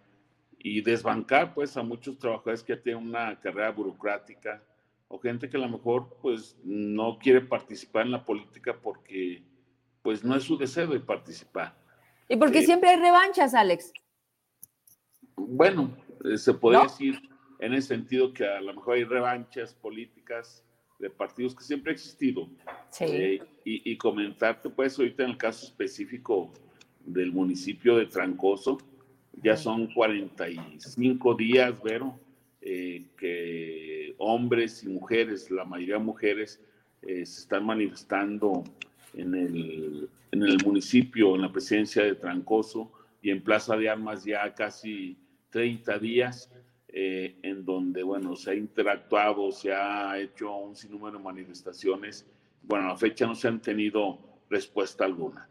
y 0.59 0.81
desbancar 0.81 1.53
pues 1.53 1.75
a 1.75 1.83
muchos 1.83 2.17
trabajadores 2.17 2.63
que 2.63 2.77
tienen 2.77 3.03
una 3.03 3.37
carrera 3.39 3.71
burocrática 3.71 4.63
o 5.07 5.19
gente 5.19 5.49
que 5.49 5.57
a 5.57 5.59
lo 5.59 5.69
mejor 5.69 6.17
pues 6.21 6.55
no 6.63 7.17
quiere 7.17 7.41
participar 7.41 8.05
en 8.05 8.11
la 8.11 8.23
política 8.23 8.77
porque 8.79 9.43
pues 10.03 10.23
no 10.23 10.35
es 10.35 10.43
su 10.43 10.57
deseo 10.57 10.87
de 10.87 10.99
participar. 10.99 11.75
Y 12.29 12.37
porque 12.37 12.61
siempre 12.61 12.91
hay 12.91 12.97
revanchas, 12.97 13.55
Alex. 13.55 13.91
Bueno, 15.35 15.97
eh, 16.23 16.37
se 16.37 16.53
puede 16.53 16.81
decir 16.83 17.19
en 17.59 17.73
el 17.73 17.81
sentido 17.81 18.31
que 18.31 18.45
a 18.45 18.61
lo 18.61 18.75
mejor 18.75 18.95
hay 18.95 19.03
revanchas 19.03 19.73
políticas 19.73 20.63
de 20.99 21.09
partidos 21.09 21.55
que 21.55 21.63
siempre 21.63 21.91
ha 21.91 21.95
existido. 21.95 22.47
Sí. 22.91 23.05
Eh, 23.05 23.41
y, 23.63 23.97
comentarte, 23.97 24.69
pues, 24.69 24.97
ahorita 24.97 25.23
en 25.23 25.31
el 25.31 25.37
caso 25.37 25.65
específico 25.65 26.51
del 27.05 27.31
municipio 27.31 27.97
de 27.97 28.05
Trancoso, 28.05 28.77
ya 29.41 29.55
son 29.55 29.87
45 29.93 31.35
días, 31.35 31.81
Vero, 31.81 32.19
eh, 32.61 33.05
que 33.17 34.15
hombres 34.17 34.83
y 34.83 34.89
mujeres, 34.89 35.49
la 35.49 35.65
mayoría 35.65 35.99
mujeres, 35.99 36.59
se 37.01 37.21
están 37.21 37.65
manifestando 37.65 38.65
en 39.13 39.33
el, 39.33 40.09
en 40.31 40.43
el 40.43 40.57
municipio, 40.65 41.35
en 41.35 41.41
la 41.41 41.51
presidencia 41.51 42.03
de 42.03 42.15
Trancoso 42.15 42.91
y 43.21 43.29
en 43.29 43.41
Plaza 43.41 43.75
de 43.75 43.89
Armas 43.89 44.23
ya 44.23 44.53
casi 44.53 45.17
30 45.49 45.99
días, 45.99 46.51
eh, 46.87 47.35
en 47.43 47.65
donde, 47.65 48.03
bueno, 48.03 48.35
se 48.35 48.51
ha 48.51 48.55
interactuado, 48.55 49.51
se 49.51 49.73
ha 49.73 50.17
hecho 50.19 50.55
un 50.55 50.75
sinnúmero 50.75 51.17
de 51.17 51.23
manifestaciones. 51.23 52.25
Bueno, 52.63 52.85
a 52.85 52.89
la 52.89 52.97
fecha 52.97 53.25
no 53.25 53.35
se 53.35 53.47
han 53.47 53.61
tenido 53.61 54.19
respuesta 54.49 55.05
alguna. 55.05 55.47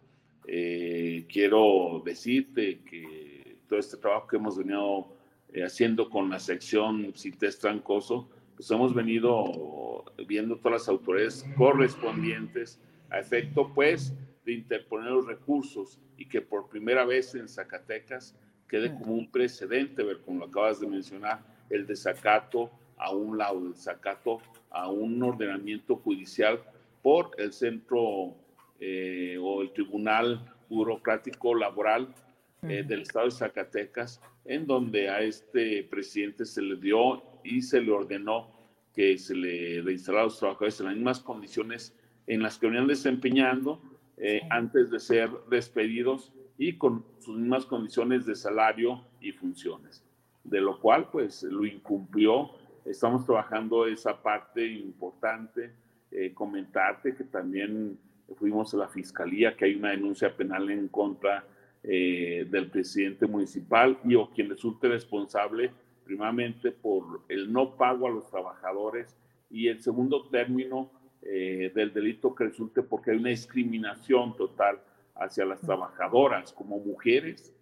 Eh, 0.50 1.26
quiero 1.28 2.02
decirte 2.06 2.80
que 2.80 3.58
todo 3.68 3.78
este 3.78 3.98
trabajo 3.98 4.26
que 4.26 4.36
hemos 4.36 4.56
venido 4.56 5.08
eh, 5.52 5.62
haciendo 5.62 6.08
con 6.08 6.30
la 6.30 6.38
sección 6.38 7.12
CITES 7.14 7.58
Trancoso, 7.58 8.30
pues 8.56 8.70
hemos 8.70 8.94
venido 8.94 10.04
viendo 10.26 10.56
todas 10.56 10.80
las 10.80 10.88
autoridades 10.88 11.44
correspondientes 11.54 12.80
a 13.10 13.18
efecto, 13.18 13.70
pues, 13.74 14.14
de 14.46 14.54
interponer 14.54 15.10
los 15.10 15.26
recursos 15.26 16.00
y 16.16 16.26
que 16.26 16.40
por 16.40 16.70
primera 16.70 17.04
vez 17.04 17.34
en 17.34 17.46
Zacatecas 17.46 18.34
quede 18.66 18.94
como 18.94 19.16
un 19.16 19.30
precedente, 19.30 20.02
ver, 20.02 20.20
como 20.22 20.40
lo 20.40 20.46
acabas 20.46 20.80
de 20.80 20.86
mencionar, 20.86 21.42
el 21.68 21.86
desacato 21.86 22.70
a 22.96 23.12
un 23.12 23.36
lado, 23.36 23.58
el 23.58 23.72
desacato 23.74 24.40
a 24.70 24.90
un 24.90 25.22
ordenamiento 25.22 25.96
judicial 25.96 26.62
por 27.02 27.32
el 27.36 27.52
centro 27.52 28.34
eh, 28.80 29.36
o 29.40 29.62
el 29.62 29.72
Tribunal 29.72 30.54
Burocrático 30.68 31.54
Laboral 31.54 32.14
eh, 32.62 32.84
del 32.86 33.02
Estado 33.02 33.26
de 33.26 33.30
Zacatecas, 33.30 34.20
en 34.44 34.66
donde 34.66 35.08
a 35.08 35.20
este 35.20 35.84
presidente 35.84 36.44
se 36.44 36.62
le 36.62 36.76
dio 36.76 37.22
y 37.44 37.62
se 37.62 37.80
le 37.80 37.92
ordenó 37.92 38.50
que 38.94 39.16
se 39.16 39.34
le 39.34 39.80
reinstalara 39.82 40.22
a 40.22 40.24
los 40.26 40.38
trabajadores 40.38 40.80
en 40.80 40.86
las 40.86 40.94
mismas 40.96 41.20
condiciones 41.20 41.94
en 42.26 42.42
las 42.42 42.58
que 42.58 42.66
venían 42.66 42.86
desempeñando 42.86 43.80
eh, 44.16 44.42
antes 44.50 44.90
de 44.90 44.98
ser 44.98 45.30
despedidos 45.48 46.32
y 46.58 46.74
con 46.74 47.04
sus 47.20 47.38
mismas 47.38 47.64
condiciones 47.64 48.26
de 48.26 48.34
salario 48.34 49.04
y 49.20 49.32
funciones, 49.32 50.04
de 50.44 50.60
lo 50.60 50.80
cual 50.80 51.08
pues 51.10 51.44
lo 51.44 51.64
incumplió. 51.64 52.50
Estamos 52.84 53.24
trabajando 53.24 53.86
esa 53.86 54.20
parte 54.20 54.66
importante. 54.66 55.72
Eh, 56.10 56.32
comentarte 56.32 57.14
que 57.14 57.24
también 57.24 57.98
fuimos 58.36 58.74
a 58.74 58.78
la 58.78 58.88
fiscalía, 58.88 59.56
que 59.56 59.66
hay 59.66 59.74
una 59.74 59.90
denuncia 59.90 60.36
penal 60.36 60.70
en 60.70 60.88
contra 60.88 61.44
eh, 61.82 62.46
del 62.50 62.70
presidente 62.70 63.26
municipal 63.26 63.98
y 64.04 64.14
o 64.14 64.30
quien 64.30 64.50
resulte 64.50 64.88
responsable 64.88 65.70
primeramente 66.04 66.72
por 66.72 67.22
el 67.28 67.52
no 67.52 67.76
pago 67.76 68.06
a 68.06 68.10
los 68.10 68.30
trabajadores 68.30 69.16
y 69.50 69.68
el 69.68 69.80
segundo 69.80 70.28
término 70.28 70.90
eh, 71.22 71.70
del 71.74 71.92
delito 71.92 72.34
que 72.34 72.44
resulte 72.44 72.82
porque 72.82 73.10
hay 73.10 73.18
una 73.18 73.30
discriminación 73.30 74.36
total 74.36 74.80
hacia 75.14 75.44
las 75.44 75.60
trabajadoras 75.60 76.52
como 76.52 76.78
mujeres 76.78 77.52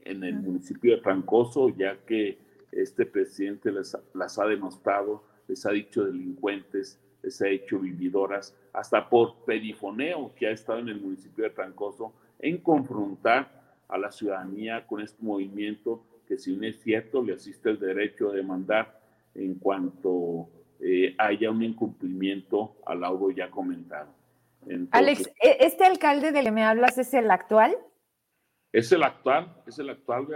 en 0.00 0.24
el 0.24 0.36
municipio 0.36 0.96
de 0.96 1.02
Trancoso, 1.02 1.68
ya 1.76 1.98
que 2.06 2.38
este 2.72 3.04
presidente 3.04 3.72
las 3.72 4.38
ha 4.38 4.46
denostado, 4.46 5.24
les 5.46 5.64
ha 5.66 5.70
dicho 5.70 6.04
delincuentes, 6.04 7.00
les 7.28 7.42
ha 7.42 7.48
hecho 7.48 7.78
vividoras, 7.78 8.56
hasta 8.72 9.06
por 9.08 9.44
perifoneo 9.44 10.32
que 10.34 10.46
ha 10.46 10.50
estado 10.50 10.78
en 10.78 10.88
el 10.88 11.00
municipio 11.00 11.44
de 11.44 11.50
Trancoso 11.50 12.14
en 12.38 12.58
confrontar 12.58 13.76
a 13.86 13.98
la 13.98 14.10
ciudadanía 14.10 14.86
con 14.86 15.00
este 15.00 15.22
movimiento 15.22 16.02
que 16.26 16.38
si 16.38 16.56
no 16.56 16.66
es 16.66 16.80
cierto 16.80 17.22
le 17.22 17.34
asiste 17.34 17.70
el 17.70 17.78
derecho 17.78 18.30
de 18.30 18.38
demandar 18.38 18.98
en 19.34 19.54
cuanto 19.56 20.48
eh, 20.80 21.14
haya 21.18 21.50
un 21.50 21.62
incumplimiento 21.62 22.76
al 22.86 23.00
laudo 23.00 23.30
ya 23.30 23.50
comentado. 23.50 24.08
Alex, 24.90 25.30
¿e-, 25.42 25.56
¿este 25.60 25.84
alcalde 25.84 26.32
del 26.32 26.46
que 26.46 26.50
me 26.50 26.64
hablas 26.64 26.96
es 26.96 27.12
el 27.12 27.30
actual? 27.30 27.76
Es 28.72 28.92
el 28.92 29.02
actual, 29.02 29.54
es 29.66 29.78
el 29.78 29.90
actual, 29.90 30.26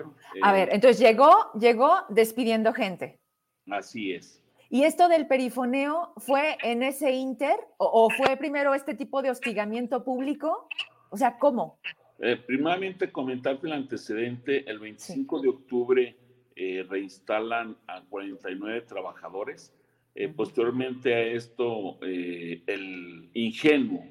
A 0.43 0.51
eh, 0.51 0.53
ver, 0.53 0.75
entonces 0.75 0.99
llegó, 0.99 1.53
llegó 1.59 1.95
despidiendo 2.09 2.73
gente. 2.73 3.19
Así 3.71 4.13
es. 4.13 4.42
¿Y 4.73 4.85
esto 4.85 5.09
del 5.09 5.29
perifoneo 5.29 6.15
fue 6.17 6.57
en 6.63 6.83
ese 6.83 7.13
inter 7.13 7.55
o, 7.77 8.09
fue 8.11 8.37
primero 8.37 8.75
este 8.75 8.95
tipo 8.95 9.21
de 9.23 9.31
hostigamiento 9.31 10.03
público? 10.03 10.67
O 11.11 11.17
sea, 11.17 11.39
¿cómo? 11.39 11.79
Eh, 12.19 12.37
primeramente, 12.37 13.13
comentarte 13.13 13.67
el 13.67 13.75
antecedente, 13.75 14.69
el 14.69 14.79
25 14.79 15.41
de 15.43 15.49
octubre 15.49 16.17
eh, 16.57 16.87
reinstalan 16.89 17.77
a 17.87 18.03
49 18.09 18.81
trabajadores. 18.83 19.73
posteriormente 20.37 21.15
a 21.15 21.21
esto, 21.21 21.99
el 22.03 23.31
ingenuo 23.35 24.03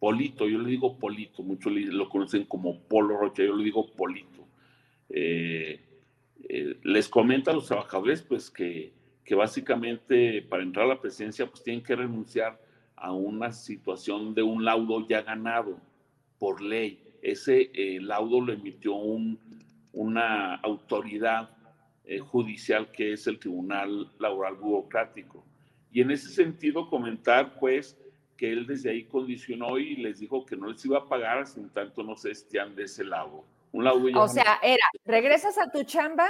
Polito, 0.00 0.48
yo 0.48 0.58
le 0.58 0.70
digo 0.70 0.98
Polito, 0.98 1.42
muchos 1.42 1.72
lo 1.72 2.08
conocen 2.08 2.44
como 2.46 2.80
Polo 2.88 3.18
Rocha, 3.18 3.44
yo 3.44 3.54
le 3.54 3.64
digo 3.64 3.86
Polito. 3.92 4.48
Eh, 5.10 5.78
eh, 6.48 6.76
les 6.82 7.06
comenta 7.08 7.50
a 7.50 7.54
los 7.54 7.66
trabajadores 7.66 8.22
pues 8.22 8.50
que, 8.50 8.94
que, 9.24 9.34
básicamente 9.34 10.42
para 10.42 10.62
entrar 10.62 10.86
a 10.86 10.94
la 10.94 11.00
presidencia 11.00 11.46
pues 11.46 11.62
tienen 11.62 11.82
que 11.82 11.96
renunciar 11.96 12.60
a 12.96 13.12
una 13.12 13.52
situación 13.52 14.34
de 14.34 14.42
un 14.42 14.64
laudo 14.64 15.06
ya 15.08 15.22
ganado 15.22 15.78
por 16.38 16.60
ley. 16.60 17.02
Ese 17.22 17.70
eh, 17.74 18.00
laudo 18.00 18.40
lo 18.40 18.52
emitió 18.52 18.94
un, 18.94 19.38
una 19.92 20.56
autoridad 20.56 21.50
judicial 22.18 22.90
que 22.90 23.12
es 23.12 23.28
el 23.28 23.38
Tribunal 23.38 24.10
Laboral 24.18 24.56
Burocrático. 24.56 25.44
Y 25.92 26.00
en 26.00 26.10
ese 26.10 26.28
sentido 26.28 26.88
comentar 26.88 27.58
pues 27.58 27.96
que 28.36 28.50
él 28.50 28.66
desde 28.66 28.90
ahí 28.90 29.04
condicionó 29.04 29.78
y 29.78 29.96
les 29.96 30.20
dijo 30.20 30.46
que 30.46 30.56
no 30.56 30.68
les 30.68 30.82
iba 30.84 30.98
a 30.98 31.08
pagar 31.08 31.46
sin 31.46 31.68
tanto 31.68 32.02
no 32.02 32.16
se 32.16 32.30
estian 32.30 32.74
de 32.74 32.84
ese 32.84 33.04
lado. 33.04 33.44
Un 33.72 33.84
lado 33.84 34.00
o 34.14 34.28
sea, 34.28 34.58
era, 34.62 34.84
regresas 35.04 35.58
a 35.58 35.70
tu 35.70 35.84
chamba, 35.84 36.26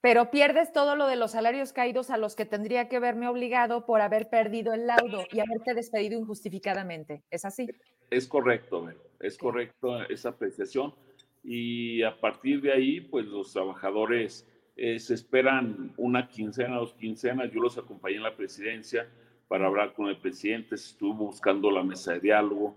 pero 0.00 0.30
pierdes 0.30 0.72
todo 0.72 0.96
lo 0.96 1.06
de 1.06 1.16
los 1.16 1.32
salarios 1.32 1.72
caídos 1.72 2.10
a 2.10 2.16
los 2.16 2.34
que 2.34 2.46
tendría 2.46 2.88
que 2.88 2.98
verme 2.98 3.28
obligado 3.28 3.84
por 3.84 4.00
haber 4.00 4.30
perdido 4.30 4.72
el 4.72 4.86
laudo 4.86 5.24
y 5.30 5.40
haberte 5.40 5.74
despedido 5.74 6.18
injustificadamente. 6.18 7.22
¿Es 7.30 7.44
así? 7.44 7.68
Es 8.10 8.26
correcto, 8.26 8.88
es 9.20 9.36
correcto 9.36 10.02
esa 10.04 10.30
apreciación. 10.30 10.94
Y 11.42 12.02
a 12.02 12.18
partir 12.18 12.60
de 12.60 12.72
ahí, 12.72 13.00
pues 13.00 13.26
los 13.26 13.52
trabajadores 13.52 14.46
eh, 14.76 14.98
se 14.98 15.14
esperan 15.14 15.92
una 15.96 16.28
quincena, 16.28 16.76
dos 16.76 16.94
quincenas. 16.94 17.50
Yo 17.52 17.60
los 17.60 17.76
acompañé 17.76 18.16
en 18.16 18.22
la 18.22 18.36
presidencia 18.36 19.06
para 19.48 19.66
hablar 19.66 19.92
con 19.92 20.06
el 20.08 20.16
presidente, 20.16 20.76
se 20.76 20.92
estuvo 20.92 21.26
buscando 21.26 21.70
la 21.70 21.82
mesa 21.82 22.12
de 22.12 22.20
diálogo, 22.20 22.76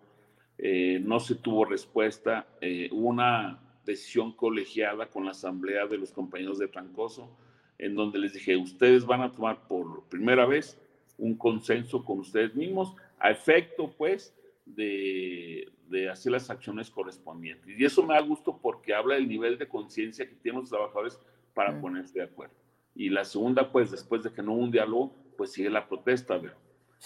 eh, 0.57 0.99
no 1.03 1.19
se 1.19 1.35
tuvo 1.35 1.65
respuesta, 1.65 2.47
eh, 2.61 2.89
una 2.91 3.59
decisión 3.85 4.33
colegiada 4.33 5.09
con 5.09 5.25
la 5.25 5.31
asamblea 5.31 5.85
de 5.87 5.97
los 5.97 6.11
compañeros 6.11 6.59
de 6.59 6.67
Trancoso, 6.67 7.35
en 7.77 7.95
donde 7.95 8.19
les 8.19 8.33
dije, 8.33 8.55
ustedes 8.55 9.05
van 9.05 9.21
a 9.21 9.31
tomar 9.31 9.67
por 9.67 10.03
primera 10.05 10.45
vez 10.45 10.79
un 11.17 11.35
consenso 11.35 12.03
con 12.03 12.19
ustedes 12.19 12.55
mismos, 12.55 12.95
a 13.19 13.31
efecto 13.31 13.93
pues 13.97 14.35
de, 14.65 15.71
de 15.87 16.09
hacer 16.09 16.31
las 16.31 16.49
acciones 16.49 16.89
correspondientes. 16.89 17.77
Y 17.77 17.85
eso 17.85 18.03
me 18.03 18.13
da 18.13 18.21
gusto 18.21 18.59
porque 18.61 18.93
habla 18.93 19.15
del 19.15 19.27
nivel 19.27 19.57
de 19.57 19.67
conciencia 19.67 20.27
que 20.27 20.35
tienen 20.35 20.61
los 20.61 20.69
trabajadores 20.69 21.19
para 21.53 21.79
ponerse 21.79 22.19
de 22.19 22.25
acuerdo. 22.25 22.55
Y 22.95 23.09
la 23.09 23.25
segunda, 23.25 23.71
pues 23.71 23.91
después 23.91 24.23
de 24.23 24.31
que 24.31 24.41
no 24.41 24.53
hubo 24.53 24.63
un 24.63 24.71
diálogo, 24.71 25.15
pues 25.37 25.51
sigue 25.51 25.69
la 25.69 25.87
protesta, 25.87 26.39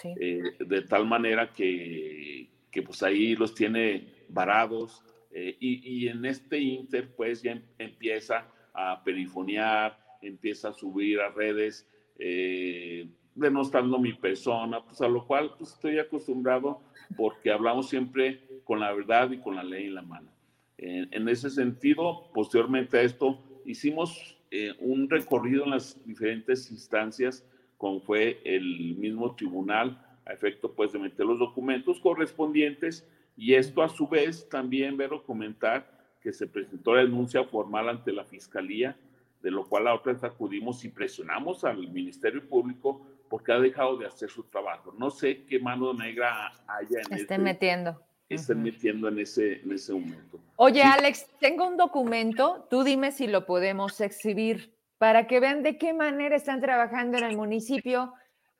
eh, 0.04 0.42
de 0.60 0.82
tal 0.84 1.08
manera 1.08 1.52
que, 1.54 2.50
que, 2.72 2.82
pues 2.82 3.02
ahí 3.04 3.36
los 3.36 3.54
tiene 3.54 4.26
varados 4.30 5.04
eh, 5.40 5.56
y, 5.60 6.06
y, 6.06 6.08
en 6.08 6.26
este 6.26 6.58
inter 6.58 7.14
pues 7.16 7.44
ya 7.44 7.52
em, 7.52 7.62
empieza 7.78 8.48
a 8.74 9.04
perifonear, 9.04 9.96
empieza 10.20 10.70
a 10.70 10.74
subir 10.74 11.20
a 11.20 11.30
redes 11.30 11.88
eh, 12.18 13.08
denostando 13.36 14.00
mi 14.00 14.14
persona, 14.14 14.84
pues 14.84 15.00
a 15.02 15.08
lo 15.08 15.28
cual 15.28 15.52
pues, 15.60 15.74
estoy 15.74 16.00
acostumbrado 16.00 16.82
porque 17.16 17.52
hablamos 17.52 17.88
siempre 17.88 18.42
con 18.64 18.80
la 18.80 18.92
verdad 18.92 19.30
y 19.30 19.38
con 19.38 19.56
la 19.56 19.64
ley 19.64 19.86
en 19.86 19.94
la 19.94 20.02
mano. 20.02 20.32
en 20.80 21.30
ese 21.30 21.52
sentido, 21.52 22.32
posteriormente 22.34 22.98
a 22.98 23.04
esto, 23.04 23.40
hicimos 23.64 24.38
eh, 24.50 24.74
un 24.80 25.08
recorrido 25.08 25.66
en 25.66 25.72
las 25.72 26.04
diferentes 26.04 26.72
instancias, 26.72 27.46
como 27.78 28.00
fue 28.00 28.40
el 28.44 28.96
mismo 28.96 29.36
tribunal, 29.36 30.02
a 30.26 30.34
efecto 30.34 30.74
pues 30.74 30.94
de 30.94 31.00
meter 31.00 31.26
los 31.26 31.38
documentos 31.38 32.00
correspondientes 32.00 33.06
y 33.38 33.54
esto 33.54 33.84
a 33.84 33.90
su 33.90 34.08
vez 34.08 34.50
también, 34.50 34.98
Vero, 34.98 35.24
comentar 35.24 35.88
que 36.20 36.34
se 36.34 36.48
presentó 36.48 36.96
la 36.96 37.04
denuncia 37.04 37.44
formal 37.44 37.88
ante 37.88 38.12
la 38.12 38.26
Fiscalía, 38.26 38.98
de 39.42 39.52
lo 39.52 39.66
cual 39.68 39.88
a 39.88 39.94
otra 39.94 40.14
vez 40.14 40.24
acudimos 40.24 40.84
y 40.84 40.90
presionamos 40.90 41.64
al 41.64 41.88
Ministerio 41.90 42.46
Público 42.50 43.06
porque 43.30 43.52
ha 43.52 43.60
dejado 43.60 43.98
de 43.98 44.08
hacer 44.08 44.30
su 44.30 44.44
trabajo. 44.44 44.94
No 44.98 45.12
sé 45.12 45.46
qué 45.46 45.60
mano 45.60 45.94
negra 45.94 46.52
haya 46.68 47.00
en 47.10 47.18
Estén 47.18 47.44
metiendo. 47.44 48.02
Estén 48.28 48.64
metiendo 48.64 49.08
en 49.08 49.20
ese, 49.20 49.62
en 49.62 49.72
ese 49.72 49.94
momento. 49.94 50.40
Oye, 50.56 50.82
Alex, 50.82 51.28
tengo 51.40 51.68
un 51.68 51.78
documento, 51.78 52.68
tú 52.70 52.84
dime 52.84 53.12
si 53.12 53.28
lo 53.28 53.46
podemos 53.46 54.02
exhibir 54.02 54.74
para 54.98 55.28
que 55.28 55.40
vean 55.40 55.64
de 55.64 55.78
qué 55.78 55.94
manera 55.94 56.36
están 56.36 56.60
trabajando 56.60 57.20
en 57.20 57.24
el 57.24 57.38
municipio. 57.38 58.14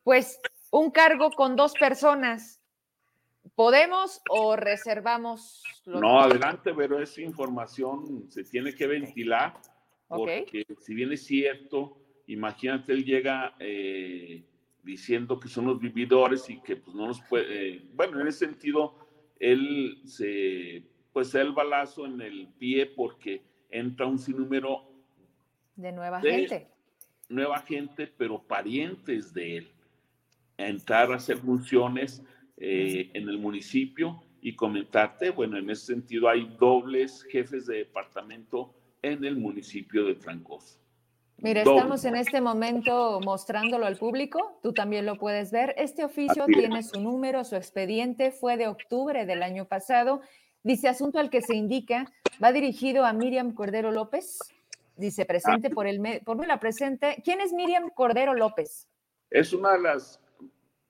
Pues 0.04 0.40
un 0.72 0.92
cargo 0.92 1.32
con 1.32 1.56
dos 1.56 1.74
personas. 1.74 2.62
¿Podemos 3.56 4.22
o 4.30 4.56
reservamos? 4.56 5.64
no, 5.86 6.20
adelante, 6.20 6.74
pero 6.76 7.02
esa 7.02 7.22
información 7.22 8.26
se 8.30 8.44
tiene 8.44 8.74
que 8.74 8.88
ventilar 8.88 9.54
porque 10.08 10.66
si 10.80 10.94
bien 10.94 11.12
es 11.12 11.26
cierto, 11.26 11.98
imagínate, 12.28 12.94
él 12.94 13.04
llega 13.04 13.56
eh, 13.60 14.46
diciendo 14.84 15.40
que 15.40 15.50
son 15.50 15.66
los 15.66 15.80
vividores 15.80 16.50
y 16.50 16.62
que 16.62 16.78
pues 16.78 16.96
no 16.96 17.08
nos 17.08 17.22
puede, 17.24 17.76
eh, 17.76 17.90
bueno, 17.94 18.22
en 18.22 18.28
ese 18.28 18.46
sentido, 18.46 18.96
él 19.40 20.02
se, 20.06 20.84
pues 21.12 21.36
el 21.36 21.52
balazo 21.52 22.06
en 22.06 22.22
el 22.22 22.48
pie 22.58 22.86
porque 22.86 23.44
entra 23.70 24.06
un 24.06 24.18
sinnúmero 24.18 24.90
de 25.76 25.92
nueva 25.92 26.22
gente. 26.22 26.70
Nueva 27.30 27.60
gente, 27.60 28.08
pero 28.08 28.42
parientes 28.42 29.34
de 29.34 29.58
él, 29.58 29.72
entrar 30.58 31.12
a 31.12 31.18
hacer 31.18 31.38
funciones 31.38 32.24
eh, 32.58 33.12
en 33.14 33.30
el 33.30 33.38
municipio 33.38 34.24
y 34.42 34.56
comentarte, 34.56 35.30
bueno, 35.30 35.58
en 35.58 35.70
ese 35.70 35.88
sentido 35.88 36.28
hay 36.30 36.56
dobles 36.60 37.24
jefes 37.30 37.68
de 37.68 37.78
departamento 37.78 38.74
en 39.02 39.24
el 39.26 39.38
municipio 39.38 40.06
de 40.06 40.16
Trancoso. 40.16 40.80
Mira, 41.40 41.62
estamos 41.62 42.04
en 42.06 42.16
este 42.16 42.42
momento 42.42 43.20
mostrándolo 43.24 43.86
al 43.86 43.98
público, 43.98 44.60
tú 44.64 44.74
también 44.74 45.06
lo 45.06 45.18
puedes 45.18 45.52
ver. 45.52 45.76
Este 45.78 46.04
oficio 46.04 46.46
tiene 46.48 46.82
su 46.82 47.00
número, 47.00 47.44
su 47.44 47.56
expediente, 47.56 48.32
fue 48.32 48.58
de 48.58 48.68
octubre 48.68 49.26
del 49.28 49.44
año 49.44 49.66
pasado. 49.66 50.22
Dice 50.64 50.88
asunto 50.88 51.20
al 51.20 51.30
que 51.30 51.42
se 51.42 51.56
indica, 51.56 52.12
va 52.44 52.52
dirigido 52.52 53.06
a 53.06 53.14
Miriam 53.14 53.54
Cordero 53.54 53.92
López. 53.92 54.40
Dice 54.96 55.26
presente 55.26 55.70
por 55.70 55.86
el 55.86 56.02
por 56.26 56.46
la 56.48 56.60
presente. 56.60 57.22
¿Quién 57.24 57.40
es 57.40 57.54
Miriam 57.54 57.92
Cordero 57.92 58.34
López? 58.34 58.88
Es 59.30 59.54
una 59.54 59.74
de 59.74 59.82
las 59.82 60.20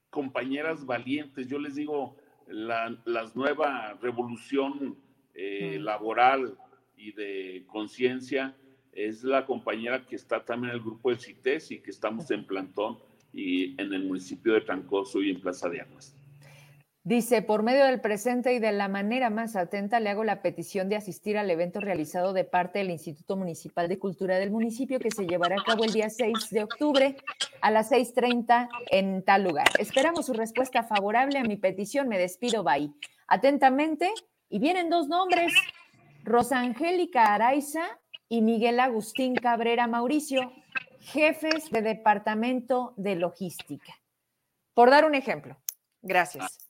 compañeras 0.09 0.85
valientes. 0.85 1.47
Yo 1.47 1.59
les 1.59 1.75
digo, 1.75 2.15
la, 2.47 2.97
nueva 3.35 3.93
revolución 4.01 4.97
eh, 5.33 5.77
mm. 5.79 5.83
laboral 5.83 6.57
y 6.95 7.11
de 7.11 7.65
conciencia 7.67 8.55
es 8.91 9.23
la 9.23 9.45
compañera 9.45 10.05
que 10.05 10.15
está 10.15 10.43
también 10.43 10.71
en 10.71 10.77
el 10.77 10.83
grupo 10.83 11.09
del 11.09 11.19
CITES 11.19 11.71
y 11.71 11.79
que 11.79 11.91
estamos 11.91 12.31
en 12.31 12.45
plantón 12.45 12.97
y 13.31 13.79
en 13.79 13.93
el 13.93 14.05
municipio 14.05 14.53
de 14.53 14.61
Trancoso 14.61 15.21
y 15.21 15.29
en 15.29 15.39
Plaza 15.39 15.69
de 15.69 15.81
Armas. 15.81 16.16
Dice, 17.07 17.41
por 17.41 17.63
medio 17.63 17.85
del 17.85 18.01
presente 18.01 18.53
y 18.53 18.59
de 18.59 18.73
la 18.73 18.89
manera 18.89 19.29
más 19.29 19.55
atenta, 19.55 20.01
le 20.01 20.09
hago 20.09 20.25
la 20.25 20.41
petición 20.41 20.89
de 20.89 20.97
asistir 20.97 21.37
al 21.37 21.49
evento 21.49 21.79
realizado 21.79 22.33
de 22.33 22.43
parte 22.43 22.79
del 22.79 22.89
Instituto 22.89 23.37
Municipal 23.37 23.87
de 23.87 23.97
Cultura 23.97 24.37
del 24.37 24.51
municipio 24.51 24.99
que 24.99 25.09
se 25.09 25.25
llevará 25.25 25.55
a 25.55 25.63
cabo 25.63 25.85
el 25.85 25.93
día 25.93 26.09
6 26.09 26.49
de 26.49 26.63
octubre 26.63 27.15
a 27.61 27.71
las 27.71 27.93
6.30 27.93 28.67
en 28.87 29.23
tal 29.23 29.45
lugar. 29.45 29.67
Esperamos 29.79 30.25
su 30.25 30.33
respuesta 30.33 30.83
favorable 30.83 31.39
a 31.39 31.43
mi 31.43 31.55
petición. 31.55 32.09
Me 32.09 32.19
despido, 32.19 32.65
bye. 32.65 32.91
Atentamente, 33.29 34.11
y 34.49 34.59
vienen 34.59 34.89
dos 34.89 35.07
nombres, 35.07 35.53
Rosangélica 36.25 37.33
Araiza 37.33 37.85
y 38.27 38.41
Miguel 38.41 38.81
Agustín 38.81 39.35
Cabrera 39.35 39.87
Mauricio, 39.87 40.51
jefes 40.99 41.71
de 41.71 41.81
Departamento 41.81 42.93
de 42.97 43.15
Logística. 43.15 43.93
Por 44.73 44.89
dar 44.89 45.05
un 45.05 45.15
ejemplo. 45.15 45.55
Gracias. 46.01 46.66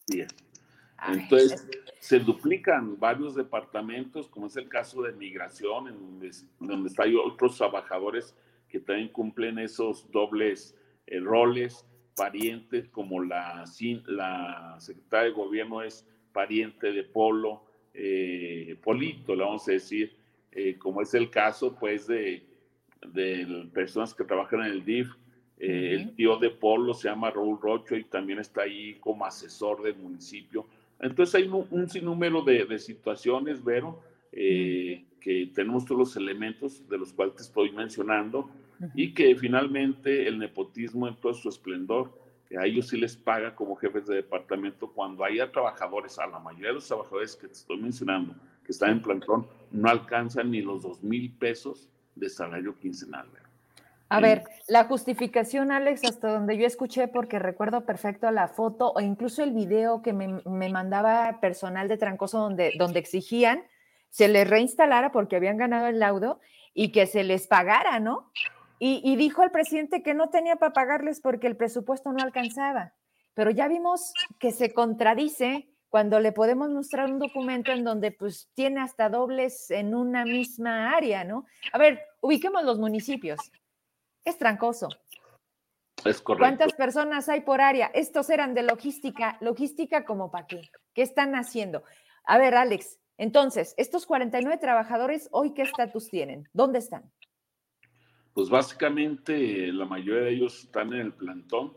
Entonces, 1.07 1.67
se 1.99 2.19
duplican 2.19 2.99
varios 2.99 3.35
departamentos, 3.35 4.27
como 4.27 4.47
es 4.47 4.55
el 4.57 4.67
caso 4.67 5.01
de 5.03 5.13
migración, 5.13 5.89
en 5.89 5.99
donde, 5.99 6.31
donde 6.59 6.91
hay 6.97 7.15
otros 7.15 7.57
trabajadores 7.57 8.35
que 8.69 8.79
también 8.79 9.09
cumplen 9.09 9.59
esos 9.59 10.09
dobles 10.11 10.75
eh, 11.07 11.19
roles, 11.19 11.85
parientes, 12.15 12.89
como 12.89 13.23
la, 13.23 13.63
la 14.07 14.75
secretaria 14.79 15.29
de 15.29 15.35
gobierno 15.35 15.83
es 15.83 16.05
pariente 16.33 16.91
de 16.91 17.03
Polo, 17.03 17.63
eh, 17.93 18.77
Polito, 18.83 19.35
le 19.35 19.43
vamos 19.43 19.67
a 19.67 19.71
decir, 19.71 20.15
eh, 20.51 20.77
como 20.77 21.01
es 21.01 21.13
el 21.13 21.29
caso 21.29 21.75
pues 21.75 22.07
de, 22.07 22.43
de, 23.07 23.69
personas 23.73 24.13
que 24.13 24.23
trabajan 24.23 24.61
en 24.61 24.71
el 24.71 24.85
DIF. 24.85 25.09
Eh, 25.59 25.93
el 25.93 26.15
tío 26.15 26.37
de 26.37 26.49
Polo 26.49 26.93
se 26.93 27.09
llama 27.09 27.31
Raúl 27.31 27.59
Rocho 27.61 27.95
y 27.95 28.03
también 28.03 28.39
está 28.39 28.61
ahí 28.63 28.95
como 28.99 29.25
asesor 29.25 29.81
del 29.83 29.95
municipio. 29.95 30.65
Entonces 30.99 31.35
hay 31.35 31.47
un, 31.47 31.89
sinnúmero 31.89 32.41
de, 32.41 32.65
de, 32.65 32.79
situaciones, 32.79 33.63
Vero, 33.63 34.01
que 34.31 35.51
tenemos 35.53 35.85
todos 35.85 35.99
los 35.99 36.15
elementos 36.15 36.87
de 36.87 36.97
los 36.97 37.13
cuales 37.13 37.35
te 37.35 37.43
estoy 37.43 37.71
mencionando 37.71 38.49
y 38.95 39.13
que 39.13 39.35
finalmente 39.35 40.27
el 40.27 40.39
nepotismo 40.39 41.07
en 41.07 41.15
todo 41.15 41.33
su 41.33 41.49
esplendor 41.49 42.11
que 42.47 42.57
a 42.57 42.65
ellos 42.65 42.87
sí 42.87 42.97
les 42.97 43.17
paga 43.17 43.53
como 43.53 43.75
jefes 43.75 44.07
de 44.07 44.15
departamento 44.15 44.87
cuando 44.91 45.23
haya 45.23 45.51
trabajadores, 45.51 46.17
a 46.17 46.27
la 46.27 46.39
mayoría 46.39 46.69
de 46.69 46.75
los 46.75 46.87
trabajadores 46.87 47.35
que 47.35 47.47
te 47.47 47.53
estoy 47.53 47.77
mencionando, 47.77 48.35
que 48.63 48.71
están 48.71 48.91
en 48.91 49.01
plantón, 49.01 49.47
no 49.71 49.89
alcanzan 49.89 50.51
ni 50.51 50.61
los 50.61 50.81
dos 50.83 51.03
mil 51.03 51.31
pesos 51.33 51.89
de 52.15 52.29
salario 52.29 52.73
quincenal. 52.79 53.27
A 54.09 54.19
ver, 54.21 54.43
la 54.67 54.85
justificación, 54.85 55.71
Alex, 55.71 56.05
hasta 56.05 56.29
donde 56.29 56.57
yo 56.57 56.65
escuché, 56.65 57.07
porque 57.07 57.39
recuerdo 57.39 57.85
perfecto 57.85 58.31
la 58.31 58.47
foto 58.47 58.93
o 58.95 59.01
incluso 59.01 59.43
el 59.43 59.51
video 59.51 60.01
que 60.01 60.13
me, 60.13 60.41
me 60.45 60.69
mandaba 60.69 61.39
personal 61.41 61.87
de 61.87 61.97
Trancoso 61.97 62.39
donde, 62.39 62.73
donde 62.77 62.99
exigían 62.99 63.63
se 64.09 64.27
les 64.27 64.49
reinstalara 64.49 65.11
porque 65.11 65.35
habían 65.35 65.57
ganado 65.57 65.87
el 65.87 65.99
laudo 65.99 66.39
y 66.73 66.91
que 66.91 67.05
se 67.05 67.23
les 67.23 67.47
pagara, 67.47 67.99
¿no? 67.99 68.31
Y, 68.79 69.15
dijo 69.15 69.41
el 69.41 69.49
presidente 69.49 70.03
que 70.03 70.13
no 70.13 70.29
tenía 70.29 70.57
para 70.57 70.71
pagarles 70.71 71.19
porque 71.19 71.47
el 71.47 71.57
presupuesto 71.57 72.11
no 72.11 72.23
alcanzaba. 72.23 72.93
Pero 73.33 73.49
ya 73.49 73.67
vimos 73.67 74.13
que 74.39 74.51
se 74.51 74.71
contradice 74.71 75.67
cuando 75.89 76.19
le 76.19 76.31
podemos 76.31 76.69
mostrar 76.69 77.11
un 77.11 77.17
documento 77.17 77.71
en 77.71 77.83
donde 77.83 78.11
pues 78.11 78.51
tiene 78.53 78.81
hasta 78.81 79.09
dobles 79.09 79.71
en 79.71 79.95
una 79.95 80.25
misma 80.25 80.95
área, 80.95 81.23
¿no? 81.23 81.45
A 81.73 81.79
ver, 81.79 82.01
ubiquemos 82.21 82.63
los 82.63 82.77
municipios. 82.77 83.39
Es 84.27 84.37
trancoso. 84.37 84.89
Es 86.03 86.21
correcto. 86.21 86.43
¿Cuántas 86.43 86.73
personas 86.73 87.29
hay 87.29 87.41
por 87.41 87.61
área? 87.61 87.87
Estos 87.93 88.29
eran 88.29 88.53
de 88.53 88.61
logística. 88.61 89.37
¿Logística 89.39 90.03
como 90.03 90.29
para 90.31 90.47
qué? 90.47 90.69
¿Qué 90.93 91.01
están 91.01 91.33
haciendo? 91.33 91.83
A 92.25 92.37
ver, 92.37 92.55
Alex, 92.55 92.99
entonces, 93.17 93.73
estos 93.77 94.05
49 94.05 94.57
trabajadores, 94.59 95.29
¿hoy 95.31 95.53
qué 95.53 95.61
estatus 95.61 96.09
tienen? 96.09 96.49
¿Dónde 96.51 96.79
están? 96.79 97.09
Pues 98.33 98.49
básicamente 98.49 99.71
la 99.71 99.85
mayoría 99.85 100.23
de 100.23 100.31
ellos 100.31 100.65
están 100.65 100.93
en 100.93 100.99
el 100.99 101.13
plantón, 101.13 101.71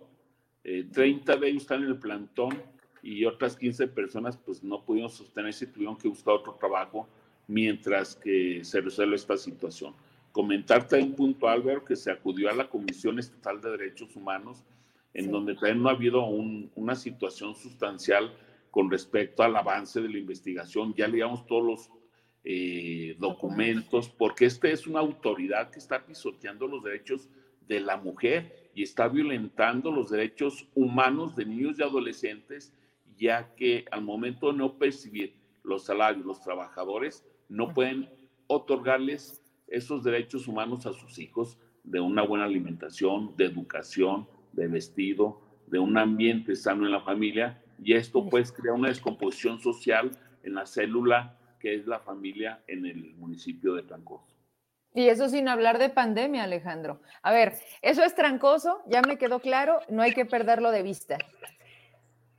30 0.65 1.33
eh, 1.33 1.39
de 1.39 1.49
ellos 1.49 1.63
están 1.63 1.85
en 1.85 1.91
el 1.91 2.01
plantón 2.01 2.61
y 3.01 3.27
otras 3.27 3.57
15 3.57 3.87
personas 3.87 4.37
pues 4.37 4.65
no 4.65 4.85
pudieron 4.85 5.09
sostenerse 5.09 5.67
y 5.67 5.69
tuvieron 5.69 5.97
que 5.97 6.09
buscar 6.09 6.35
otro 6.35 6.55
trabajo 6.55 7.09
mientras 7.47 8.17
que 8.17 8.65
se 8.65 8.81
resuelve 8.81 9.15
esta 9.15 9.37
situación. 9.37 9.95
Comentarte 10.33 10.97
un 11.01 11.15
punto, 11.15 11.49
Álvaro, 11.49 11.85
que 11.85 11.97
se 11.97 12.11
acudió 12.11 12.51
a 12.51 12.55
la 12.55 12.69
Comisión 12.69 13.19
Estatal 13.19 13.61
de 13.61 13.71
Derechos 13.71 14.15
Humanos, 14.15 14.65
en 15.13 15.31
donde 15.31 15.55
también 15.55 15.83
no 15.83 15.89
ha 15.89 15.93
habido 15.93 16.25
una 16.25 16.95
situación 16.95 17.57
sustancial 17.57 18.33
con 18.71 18.91
respecto 18.91 19.43
al 19.43 19.57
avance 19.57 20.01
de 20.01 20.09
la 20.09 20.19
investigación. 20.19 20.95
Ya 20.95 21.09
leíamos 21.09 21.47
todos 21.47 21.65
los 21.65 21.91
eh, 22.45 23.17
documentos, 23.19 24.09
porque 24.09 24.47
esta 24.47 24.69
es 24.69 24.87
una 24.87 25.01
autoridad 25.01 25.71
que 25.71 25.79
está 25.79 26.07
pisoteando 26.07 26.67
los 26.69 26.83
derechos 26.83 27.29
de 27.67 27.81
la 27.81 27.97
mujer 27.97 28.71
y 28.75 28.83
está 28.83 29.09
violentando 29.09 29.91
los 29.91 30.11
derechos 30.11 30.67
humanos 30.75 31.37
de 31.37 31.45
niños 31.45 31.79
y 31.79 31.83
adolescentes, 31.83 32.73
ya 33.17 33.55
que 33.57 33.85
al 33.91 34.03
momento 34.03 34.53
de 34.53 34.59
no 34.59 34.79
percibir 34.79 35.35
los 35.63 35.85
salarios, 35.85 36.25
los 36.25 36.41
trabajadores 36.41 37.25
no 37.49 37.75
pueden 37.75 38.09
otorgarles 38.47 39.40
esos 39.71 40.05
derechos 40.05 40.47
humanos 40.49 40.87
a 40.87 40.93
sus 40.93 41.19
hijos 41.19 41.59
de 41.85 42.01
una 42.01 42.23
buena 42.23 42.45
alimentación, 42.45 43.35
de 43.37 43.47
educación, 43.47 44.29
de 44.53 44.67
vestido, 44.67 45.41
de 45.67 45.79
un 45.79 45.97
ambiente 45.97 46.57
sano 46.57 46.85
en 46.85 46.93
la 46.93 47.01
familia 47.01 47.63
y 47.83 47.95
esto 47.95 48.29
pues 48.29 48.53
crea 48.53 48.75
una 48.75 48.89
descomposición 48.89 49.61
social 49.61 50.11
en 50.43 50.55
la 50.55 50.67
célula 50.67 51.39
que 51.59 51.75
es 51.75 51.87
la 51.87 52.01
familia 52.01 52.63
en 52.67 52.87
el 52.87 53.15
municipio 53.17 53.75
de 53.75 53.83
Trancoso. 53.83 54.37
Y 54.93 55.09
eso 55.09 55.29
sin 55.29 55.49
hablar 55.49 55.79
de 55.79 55.89
pandemia, 55.89 56.45
Alejandro. 56.45 57.01
A 57.23 57.31
ver, 57.31 57.55
eso 57.81 58.03
es 58.03 58.15
trancoso, 58.15 58.83
ya 58.87 59.03
me 59.03 59.19
quedó 59.19 59.39
claro, 59.39 59.79
no 59.89 60.03
hay 60.03 60.13
que 60.13 60.25
perderlo 60.25 60.73
de 60.73 60.83
vista. 60.83 61.19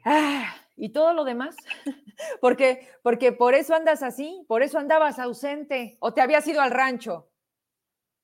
Ah, 0.04 0.56
¿Y 0.82 0.90
todo 0.90 1.14
lo 1.14 1.24
demás? 1.24 1.56
porque, 2.42 2.90
porque 3.04 3.32
por 3.32 3.54
eso 3.54 3.76
andas 3.76 4.02
así, 4.02 4.44
por 4.48 4.64
eso 4.64 4.80
andabas 4.80 5.20
ausente, 5.20 5.96
o 6.00 6.12
te 6.12 6.22
habías 6.22 6.48
ido 6.48 6.60
al 6.60 6.72
rancho. 6.72 7.30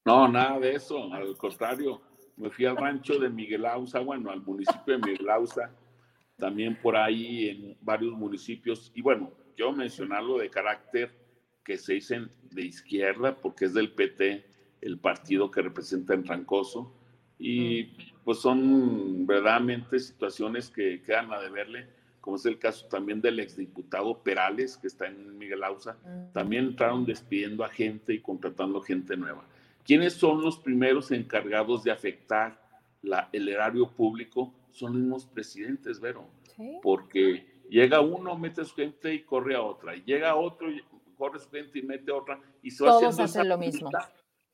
No, 0.03 0.27
nada 0.27 0.59
de 0.59 0.73
eso, 0.73 1.13
al 1.13 1.37
contrario, 1.37 2.01
me 2.35 2.49
fui 2.49 2.65
al 2.65 2.75
rancho 2.75 3.19
de 3.19 3.29
Miguel 3.29 3.63
Ausa, 3.67 3.99
bueno, 3.99 4.31
al 4.31 4.41
municipio 4.41 4.97
de 4.97 5.05
Miguel 5.05 5.29
Ausa, 5.29 5.71
también 6.35 6.75
por 6.81 6.97
ahí 6.97 7.49
en 7.49 7.77
varios 7.81 8.13
municipios, 8.13 8.91
y 8.95 9.03
bueno, 9.03 9.31
yo 9.55 9.71
mencionarlo 9.71 10.39
de 10.39 10.49
carácter 10.49 11.11
que 11.63 11.77
se 11.77 11.93
dicen 11.93 12.31
de 12.41 12.63
izquierda, 12.63 13.35
porque 13.35 13.65
es 13.65 13.75
del 13.75 13.91
PT, 13.91 14.49
el 14.81 14.97
partido 14.97 15.51
que 15.51 15.61
representa 15.61 16.15
en 16.15 16.23
Trancoso, 16.23 16.91
y 17.37 17.83
mm. 17.83 18.23
pues 18.23 18.39
son 18.39 19.27
verdaderamente 19.27 19.99
situaciones 19.99 20.71
que 20.71 21.03
quedan 21.03 21.31
a 21.31 21.39
deberle, 21.39 21.96
como 22.21 22.37
es 22.37 22.45
el 22.45 22.59
caso 22.59 22.87
también 22.87 23.21
del 23.21 23.39
exdiputado 23.39 24.21
Perales, 24.21 24.77
que 24.77 24.87
está 24.87 25.07
en 25.07 25.37
Miguel 25.37 25.63
Ausa, 25.63 25.97
mm. 26.03 26.33
también 26.33 26.65
entraron 26.65 27.05
despidiendo 27.05 27.63
a 27.63 27.69
gente 27.69 28.13
y 28.13 28.21
contratando 28.21 28.81
gente 28.81 29.15
nueva. 29.15 29.45
¿Quiénes 29.85 30.13
son 30.13 30.41
los 30.41 30.57
primeros 30.59 31.11
encargados 31.11 31.83
de 31.83 31.91
afectar 31.91 32.61
la, 33.01 33.29
el 33.31 33.47
erario 33.47 33.89
público? 33.89 34.53
Son 34.71 34.91
los 34.91 35.01
mismos 35.01 35.25
presidentes, 35.25 35.99
Vero, 35.99 36.27
porque 36.83 37.57
Llega 37.69 37.99
uno, 37.99 38.37
mete 38.37 38.61
a 38.61 38.65
su 38.65 38.75
gente 38.75 39.13
y 39.13 39.23
corre 39.23 39.55
a 39.55 39.61
otra. 39.61 39.95
Llega 39.95 40.35
otro, 40.35 40.67
corre 41.17 41.39
su 41.39 41.49
gente 41.49 41.79
y 41.79 41.81
mete 41.81 42.11
a 42.11 42.15
otra. 42.15 42.39
Y 42.61 42.71
se 42.71 42.83
va 42.83 42.91
Todos 42.91 43.19
hacen 43.19 43.49
lo 43.49 43.57
mismo. 43.57 43.89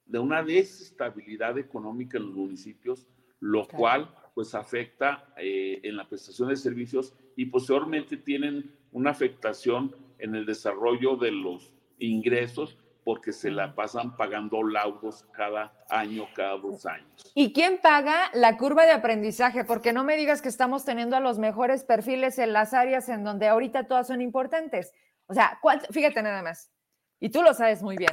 De 0.06 0.20
una 0.20 0.44
desestabilidad 0.44 1.58
económica 1.58 2.18
en 2.18 2.26
los 2.28 2.36
municipios, 2.36 3.08
lo 3.40 3.68
cual 3.68 4.14
pues 4.34 4.56
afecta 4.56 5.32
eh, 5.38 5.80
en 5.84 5.96
la 5.96 6.08
prestación 6.08 6.50
de 6.50 6.56
servicios 6.56 7.14
y 7.36 7.46
posteriormente 7.48 8.18
tienen 8.18 8.76
una 8.92 9.12
afectación 9.12 9.96
en 10.20 10.36
el 10.36 10.46
desarrollo 10.46 11.16
de 11.16 11.32
los 11.32 11.74
ingresos 12.00 12.78
porque 13.04 13.34
se 13.34 13.52
la 13.52 13.76
pasan 13.76 14.16
pagando 14.16 14.64
laudos 14.64 15.26
cada 15.34 15.74
año, 15.90 16.26
cada 16.36 16.58
dos 16.58 16.86
años. 16.86 17.32
¿Y 17.36 17.52
quién 17.52 17.80
paga 17.82 18.30
la 18.34 18.58
curva 18.58 18.86
de 18.86 18.92
aprendizaje? 18.92 19.66
Porque 19.66 19.92
no 19.92 20.04
me 20.04 20.16
digas 20.16 20.42
que 20.42 20.50
estamos 20.50 20.86
teniendo 20.86 21.18
a 21.18 21.20
los 21.20 21.38
mejores 21.38 21.84
perfiles 21.84 22.40
en 22.40 22.54
las 22.54 22.74
áreas 22.74 23.10
en 23.10 23.24
donde 23.24 23.48
ahorita 23.48 23.88
todas 23.88 24.08
son 24.08 24.22
importantes. 24.22 24.94
O 25.28 25.34
sea, 25.34 25.60
fíjate 25.92 26.22
nada 26.22 26.42
más, 26.42 26.72
y 27.20 27.30
tú 27.30 27.42
lo 27.42 27.54
sabes 27.54 27.82
muy 27.82 27.98
bien. 27.98 28.12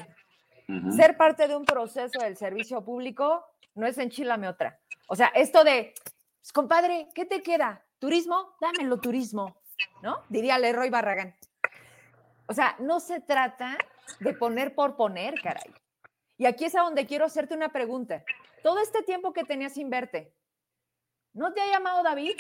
Ser 0.95 1.17
parte 1.17 1.49
de 1.49 1.57
un 1.57 1.65
proceso 1.65 2.21
del 2.21 2.37
servicio 2.37 2.85
público 2.85 3.45
no 3.75 3.87
es 3.87 3.99
enchilame 3.99 4.49
otra. 4.49 4.79
O 5.09 5.17
sea, 5.17 5.27
esto 5.35 5.65
de, 5.65 5.95
pues, 6.41 6.53
compadre, 6.53 7.09
¿qué 7.13 7.25
te 7.25 7.43
queda? 7.43 7.85
¿Turismo? 8.01 8.57
Dámelo 8.61 8.99
turismo, 8.99 9.55
¿no? 10.03 10.25
Diría 10.31 10.59
Leroy 10.59 10.89
Barragán. 10.89 11.37
O 12.49 12.55
sea, 12.55 12.75
no 12.81 12.99
se 12.99 13.21
trata 13.21 13.77
de 14.21 14.33
poner 14.33 14.75
por 14.75 14.97
poner, 14.97 15.35
caray. 15.43 15.73
Y 16.39 16.47
aquí 16.47 16.65
es 16.65 16.75
a 16.75 16.81
donde 16.81 17.07
quiero 17.07 17.27
hacerte 17.27 17.55
una 17.55 17.69
pregunta. 17.69 18.25
Todo 18.63 18.81
este 18.81 19.03
tiempo 19.03 19.35
que 19.35 19.45
tenías 19.45 19.75
sin 19.75 19.91
verte, 19.91 20.35
¿no 21.35 21.53
te 21.53 21.61
ha 21.61 21.67
llamado 21.67 22.03
David? 22.03 22.37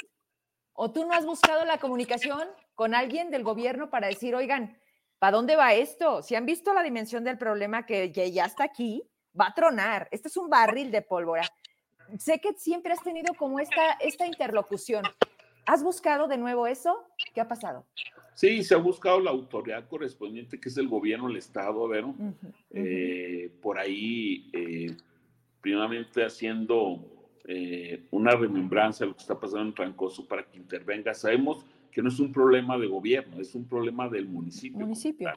¿O 0.73 0.91
tú 0.93 1.05
no 1.05 1.13
has 1.13 1.27
buscado 1.27 1.67
la 1.67 1.79
comunicación 1.79 2.49
con 2.75 2.95
alguien 2.95 3.31
del 3.31 3.45
gobierno 3.45 3.91
para 3.91 4.09
decir, 4.09 4.35
oigan, 4.35 4.81
¿para 5.19 5.37
dónde 5.37 5.57
va 5.57 5.75
esto? 5.75 6.23
Si 6.23 6.35
han 6.35 6.47
visto 6.47 6.73
la 6.73 6.83
dimensión 6.83 7.23
del 7.23 7.37
problema 7.37 7.85
que, 7.85 8.11
ya 8.33 8.47
está 8.47 8.65
aquí, 8.65 9.07
va 9.39 9.49
a 9.49 9.55
tronar. 9.55 10.09
Este 10.11 10.29
es 10.29 10.37
un 10.39 10.49
barril 10.49 10.91
de 10.91 11.03
pólvora. 11.03 11.47
Sé 12.19 12.41
que 12.41 12.55
siempre 12.55 12.95
has 12.95 13.03
tenido 13.03 13.35
como 13.35 13.61
esta, 13.61 13.93
esta 14.01 14.25
interlocución. 14.25 15.05
¿Has 15.71 15.85
buscado 15.85 16.27
de 16.27 16.37
nuevo 16.37 16.67
eso? 16.67 17.07
¿Qué 17.33 17.41
ha 17.41 17.47
pasado? 17.47 17.87
Sí, 18.35 18.65
se 18.65 18.75
ha 18.75 18.79
buscado 18.79 19.21
la 19.21 19.31
autoridad 19.31 19.87
correspondiente, 19.87 20.59
que 20.59 20.69
es 20.69 20.77
el 20.77 20.89
gobierno, 20.89 21.29
el 21.29 21.37
Estado, 21.37 21.87
¿verdad? 21.87 22.13
Eh, 22.71 23.53
por 23.63 23.79
ahí, 23.79 24.51
eh, 24.53 24.97
primeramente 25.61 26.25
haciendo 26.25 27.39
eh, 27.45 28.05
una 28.11 28.33
remembranza 28.33 29.05
de 29.05 29.11
lo 29.11 29.15
que 29.15 29.21
está 29.21 29.39
pasando 29.39 29.69
en 29.69 29.75
Trancoso 29.75 30.27
para 30.27 30.43
que 30.43 30.59
intervenga. 30.59 31.15
Sabemos 31.15 31.65
que 31.93 32.03
no 32.03 32.09
es 32.09 32.19
un 32.19 32.33
problema 32.33 32.77
de 32.77 32.89
gobierno, 32.89 33.41
es 33.41 33.55
un 33.55 33.65
problema 33.65 34.09
del 34.09 34.27
municipio. 34.27 34.81
Municipio. 34.81 35.31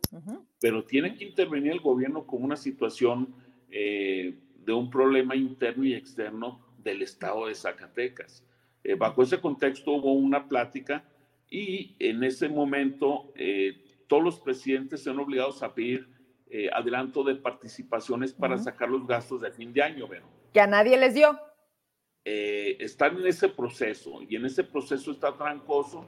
Pero 0.60 0.84
tiene 0.84 1.14
que 1.14 1.26
intervenir 1.26 1.74
el 1.74 1.80
gobierno 1.80 2.26
con 2.26 2.44
una 2.44 2.56
situación 2.56 3.36
de 3.70 4.74
un 4.74 4.90
problema 4.90 5.36
interno 5.36 5.84
y 5.84 5.94
externo 5.94 6.60
del 6.80 7.04
Estado 7.04 7.46
de 7.46 7.54
Zacatecas. 7.54 8.44
Bajo 8.98 9.24
ese 9.24 9.40
contexto 9.40 9.92
hubo 9.92 10.14
una 10.14 10.48
plática 10.48 11.04
y 11.50 11.96
en 12.00 12.24
ese 12.24 12.50
momento 12.50 13.32
eh, 13.36 13.84
todos 14.08 14.24
los 14.24 14.40
presidentes 14.40 15.04
son 15.04 15.20
obligados 15.20 15.62
a 15.62 15.74
pedir 15.74 16.08
eh, 16.50 16.70
adelanto 16.74 17.24
de 17.24 17.36
participaciones 17.36 18.34
para 18.34 18.58
sacar 18.58 18.90
los 18.90 19.06
gastos 19.06 19.42
de 19.42 19.52
fin 19.52 19.72
de 19.72 19.84
año, 19.84 20.08
¿verdad? 20.08 20.28
Que 20.52 20.62
a 20.62 20.68
nadie 20.68 20.98
les 20.98 21.14
dio. 21.14 21.40
Eh, 22.26 22.78
están 22.80 23.18
en 23.18 23.28
ese 23.28 23.50
proceso 23.50 24.22
y 24.28 24.36
en 24.36 24.46
ese 24.46 24.64
proceso 24.64 25.12
está 25.12 25.36
trancoso 25.36 26.06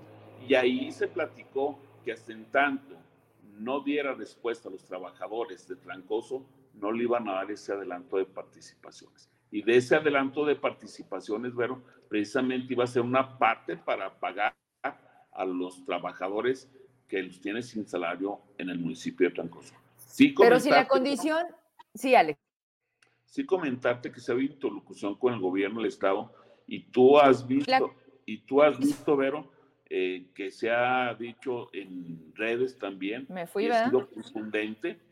y 0.47 0.56
ahí 0.56 0.91
se 0.91 1.07
platicó 1.07 1.80
que 2.03 2.11
hasta 2.11 2.31
en 2.31 2.45
tanto 2.45 2.95
no 3.60 3.81
diera 3.81 4.14
respuesta 4.14 4.69
a 4.69 4.72
los 4.72 4.84
trabajadores 4.85 5.68
de 5.68 5.76
Trancoso, 5.76 6.45
no 6.73 6.91
le 6.91 7.03
iban 7.03 7.27
a 7.30 7.34
dar 7.34 7.52
ese 7.52 7.72
adelanto 7.72 8.18
de 8.18 8.26
participaciones. 8.26 9.30
Y 9.56 9.61
de 9.61 9.77
ese 9.77 9.95
adelanto 9.95 10.45
de 10.45 10.57
participaciones, 10.57 11.53
bueno, 11.53 11.82
precisamente 12.10 12.73
iba 12.73 12.84
a 12.84 12.88
ser 12.88 13.03
una 13.03 13.38
parte 13.38 13.77
para 13.77 14.19
pagar 14.19 14.53
a 14.84 15.45
los 15.45 15.86
trabajadores 15.86 16.69
que 17.07 17.23
los 17.23 17.40
tiene 17.40 17.61
sin 17.61 17.88
salario 17.88 18.41
en 18.57 18.69
el 18.69 18.80
municipio 18.80 19.30
de 19.30 19.34
Trancoso. 19.34 19.73
Sí 19.95 20.36
Pero 20.38 20.60
si 20.60 20.69
la 20.69 20.86
condición, 20.90 21.45
sí, 21.94 22.15
Alex. 22.15 22.38
Sí 23.23 23.45
comentarte 23.45 24.11
que 24.11 24.19
se 24.19 24.34
ha 24.34 24.36
habido 24.36 24.56
interlocución 24.56 25.15
con 25.15 25.34
el 25.34 25.40
gobierno 25.40 25.80
del 25.80 25.88
estado 25.88 26.34
y 26.68 26.91
tú 26.91 27.18
has 27.18 27.48
visto, 27.48 27.95
y 28.26 28.40
tú 28.40 28.61
has 28.61 28.77
visto, 28.77 29.15
Vero, 29.15 29.49
eh, 29.90 30.32
que 30.36 30.52
se 30.52 30.69
ha 30.69 31.14
dicho 31.14 31.69
en 31.72 32.34
redes 32.36 32.77
también. 32.77 33.26
Me 33.30 33.48
fui, 33.48 33.68
Ha 33.68 33.86
sido. 33.86 34.10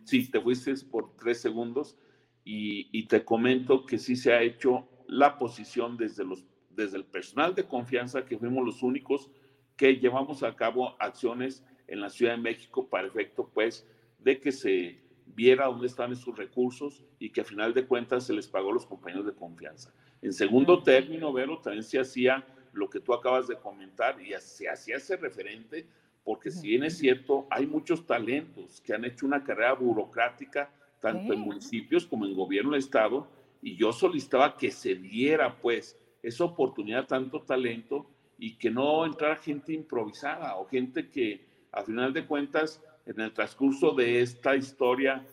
Sí, 0.04 0.30
te 0.30 0.42
fuiste 0.42 0.74
por 0.92 1.16
tres 1.16 1.40
segundos 1.40 1.98
y, 2.44 2.90
y, 2.92 3.08
te 3.08 3.24
comento 3.24 3.86
que 3.86 3.98
sí 3.98 4.16
se 4.16 4.34
ha 4.34 4.42
hecho 4.42 4.86
la 5.08 5.38
posición 5.38 5.96
desde, 5.98 6.26
los, 6.26 6.44
desde 6.70 6.98
el 6.98 7.06
personal 7.06 7.56
de 7.56 7.66
confianza, 7.66 8.26
que 8.26 8.38
fuimos 8.38 8.66
los 8.66 8.84
únicos 8.84 9.30
que 9.78 9.96
llevamos 9.96 10.44
a 10.44 10.56
cabo 10.56 10.96
acciones 11.00 11.64
en 11.88 12.02
la 12.02 12.10
Ciudad 12.10 12.34
de 12.34 12.42
México 12.42 12.88
para 12.88 13.08
efecto, 13.08 13.50
pues, 13.54 13.88
de 14.20 14.40
que 14.40 14.52
se 14.52 15.02
viera 15.26 15.66
dónde 15.66 15.88
están 15.88 16.12
esos 16.12 16.36
recursos 16.38 17.04
y 17.20 17.30
que 17.30 17.42
a 17.42 17.46
final 17.46 17.74
de 17.74 17.86
cuentas 17.86 18.26
se 18.26 18.34
les 18.34 18.48
pagó 18.48 18.72
a 18.72 18.74
los 18.74 18.86
compañeros 18.86 19.26
de 19.26 19.34
confianza. 19.34 19.94
En 20.22 20.34
segundo 20.34 20.82
término, 20.84 21.34
Vero, 21.34 21.60
también 21.60 21.84
se 21.84 22.00
hacía 22.00 22.46
lo 22.72 22.90
que 22.90 23.00
tú 23.00 23.14
acabas 23.14 23.48
de 23.48 23.56
comentar 23.56 24.20
y 24.22 24.34
se 24.40 24.70
hacía 24.70 24.98
ese 24.98 25.18
referente, 25.18 25.86
porque 26.24 26.52
si 26.52 26.70
bien 26.70 26.84
es 26.84 26.98
cierto, 26.98 27.48
hay 27.50 27.68
muchos 27.68 28.06
talentos 28.06 28.82
que 28.82 28.94
han 28.94 29.06
hecho 29.06 29.26
una 29.26 29.44
carrera 29.44 29.74
burocrática, 29.74 30.72
tanto 31.04 31.34
en 31.34 31.42
municipios 31.42 32.06
como 32.06 32.26
en 32.26 32.34
gobierno 32.34 32.72
del 32.72 32.80
Estado, 32.80 33.28
y 33.62 33.76
yo 33.76 33.92
solicitaba 33.92 34.56
que 34.56 34.72
se 34.72 34.96
diera, 34.96 35.60
pues, 35.60 36.00
esa 36.22 36.46
oportunidad, 36.46 37.06
tanto 37.06 37.42
talento, 37.42 38.10
y 38.38 38.56
que 38.56 38.72
no 38.72 39.06
entrara 39.06 39.36
gente 39.36 39.74
improvisada 39.74 40.56
o 40.56 40.66
gente 40.66 41.10
que 41.10 41.46
a 41.74 41.84
final 41.84 42.14
de 42.14 42.26
cuentas 42.26 42.82
en 43.06 43.20
el 43.20 43.34
transcurso 43.34 43.92
de 43.92 44.22
esta 44.22 44.56
historia 44.56 45.28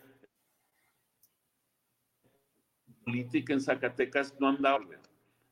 política 3.05 3.53
en 3.53 3.61
Zacatecas 3.61 4.35
no 4.41 4.49
andaba. 4.49 4.85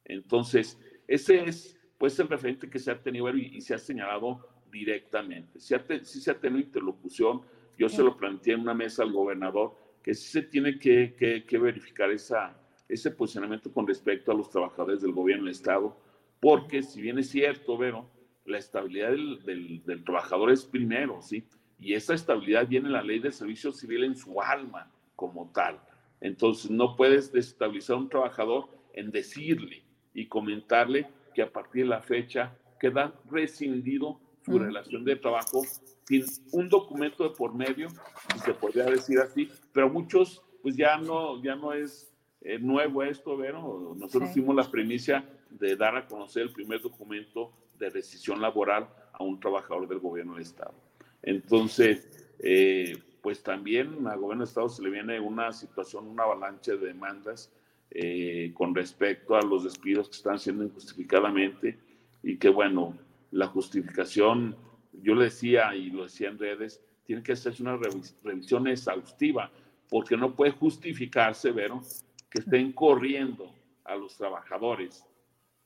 Entonces, 0.04 0.76
ese 1.06 1.44
es 1.44 1.78
pues 1.96 2.18
el 2.18 2.26
referente 2.26 2.68
que 2.68 2.80
se 2.80 2.90
ha 2.90 3.00
tenido 3.00 3.28
y, 3.36 3.60
se 3.60 3.74
ha 3.74 3.78
señalado 3.78 4.64
directamente. 4.68 5.60
Si, 5.60 5.76
se 6.20 6.30
ha 6.32 6.40
tenido 6.40 6.60
interlocución, 6.60 7.42
yo 7.78 7.88
se 7.88 8.02
lo 8.02 8.16
planteé 8.16 8.54
en 8.54 8.60
una 8.60 8.74
mesa 8.74 9.04
al 9.04 9.12
gobernador, 9.12 9.87
que 10.08 10.14
sí 10.14 10.30
se 10.30 10.40
tiene 10.40 10.78
que, 10.78 11.44
que 11.46 11.58
verificar 11.58 12.10
esa 12.10 12.56
ese 12.88 13.10
posicionamiento 13.10 13.70
con 13.70 13.86
respecto 13.86 14.32
a 14.32 14.34
los 14.34 14.48
trabajadores 14.48 15.02
del 15.02 15.12
gobierno 15.12 15.44
del 15.44 15.52
Estado, 15.52 15.94
porque 16.40 16.82
si 16.82 17.02
bien 17.02 17.18
es 17.18 17.28
cierto, 17.28 17.76
Vero, 17.76 18.08
la 18.46 18.56
estabilidad 18.56 19.10
del, 19.10 19.82
del, 19.84 20.04
trabajador 20.04 20.50
es 20.50 20.64
primero, 20.64 21.20
¿sí? 21.20 21.44
Y 21.78 21.92
esa 21.92 22.14
estabilidad 22.14 22.66
viene 22.66 22.86
en 22.86 22.94
la 22.94 23.02
ley 23.02 23.18
del 23.18 23.34
servicio 23.34 23.70
civil 23.70 24.04
en 24.04 24.16
su 24.16 24.40
alma 24.40 24.90
como 25.14 25.52
tal. 25.52 25.78
Entonces, 26.22 26.70
no 26.70 26.96
puedes 26.96 27.30
desestabilizar 27.30 27.96
a 27.96 27.98
un 27.98 28.08
trabajador 28.08 28.70
en 28.94 29.10
decirle 29.10 29.82
y 30.14 30.24
comentarle 30.24 31.06
que 31.34 31.42
a 31.42 31.52
partir 31.52 31.82
de 31.82 31.90
la 31.90 32.00
fecha 32.00 32.56
queda 32.80 33.12
rescindido 33.30 34.18
su 34.48 34.58
relación 34.58 35.04
de 35.04 35.16
trabajo 35.16 35.62
sin 36.06 36.24
un 36.52 36.68
documento 36.68 37.24
de 37.24 37.30
por 37.30 37.54
medio, 37.54 37.88
si 38.32 38.38
se 38.40 38.54
podría 38.54 38.84
decir 38.84 39.18
así, 39.18 39.50
pero 39.72 39.90
muchos, 39.90 40.42
pues 40.62 40.76
ya 40.76 40.96
no, 40.96 41.42
ya 41.42 41.54
no 41.54 41.72
es 41.72 42.10
eh, 42.40 42.58
nuevo 42.58 43.02
esto, 43.02 43.36
Vero. 43.36 43.94
Nosotros 43.96 44.30
hicimos 44.30 44.56
la 44.56 44.70
premisa 44.70 45.24
de 45.50 45.76
dar 45.76 45.96
a 45.96 46.06
conocer 46.06 46.44
el 46.44 46.52
primer 46.52 46.80
documento 46.80 47.52
de 47.78 47.90
rescisión 47.90 48.40
laboral 48.40 48.88
a 49.12 49.22
un 49.22 49.38
trabajador 49.40 49.88
del 49.88 49.98
gobierno 49.98 50.34
del 50.34 50.42
Estado. 50.42 50.74
Entonces, 51.22 52.08
eh, 52.38 52.96
pues 53.22 53.42
también 53.42 54.06
al 54.06 54.18
gobierno 54.18 54.44
del 54.44 54.48
Estado 54.48 54.68
se 54.68 54.82
le 54.82 54.90
viene 54.90 55.20
una 55.20 55.52
situación, 55.52 56.06
una 56.06 56.24
avalancha 56.24 56.72
de 56.72 56.86
demandas 56.86 57.52
eh, 57.90 58.52
con 58.54 58.74
respecto 58.74 59.34
a 59.34 59.42
los 59.42 59.64
despidos 59.64 60.08
que 60.08 60.16
están 60.16 60.38
siendo 60.38 60.64
injustificadamente 60.64 61.78
y 62.22 62.36
que, 62.36 62.48
bueno, 62.48 62.94
la 63.30 63.46
justificación, 63.46 64.56
yo 64.92 65.14
le 65.14 65.24
decía 65.24 65.74
y 65.74 65.90
lo 65.90 66.04
decía 66.04 66.28
en 66.28 66.38
redes, 66.38 66.82
tiene 67.04 67.22
que 67.22 67.32
hacerse 67.32 67.62
una 67.62 67.78
revisión 68.22 68.66
exhaustiva, 68.68 69.50
porque 69.88 70.16
no 70.16 70.34
puede 70.34 70.52
justificarse, 70.52 71.52
Vero, 71.52 71.80
que 72.28 72.40
estén 72.40 72.72
corriendo 72.72 73.54
a 73.84 73.96
los 73.96 74.16
trabajadores 74.16 75.06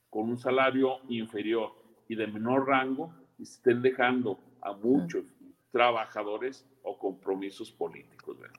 con 0.09 0.29
un 0.29 0.37
salario 0.37 0.99
inferior 1.09 1.73
y 2.07 2.15
de 2.15 2.27
menor 2.27 2.67
rango 2.67 3.13
y 3.37 3.43
estén 3.43 3.81
dejando 3.81 4.39
a 4.61 4.71
muchos 4.73 5.25
trabajadores 5.71 6.65
o 6.83 6.97
compromisos 6.97 7.71
políticos. 7.71 8.39
Vero. 8.39 8.53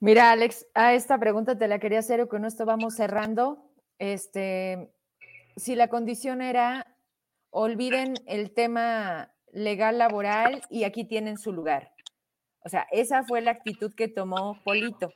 Mira, 0.00 0.30
Alex, 0.30 0.66
a 0.74 0.94
esta 0.94 1.18
pregunta 1.18 1.56
te 1.56 1.66
la 1.66 1.78
quería 1.78 2.00
hacer 2.00 2.20
o 2.20 2.28
con 2.28 2.44
esto 2.44 2.66
vamos 2.66 2.94
cerrando. 2.94 3.70
Este, 3.98 4.92
si 5.56 5.74
la 5.74 5.88
condición 5.88 6.42
era 6.42 6.93
olviden 7.54 8.14
el 8.26 8.52
tema 8.52 9.32
legal 9.52 9.96
laboral 9.98 10.62
y 10.70 10.82
aquí 10.82 11.04
tienen 11.04 11.38
su 11.38 11.52
lugar. 11.52 11.92
O 12.64 12.68
sea, 12.68 12.88
esa 12.90 13.22
fue 13.22 13.40
la 13.42 13.52
actitud 13.52 13.94
que 13.94 14.08
tomó 14.08 14.60
Polito, 14.64 15.12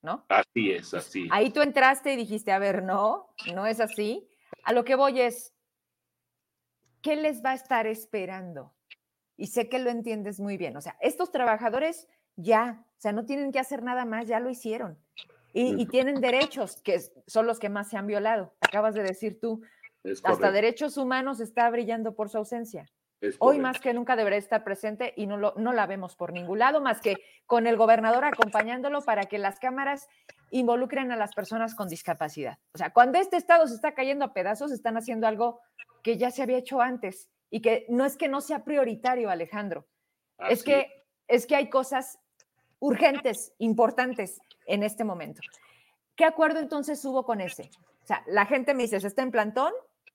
¿no? 0.00 0.24
Así 0.28 0.70
es, 0.70 0.94
así. 0.94 1.26
Ahí 1.32 1.50
tú 1.50 1.62
entraste 1.62 2.12
y 2.12 2.16
dijiste, 2.16 2.52
a 2.52 2.60
ver, 2.60 2.84
no, 2.84 3.28
no 3.52 3.66
es 3.66 3.80
así. 3.80 4.28
A 4.62 4.72
lo 4.72 4.84
que 4.84 4.94
voy 4.94 5.20
es, 5.20 5.52
¿qué 7.02 7.16
les 7.16 7.44
va 7.44 7.50
a 7.50 7.54
estar 7.54 7.88
esperando? 7.88 8.72
Y 9.36 9.48
sé 9.48 9.68
que 9.68 9.80
lo 9.80 9.90
entiendes 9.90 10.38
muy 10.38 10.56
bien. 10.56 10.76
O 10.76 10.80
sea, 10.80 10.96
estos 11.00 11.32
trabajadores 11.32 12.06
ya, 12.36 12.86
o 12.88 13.00
sea, 13.00 13.10
no 13.10 13.24
tienen 13.24 13.50
que 13.50 13.58
hacer 13.58 13.82
nada 13.82 14.04
más, 14.04 14.28
ya 14.28 14.38
lo 14.38 14.48
hicieron. 14.48 14.96
Y, 15.52 15.80
y 15.80 15.86
tienen 15.86 16.20
derechos, 16.20 16.80
que 16.82 17.00
son 17.26 17.46
los 17.46 17.58
que 17.58 17.68
más 17.68 17.88
se 17.88 17.96
han 17.96 18.06
violado. 18.06 18.54
Acabas 18.60 18.94
de 18.94 19.02
decir 19.02 19.40
tú, 19.40 19.62
hasta 20.22 20.52
derechos 20.52 20.96
humanos 20.96 21.40
está 21.40 21.68
brillando 21.70 22.14
por 22.14 22.28
su 22.28 22.38
ausencia. 22.38 22.86
Hoy 23.38 23.58
más 23.58 23.80
que 23.80 23.94
nunca 23.94 24.16
debería 24.16 24.38
estar 24.38 24.64
presente 24.64 25.14
y 25.16 25.26
no, 25.26 25.36
lo, 25.36 25.54
no 25.56 25.72
la 25.72 25.86
vemos 25.86 26.14
por 26.14 26.32
ningún 26.32 26.58
lado, 26.58 26.80
más 26.80 27.00
que 27.00 27.16
con 27.46 27.66
el 27.66 27.76
gobernador 27.76 28.24
acompañándolo 28.24 29.00
para 29.02 29.24
que 29.24 29.38
las 29.38 29.58
cámaras 29.58 30.08
involucren 30.50 31.10
a 31.10 31.16
las 31.16 31.34
personas 31.34 31.74
con 31.74 31.88
discapacidad. 31.88 32.58
O 32.74 32.78
sea, 32.78 32.92
cuando 32.92 33.18
este 33.18 33.36
estado 33.36 33.66
se 33.66 33.74
está 33.74 33.94
cayendo 33.94 34.24
a 34.24 34.34
pedazos, 34.34 34.72
están 34.72 34.96
haciendo 34.96 35.26
algo 35.26 35.60
que 36.02 36.18
ya 36.18 36.30
se 36.30 36.42
había 36.42 36.58
hecho 36.58 36.80
antes 36.80 37.30
y 37.50 37.60
que 37.60 37.86
no 37.88 38.04
es 38.04 38.16
que 38.16 38.28
no 38.28 38.40
sea 38.40 38.64
prioritario, 38.64 39.30
Alejandro. 39.30 39.86
es 40.50 40.62
que, 40.62 41.04
es 41.28 41.46
que 41.46 41.56
hay 41.56 41.70
cosas 41.70 42.18
urgentes, 42.78 43.54
importantes 43.58 44.40
en 44.66 44.82
este 44.82 45.04
momento. 45.04 45.40
¿Qué 46.16 46.24
acuerdo 46.24 46.60
entonces 46.60 47.04
hubo 47.04 47.24
con 47.24 47.40
ese? 47.40 47.70
O 48.02 48.06
sea, 48.06 48.22
la 48.26 48.44
gente 48.44 48.74
me 48.74 48.82
dice, 48.82 49.00
¿se 49.00 49.06
está 49.06 49.22
en 49.22 49.30
plantón? 49.30 49.72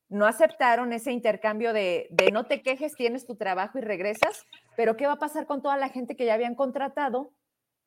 No 0.10 0.26
aceptaron 0.26 0.92
ese 0.92 1.12
intercambio 1.12 1.72
de, 1.72 2.10
no 2.34 2.46
te 2.46 2.62
quejes, 2.62 2.96
tienes 2.96 3.26
tu 3.26 3.36
trabajo 3.36 3.78
y 3.78 3.82
regresas, 3.82 4.46
pero 4.76 4.98
¿qué 4.98 5.06
va 5.06 5.14
a 5.14 5.20
pasar 5.20 5.46
con 5.46 5.62
toda 5.62 5.78
la 5.78 5.90
gente 5.90 6.16
que 6.16 6.26
ya 6.26 6.34
habían 6.34 6.56
contratado 6.56 7.32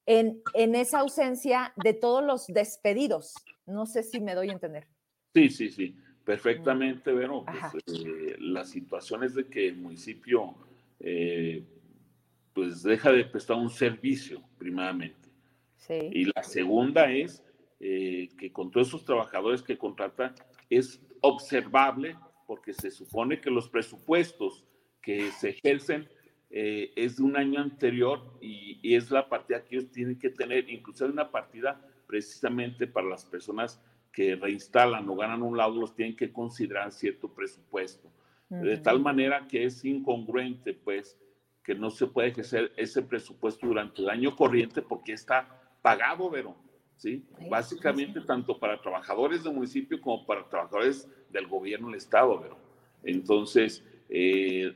en, 0.07 0.41
en 0.55 0.75
esa 0.75 1.01
ausencia 1.01 1.73
de 1.83 1.95
todos 1.95 2.25
los 2.25 2.47
despedidos? 2.47 3.35
No 3.67 3.87
sé 3.87 4.03
si 4.03 4.21
me 4.21 4.35
doy 4.35 4.51
a 4.51 4.53
entender. 4.53 4.87
Sí, 5.35 5.49
sí, 5.51 5.71
sí, 5.71 5.97
perfectamente, 6.25 7.13
Vero. 7.13 7.45
Pues, 7.73 7.85
eh, 7.89 8.37
la 8.39 8.65
situación 8.65 9.25
es 9.25 9.35
de 9.35 9.47
que 9.47 9.69
el 9.69 9.77
municipio 9.77 10.55
eh, 11.01 11.65
pues 12.53 12.83
deja 12.83 13.11
de 13.11 13.25
prestar 13.25 13.57
un 13.57 13.71
servicio, 13.71 14.43
primeramente. 14.59 15.29
Sí. 15.77 15.99
Y 16.13 16.25
la 16.37 16.43
segunda 16.43 17.11
es 17.11 17.43
eh, 17.81 18.29
que 18.39 18.53
con 18.53 18.71
todos 18.71 18.89
esos 18.89 19.05
trabajadores 19.05 19.63
que 19.63 19.77
contratan, 19.77 20.35
es 20.71 21.01
observable 21.23 22.17
porque 22.47 22.75
se 22.75 22.91
supone 22.91 23.41
que 23.41 23.51
los 23.51 23.69
presupuestos 23.69 24.65
que 25.01 25.31
se 25.33 25.51
ejercen 25.51 26.09
eh, 26.51 26.93
es 26.97 27.17
de 27.17 27.23
un 27.23 27.37
año 27.37 27.61
anterior 27.61 28.39
y, 28.43 28.95
es 28.95 29.11
la 29.11 29.27
partida 29.27 29.65
que 29.65 29.77
ellos 29.77 29.91
tienen 29.91 30.19
que 30.19 30.29
tener, 30.29 30.69
incluso 30.69 31.07
hay 31.07 31.11
una 31.11 31.31
partida 31.31 31.81
precisamente 32.07 32.87
para 32.87 33.09
las 33.09 33.25
personas 33.25 33.81
que 34.13 34.37
reinstalan 34.37 35.09
o 35.09 35.17
ganan 35.17 35.43
un 35.43 35.57
lado, 35.57 35.81
los 35.81 35.95
tienen 35.95 36.15
que 36.15 36.31
considerar 36.31 36.93
cierto 36.93 37.33
presupuesto. 37.33 38.13
De 38.51 38.77
tal 38.77 39.01
manera 39.01 39.47
que 39.49 39.65
es 39.65 39.83
incongruente, 39.83 40.75
pues, 40.75 41.19
que 41.65 41.75
no 41.75 41.89
se 41.89 42.07
puede 42.07 42.29
ejercer 42.29 42.71
ese 42.77 43.01
presupuesto 43.01 43.67
durante 43.67 44.03
el 44.03 44.11
año 44.11 44.37
corriente 44.37 44.83
porque 44.83 45.15
está 45.15 45.49
pagado, 45.81 46.31
pero 46.31 46.55
¿sí? 47.03 47.25
Básicamente 47.51 48.21
tanto 48.21 48.61
para 48.61 48.81
trabajadores 48.81 49.43
del 49.43 49.55
municipio 49.55 50.01
como 50.01 50.25
para 50.25 50.49
trabajadores 50.49 51.09
del 51.31 51.49
gobierno 51.49 51.89
del 51.89 51.97
Estado, 51.97 52.41
pero 52.41 52.57
entonces, 53.03 53.85
eh, 54.09 54.73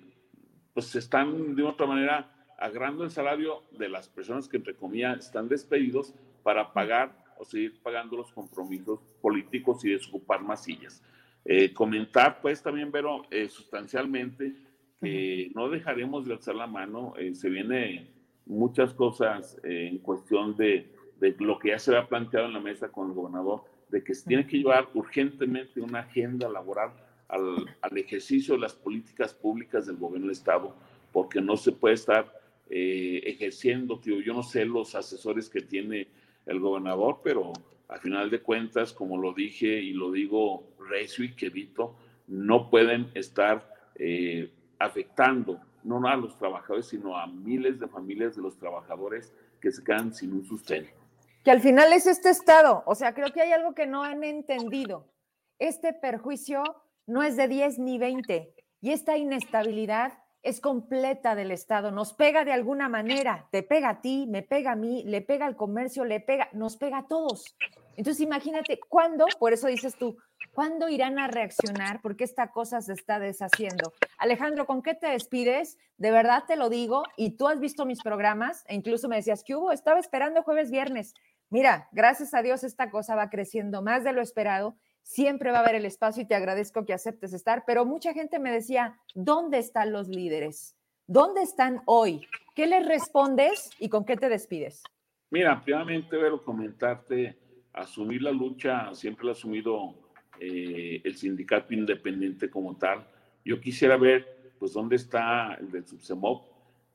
pues 0.74 0.92
están 0.96 1.54
de 1.54 1.62
otra 1.62 1.86
manera 1.86 2.28
agarrando 2.58 3.04
el 3.04 3.12
salario 3.12 3.62
de 3.78 3.88
las 3.88 4.08
personas 4.08 4.48
que 4.48 4.56
entre 4.56 4.74
comillas 4.74 5.26
están 5.26 5.48
despedidos 5.48 6.14
para 6.42 6.72
pagar 6.72 7.16
o 7.38 7.44
seguir 7.44 7.80
pagando 7.80 8.16
los 8.16 8.32
compromisos 8.32 8.98
políticos 9.20 9.84
y 9.84 9.90
desocupar 9.90 10.42
más 10.42 10.64
sillas. 10.64 11.04
Eh, 11.44 11.72
comentar 11.72 12.40
pues 12.40 12.60
también, 12.60 12.90
pero 12.90 13.22
eh, 13.30 13.48
sustancialmente 13.48 14.52
que 15.00 15.52
no 15.54 15.68
dejaremos 15.68 16.26
de 16.26 16.32
alzar 16.32 16.56
la 16.56 16.66
mano, 16.66 17.14
se 17.34 17.50
viene 17.50 18.10
muchas 18.46 18.94
cosas 18.94 19.60
en 19.62 19.98
cuestión 19.98 20.56
de 20.56 20.95
de 21.20 21.34
lo 21.38 21.58
que 21.58 21.70
ya 21.70 21.78
se 21.78 21.94
había 21.94 22.08
planteado 22.08 22.46
en 22.46 22.52
la 22.52 22.60
mesa 22.60 22.88
con 22.88 23.08
el 23.08 23.14
gobernador, 23.14 23.64
de 23.88 24.02
que 24.02 24.14
se 24.14 24.26
tiene 24.26 24.46
que 24.46 24.58
llevar 24.58 24.88
urgentemente 24.94 25.80
una 25.80 26.00
agenda 26.00 26.48
laboral 26.48 26.92
al, 27.28 27.66
al 27.80 27.98
ejercicio 27.98 28.54
de 28.54 28.60
las 28.60 28.74
políticas 28.74 29.32
públicas 29.32 29.86
del 29.86 29.96
gobierno 29.96 30.26
del 30.26 30.36
Estado, 30.36 30.74
porque 31.12 31.40
no 31.40 31.56
se 31.56 31.72
puede 31.72 31.94
estar 31.94 32.32
eh, 32.68 33.22
ejerciendo, 33.24 33.98
tío, 34.00 34.20
yo 34.20 34.34
no 34.34 34.42
sé 34.42 34.64
los 34.64 34.94
asesores 34.94 35.48
que 35.48 35.60
tiene 35.60 36.08
el 36.46 36.60
gobernador, 36.60 37.20
pero 37.22 37.52
a 37.88 37.98
final 37.98 38.28
de 38.28 38.40
cuentas, 38.40 38.92
como 38.92 39.16
lo 39.16 39.32
dije 39.32 39.80
y 39.80 39.92
lo 39.92 40.10
digo 40.10 40.68
recio 40.88 41.24
y 41.24 41.32
quedito, 41.32 41.96
no 42.26 42.68
pueden 42.68 43.08
estar 43.14 43.72
eh, 43.94 44.50
afectando 44.78 45.60
no 45.84 46.04
a 46.08 46.16
los 46.16 46.36
trabajadores, 46.36 46.86
sino 46.86 47.16
a 47.16 47.28
miles 47.28 47.78
de 47.78 47.86
familias 47.86 48.34
de 48.34 48.42
los 48.42 48.58
trabajadores 48.58 49.32
que 49.60 49.70
se 49.70 49.84
quedan 49.84 50.12
sin 50.12 50.32
un 50.32 50.44
sustento 50.44 51.05
que 51.46 51.52
al 51.52 51.60
final 51.60 51.92
es 51.92 52.08
este 52.08 52.30
Estado. 52.30 52.82
O 52.86 52.96
sea, 52.96 53.14
creo 53.14 53.32
que 53.32 53.40
hay 53.40 53.52
algo 53.52 53.72
que 53.72 53.86
no 53.86 54.02
han 54.02 54.24
entendido. 54.24 55.12
Este 55.60 55.92
perjuicio 55.92 56.64
no 57.06 57.22
es 57.22 57.36
de 57.36 57.46
10 57.46 57.78
ni 57.78 57.98
20 57.98 58.52
y 58.80 58.90
esta 58.90 59.16
inestabilidad 59.16 60.14
es 60.42 60.60
completa 60.60 61.36
del 61.36 61.52
Estado. 61.52 61.92
Nos 61.92 62.14
pega 62.14 62.44
de 62.44 62.50
alguna 62.50 62.88
manera, 62.88 63.46
te 63.52 63.62
pega 63.62 63.90
a 63.90 64.00
ti, 64.00 64.26
me 64.28 64.42
pega 64.42 64.72
a 64.72 64.76
mí, 64.76 65.04
le 65.04 65.22
pega 65.22 65.46
al 65.46 65.54
comercio, 65.54 66.04
le 66.04 66.18
pega, 66.18 66.48
nos 66.52 66.76
pega 66.76 66.98
a 66.98 67.06
todos. 67.06 67.56
Entonces 67.96 68.20
imagínate 68.22 68.80
cuándo, 68.88 69.26
por 69.38 69.52
eso 69.52 69.68
dices 69.68 69.94
tú, 69.96 70.18
¿cuándo 70.52 70.88
irán 70.88 71.20
a 71.20 71.28
reaccionar? 71.28 72.00
Porque 72.02 72.24
esta 72.24 72.50
cosa 72.50 72.80
se 72.80 72.92
está 72.92 73.20
deshaciendo. 73.20 73.92
Alejandro, 74.18 74.66
¿con 74.66 74.82
qué 74.82 74.94
te 74.94 75.06
despides? 75.06 75.78
De 75.96 76.10
verdad 76.10 76.42
te 76.46 76.56
lo 76.56 76.70
digo, 76.70 77.04
y 77.16 77.36
tú 77.36 77.46
has 77.46 77.60
visto 77.60 77.86
mis 77.86 78.02
programas, 78.02 78.64
e 78.66 78.74
incluso 78.74 79.08
me 79.08 79.16
decías 79.16 79.44
que 79.44 79.54
hubo, 79.54 79.70
estaba 79.70 80.00
esperando 80.00 80.42
jueves, 80.42 80.70
viernes. 80.70 81.14
Mira, 81.50 81.88
gracias 81.92 82.34
a 82.34 82.42
Dios 82.42 82.64
esta 82.64 82.90
cosa 82.90 83.14
va 83.14 83.30
creciendo 83.30 83.82
más 83.82 84.04
de 84.04 84.12
lo 84.12 84.20
esperado. 84.20 84.76
Siempre 85.02 85.52
va 85.52 85.58
a 85.58 85.60
haber 85.60 85.76
el 85.76 85.84
espacio 85.84 86.22
y 86.22 86.26
te 86.26 86.34
agradezco 86.34 86.84
que 86.84 86.92
aceptes 86.92 87.32
estar, 87.32 87.64
pero 87.66 87.84
mucha 87.84 88.12
gente 88.12 88.38
me 88.38 88.50
decía, 88.50 88.98
¿dónde 89.14 89.58
están 89.58 89.92
los 89.92 90.08
líderes? 90.08 90.76
¿Dónde 91.06 91.42
están 91.42 91.82
hoy? 91.86 92.26
¿Qué 92.54 92.66
les 92.66 92.84
respondes 92.86 93.70
y 93.78 93.88
con 93.88 94.04
qué 94.04 94.16
te 94.16 94.28
despides? 94.28 94.82
Mira, 95.30 95.62
primeramente, 95.62 96.16
comentarte 96.44 97.38
asumir 97.76 98.22
la 98.22 98.32
lucha 98.32 98.92
siempre 98.94 99.26
la 99.26 99.32
ha 99.32 99.34
asumido 99.34 99.94
eh, 100.40 101.00
el 101.04 101.14
sindicato 101.16 101.72
independiente 101.74 102.50
como 102.50 102.76
tal. 102.76 103.06
Yo 103.44 103.60
quisiera 103.60 103.96
ver, 103.96 104.52
pues, 104.58 104.72
dónde 104.72 104.96
está 104.96 105.54
el 105.54 105.70
del 105.70 105.86
Subsemop, 105.86 106.44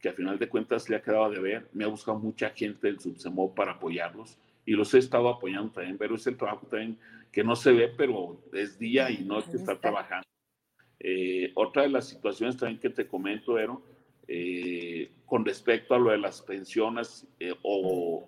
que 0.01 0.09
a 0.09 0.13
final 0.13 0.39
de 0.39 0.49
cuentas 0.49 0.89
le 0.89 0.95
ha 0.95 1.01
quedado 1.01 1.29
de 1.29 1.39
ver. 1.39 1.69
Me 1.73 1.83
ha 1.83 1.87
buscado 1.87 2.17
mucha 2.17 2.49
gente 2.49 2.87
del 2.87 2.99
Subsemop 2.99 3.55
para 3.55 3.73
apoyarlos 3.73 4.37
y 4.65 4.73
los 4.73 4.93
he 4.93 4.97
estado 4.97 5.29
apoyando 5.29 5.71
también, 5.71 5.97
pero 5.97 6.15
es 6.15 6.25
el 6.27 6.37
trabajo 6.37 6.67
también 6.67 6.97
que 7.31 7.43
no 7.43 7.55
se 7.55 7.71
ve, 7.71 7.87
pero 7.95 8.41
es 8.53 8.77
día 8.77 9.09
y 9.09 9.23
noche 9.23 9.51
está 9.53 9.79
trabajando. 9.79 10.27
Eh, 10.99 11.51
otra 11.55 11.83
de 11.83 11.89
las 11.89 12.07
situaciones 12.07 12.57
también 12.57 12.79
que 12.79 12.89
te 12.89 13.07
comento, 13.07 13.57
Ero, 13.57 13.81
eh, 14.27 15.11
con 15.25 15.45
respecto 15.45 15.95
a 15.95 15.99
lo 15.99 16.11
de 16.11 16.17
las 16.17 16.41
pensiones 16.41 17.27
eh, 17.39 17.53
o 17.63 18.27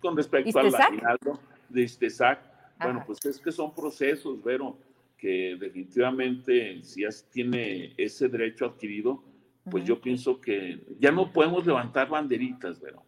con 0.00 0.16
respecto 0.16 0.58
al 0.58 0.74
aguinaldo 0.74 1.40
de 1.68 1.82
ISTESAC, 1.82 2.52
bueno, 2.82 3.02
pues 3.06 3.24
es 3.24 3.38
que 3.38 3.52
son 3.52 3.74
procesos, 3.74 4.42
Vero, 4.42 4.76
que 5.16 5.56
definitivamente 5.58 6.82
si 6.82 7.02
ya 7.02 7.08
tiene 7.30 7.94
ese 7.96 8.28
derecho 8.28 8.66
adquirido, 8.66 9.22
pues 9.70 9.84
yo 9.84 10.00
pienso 10.00 10.40
que 10.40 10.84
ya 10.98 11.12
no 11.12 11.32
podemos 11.32 11.66
levantar 11.66 12.08
banderitas, 12.08 12.80
Vero. 12.80 13.02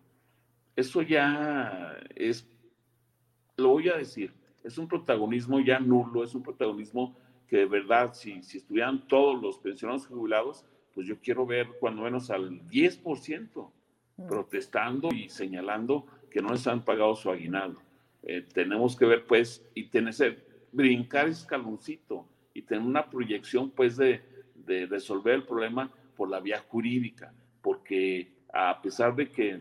Eso 0.77 1.03
ya 1.03 1.97
es, 2.15 2.49
lo 3.57 3.71
voy 3.71 3.89
a 3.89 3.97
decir, 3.97 4.33
es 4.63 4.79
un 4.79 4.89
protagonismo 4.89 5.61
ya 5.61 5.79
nulo, 5.79 6.25
es 6.25 6.35
un 6.35 6.43
protagonismo 6.43 7.17
que 7.47 7.59
de 7.59 7.67
verdad, 7.67 8.15
si, 8.15 8.43
si 8.43 8.59
estuvieran 8.59 9.07
todos 9.07 9.41
los 9.41 9.59
pensionados 9.59 10.07
jubilados, 10.07 10.65
pues 10.95 11.07
yo 11.07 11.19
quiero 11.21 11.45
ver 11.45 11.69
cuando 11.81 12.03
menos 12.03 12.31
al 12.31 12.67
10% 12.69 13.71
mm. 14.17 14.27
protestando 14.27 15.09
y 15.13 15.29
señalando 15.29 16.07
que 16.31 16.41
no 16.41 16.51
les 16.51 16.67
han 16.67 16.85
pagado 16.85 17.15
su 17.15 17.31
aguinaldo. 17.31 17.81
Eh, 18.23 18.47
tenemos 18.53 18.97
que 18.97 19.05
ver, 19.05 19.27
pues, 19.27 19.65
y 19.75 19.85
tener, 19.89 20.45
brincar 20.73 21.29
escaloncito 21.29 22.27
y 22.55 22.63
tener 22.63 22.85
una 22.85 23.11
proyección, 23.11 23.71
pues, 23.71 23.97
de, 23.97 24.23
de 24.55 24.87
resolver 24.87 25.35
el 25.35 25.45
problema 25.45 25.93
por 26.17 26.29
la 26.29 26.41
vía 26.41 26.65
jurídica, 26.69 27.33
porque 27.63 28.33
a 28.53 28.81
pesar 28.81 29.15
de 29.15 29.31
que 29.31 29.61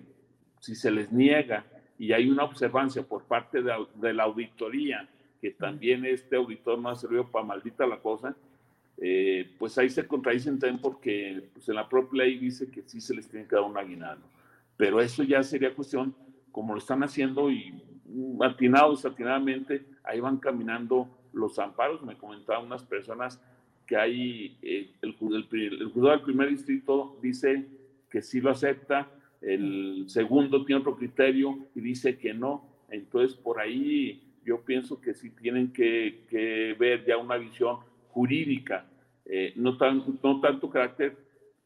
si 0.59 0.75
se 0.75 0.91
les 0.91 1.11
niega 1.11 1.65
y 1.97 2.13
hay 2.13 2.30
una 2.30 2.43
observancia 2.43 3.03
por 3.03 3.23
parte 3.23 3.61
de, 3.61 3.73
de 3.95 4.13
la 4.13 4.23
auditoría 4.23 5.09
que 5.41 5.51
también 5.51 6.05
este 6.05 6.38
auditor 6.38 6.80
no 6.80 6.89
ha 6.89 6.95
servido 6.95 7.30
para 7.30 7.45
maldita 7.45 7.85
la 7.85 7.99
cosa, 7.99 8.35
eh, 8.97 9.55
pues 9.59 9.77
ahí 9.77 9.89
se 9.89 10.07
contradicen 10.07 10.59
también 10.59 10.80
porque 10.80 11.49
pues 11.53 11.67
en 11.67 11.75
la 11.75 11.89
propia 11.89 12.23
ley 12.23 12.38
dice 12.38 12.69
que 12.69 12.84
sí 12.84 13.01
se 13.01 13.13
les 13.13 13.27
tiene 13.27 13.47
que 13.47 13.55
dar 13.55 13.65
un 13.65 13.77
aguinaldo. 13.77 14.25
Pero 14.77 15.01
eso 15.01 15.23
ya 15.23 15.43
sería 15.43 15.75
cuestión, 15.75 16.15
como 16.51 16.73
lo 16.73 16.80
están 16.80 17.03
haciendo 17.03 17.51
y 17.51 17.84
atinados, 18.41 19.05
atinadamente, 19.05 19.85
ahí 20.03 20.19
van 20.19 20.38
caminando 20.38 21.09
los 21.34 21.59
amparos. 21.59 22.01
Me 22.03 22.17
comentaban 22.17 22.65
unas 22.65 22.84
personas 22.84 23.41
que 23.93 23.97
hay, 23.99 24.57
eh, 24.63 24.89
el, 25.03 25.15
el, 25.21 25.81
el 25.81 25.91
juzgado 25.91 26.17
del 26.17 26.25
primer 26.25 26.49
distrito 26.49 27.15
dice 27.21 27.63
que 28.09 28.23
sí 28.23 28.41
lo 28.41 28.49
acepta, 28.49 29.11
el 29.39 30.05
segundo 30.07 30.65
tiene 30.65 30.81
otro 30.81 30.95
criterio 30.95 31.67
y 31.75 31.81
dice 31.81 32.17
que 32.17 32.33
no. 32.33 32.67
Entonces, 32.89 33.37
por 33.37 33.59
ahí 33.59 34.23
yo 34.43 34.61
pienso 34.61 34.99
que 34.99 35.13
sí 35.13 35.29
tienen 35.29 35.71
que, 35.71 36.75
ver 36.79 37.05
ya 37.05 37.17
una 37.17 37.37
visión 37.37 37.81
jurídica, 38.09 38.87
eh, 39.25 39.53
no, 39.57 39.77
tan, 39.77 40.03
no 40.23 40.41
tanto 40.41 40.71
carácter 40.71 41.15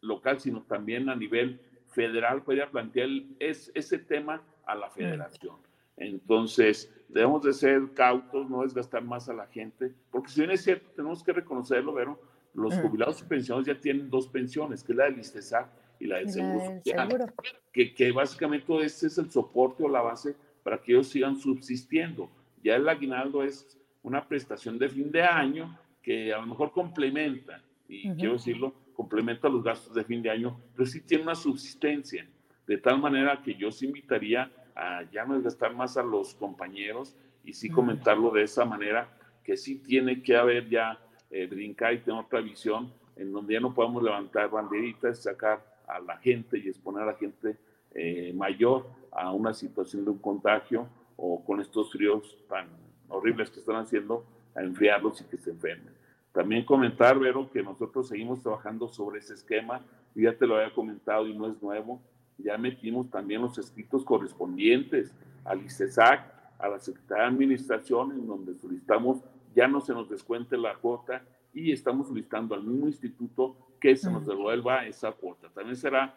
local, 0.02 0.42
sino 0.42 0.64
también 0.64 1.08
a 1.08 1.16
nivel 1.16 1.62
federal, 1.94 2.44
puede 2.44 2.68
plantear 2.68 3.08
es, 3.40 3.72
ese 3.74 4.00
tema 4.00 4.42
a 4.66 4.76
la 4.76 4.90
federación. 4.90 5.56
Entonces, 5.98 6.94
debemos 7.10 7.44
de 7.44 7.54
ser 7.54 7.82
cautos, 7.94 8.50
no 8.50 8.62
desgastar 8.62 9.04
más 9.04 9.28
a 9.30 9.34
la 9.34 9.48
gente, 9.48 9.94
porque 10.12 10.30
si 10.30 10.42
bien 10.42 10.52
es 10.52 10.64
cierto, 10.64 10.90
tenemos 10.96 11.24
que 11.24 11.34
reconocerlo, 11.34 11.94
pero 11.94 12.20
los 12.54 12.76
jubilados 12.76 13.22
y 13.22 13.26
pensionados 13.26 13.68
ya 13.68 13.80
tienen 13.80 14.10
dos 14.10 14.28
pensiones, 14.28 14.84
que 14.84 14.92
es 14.92 14.98
la 14.98 15.06
del 15.06 15.20
ISTESAC 15.20 15.70
y 16.00 16.08
la 16.08 16.18
del 16.18 16.30
Seguro 16.30 16.60
Social, 16.60 17.34
que, 17.72 17.94
que 17.94 18.12
básicamente 18.12 18.76
ese 18.84 19.08
es 19.08 19.18
el 19.18 19.30
soporte 19.30 19.84
o 19.84 19.90
la 19.90 20.02
base 20.02 20.36
para 20.64 20.82
que 20.82 20.92
ellos 20.94 21.08
sigan 21.08 21.36
subsistiendo. 21.38 22.30
Ya 22.64 22.76
el 22.76 22.88
aguinaldo 22.90 23.44
es 23.44 23.78
una 24.04 24.28
prestación 24.28 24.78
de 24.78 24.90
fin 24.90 25.12
de 25.12 25.22
año 25.22 25.78
que 26.02 26.34
a 26.34 26.40
lo 26.40 26.48
mejor 26.48 26.72
complementa, 26.72 27.62
y 27.88 28.10
quiero 28.16 28.34
decirlo, 28.34 28.74
complementa 28.94 29.50
los 29.50 29.64
gastos 29.64 29.94
de 29.94 30.04
fin 30.04 30.22
de 30.22 30.30
año, 30.30 30.60
pero 30.76 30.86
sí 30.86 31.02
tiene 31.02 31.24
una 31.24 31.36
subsistencia, 31.36 32.28
de 32.66 32.78
tal 32.78 33.00
manera 33.00 33.42
que 33.42 33.54
yo 33.56 33.68
os 33.70 33.82
invitaría 33.84 34.52
a 34.78 35.04
ya 35.12 35.26
no 35.26 35.42
gastar 35.42 35.74
más 35.76 35.98
a 35.98 36.04
los 36.04 36.36
compañeros 36.36 37.16
y 37.44 37.54
sí 37.54 37.70
comentarlo 37.70 38.30
de 38.32 38.44
esa 38.44 38.64
manera, 38.64 39.10
que 39.44 39.58
sí 39.58 39.78
tiene 39.80 40.22
que 40.22 40.36
haber 40.36 40.70
ya 40.70 41.00
eh, 41.32 41.48
brincar 41.48 41.94
y 41.94 42.00
tener 42.00 42.20
otra 42.20 42.42
visión 42.42 42.94
en 43.16 43.32
donde 43.32 43.56
ya 43.56 43.60
no 43.60 43.74
podemos 43.74 44.04
levantar 44.04 44.50
banderitas, 44.50 45.24
sacar 45.24 45.66
a 45.88 46.00
la 46.00 46.18
gente 46.18 46.60
y 46.60 46.68
exponer 46.68 47.04
a 47.04 47.08
la 47.08 47.16
gente 47.16 47.58
eh, 47.96 48.32
mayor 48.36 48.88
a 49.12 49.32
una 49.32 49.54
situación 49.54 50.06
de 50.06 50.12
un 50.12 50.20
contagio 50.20 50.88
o 51.16 51.44
con 51.44 51.60
estos 51.60 51.92
fríos 51.92 52.38
tan 52.48 52.68
horribles 53.10 53.50
que 53.50 53.60
están 53.60 53.78
haciendo, 53.78 54.26
a 54.54 54.62
enfriarlos 54.62 55.22
y 55.22 55.24
que 55.26 55.38
se 55.38 55.50
enfermen. 55.50 55.96
También 56.32 56.66
comentar, 56.66 57.18
Vero, 57.18 57.50
que 57.50 57.64
nosotros 57.64 58.10
seguimos 58.10 58.44
trabajando 58.44 58.88
sobre 58.88 59.20
ese 59.20 59.34
esquema, 59.34 59.82
ya 60.14 60.38
te 60.38 60.46
lo 60.46 60.58
había 60.58 60.74
comentado 60.74 61.28
y 61.28 61.36
no 61.36 61.48
es 61.48 61.62
nuevo, 61.64 62.00
ya 62.38 62.58
metimos 62.58 63.10
también 63.10 63.42
los 63.42 63.58
escritos 63.58 64.04
correspondientes 64.04 65.14
al 65.44 65.64
ICESAC, 65.66 66.34
a 66.60 66.68
la 66.68 66.80
Secretaría 66.80 67.24
de 67.24 67.30
Administración, 67.30 68.12
en 68.12 68.28
donde 68.28 68.56
solicitamos 68.56 69.24
ya 69.56 69.68
no 69.68 69.82
se 69.82 69.94
nos 69.94 70.10
descuente 70.10 70.56
la 70.58 70.76
cuota 70.76 71.24
y 71.54 71.72
estamos 71.72 72.08
solicitando 72.08 72.54
al 72.54 72.64
mismo 72.64 72.88
instituto 72.88 73.56
que 73.80 73.96
se 73.96 74.12
nos 74.12 74.26
devuelva 74.26 74.86
esa 74.86 75.12
cuota. 75.12 75.50
También 75.50 75.76
será 75.76 76.16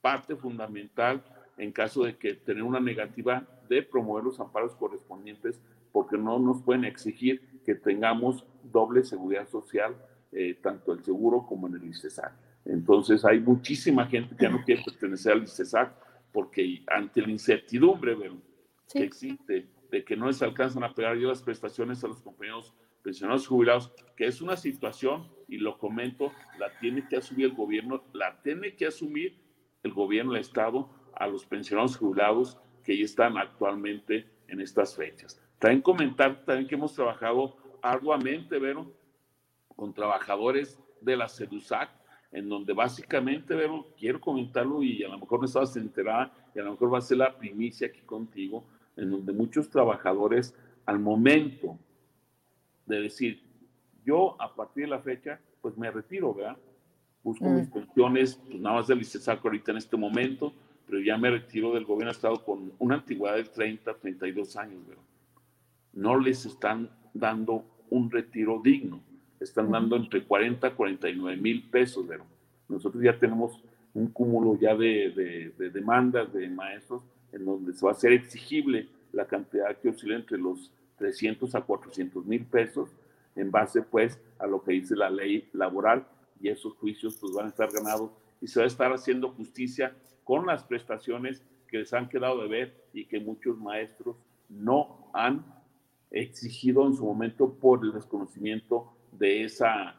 parte 0.00 0.34
fundamental 0.34 1.22
en 1.56 1.70
caso 1.70 2.02
de 2.02 2.16
que 2.16 2.34
tener 2.34 2.62
una 2.64 2.80
negativa 2.80 3.46
de 3.68 3.82
promover 3.82 4.24
los 4.24 4.40
amparos 4.40 4.74
correspondientes, 4.74 5.60
porque 5.92 6.18
no 6.18 6.38
nos 6.38 6.62
pueden 6.62 6.84
exigir 6.84 7.60
que 7.64 7.74
tengamos 7.74 8.44
doble 8.64 9.04
seguridad 9.04 9.48
social, 9.48 9.94
eh, 10.32 10.58
tanto 10.60 10.92
el 10.92 11.04
seguro 11.04 11.46
como 11.46 11.68
en 11.68 11.74
el 11.74 11.84
ICESAC. 11.84 12.32
Entonces 12.64 13.24
hay 13.24 13.40
muchísima 13.40 14.06
gente 14.06 14.36
que 14.36 14.44
ya 14.44 14.50
no 14.50 14.62
quiere 14.64 14.82
pertenecer 14.84 15.32
al 15.32 15.44
ICESAC 15.44 15.92
porque 16.32 16.82
ante 16.86 17.20
la 17.20 17.30
incertidumbre 17.30 18.16
que 18.92 19.02
existe 19.02 19.68
de 19.90 20.04
que 20.04 20.16
no 20.16 20.26
les 20.26 20.42
alcanzan 20.42 20.84
a 20.84 20.94
pegar 20.94 21.16
yo 21.16 21.28
las 21.28 21.42
prestaciones 21.42 22.02
a 22.02 22.08
los 22.08 22.22
compañeros 22.22 22.74
pensionados 23.02 23.46
jubilados, 23.46 23.92
que 24.16 24.26
es 24.26 24.40
una 24.40 24.56
situación, 24.56 25.28
y 25.48 25.58
lo 25.58 25.76
comento, 25.76 26.32
la 26.58 26.70
tiene 26.78 27.06
que 27.06 27.16
asumir 27.16 27.46
el 27.46 27.52
gobierno, 27.52 28.04
la 28.12 28.40
tiene 28.42 28.74
que 28.74 28.86
asumir 28.86 29.38
el 29.82 29.92
gobierno 29.92 30.32
del 30.32 30.40
Estado 30.40 30.88
a 31.14 31.26
los 31.26 31.44
pensionados 31.44 31.96
jubilados 31.96 32.58
que 32.84 32.96
ya 32.96 33.04
están 33.04 33.36
actualmente 33.36 34.26
en 34.48 34.60
estas 34.60 34.96
fechas. 34.96 35.40
También 35.58 35.82
comentar 35.82 36.44
también 36.44 36.68
que 36.68 36.74
hemos 36.74 36.94
trabajado 36.94 37.56
arduamente, 37.82 38.58
Vero, 38.58 38.92
con 39.76 39.92
trabajadores 39.92 40.78
de 41.00 41.16
la 41.16 41.28
CEDUSAC, 41.28 41.90
en 42.32 42.48
donde 42.48 42.72
básicamente, 42.72 43.54
Vero, 43.54 43.86
quiero 43.98 44.20
comentarlo 44.20 44.82
y 44.82 45.04
a 45.04 45.08
lo 45.08 45.18
mejor 45.18 45.40
no 45.40 45.46
estabas 45.46 45.76
enterada 45.76 46.32
y 46.54 46.58
a 46.58 46.62
lo 46.62 46.72
mejor 46.72 46.94
va 46.94 46.98
a 46.98 47.02
ser 47.02 47.18
la 47.18 47.36
primicia 47.36 47.88
aquí 47.88 48.00
contigo, 48.00 48.64
en 48.96 49.10
donde 49.10 49.32
muchos 49.32 49.68
trabajadores 49.68 50.54
al 50.86 50.98
momento 50.98 51.78
de 52.86 53.02
decir, 53.02 53.42
yo 54.04 54.40
a 54.40 54.54
partir 54.54 54.84
de 54.84 54.90
la 54.90 55.00
fecha, 55.00 55.40
pues 55.60 55.76
me 55.76 55.90
retiro, 55.90 56.34
¿verdad? 56.34 56.56
Busco 57.22 57.44
mis 57.44 57.68
mm. 57.68 57.72
pensiones, 57.72 58.34
pues 58.34 58.60
nada 58.60 58.76
más 58.76 58.88
del 58.88 59.02
ICESAC 59.02 59.44
ahorita 59.44 59.70
en 59.70 59.76
este 59.76 59.96
momento, 59.96 60.52
pero 60.86 61.00
ya 61.00 61.16
me 61.16 61.30
retiro 61.30 61.72
del 61.72 61.84
gobierno 61.84 62.10
de 62.10 62.16
Estado 62.16 62.44
con 62.44 62.72
una 62.78 62.96
antigüedad 62.96 63.36
de 63.36 63.44
30, 63.44 63.94
32 63.94 64.56
años, 64.56 64.86
¿verdad? 64.86 65.04
No 65.92 66.18
les 66.18 66.46
están 66.46 66.90
dando 67.14 67.64
un 67.90 68.10
retiro 68.10 68.60
digno, 68.64 69.02
están 69.42 69.70
dando 69.70 69.96
entre 69.96 70.24
40 70.24 70.66
a 70.66 70.74
49 70.74 71.36
mil 71.40 71.68
pesos, 71.68 72.06
¿verdad? 72.06 72.26
Nosotros 72.68 73.02
ya 73.02 73.18
tenemos 73.18 73.60
un 73.94 74.08
cúmulo 74.08 74.58
ya 74.58 74.74
de, 74.74 75.52
de 75.58 75.70
demandas 75.70 76.32
de 76.32 76.48
maestros 76.48 77.02
en 77.32 77.44
donde 77.44 77.72
se 77.72 77.84
va 77.84 77.92
a 77.92 77.94
hacer 77.94 78.12
exigible 78.12 78.88
la 79.12 79.26
cantidad 79.26 79.76
que 79.78 79.90
oscila 79.90 80.16
entre 80.16 80.38
los 80.38 80.70
300 80.96 81.54
a 81.54 81.60
400 81.60 82.24
mil 82.24 82.44
pesos 82.44 82.90
en 83.36 83.50
base 83.50 83.82
pues 83.82 84.20
a 84.38 84.46
lo 84.46 84.62
que 84.62 84.72
dice 84.72 84.96
la 84.96 85.10
ley 85.10 85.48
laboral 85.52 86.06
y 86.40 86.48
esos 86.48 86.74
juicios 86.74 87.16
pues 87.20 87.32
van 87.32 87.46
a 87.46 87.48
estar 87.48 87.70
ganados 87.70 88.10
y 88.40 88.46
se 88.46 88.60
va 88.60 88.64
a 88.64 88.68
estar 88.68 88.92
haciendo 88.92 89.30
justicia 89.30 89.94
con 90.24 90.46
las 90.46 90.64
prestaciones 90.64 91.42
que 91.68 91.78
les 91.78 91.92
han 91.92 92.08
quedado 92.08 92.42
de 92.42 92.48
ver 92.48 92.84
y 92.92 93.06
que 93.06 93.20
muchos 93.20 93.58
maestros 93.58 94.16
no 94.48 95.08
han 95.14 95.44
exigido 96.10 96.86
en 96.86 96.94
su 96.94 97.04
momento 97.04 97.54
por 97.54 97.82
el 97.84 97.92
desconocimiento 97.92 98.92
de 99.12 99.44
esa 99.44 99.96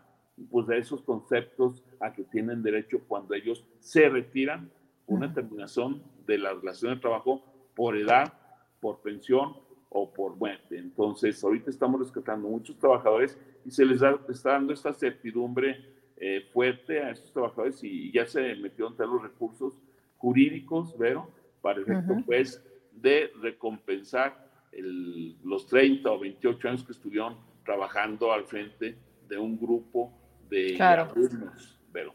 pues 0.50 0.68
de 0.68 0.80
esos 0.80 1.02
conceptos 1.02 1.84
a 2.00 2.12
que 2.12 2.24
tienen 2.24 2.64
derecho 2.64 3.00
cuando 3.08 3.36
ellos 3.36 3.66
se 3.80 4.10
retiran 4.10 4.72
una 5.06 5.34
terminación 5.34 6.02
de 6.26 6.38
la 6.38 6.54
relación 6.54 6.94
de 6.96 7.00
trabajo 7.00 7.44
por 7.76 7.98
edad, 7.98 8.34
por 8.80 9.02
pensión 9.02 9.56
o 9.90 10.12
por 10.12 10.36
muerte. 10.36 10.78
Entonces, 10.78 11.44
ahorita 11.44 11.70
estamos 11.70 12.00
rescatando 12.00 12.48
muchos 12.48 12.78
trabajadores 12.78 13.38
y 13.64 13.72
se 13.72 13.86
les 13.86 14.02
está 14.30 14.54
dando 14.54 14.74
esta 14.74 14.94
certidumbre 14.94 15.86
eh, 16.18 16.48
fuerte 16.52 17.00
a 17.00 17.12
estos 17.12 17.32
trabajadores 17.32 17.84
y 17.84 18.12
ya 18.12 18.26
se 18.26 18.56
metió 18.56 18.88
entre 18.88 19.06
los 19.06 19.22
recursos 19.22 19.80
jurídicos, 20.18 20.96
pero 20.98 21.30
para 21.62 21.80
el 21.80 21.84
efecto, 21.84 22.16
pues, 22.26 22.64
de 22.92 23.32
recompensar 23.42 24.52
los 25.44 25.68
30 25.68 26.10
o 26.10 26.20
28 26.20 26.68
años 26.68 26.84
que 26.84 26.94
estuvieron 26.94 27.38
trabajando 27.64 28.32
al 28.32 28.46
frente 28.46 28.98
de 29.28 29.38
un 29.38 29.60
grupo 29.60 30.12
de 30.50 30.78
alumnos, 30.82 31.80
pero. 31.92 32.14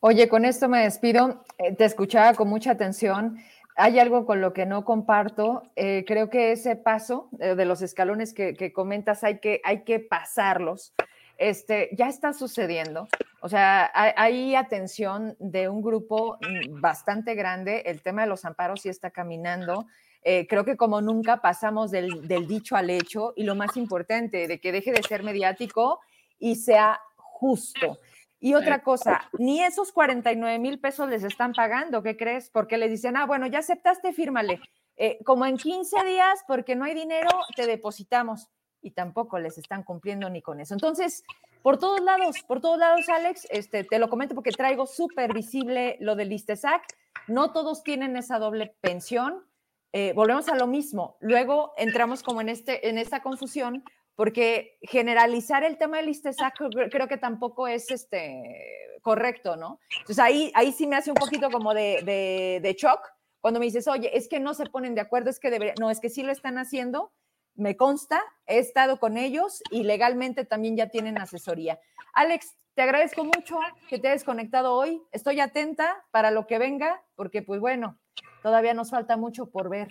Oye, 0.00 0.28
con 0.28 0.44
esto 0.44 0.68
me 0.68 0.82
despido. 0.82 1.44
Eh, 1.58 1.74
te 1.74 1.84
escuchaba 1.84 2.34
con 2.34 2.48
mucha 2.48 2.72
atención 2.72 3.38
hay 3.76 3.98
algo 3.98 4.26
con 4.26 4.40
lo 4.40 4.52
que 4.52 4.66
no 4.66 4.84
comparto. 4.84 5.62
Eh, 5.76 6.04
creo 6.06 6.28
que 6.28 6.52
ese 6.52 6.76
paso 6.76 7.28
eh, 7.40 7.54
de 7.54 7.64
los 7.64 7.82
escalones 7.82 8.34
que, 8.34 8.72
comentas 8.72 9.24
hay 9.24 9.38
que, 9.38 9.60
hay 9.64 9.84
que 9.84 10.00
pasarlos. 10.00 10.94
Este, 11.38 11.90
ya 11.92 12.08
está 12.08 12.32
sucediendo. 12.32 13.08
O 13.40 13.48
sea, 13.48 13.90
hay, 13.94 14.54
atención 14.54 15.34
de 15.40 15.68
un 15.68 15.82
grupo 15.82 16.38
mm, 16.40 16.80
bastante 16.80 17.34
grande. 17.34 17.82
El 17.86 18.02
tema 18.02 18.22
de 18.22 18.28
los 18.28 18.44
amparos 18.44 18.82
sí 18.82 18.88
está 18.88 19.10
caminando. 19.10 19.86
Eh, 20.22 20.46
creo 20.48 20.64
que 20.64 20.76
como 20.76 21.00
nunca 21.00 21.40
pasamos 21.40 21.90
del, 21.90 22.28
del 22.28 22.46
dicho 22.46 22.76
al 22.76 22.90
hecho 22.90 23.32
y 23.36 23.44
lo 23.44 23.54
más 23.54 23.76
importante, 23.76 24.46
de 24.46 24.60
que 24.60 24.72
deje 24.72 24.92
de 24.92 25.02
ser 25.02 25.22
mediático 25.22 26.00
y 26.38 26.56
sea 26.56 27.00
justo. 27.16 27.98
Y 28.42 28.54
otra 28.54 28.82
cosa, 28.82 29.30
ni 29.38 29.62
esos 29.62 29.92
49 29.92 30.58
mil 30.58 30.80
pesos 30.80 31.08
les 31.08 31.22
están 31.22 31.52
pagando, 31.52 32.02
¿qué 32.02 32.16
crees? 32.16 32.50
Porque 32.50 32.76
les 32.76 32.90
dicen, 32.90 33.16
ah, 33.16 33.24
bueno, 33.24 33.46
ya 33.46 33.60
aceptaste, 33.60 34.12
fírmale. 34.12 34.60
Eh, 34.96 35.18
como 35.24 35.46
en 35.46 35.56
15 35.56 36.04
días, 36.04 36.40
porque 36.48 36.74
no 36.74 36.84
hay 36.84 36.94
dinero, 36.94 37.28
te 37.54 37.66
depositamos. 37.66 38.48
Y 38.80 38.90
tampoco 38.90 39.38
les 39.38 39.58
están 39.58 39.84
cumpliendo 39.84 40.28
ni 40.28 40.42
con 40.42 40.58
eso. 40.58 40.74
Entonces, 40.74 41.22
por 41.62 41.78
todos 41.78 42.00
lados, 42.00 42.36
por 42.48 42.60
todos 42.60 42.78
lados, 42.78 43.08
Alex, 43.08 43.46
este, 43.48 43.84
te 43.84 44.00
lo 44.00 44.10
comento 44.10 44.34
porque 44.34 44.50
traigo 44.50 44.86
súper 44.86 45.32
visible 45.32 45.96
lo 46.00 46.16
del 46.16 46.32
ISTESAC. 46.32 46.82
No 47.28 47.52
todos 47.52 47.84
tienen 47.84 48.16
esa 48.16 48.40
doble 48.40 48.74
pensión. 48.80 49.44
Eh, 49.92 50.12
volvemos 50.14 50.48
a 50.48 50.56
lo 50.56 50.66
mismo. 50.66 51.16
Luego 51.20 51.72
entramos 51.76 52.22
como 52.22 52.40
en, 52.40 52.48
este, 52.48 52.88
en 52.88 52.98
esta 52.98 53.22
confusión 53.22 53.84
porque 54.14 54.78
generalizar 54.82 55.64
el 55.64 55.78
tema 55.78 55.98
del 55.98 56.08
ISTESAC 56.08 56.54
creo 56.90 57.08
que 57.08 57.16
tampoco 57.16 57.66
es 57.66 57.90
este, 57.90 58.72
correcto, 59.02 59.56
¿no? 59.56 59.80
Entonces 59.90 60.18
ahí, 60.18 60.52
ahí 60.54 60.72
sí 60.72 60.86
me 60.86 60.96
hace 60.96 61.10
un 61.10 61.16
poquito 61.16 61.50
como 61.50 61.74
de, 61.74 62.60
de, 62.62 62.74
shock 62.74 63.00
cuando 63.40 63.58
me 63.58 63.66
dices, 63.66 63.88
oye, 63.88 64.16
es 64.16 64.28
que 64.28 64.40
no 64.40 64.54
se 64.54 64.66
ponen 64.66 64.94
de 64.94 65.00
acuerdo, 65.00 65.28
es 65.30 65.40
que 65.40 65.50
debería, 65.50 65.74
no, 65.80 65.90
es 65.90 65.98
que 65.98 66.10
sí 66.10 66.22
lo 66.22 66.30
están 66.30 66.58
haciendo, 66.58 67.12
me 67.54 67.76
consta, 67.76 68.22
he 68.46 68.58
estado 68.58 69.00
con 69.00 69.16
ellos 69.16 69.62
y 69.70 69.82
legalmente 69.82 70.44
también 70.44 70.76
ya 70.76 70.88
tienen 70.88 71.18
asesoría. 71.18 71.80
Alex, 72.14 72.56
te 72.74 72.82
agradezco 72.82 73.24
mucho 73.24 73.58
que 73.88 73.98
te 73.98 74.08
hayas 74.08 74.24
conectado 74.24 74.74
hoy, 74.74 75.02
estoy 75.10 75.40
atenta 75.40 76.04
para 76.10 76.30
lo 76.30 76.46
que 76.46 76.58
venga, 76.58 77.02
porque 77.16 77.42
pues 77.42 77.60
bueno, 77.60 77.98
todavía 78.42 78.74
nos 78.74 78.90
falta 78.90 79.16
mucho 79.16 79.46
por 79.46 79.70
ver. 79.70 79.88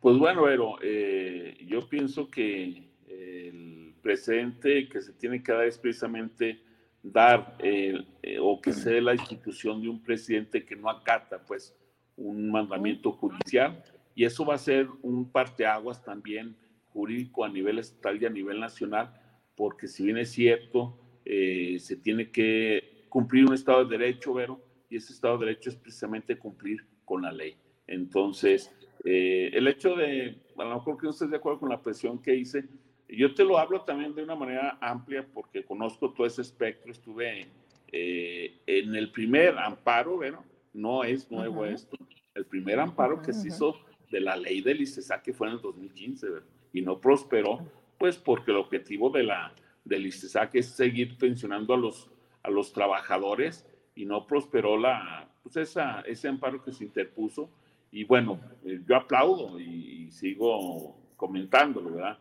Pues 0.00 0.16
bueno, 0.16 0.42
pero 0.44 0.76
eh, 0.82 1.58
yo 1.66 1.88
pienso 1.88 2.30
que 2.30 2.88
el 3.08 3.94
presente 4.02 4.88
que 4.88 5.00
se 5.00 5.12
tiene 5.12 5.42
que 5.42 5.52
dar 5.52 5.64
es 5.64 5.78
precisamente 5.78 6.62
dar 7.02 7.56
eh, 7.60 8.04
o 8.40 8.60
que 8.60 8.72
sea 8.72 9.00
la 9.00 9.14
institución 9.14 9.80
de 9.80 9.88
un 9.88 10.02
presidente 10.02 10.64
que 10.64 10.76
no 10.76 10.90
acata 10.90 11.44
pues 11.44 11.76
un 12.16 12.50
mandamiento 12.50 13.12
judicial 13.12 13.82
y 14.14 14.24
eso 14.24 14.44
va 14.44 14.54
a 14.54 14.58
ser 14.58 14.88
un 15.02 15.30
parteaguas 15.30 16.02
también 16.02 16.56
jurídico 16.88 17.44
a 17.44 17.48
nivel 17.48 17.78
estatal 17.78 18.20
y 18.20 18.26
a 18.26 18.30
nivel 18.30 18.60
nacional 18.60 19.12
porque 19.54 19.86
si 19.86 20.04
bien 20.04 20.18
es 20.18 20.30
cierto 20.30 20.98
eh, 21.24 21.78
se 21.78 21.96
tiene 21.96 22.30
que 22.30 23.06
cumplir 23.08 23.44
un 23.44 23.54
Estado 23.54 23.84
de 23.84 23.98
Derecho, 23.98 24.34
Vero, 24.34 24.60
y 24.88 24.96
ese 24.96 25.12
Estado 25.12 25.38
de 25.38 25.46
Derecho 25.46 25.70
es 25.70 25.76
precisamente 25.76 26.38
cumplir 26.38 26.84
con 27.04 27.22
la 27.22 27.32
ley. 27.32 27.56
Entonces, 27.86 28.72
eh, 29.04 29.50
el 29.52 29.66
hecho 29.68 29.94
de, 29.94 30.38
a 30.56 30.64
lo 30.64 30.74
mejor 30.76 30.98
que 30.98 31.04
no 31.04 31.10
estés 31.10 31.30
de 31.30 31.36
acuerdo 31.36 31.60
con 31.60 31.70
la 31.70 31.82
presión 31.82 32.20
que 32.20 32.34
hice, 32.34 32.64
yo 33.08 33.34
te 33.34 33.44
lo 33.44 33.58
hablo 33.58 33.82
también 33.82 34.14
de 34.14 34.22
una 34.22 34.34
manera 34.34 34.78
amplia 34.80 35.26
porque 35.32 35.64
conozco 35.64 36.12
todo 36.12 36.26
ese 36.26 36.42
espectro, 36.42 36.92
estuve 36.92 37.48
eh, 37.90 38.60
en 38.66 38.94
el 38.94 39.10
primer 39.10 39.58
amparo, 39.58 40.16
bueno, 40.16 40.44
no 40.74 41.04
es 41.04 41.30
nuevo 41.30 41.64
esto, 41.64 41.96
el 42.34 42.44
primer 42.44 42.78
amparo 42.78 43.22
que 43.22 43.32
se 43.32 43.48
hizo 43.48 43.76
de 44.10 44.20
la 44.20 44.36
ley 44.36 44.60
del 44.60 44.82
ICESA 44.82 45.22
que 45.22 45.32
fue 45.32 45.48
en 45.48 45.54
el 45.54 45.60
2015 45.60 46.26
y 46.72 46.82
no 46.82 47.00
prosperó, 47.00 47.66
pues 47.98 48.16
porque 48.16 48.50
el 48.50 48.58
objetivo 48.58 49.10
de 49.10 49.22
la, 49.22 49.54
del 49.84 50.06
ICESAC 50.06 50.56
es 50.56 50.66
seguir 50.66 51.16
pensionando 51.16 51.72
a 51.74 51.78
los, 51.78 52.10
a 52.42 52.50
los 52.50 52.72
trabajadores 52.72 53.66
y 53.98 54.06
no 54.06 54.24
prosperó 54.28 54.76
la, 54.76 55.28
pues 55.42 55.56
esa, 55.56 56.02
ese 56.02 56.28
amparo 56.28 56.62
que 56.62 56.72
se 56.72 56.84
interpuso 56.84 57.50
y 57.90 58.04
bueno, 58.04 58.40
eh, 58.64 58.80
yo 58.86 58.94
aplaudo 58.94 59.58
y, 59.58 60.08
sigo 60.12 60.96
comentándolo, 61.16 61.90
¿verdad? 61.90 62.18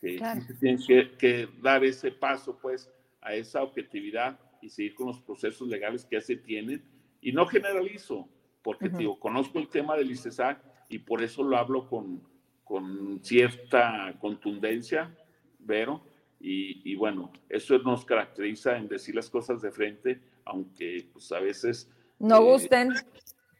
Que 0.00 0.18
se 0.18 0.54
tiene 0.54 1.16
que, 1.16 1.48
dar 1.62 1.84
ese 1.84 2.10
paso, 2.10 2.58
pues, 2.60 2.90
a 3.20 3.34
esa 3.34 3.62
objetividad 3.62 4.40
y 4.60 4.70
seguir 4.70 4.94
con 4.94 5.06
los 5.06 5.20
procesos 5.20 5.68
legales 5.68 6.04
que 6.04 6.16
ya 6.16 6.20
se 6.20 6.36
tienen. 6.36 6.82
Y 7.20 7.32
no 7.32 7.46
generalizo, 7.46 8.28
porque, 8.62 8.88
digo, 8.88 9.20
conozco 9.20 9.60
el 9.60 9.68
tema 9.68 9.96
del 9.96 10.10
ICESAC 10.10 10.60
y 10.88 10.98
por 10.98 11.22
eso 11.22 11.44
lo 11.44 11.56
hablo 11.56 11.88
con, 11.88 12.22
con 12.64 13.20
cierta 13.22 14.16
contundencia, 14.18 15.14
Vero. 15.60 16.02
Y, 16.40 16.90
y, 16.90 16.96
bueno, 16.96 17.30
eso 17.48 17.78
nos 17.78 18.04
caracteriza 18.04 18.76
en 18.76 18.88
decir 18.88 19.14
las 19.14 19.30
cosas 19.30 19.62
de 19.62 19.70
frente, 19.70 20.20
aunque 20.44 21.08
pues 21.12 21.30
a 21.32 21.40
veces... 21.40 21.90
No 22.18 22.36
eh, 22.36 22.52
gusten 22.52 22.92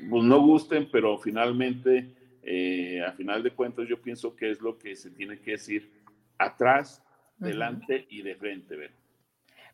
pues 0.09 0.25
no 0.25 0.41
gusten, 0.41 0.89
pero 0.91 1.19
finalmente, 1.19 2.15
eh, 2.43 3.03
a 3.07 3.13
final 3.13 3.43
de 3.43 3.51
cuentas, 3.51 3.87
yo 3.89 4.01
pienso 4.01 4.35
que 4.35 4.51
es 4.51 4.61
lo 4.61 4.79
que 4.79 4.97
se 4.97 5.11
tiene 5.11 5.39
que 5.41 5.53
decir 5.53 5.91
atrás, 6.39 7.03
delante 7.39 8.07
y 8.11 8.23
de 8.23 8.35
frente. 8.37 8.77
¿ver? 8.77 8.93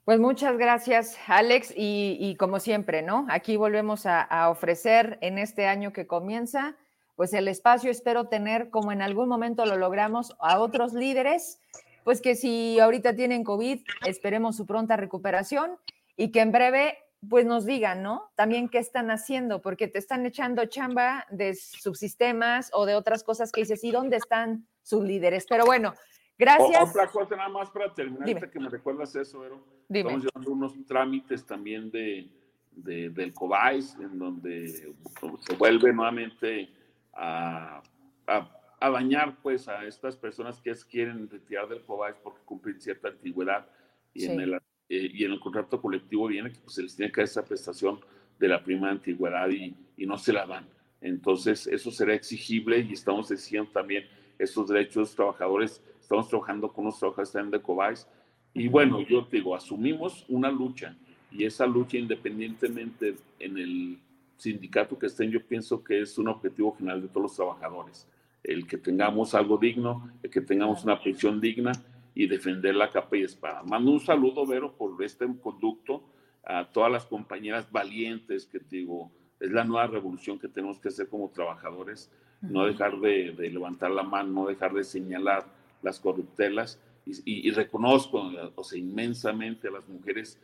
Pues 0.05 0.19
muchas 0.19 0.57
gracias, 0.57 1.17
Alex. 1.27 1.73
Y, 1.77 2.35
como 2.39 2.61
siempre, 2.61 3.03
¿no? 3.03 3.27
Aquí 3.29 3.57
volvemos 3.57 4.07
a, 4.07 4.23
a, 4.23 4.51
ofrecer 4.51 5.19
en 5.21 5.39
este 5.39 5.67
año 5.67 5.93
que 5.93 6.07
comienza, 6.07 6.77
pues 7.15 7.33
el 7.33 7.49
espacio, 7.49 7.91
espero 7.91 8.29
tener, 8.29 8.71
como 8.71 8.93
en 8.93 9.03
algún 9.03 9.29
momento 9.29 9.65
lo 9.65 9.77
logramos, 9.77 10.37
a 10.39 10.61
otros 10.61 10.93
líderes, 10.93 11.61
pues 12.05 12.21
que 12.21 12.37
si 12.37 12.79
ahorita 12.79 13.17
tienen 13.17 13.43
COVID, 13.43 13.81
esperemos 14.07 14.57
su 14.57 14.67
pronta 14.67 14.97
recuperación 14.97 15.73
y 16.17 16.31
que 16.31 16.41
en 16.41 16.53
breve 16.53 16.99
pues 17.29 17.45
nos 17.47 17.65
digan, 17.67 18.03
¿no? 18.03 18.31
También 18.35 18.69
qué 18.69 18.79
están 18.79 19.11
haciendo, 19.11 19.61
porque 19.61 19.89
te 19.89 19.99
están 19.99 20.25
echando 20.27 20.65
chamba 20.67 21.27
de 21.31 21.55
subsistemas 21.55 22.71
o 22.73 22.87
de 22.87 22.95
otras 22.95 23.25
cosas 23.25 23.53
que 23.53 23.63
dices, 23.63 23.83
¿y 23.85 23.91
dónde 23.91 24.17
están 24.17 24.67
sus 24.83 25.03
líderes? 25.03 25.47
Pero 25.49 25.65
bueno, 25.65 25.95
gracias. 26.39 26.91
otra 26.91 27.09
cosa 27.09 27.37
nada 27.37 27.49
más 27.49 27.71
para 27.71 27.93
terminar, 27.93 28.51
que 28.51 28.61
me 28.61 28.69
recuerdas 28.69 29.15
eso, 29.17 29.41
Vero. 29.41 29.65
Estamos 29.89 30.25
llevando 30.25 30.53
unos 30.53 30.87
trámites 30.87 31.45
también 31.45 31.91
de, 31.91 32.31
del 32.73 33.33
COBAIS, 33.33 33.97
en 34.01 34.19
donde 34.19 34.69
se 34.69 35.57
vuelve 35.57 35.93
nuevamente 35.93 36.71
a, 37.15 37.83
a, 38.27 38.91
bañar 38.91 39.37
pues 39.43 39.69
a 39.69 39.85
estas 39.85 40.17
personas 40.17 40.61
que 40.61 40.73
quieren 40.89 41.29
retirar 41.29 41.69
del 41.69 41.83
COBAIS 41.85 42.17
porque 42.23 42.41
cumplen 42.45 42.81
cierta 42.81 43.09
antigüedad 43.09 43.67
y 44.13 44.27
en 44.27 44.41
el 44.41 44.61
eh, 44.89 45.11
y 45.13 45.25
en 45.25 45.33
el 45.33 45.41
contrato 45.41 45.81
colectivo 45.81 46.29
viene 46.29 46.53
que 46.53 46.61
pues, 46.61 46.75
se 46.75 46.83
les 46.83 46.97
tiene 46.97 47.11
que 47.11 47.21
dar 47.21 47.29
esa 47.29 47.45
prestación 47.45 47.99
de 48.39 48.49
la 48.49 48.63
prima 48.63 48.87
de 48.87 48.93
antigüedad 48.93 49.49
y, 49.49 49.75
y, 49.97 50.07
no 50.07 50.19
se 50.19 50.33
la 50.33 50.47
dan. 50.47 50.67
Entonces, 51.01 51.67
eso 51.67 51.91
será 51.91 52.15
exigible 52.15 52.79
y 52.81 52.93
estamos 52.93 53.29
diciendo 53.29 53.71
también 53.73 54.05
estos 54.39 54.69
derechos 54.69 54.95
de 54.95 55.01
los 55.01 55.15
trabajadores. 55.15 55.83
Estamos 56.01 56.29
trabajando 56.29 56.73
con 56.73 56.85
los 56.85 56.99
trabajadores 56.99 57.33
también 57.33 57.51
de 57.53 57.63
COBAIS. 57.63 58.07
Y 58.55 58.69
bueno, 58.69 59.01
yo 59.03 59.25
te 59.27 59.39
digo, 59.39 59.55
asumimos 59.55 60.25
una 60.29 60.51
lucha 60.51 60.97
y 61.31 61.45
esa 61.45 61.67
lucha 61.67 61.99
independientemente 61.99 63.17
en 63.39 63.59
el 63.59 63.99
sindicato 64.37 64.99
que 64.99 65.07
estén, 65.07 65.31
yo 65.31 65.45
pienso 65.45 65.83
que 65.83 66.01
es 66.01 66.19
un 66.19 66.29
objetivo 66.29 66.73
final 66.73 67.03
de 67.03 67.09
todos 67.09 67.23
los 67.23 67.37
trabajadores. 67.37 68.07
El 68.43 68.67
que 68.67 68.79
tengamos 68.79 69.35
algo 69.35 69.59
digno, 69.59 70.11
el 70.23 70.31
que 70.31 70.41
tengamos 70.41 70.85
una 70.85 71.03
pensión 71.03 71.41
digna 71.41 71.73
y 72.17 72.27
defender 72.27 72.75
la 72.75 72.91
capa 72.91 73.19
y 73.19 73.25
espada. 73.25 73.63
Mando 73.63 73.93
un 73.93 74.01
saludo, 74.01 74.47
Vero, 74.47 74.73
por 74.73 75.01
este 75.05 75.27
conducto 75.39 76.03
a 76.47 76.65
todas 76.65 76.91
las 76.91 77.05
compañeras 77.05 77.71
valientes 77.71 78.47
que 78.47 78.59
te 78.59 78.77
digo, 78.77 79.13
es 79.39 79.51
la 79.51 79.65
nueva 79.65 79.87
revolución 79.87 80.39
que 80.39 80.49
tenemos 80.49 80.79
que 80.79 80.89
hacer 80.89 81.11
como 81.11 81.29
trabajadores, 81.29 82.11
no 82.41 82.65
dejar 82.65 82.99
de, 83.01 83.35
levantar 83.35 83.91
la 83.91 84.03
mano, 84.03 84.31
no 84.31 84.47
dejar 84.47 84.73
de 84.73 84.83
señalar 84.83 85.45
las 85.83 86.01
corruptelas. 86.01 86.81
Y, 87.05 87.51
reconozco, 87.51 88.33
o 88.55 88.65
sea, 88.65 88.79
inmensamente 88.79 89.69
a 89.69 89.73
las 89.73 89.87
mujeres 89.87 90.41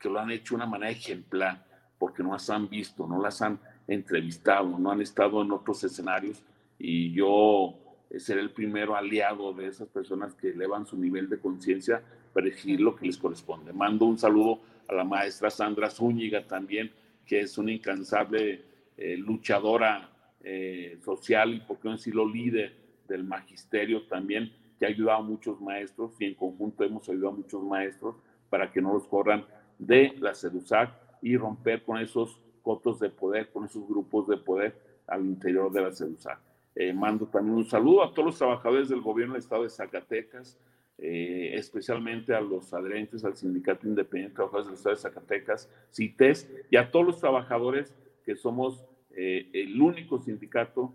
que 0.00 0.10
lo 0.10 0.18
han 0.18 0.32
hecho 0.32 0.54
de 0.54 0.56
una 0.56 0.66
manera 0.66 0.90
ejemplar, 0.90 1.64
porque 2.00 2.24
no 2.24 2.32
las 2.32 2.50
han 2.50 2.68
visto, 2.68 3.06
no 3.06 3.22
las 3.22 3.40
han 3.42 3.60
entrevistado, 3.86 4.76
no 4.76 4.90
han 4.90 5.02
estado 5.02 5.40
en 5.40 5.52
otros 5.52 5.84
escenarios. 5.84 6.42
Y 6.80 7.12
yo 7.12 7.87
seré 8.16 8.40
el 8.40 8.50
primero 8.50 8.96
aliado 8.96 9.52
de 9.52 9.66
esas 9.66 9.88
personas 9.88 10.34
que 10.34 10.50
elevan 10.50 10.86
su 10.86 10.96
nivel 10.96 11.28
de 11.28 11.38
conciencia 11.38 12.02
para 12.32 12.46
elegir 12.46 12.80
lo 12.80 12.96
que 12.96 13.06
les 13.06 13.18
corresponde. 13.18 13.72
Mando 13.72 14.06
un 14.06 14.18
saludo 14.18 14.60
a 14.88 14.94
la 14.94 15.04
maestra 15.04 15.50
Sandra 15.50 15.90
Zúñiga 15.90 16.46
también, 16.46 16.90
que 17.26 17.40
es 17.40 17.58
una 17.58 17.72
incansable 17.72 18.62
eh, 18.96 19.16
luchadora 19.16 20.10
eh, 20.42 20.98
social 21.04 21.54
y, 21.54 21.60
por 21.60 21.78
qué 21.78 21.88
no 21.88 21.96
decirlo, 21.96 22.26
líder 22.26 22.74
del 23.06 23.24
magisterio 23.24 24.06
también, 24.06 24.52
que 24.78 24.86
ha 24.86 24.88
ayudado 24.88 25.18
a 25.18 25.22
muchos 25.22 25.60
maestros 25.60 26.12
y 26.20 26.26
en 26.26 26.34
conjunto 26.34 26.84
hemos 26.84 27.08
ayudado 27.08 27.34
a 27.34 27.36
muchos 27.36 27.62
maestros 27.62 28.16
para 28.48 28.70
que 28.70 28.80
no 28.80 28.94
los 28.94 29.06
corran 29.06 29.44
de 29.78 30.14
la 30.18 30.34
CEDUSAC 30.34 30.90
y 31.22 31.36
romper 31.36 31.82
con 31.82 31.98
esos 31.98 32.40
cotos 32.62 32.98
de 33.00 33.10
poder, 33.10 33.50
con 33.50 33.64
esos 33.64 33.86
grupos 33.86 34.28
de 34.28 34.36
poder 34.36 34.78
al 35.06 35.24
interior 35.24 35.70
de 35.72 35.82
la 35.82 35.92
CEDUSAC. 35.92 36.47
Eh, 36.80 36.92
mando 36.92 37.26
también 37.26 37.56
un 37.56 37.64
saludo 37.64 38.04
a 38.04 38.14
todos 38.14 38.26
los 38.26 38.38
trabajadores 38.38 38.88
del 38.88 39.00
gobierno 39.00 39.34
del 39.34 39.42
estado 39.42 39.64
de 39.64 39.68
Zacatecas, 39.68 40.56
eh, 40.96 41.50
especialmente 41.54 42.32
a 42.32 42.40
los 42.40 42.72
adherentes 42.72 43.24
al 43.24 43.34
Sindicato 43.34 43.88
Independiente 43.88 44.30
de 44.30 44.36
Trabajadores 44.36 44.66
del 44.66 44.76
Estado 44.76 44.94
de 44.94 45.02
Zacatecas, 45.02 45.68
CITES, 45.92 46.48
y 46.70 46.76
a 46.76 46.88
todos 46.88 47.04
los 47.04 47.18
trabajadores 47.18 47.92
que 48.24 48.36
somos 48.36 48.84
eh, 49.10 49.50
el 49.54 49.82
único 49.82 50.20
sindicato, 50.20 50.94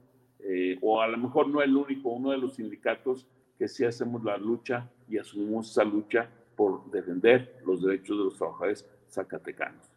o 0.81 1.01
a 1.01 1.07
lo 1.07 1.17
mejor 1.17 1.49
no 1.49 1.61
el 1.61 1.75
único, 1.75 2.09
uno 2.09 2.31
de 2.31 2.37
los 2.37 2.55
sindicatos 2.55 3.27
que 3.57 3.67
sí 3.67 3.83
hacemos 3.85 4.23
la 4.23 4.37
lucha 4.37 4.89
y 5.09 5.17
asumimos 5.17 5.71
esa 5.71 5.85
lucha 5.85 6.29
por 6.55 6.89
defender 6.91 7.61
los 7.65 7.81
derechos 7.81 8.17
de 8.17 8.23
los 8.25 8.37
trabajadores 8.37 8.85
zacatecanos. 9.09 9.92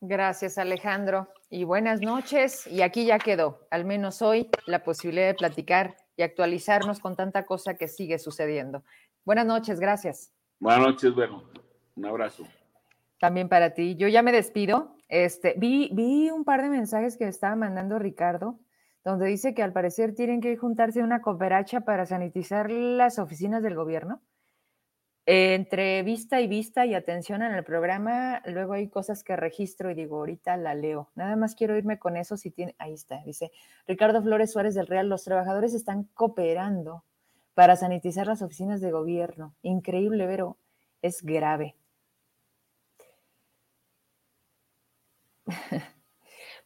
Gracias, 0.00 0.56
Alejandro. 0.56 1.28
Y 1.50 1.64
buenas 1.64 2.00
noches. 2.00 2.66
Y 2.66 2.80
aquí 2.80 3.04
ya 3.04 3.18
quedó, 3.18 3.66
al 3.70 3.84
menos 3.84 4.22
hoy, 4.22 4.48
la 4.66 4.82
posibilidad 4.82 5.26
de 5.26 5.34
platicar 5.34 5.96
y 6.16 6.22
actualizarnos 6.22 7.00
con 7.00 7.16
tanta 7.16 7.44
cosa 7.44 7.74
que 7.74 7.86
sigue 7.86 8.18
sucediendo. 8.18 8.82
Buenas 9.26 9.44
noches, 9.44 9.78
gracias. 9.78 10.32
Buenas 10.58 10.86
noches, 10.86 11.14
bueno, 11.14 11.44
un 11.96 12.06
abrazo. 12.06 12.44
También 13.18 13.50
para 13.50 13.74
ti. 13.74 13.96
Yo 13.96 14.08
ya 14.08 14.22
me 14.22 14.32
despido. 14.32 14.96
Este, 15.08 15.54
vi, 15.58 15.90
vi 15.92 16.30
un 16.30 16.44
par 16.44 16.62
de 16.62 16.70
mensajes 16.70 17.18
que 17.18 17.28
estaba 17.28 17.54
mandando 17.54 17.98
Ricardo, 17.98 18.58
donde 19.04 19.26
dice 19.26 19.52
que 19.52 19.62
al 19.62 19.74
parecer 19.74 20.14
tienen 20.14 20.40
que 20.40 20.56
juntarse 20.56 21.02
una 21.02 21.20
cooperacha 21.20 21.82
para 21.82 22.06
sanitizar 22.06 22.70
las 22.70 23.18
oficinas 23.18 23.62
del 23.62 23.74
gobierno 23.74 24.22
entre 25.32 26.02
vista 26.02 26.40
y 26.40 26.48
vista 26.48 26.86
y 26.86 26.94
atención 26.94 27.42
en 27.42 27.54
el 27.54 27.62
programa, 27.62 28.42
luego 28.46 28.72
hay 28.72 28.88
cosas 28.88 29.22
que 29.22 29.36
registro 29.36 29.88
y 29.88 29.94
digo, 29.94 30.16
ahorita 30.16 30.56
la 30.56 30.74
leo. 30.74 31.08
Nada 31.14 31.36
más 31.36 31.54
quiero 31.54 31.76
irme 31.76 32.00
con 32.00 32.16
eso 32.16 32.36
si 32.36 32.50
tiene, 32.50 32.74
ahí 32.78 32.94
está, 32.94 33.22
dice 33.22 33.52
Ricardo 33.86 34.24
Flores 34.24 34.50
Suárez 34.50 34.74
del 34.74 34.88
Real, 34.88 35.08
los 35.08 35.22
trabajadores 35.22 35.72
están 35.72 36.02
cooperando 36.14 37.04
para 37.54 37.76
sanitizar 37.76 38.26
las 38.26 38.42
oficinas 38.42 38.80
de 38.80 38.90
gobierno. 38.90 39.54
Increíble, 39.62 40.26
pero 40.26 40.56
es 41.00 41.22
grave. 41.22 41.76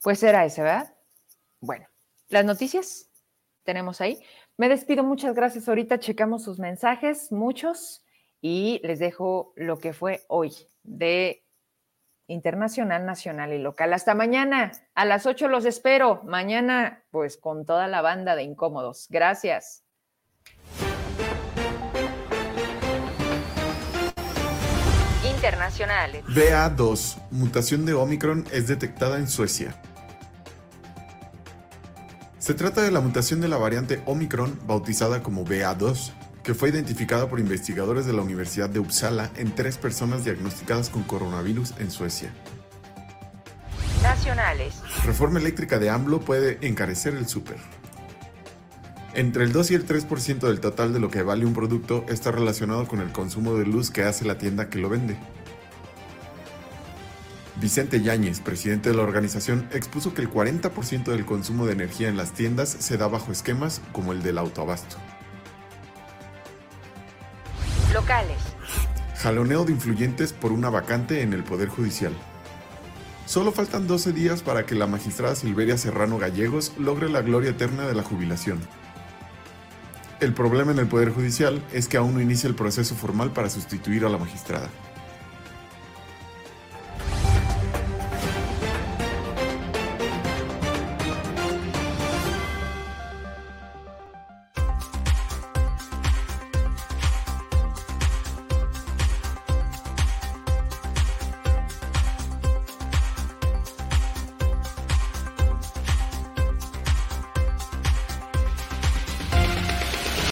Pues 0.03 0.23
era 0.23 0.45
ese, 0.45 0.61
¿verdad? 0.61 0.95
Bueno, 1.61 1.87
las 2.29 2.45
noticias 2.45 3.11
tenemos 3.63 4.03
ahí. 4.03 4.21
Me 4.59 4.69
despido, 4.69 5.03
muchas 5.03 5.35
gracias. 5.35 5.67
Ahorita 5.67 5.99
checamos 5.99 6.45
sus 6.45 6.59
mensajes, 6.59 7.33
muchos 7.33 8.04
y 8.47 8.79
les 8.85 8.99
dejo 8.99 9.55
lo 9.57 9.79
que 9.79 9.95
fue 9.95 10.23
hoy 10.29 10.53
de 10.83 11.47
internacional, 12.27 13.07
nacional 13.07 13.55
y 13.55 13.59
local. 13.59 13.95
Hasta 13.95 14.15
mañana, 14.15 14.71
a 14.95 15.07
las 15.07 15.25
8 15.25 15.49
los 15.49 15.65
espero. 15.65 16.21
Mañana, 16.25 17.07
pues 17.11 17.39
con 17.39 17.65
toda 17.65 17.89
la 17.89 18.03
banda 18.03 18.37
de 18.37 18.43
incómodos. 18.43 19.07
Gracias. 19.09 19.83
Internacionales. 25.25 26.23
BA2, 26.27 27.17
mutación 27.31 27.87
de 27.87 27.95
Omicron, 27.95 28.45
es 28.53 28.69
detectada 28.69 29.17
en 29.17 29.27
Suecia. 29.27 29.81
Se 32.37 32.53
trata 32.53 32.83
de 32.83 32.91
la 32.91 33.01
mutación 33.01 33.41
de 33.41 33.49
la 33.49 33.57
variante 33.57 34.03
Omicron, 34.05 34.61
bautizada 34.67 35.23
como 35.23 35.47
BA2 35.47 36.13
que 36.45 36.55
fue 36.55 36.69
identificada 36.69 37.29
por 37.29 37.41
investigadores 37.41 38.05
de 38.05 38.13
la 38.13 38.21
Universidad 38.21 38.69
de 38.69 38.79
Uppsala 38.79 39.31
en 39.37 39.55
tres 39.55 39.79
personas 39.79 40.25
diagnosticadas 40.25 40.91
con 40.91 41.03
coronavirus 41.03 41.73
en 41.79 41.91
Suecia. 41.91 42.33
Nacionales. 44.03 44.75
Reforma 45.07 45.41
eléctrica 45.41 45.79
de 45.79 45.89
AMLO 45.89 46.21
puede 46.21 46.59
encarecer 46.61 47.15
el 47.15 47.27
súper. 47.27 47.57
Entre 49.15 49.45
el 49.45 49.53
2 49.53 49.71
y 49.71 49.75
el 49.75 49.87
3% 49.87 50.41
del 50.41 50.61
total 50.61 50.93
de 50.93 51.01
lo 51.01 51.11
que 51.11 51.23
vale 51.23 51.47
un 51.47 51.55
producto 51.55 52.05
está 52.09 52.31
relacionado 52.31 52.87
con 52.87 53.01
el 53.01 53.11
consumo 53.11 53.55
de 53.55 53.65
luz 53.65 53.91
que 53.91 54.03
hace 54.03 54.27
la 54.27 54.37
tienda 54.37 54.69
que 54.69 54.79
lo 54.79 54.91
vende. 54.91 55.17
Vicente 57.57 58.03
Yáñez, 58.03 58.41
presidente 58.41 58.91
de 58.91 58.97
la 58.97 59.05
organización, 59.05 59.67
expuso 59.73 60.13
que 60.13 60.21
el 60.21 60.31
40% 60.31 61.05
del 61.05 61.25
consumo 61.25 61.65
de 61.65 61.73
energía 61.73 62.09
en 62.09 62.19
las 62.19 62.33
tiendas 62.33 62.69
se 62.69 62.99
da 62.99 63.07
bajo 63.07 63.33
esquemas 63.33 63.81
como 63.93 64.13
el 64.13 64.23
del 64.23 64.37
autoabasto 64.37 64.99
locales. 67.95 68.37
Jaloneo 69.17 69.65
de 69.65 69.73
influyentes 69.73 70.35
por 70.35 70.53
una 70.53 70.69
vacante 70.69 71.23
en 71.23 71.33
el 71.33 71.45
Poder 71.45 71.69
Judicial. 71.69 72.13
Solo 73.25 73.53
faltan 73.53 73.87
12 73.87 74.13
días 74.13 74.43
para 74.43 74.67
que 74.67 74.75
la 74.75 74.87
magistrada 74.87 75.35
Silveria 75.35 75.79
Serrano 75.79 76.19
Gallegos 76.19 76.73
logre 76.77 77.09
la 77.09 77.23
gloria 77.23 77.51
eterna 77.51 77.87
de 77.87 77.95
la 77.95 78.03
jubilación. 78.03 78.61
El 80.21 80.35
problema 80.35 80.73
en 80.73 80.79
el 80.79 80.89
Poder 80.89 81.11
Judicial 81.11 81.63
es 81.73 81.89
que 81.89 81.97
aún 81.97 82.15
no 82.15 82.21
inicia 82.21 82.49
el 82.49 82.55
proceso 82.55 82.95
formal 82.95 83.33
para 83.33 83.49
sustituir 83.49 84.05
a 84.05 84.11
la 84.11 84.19
magistrada. 84.19 84.69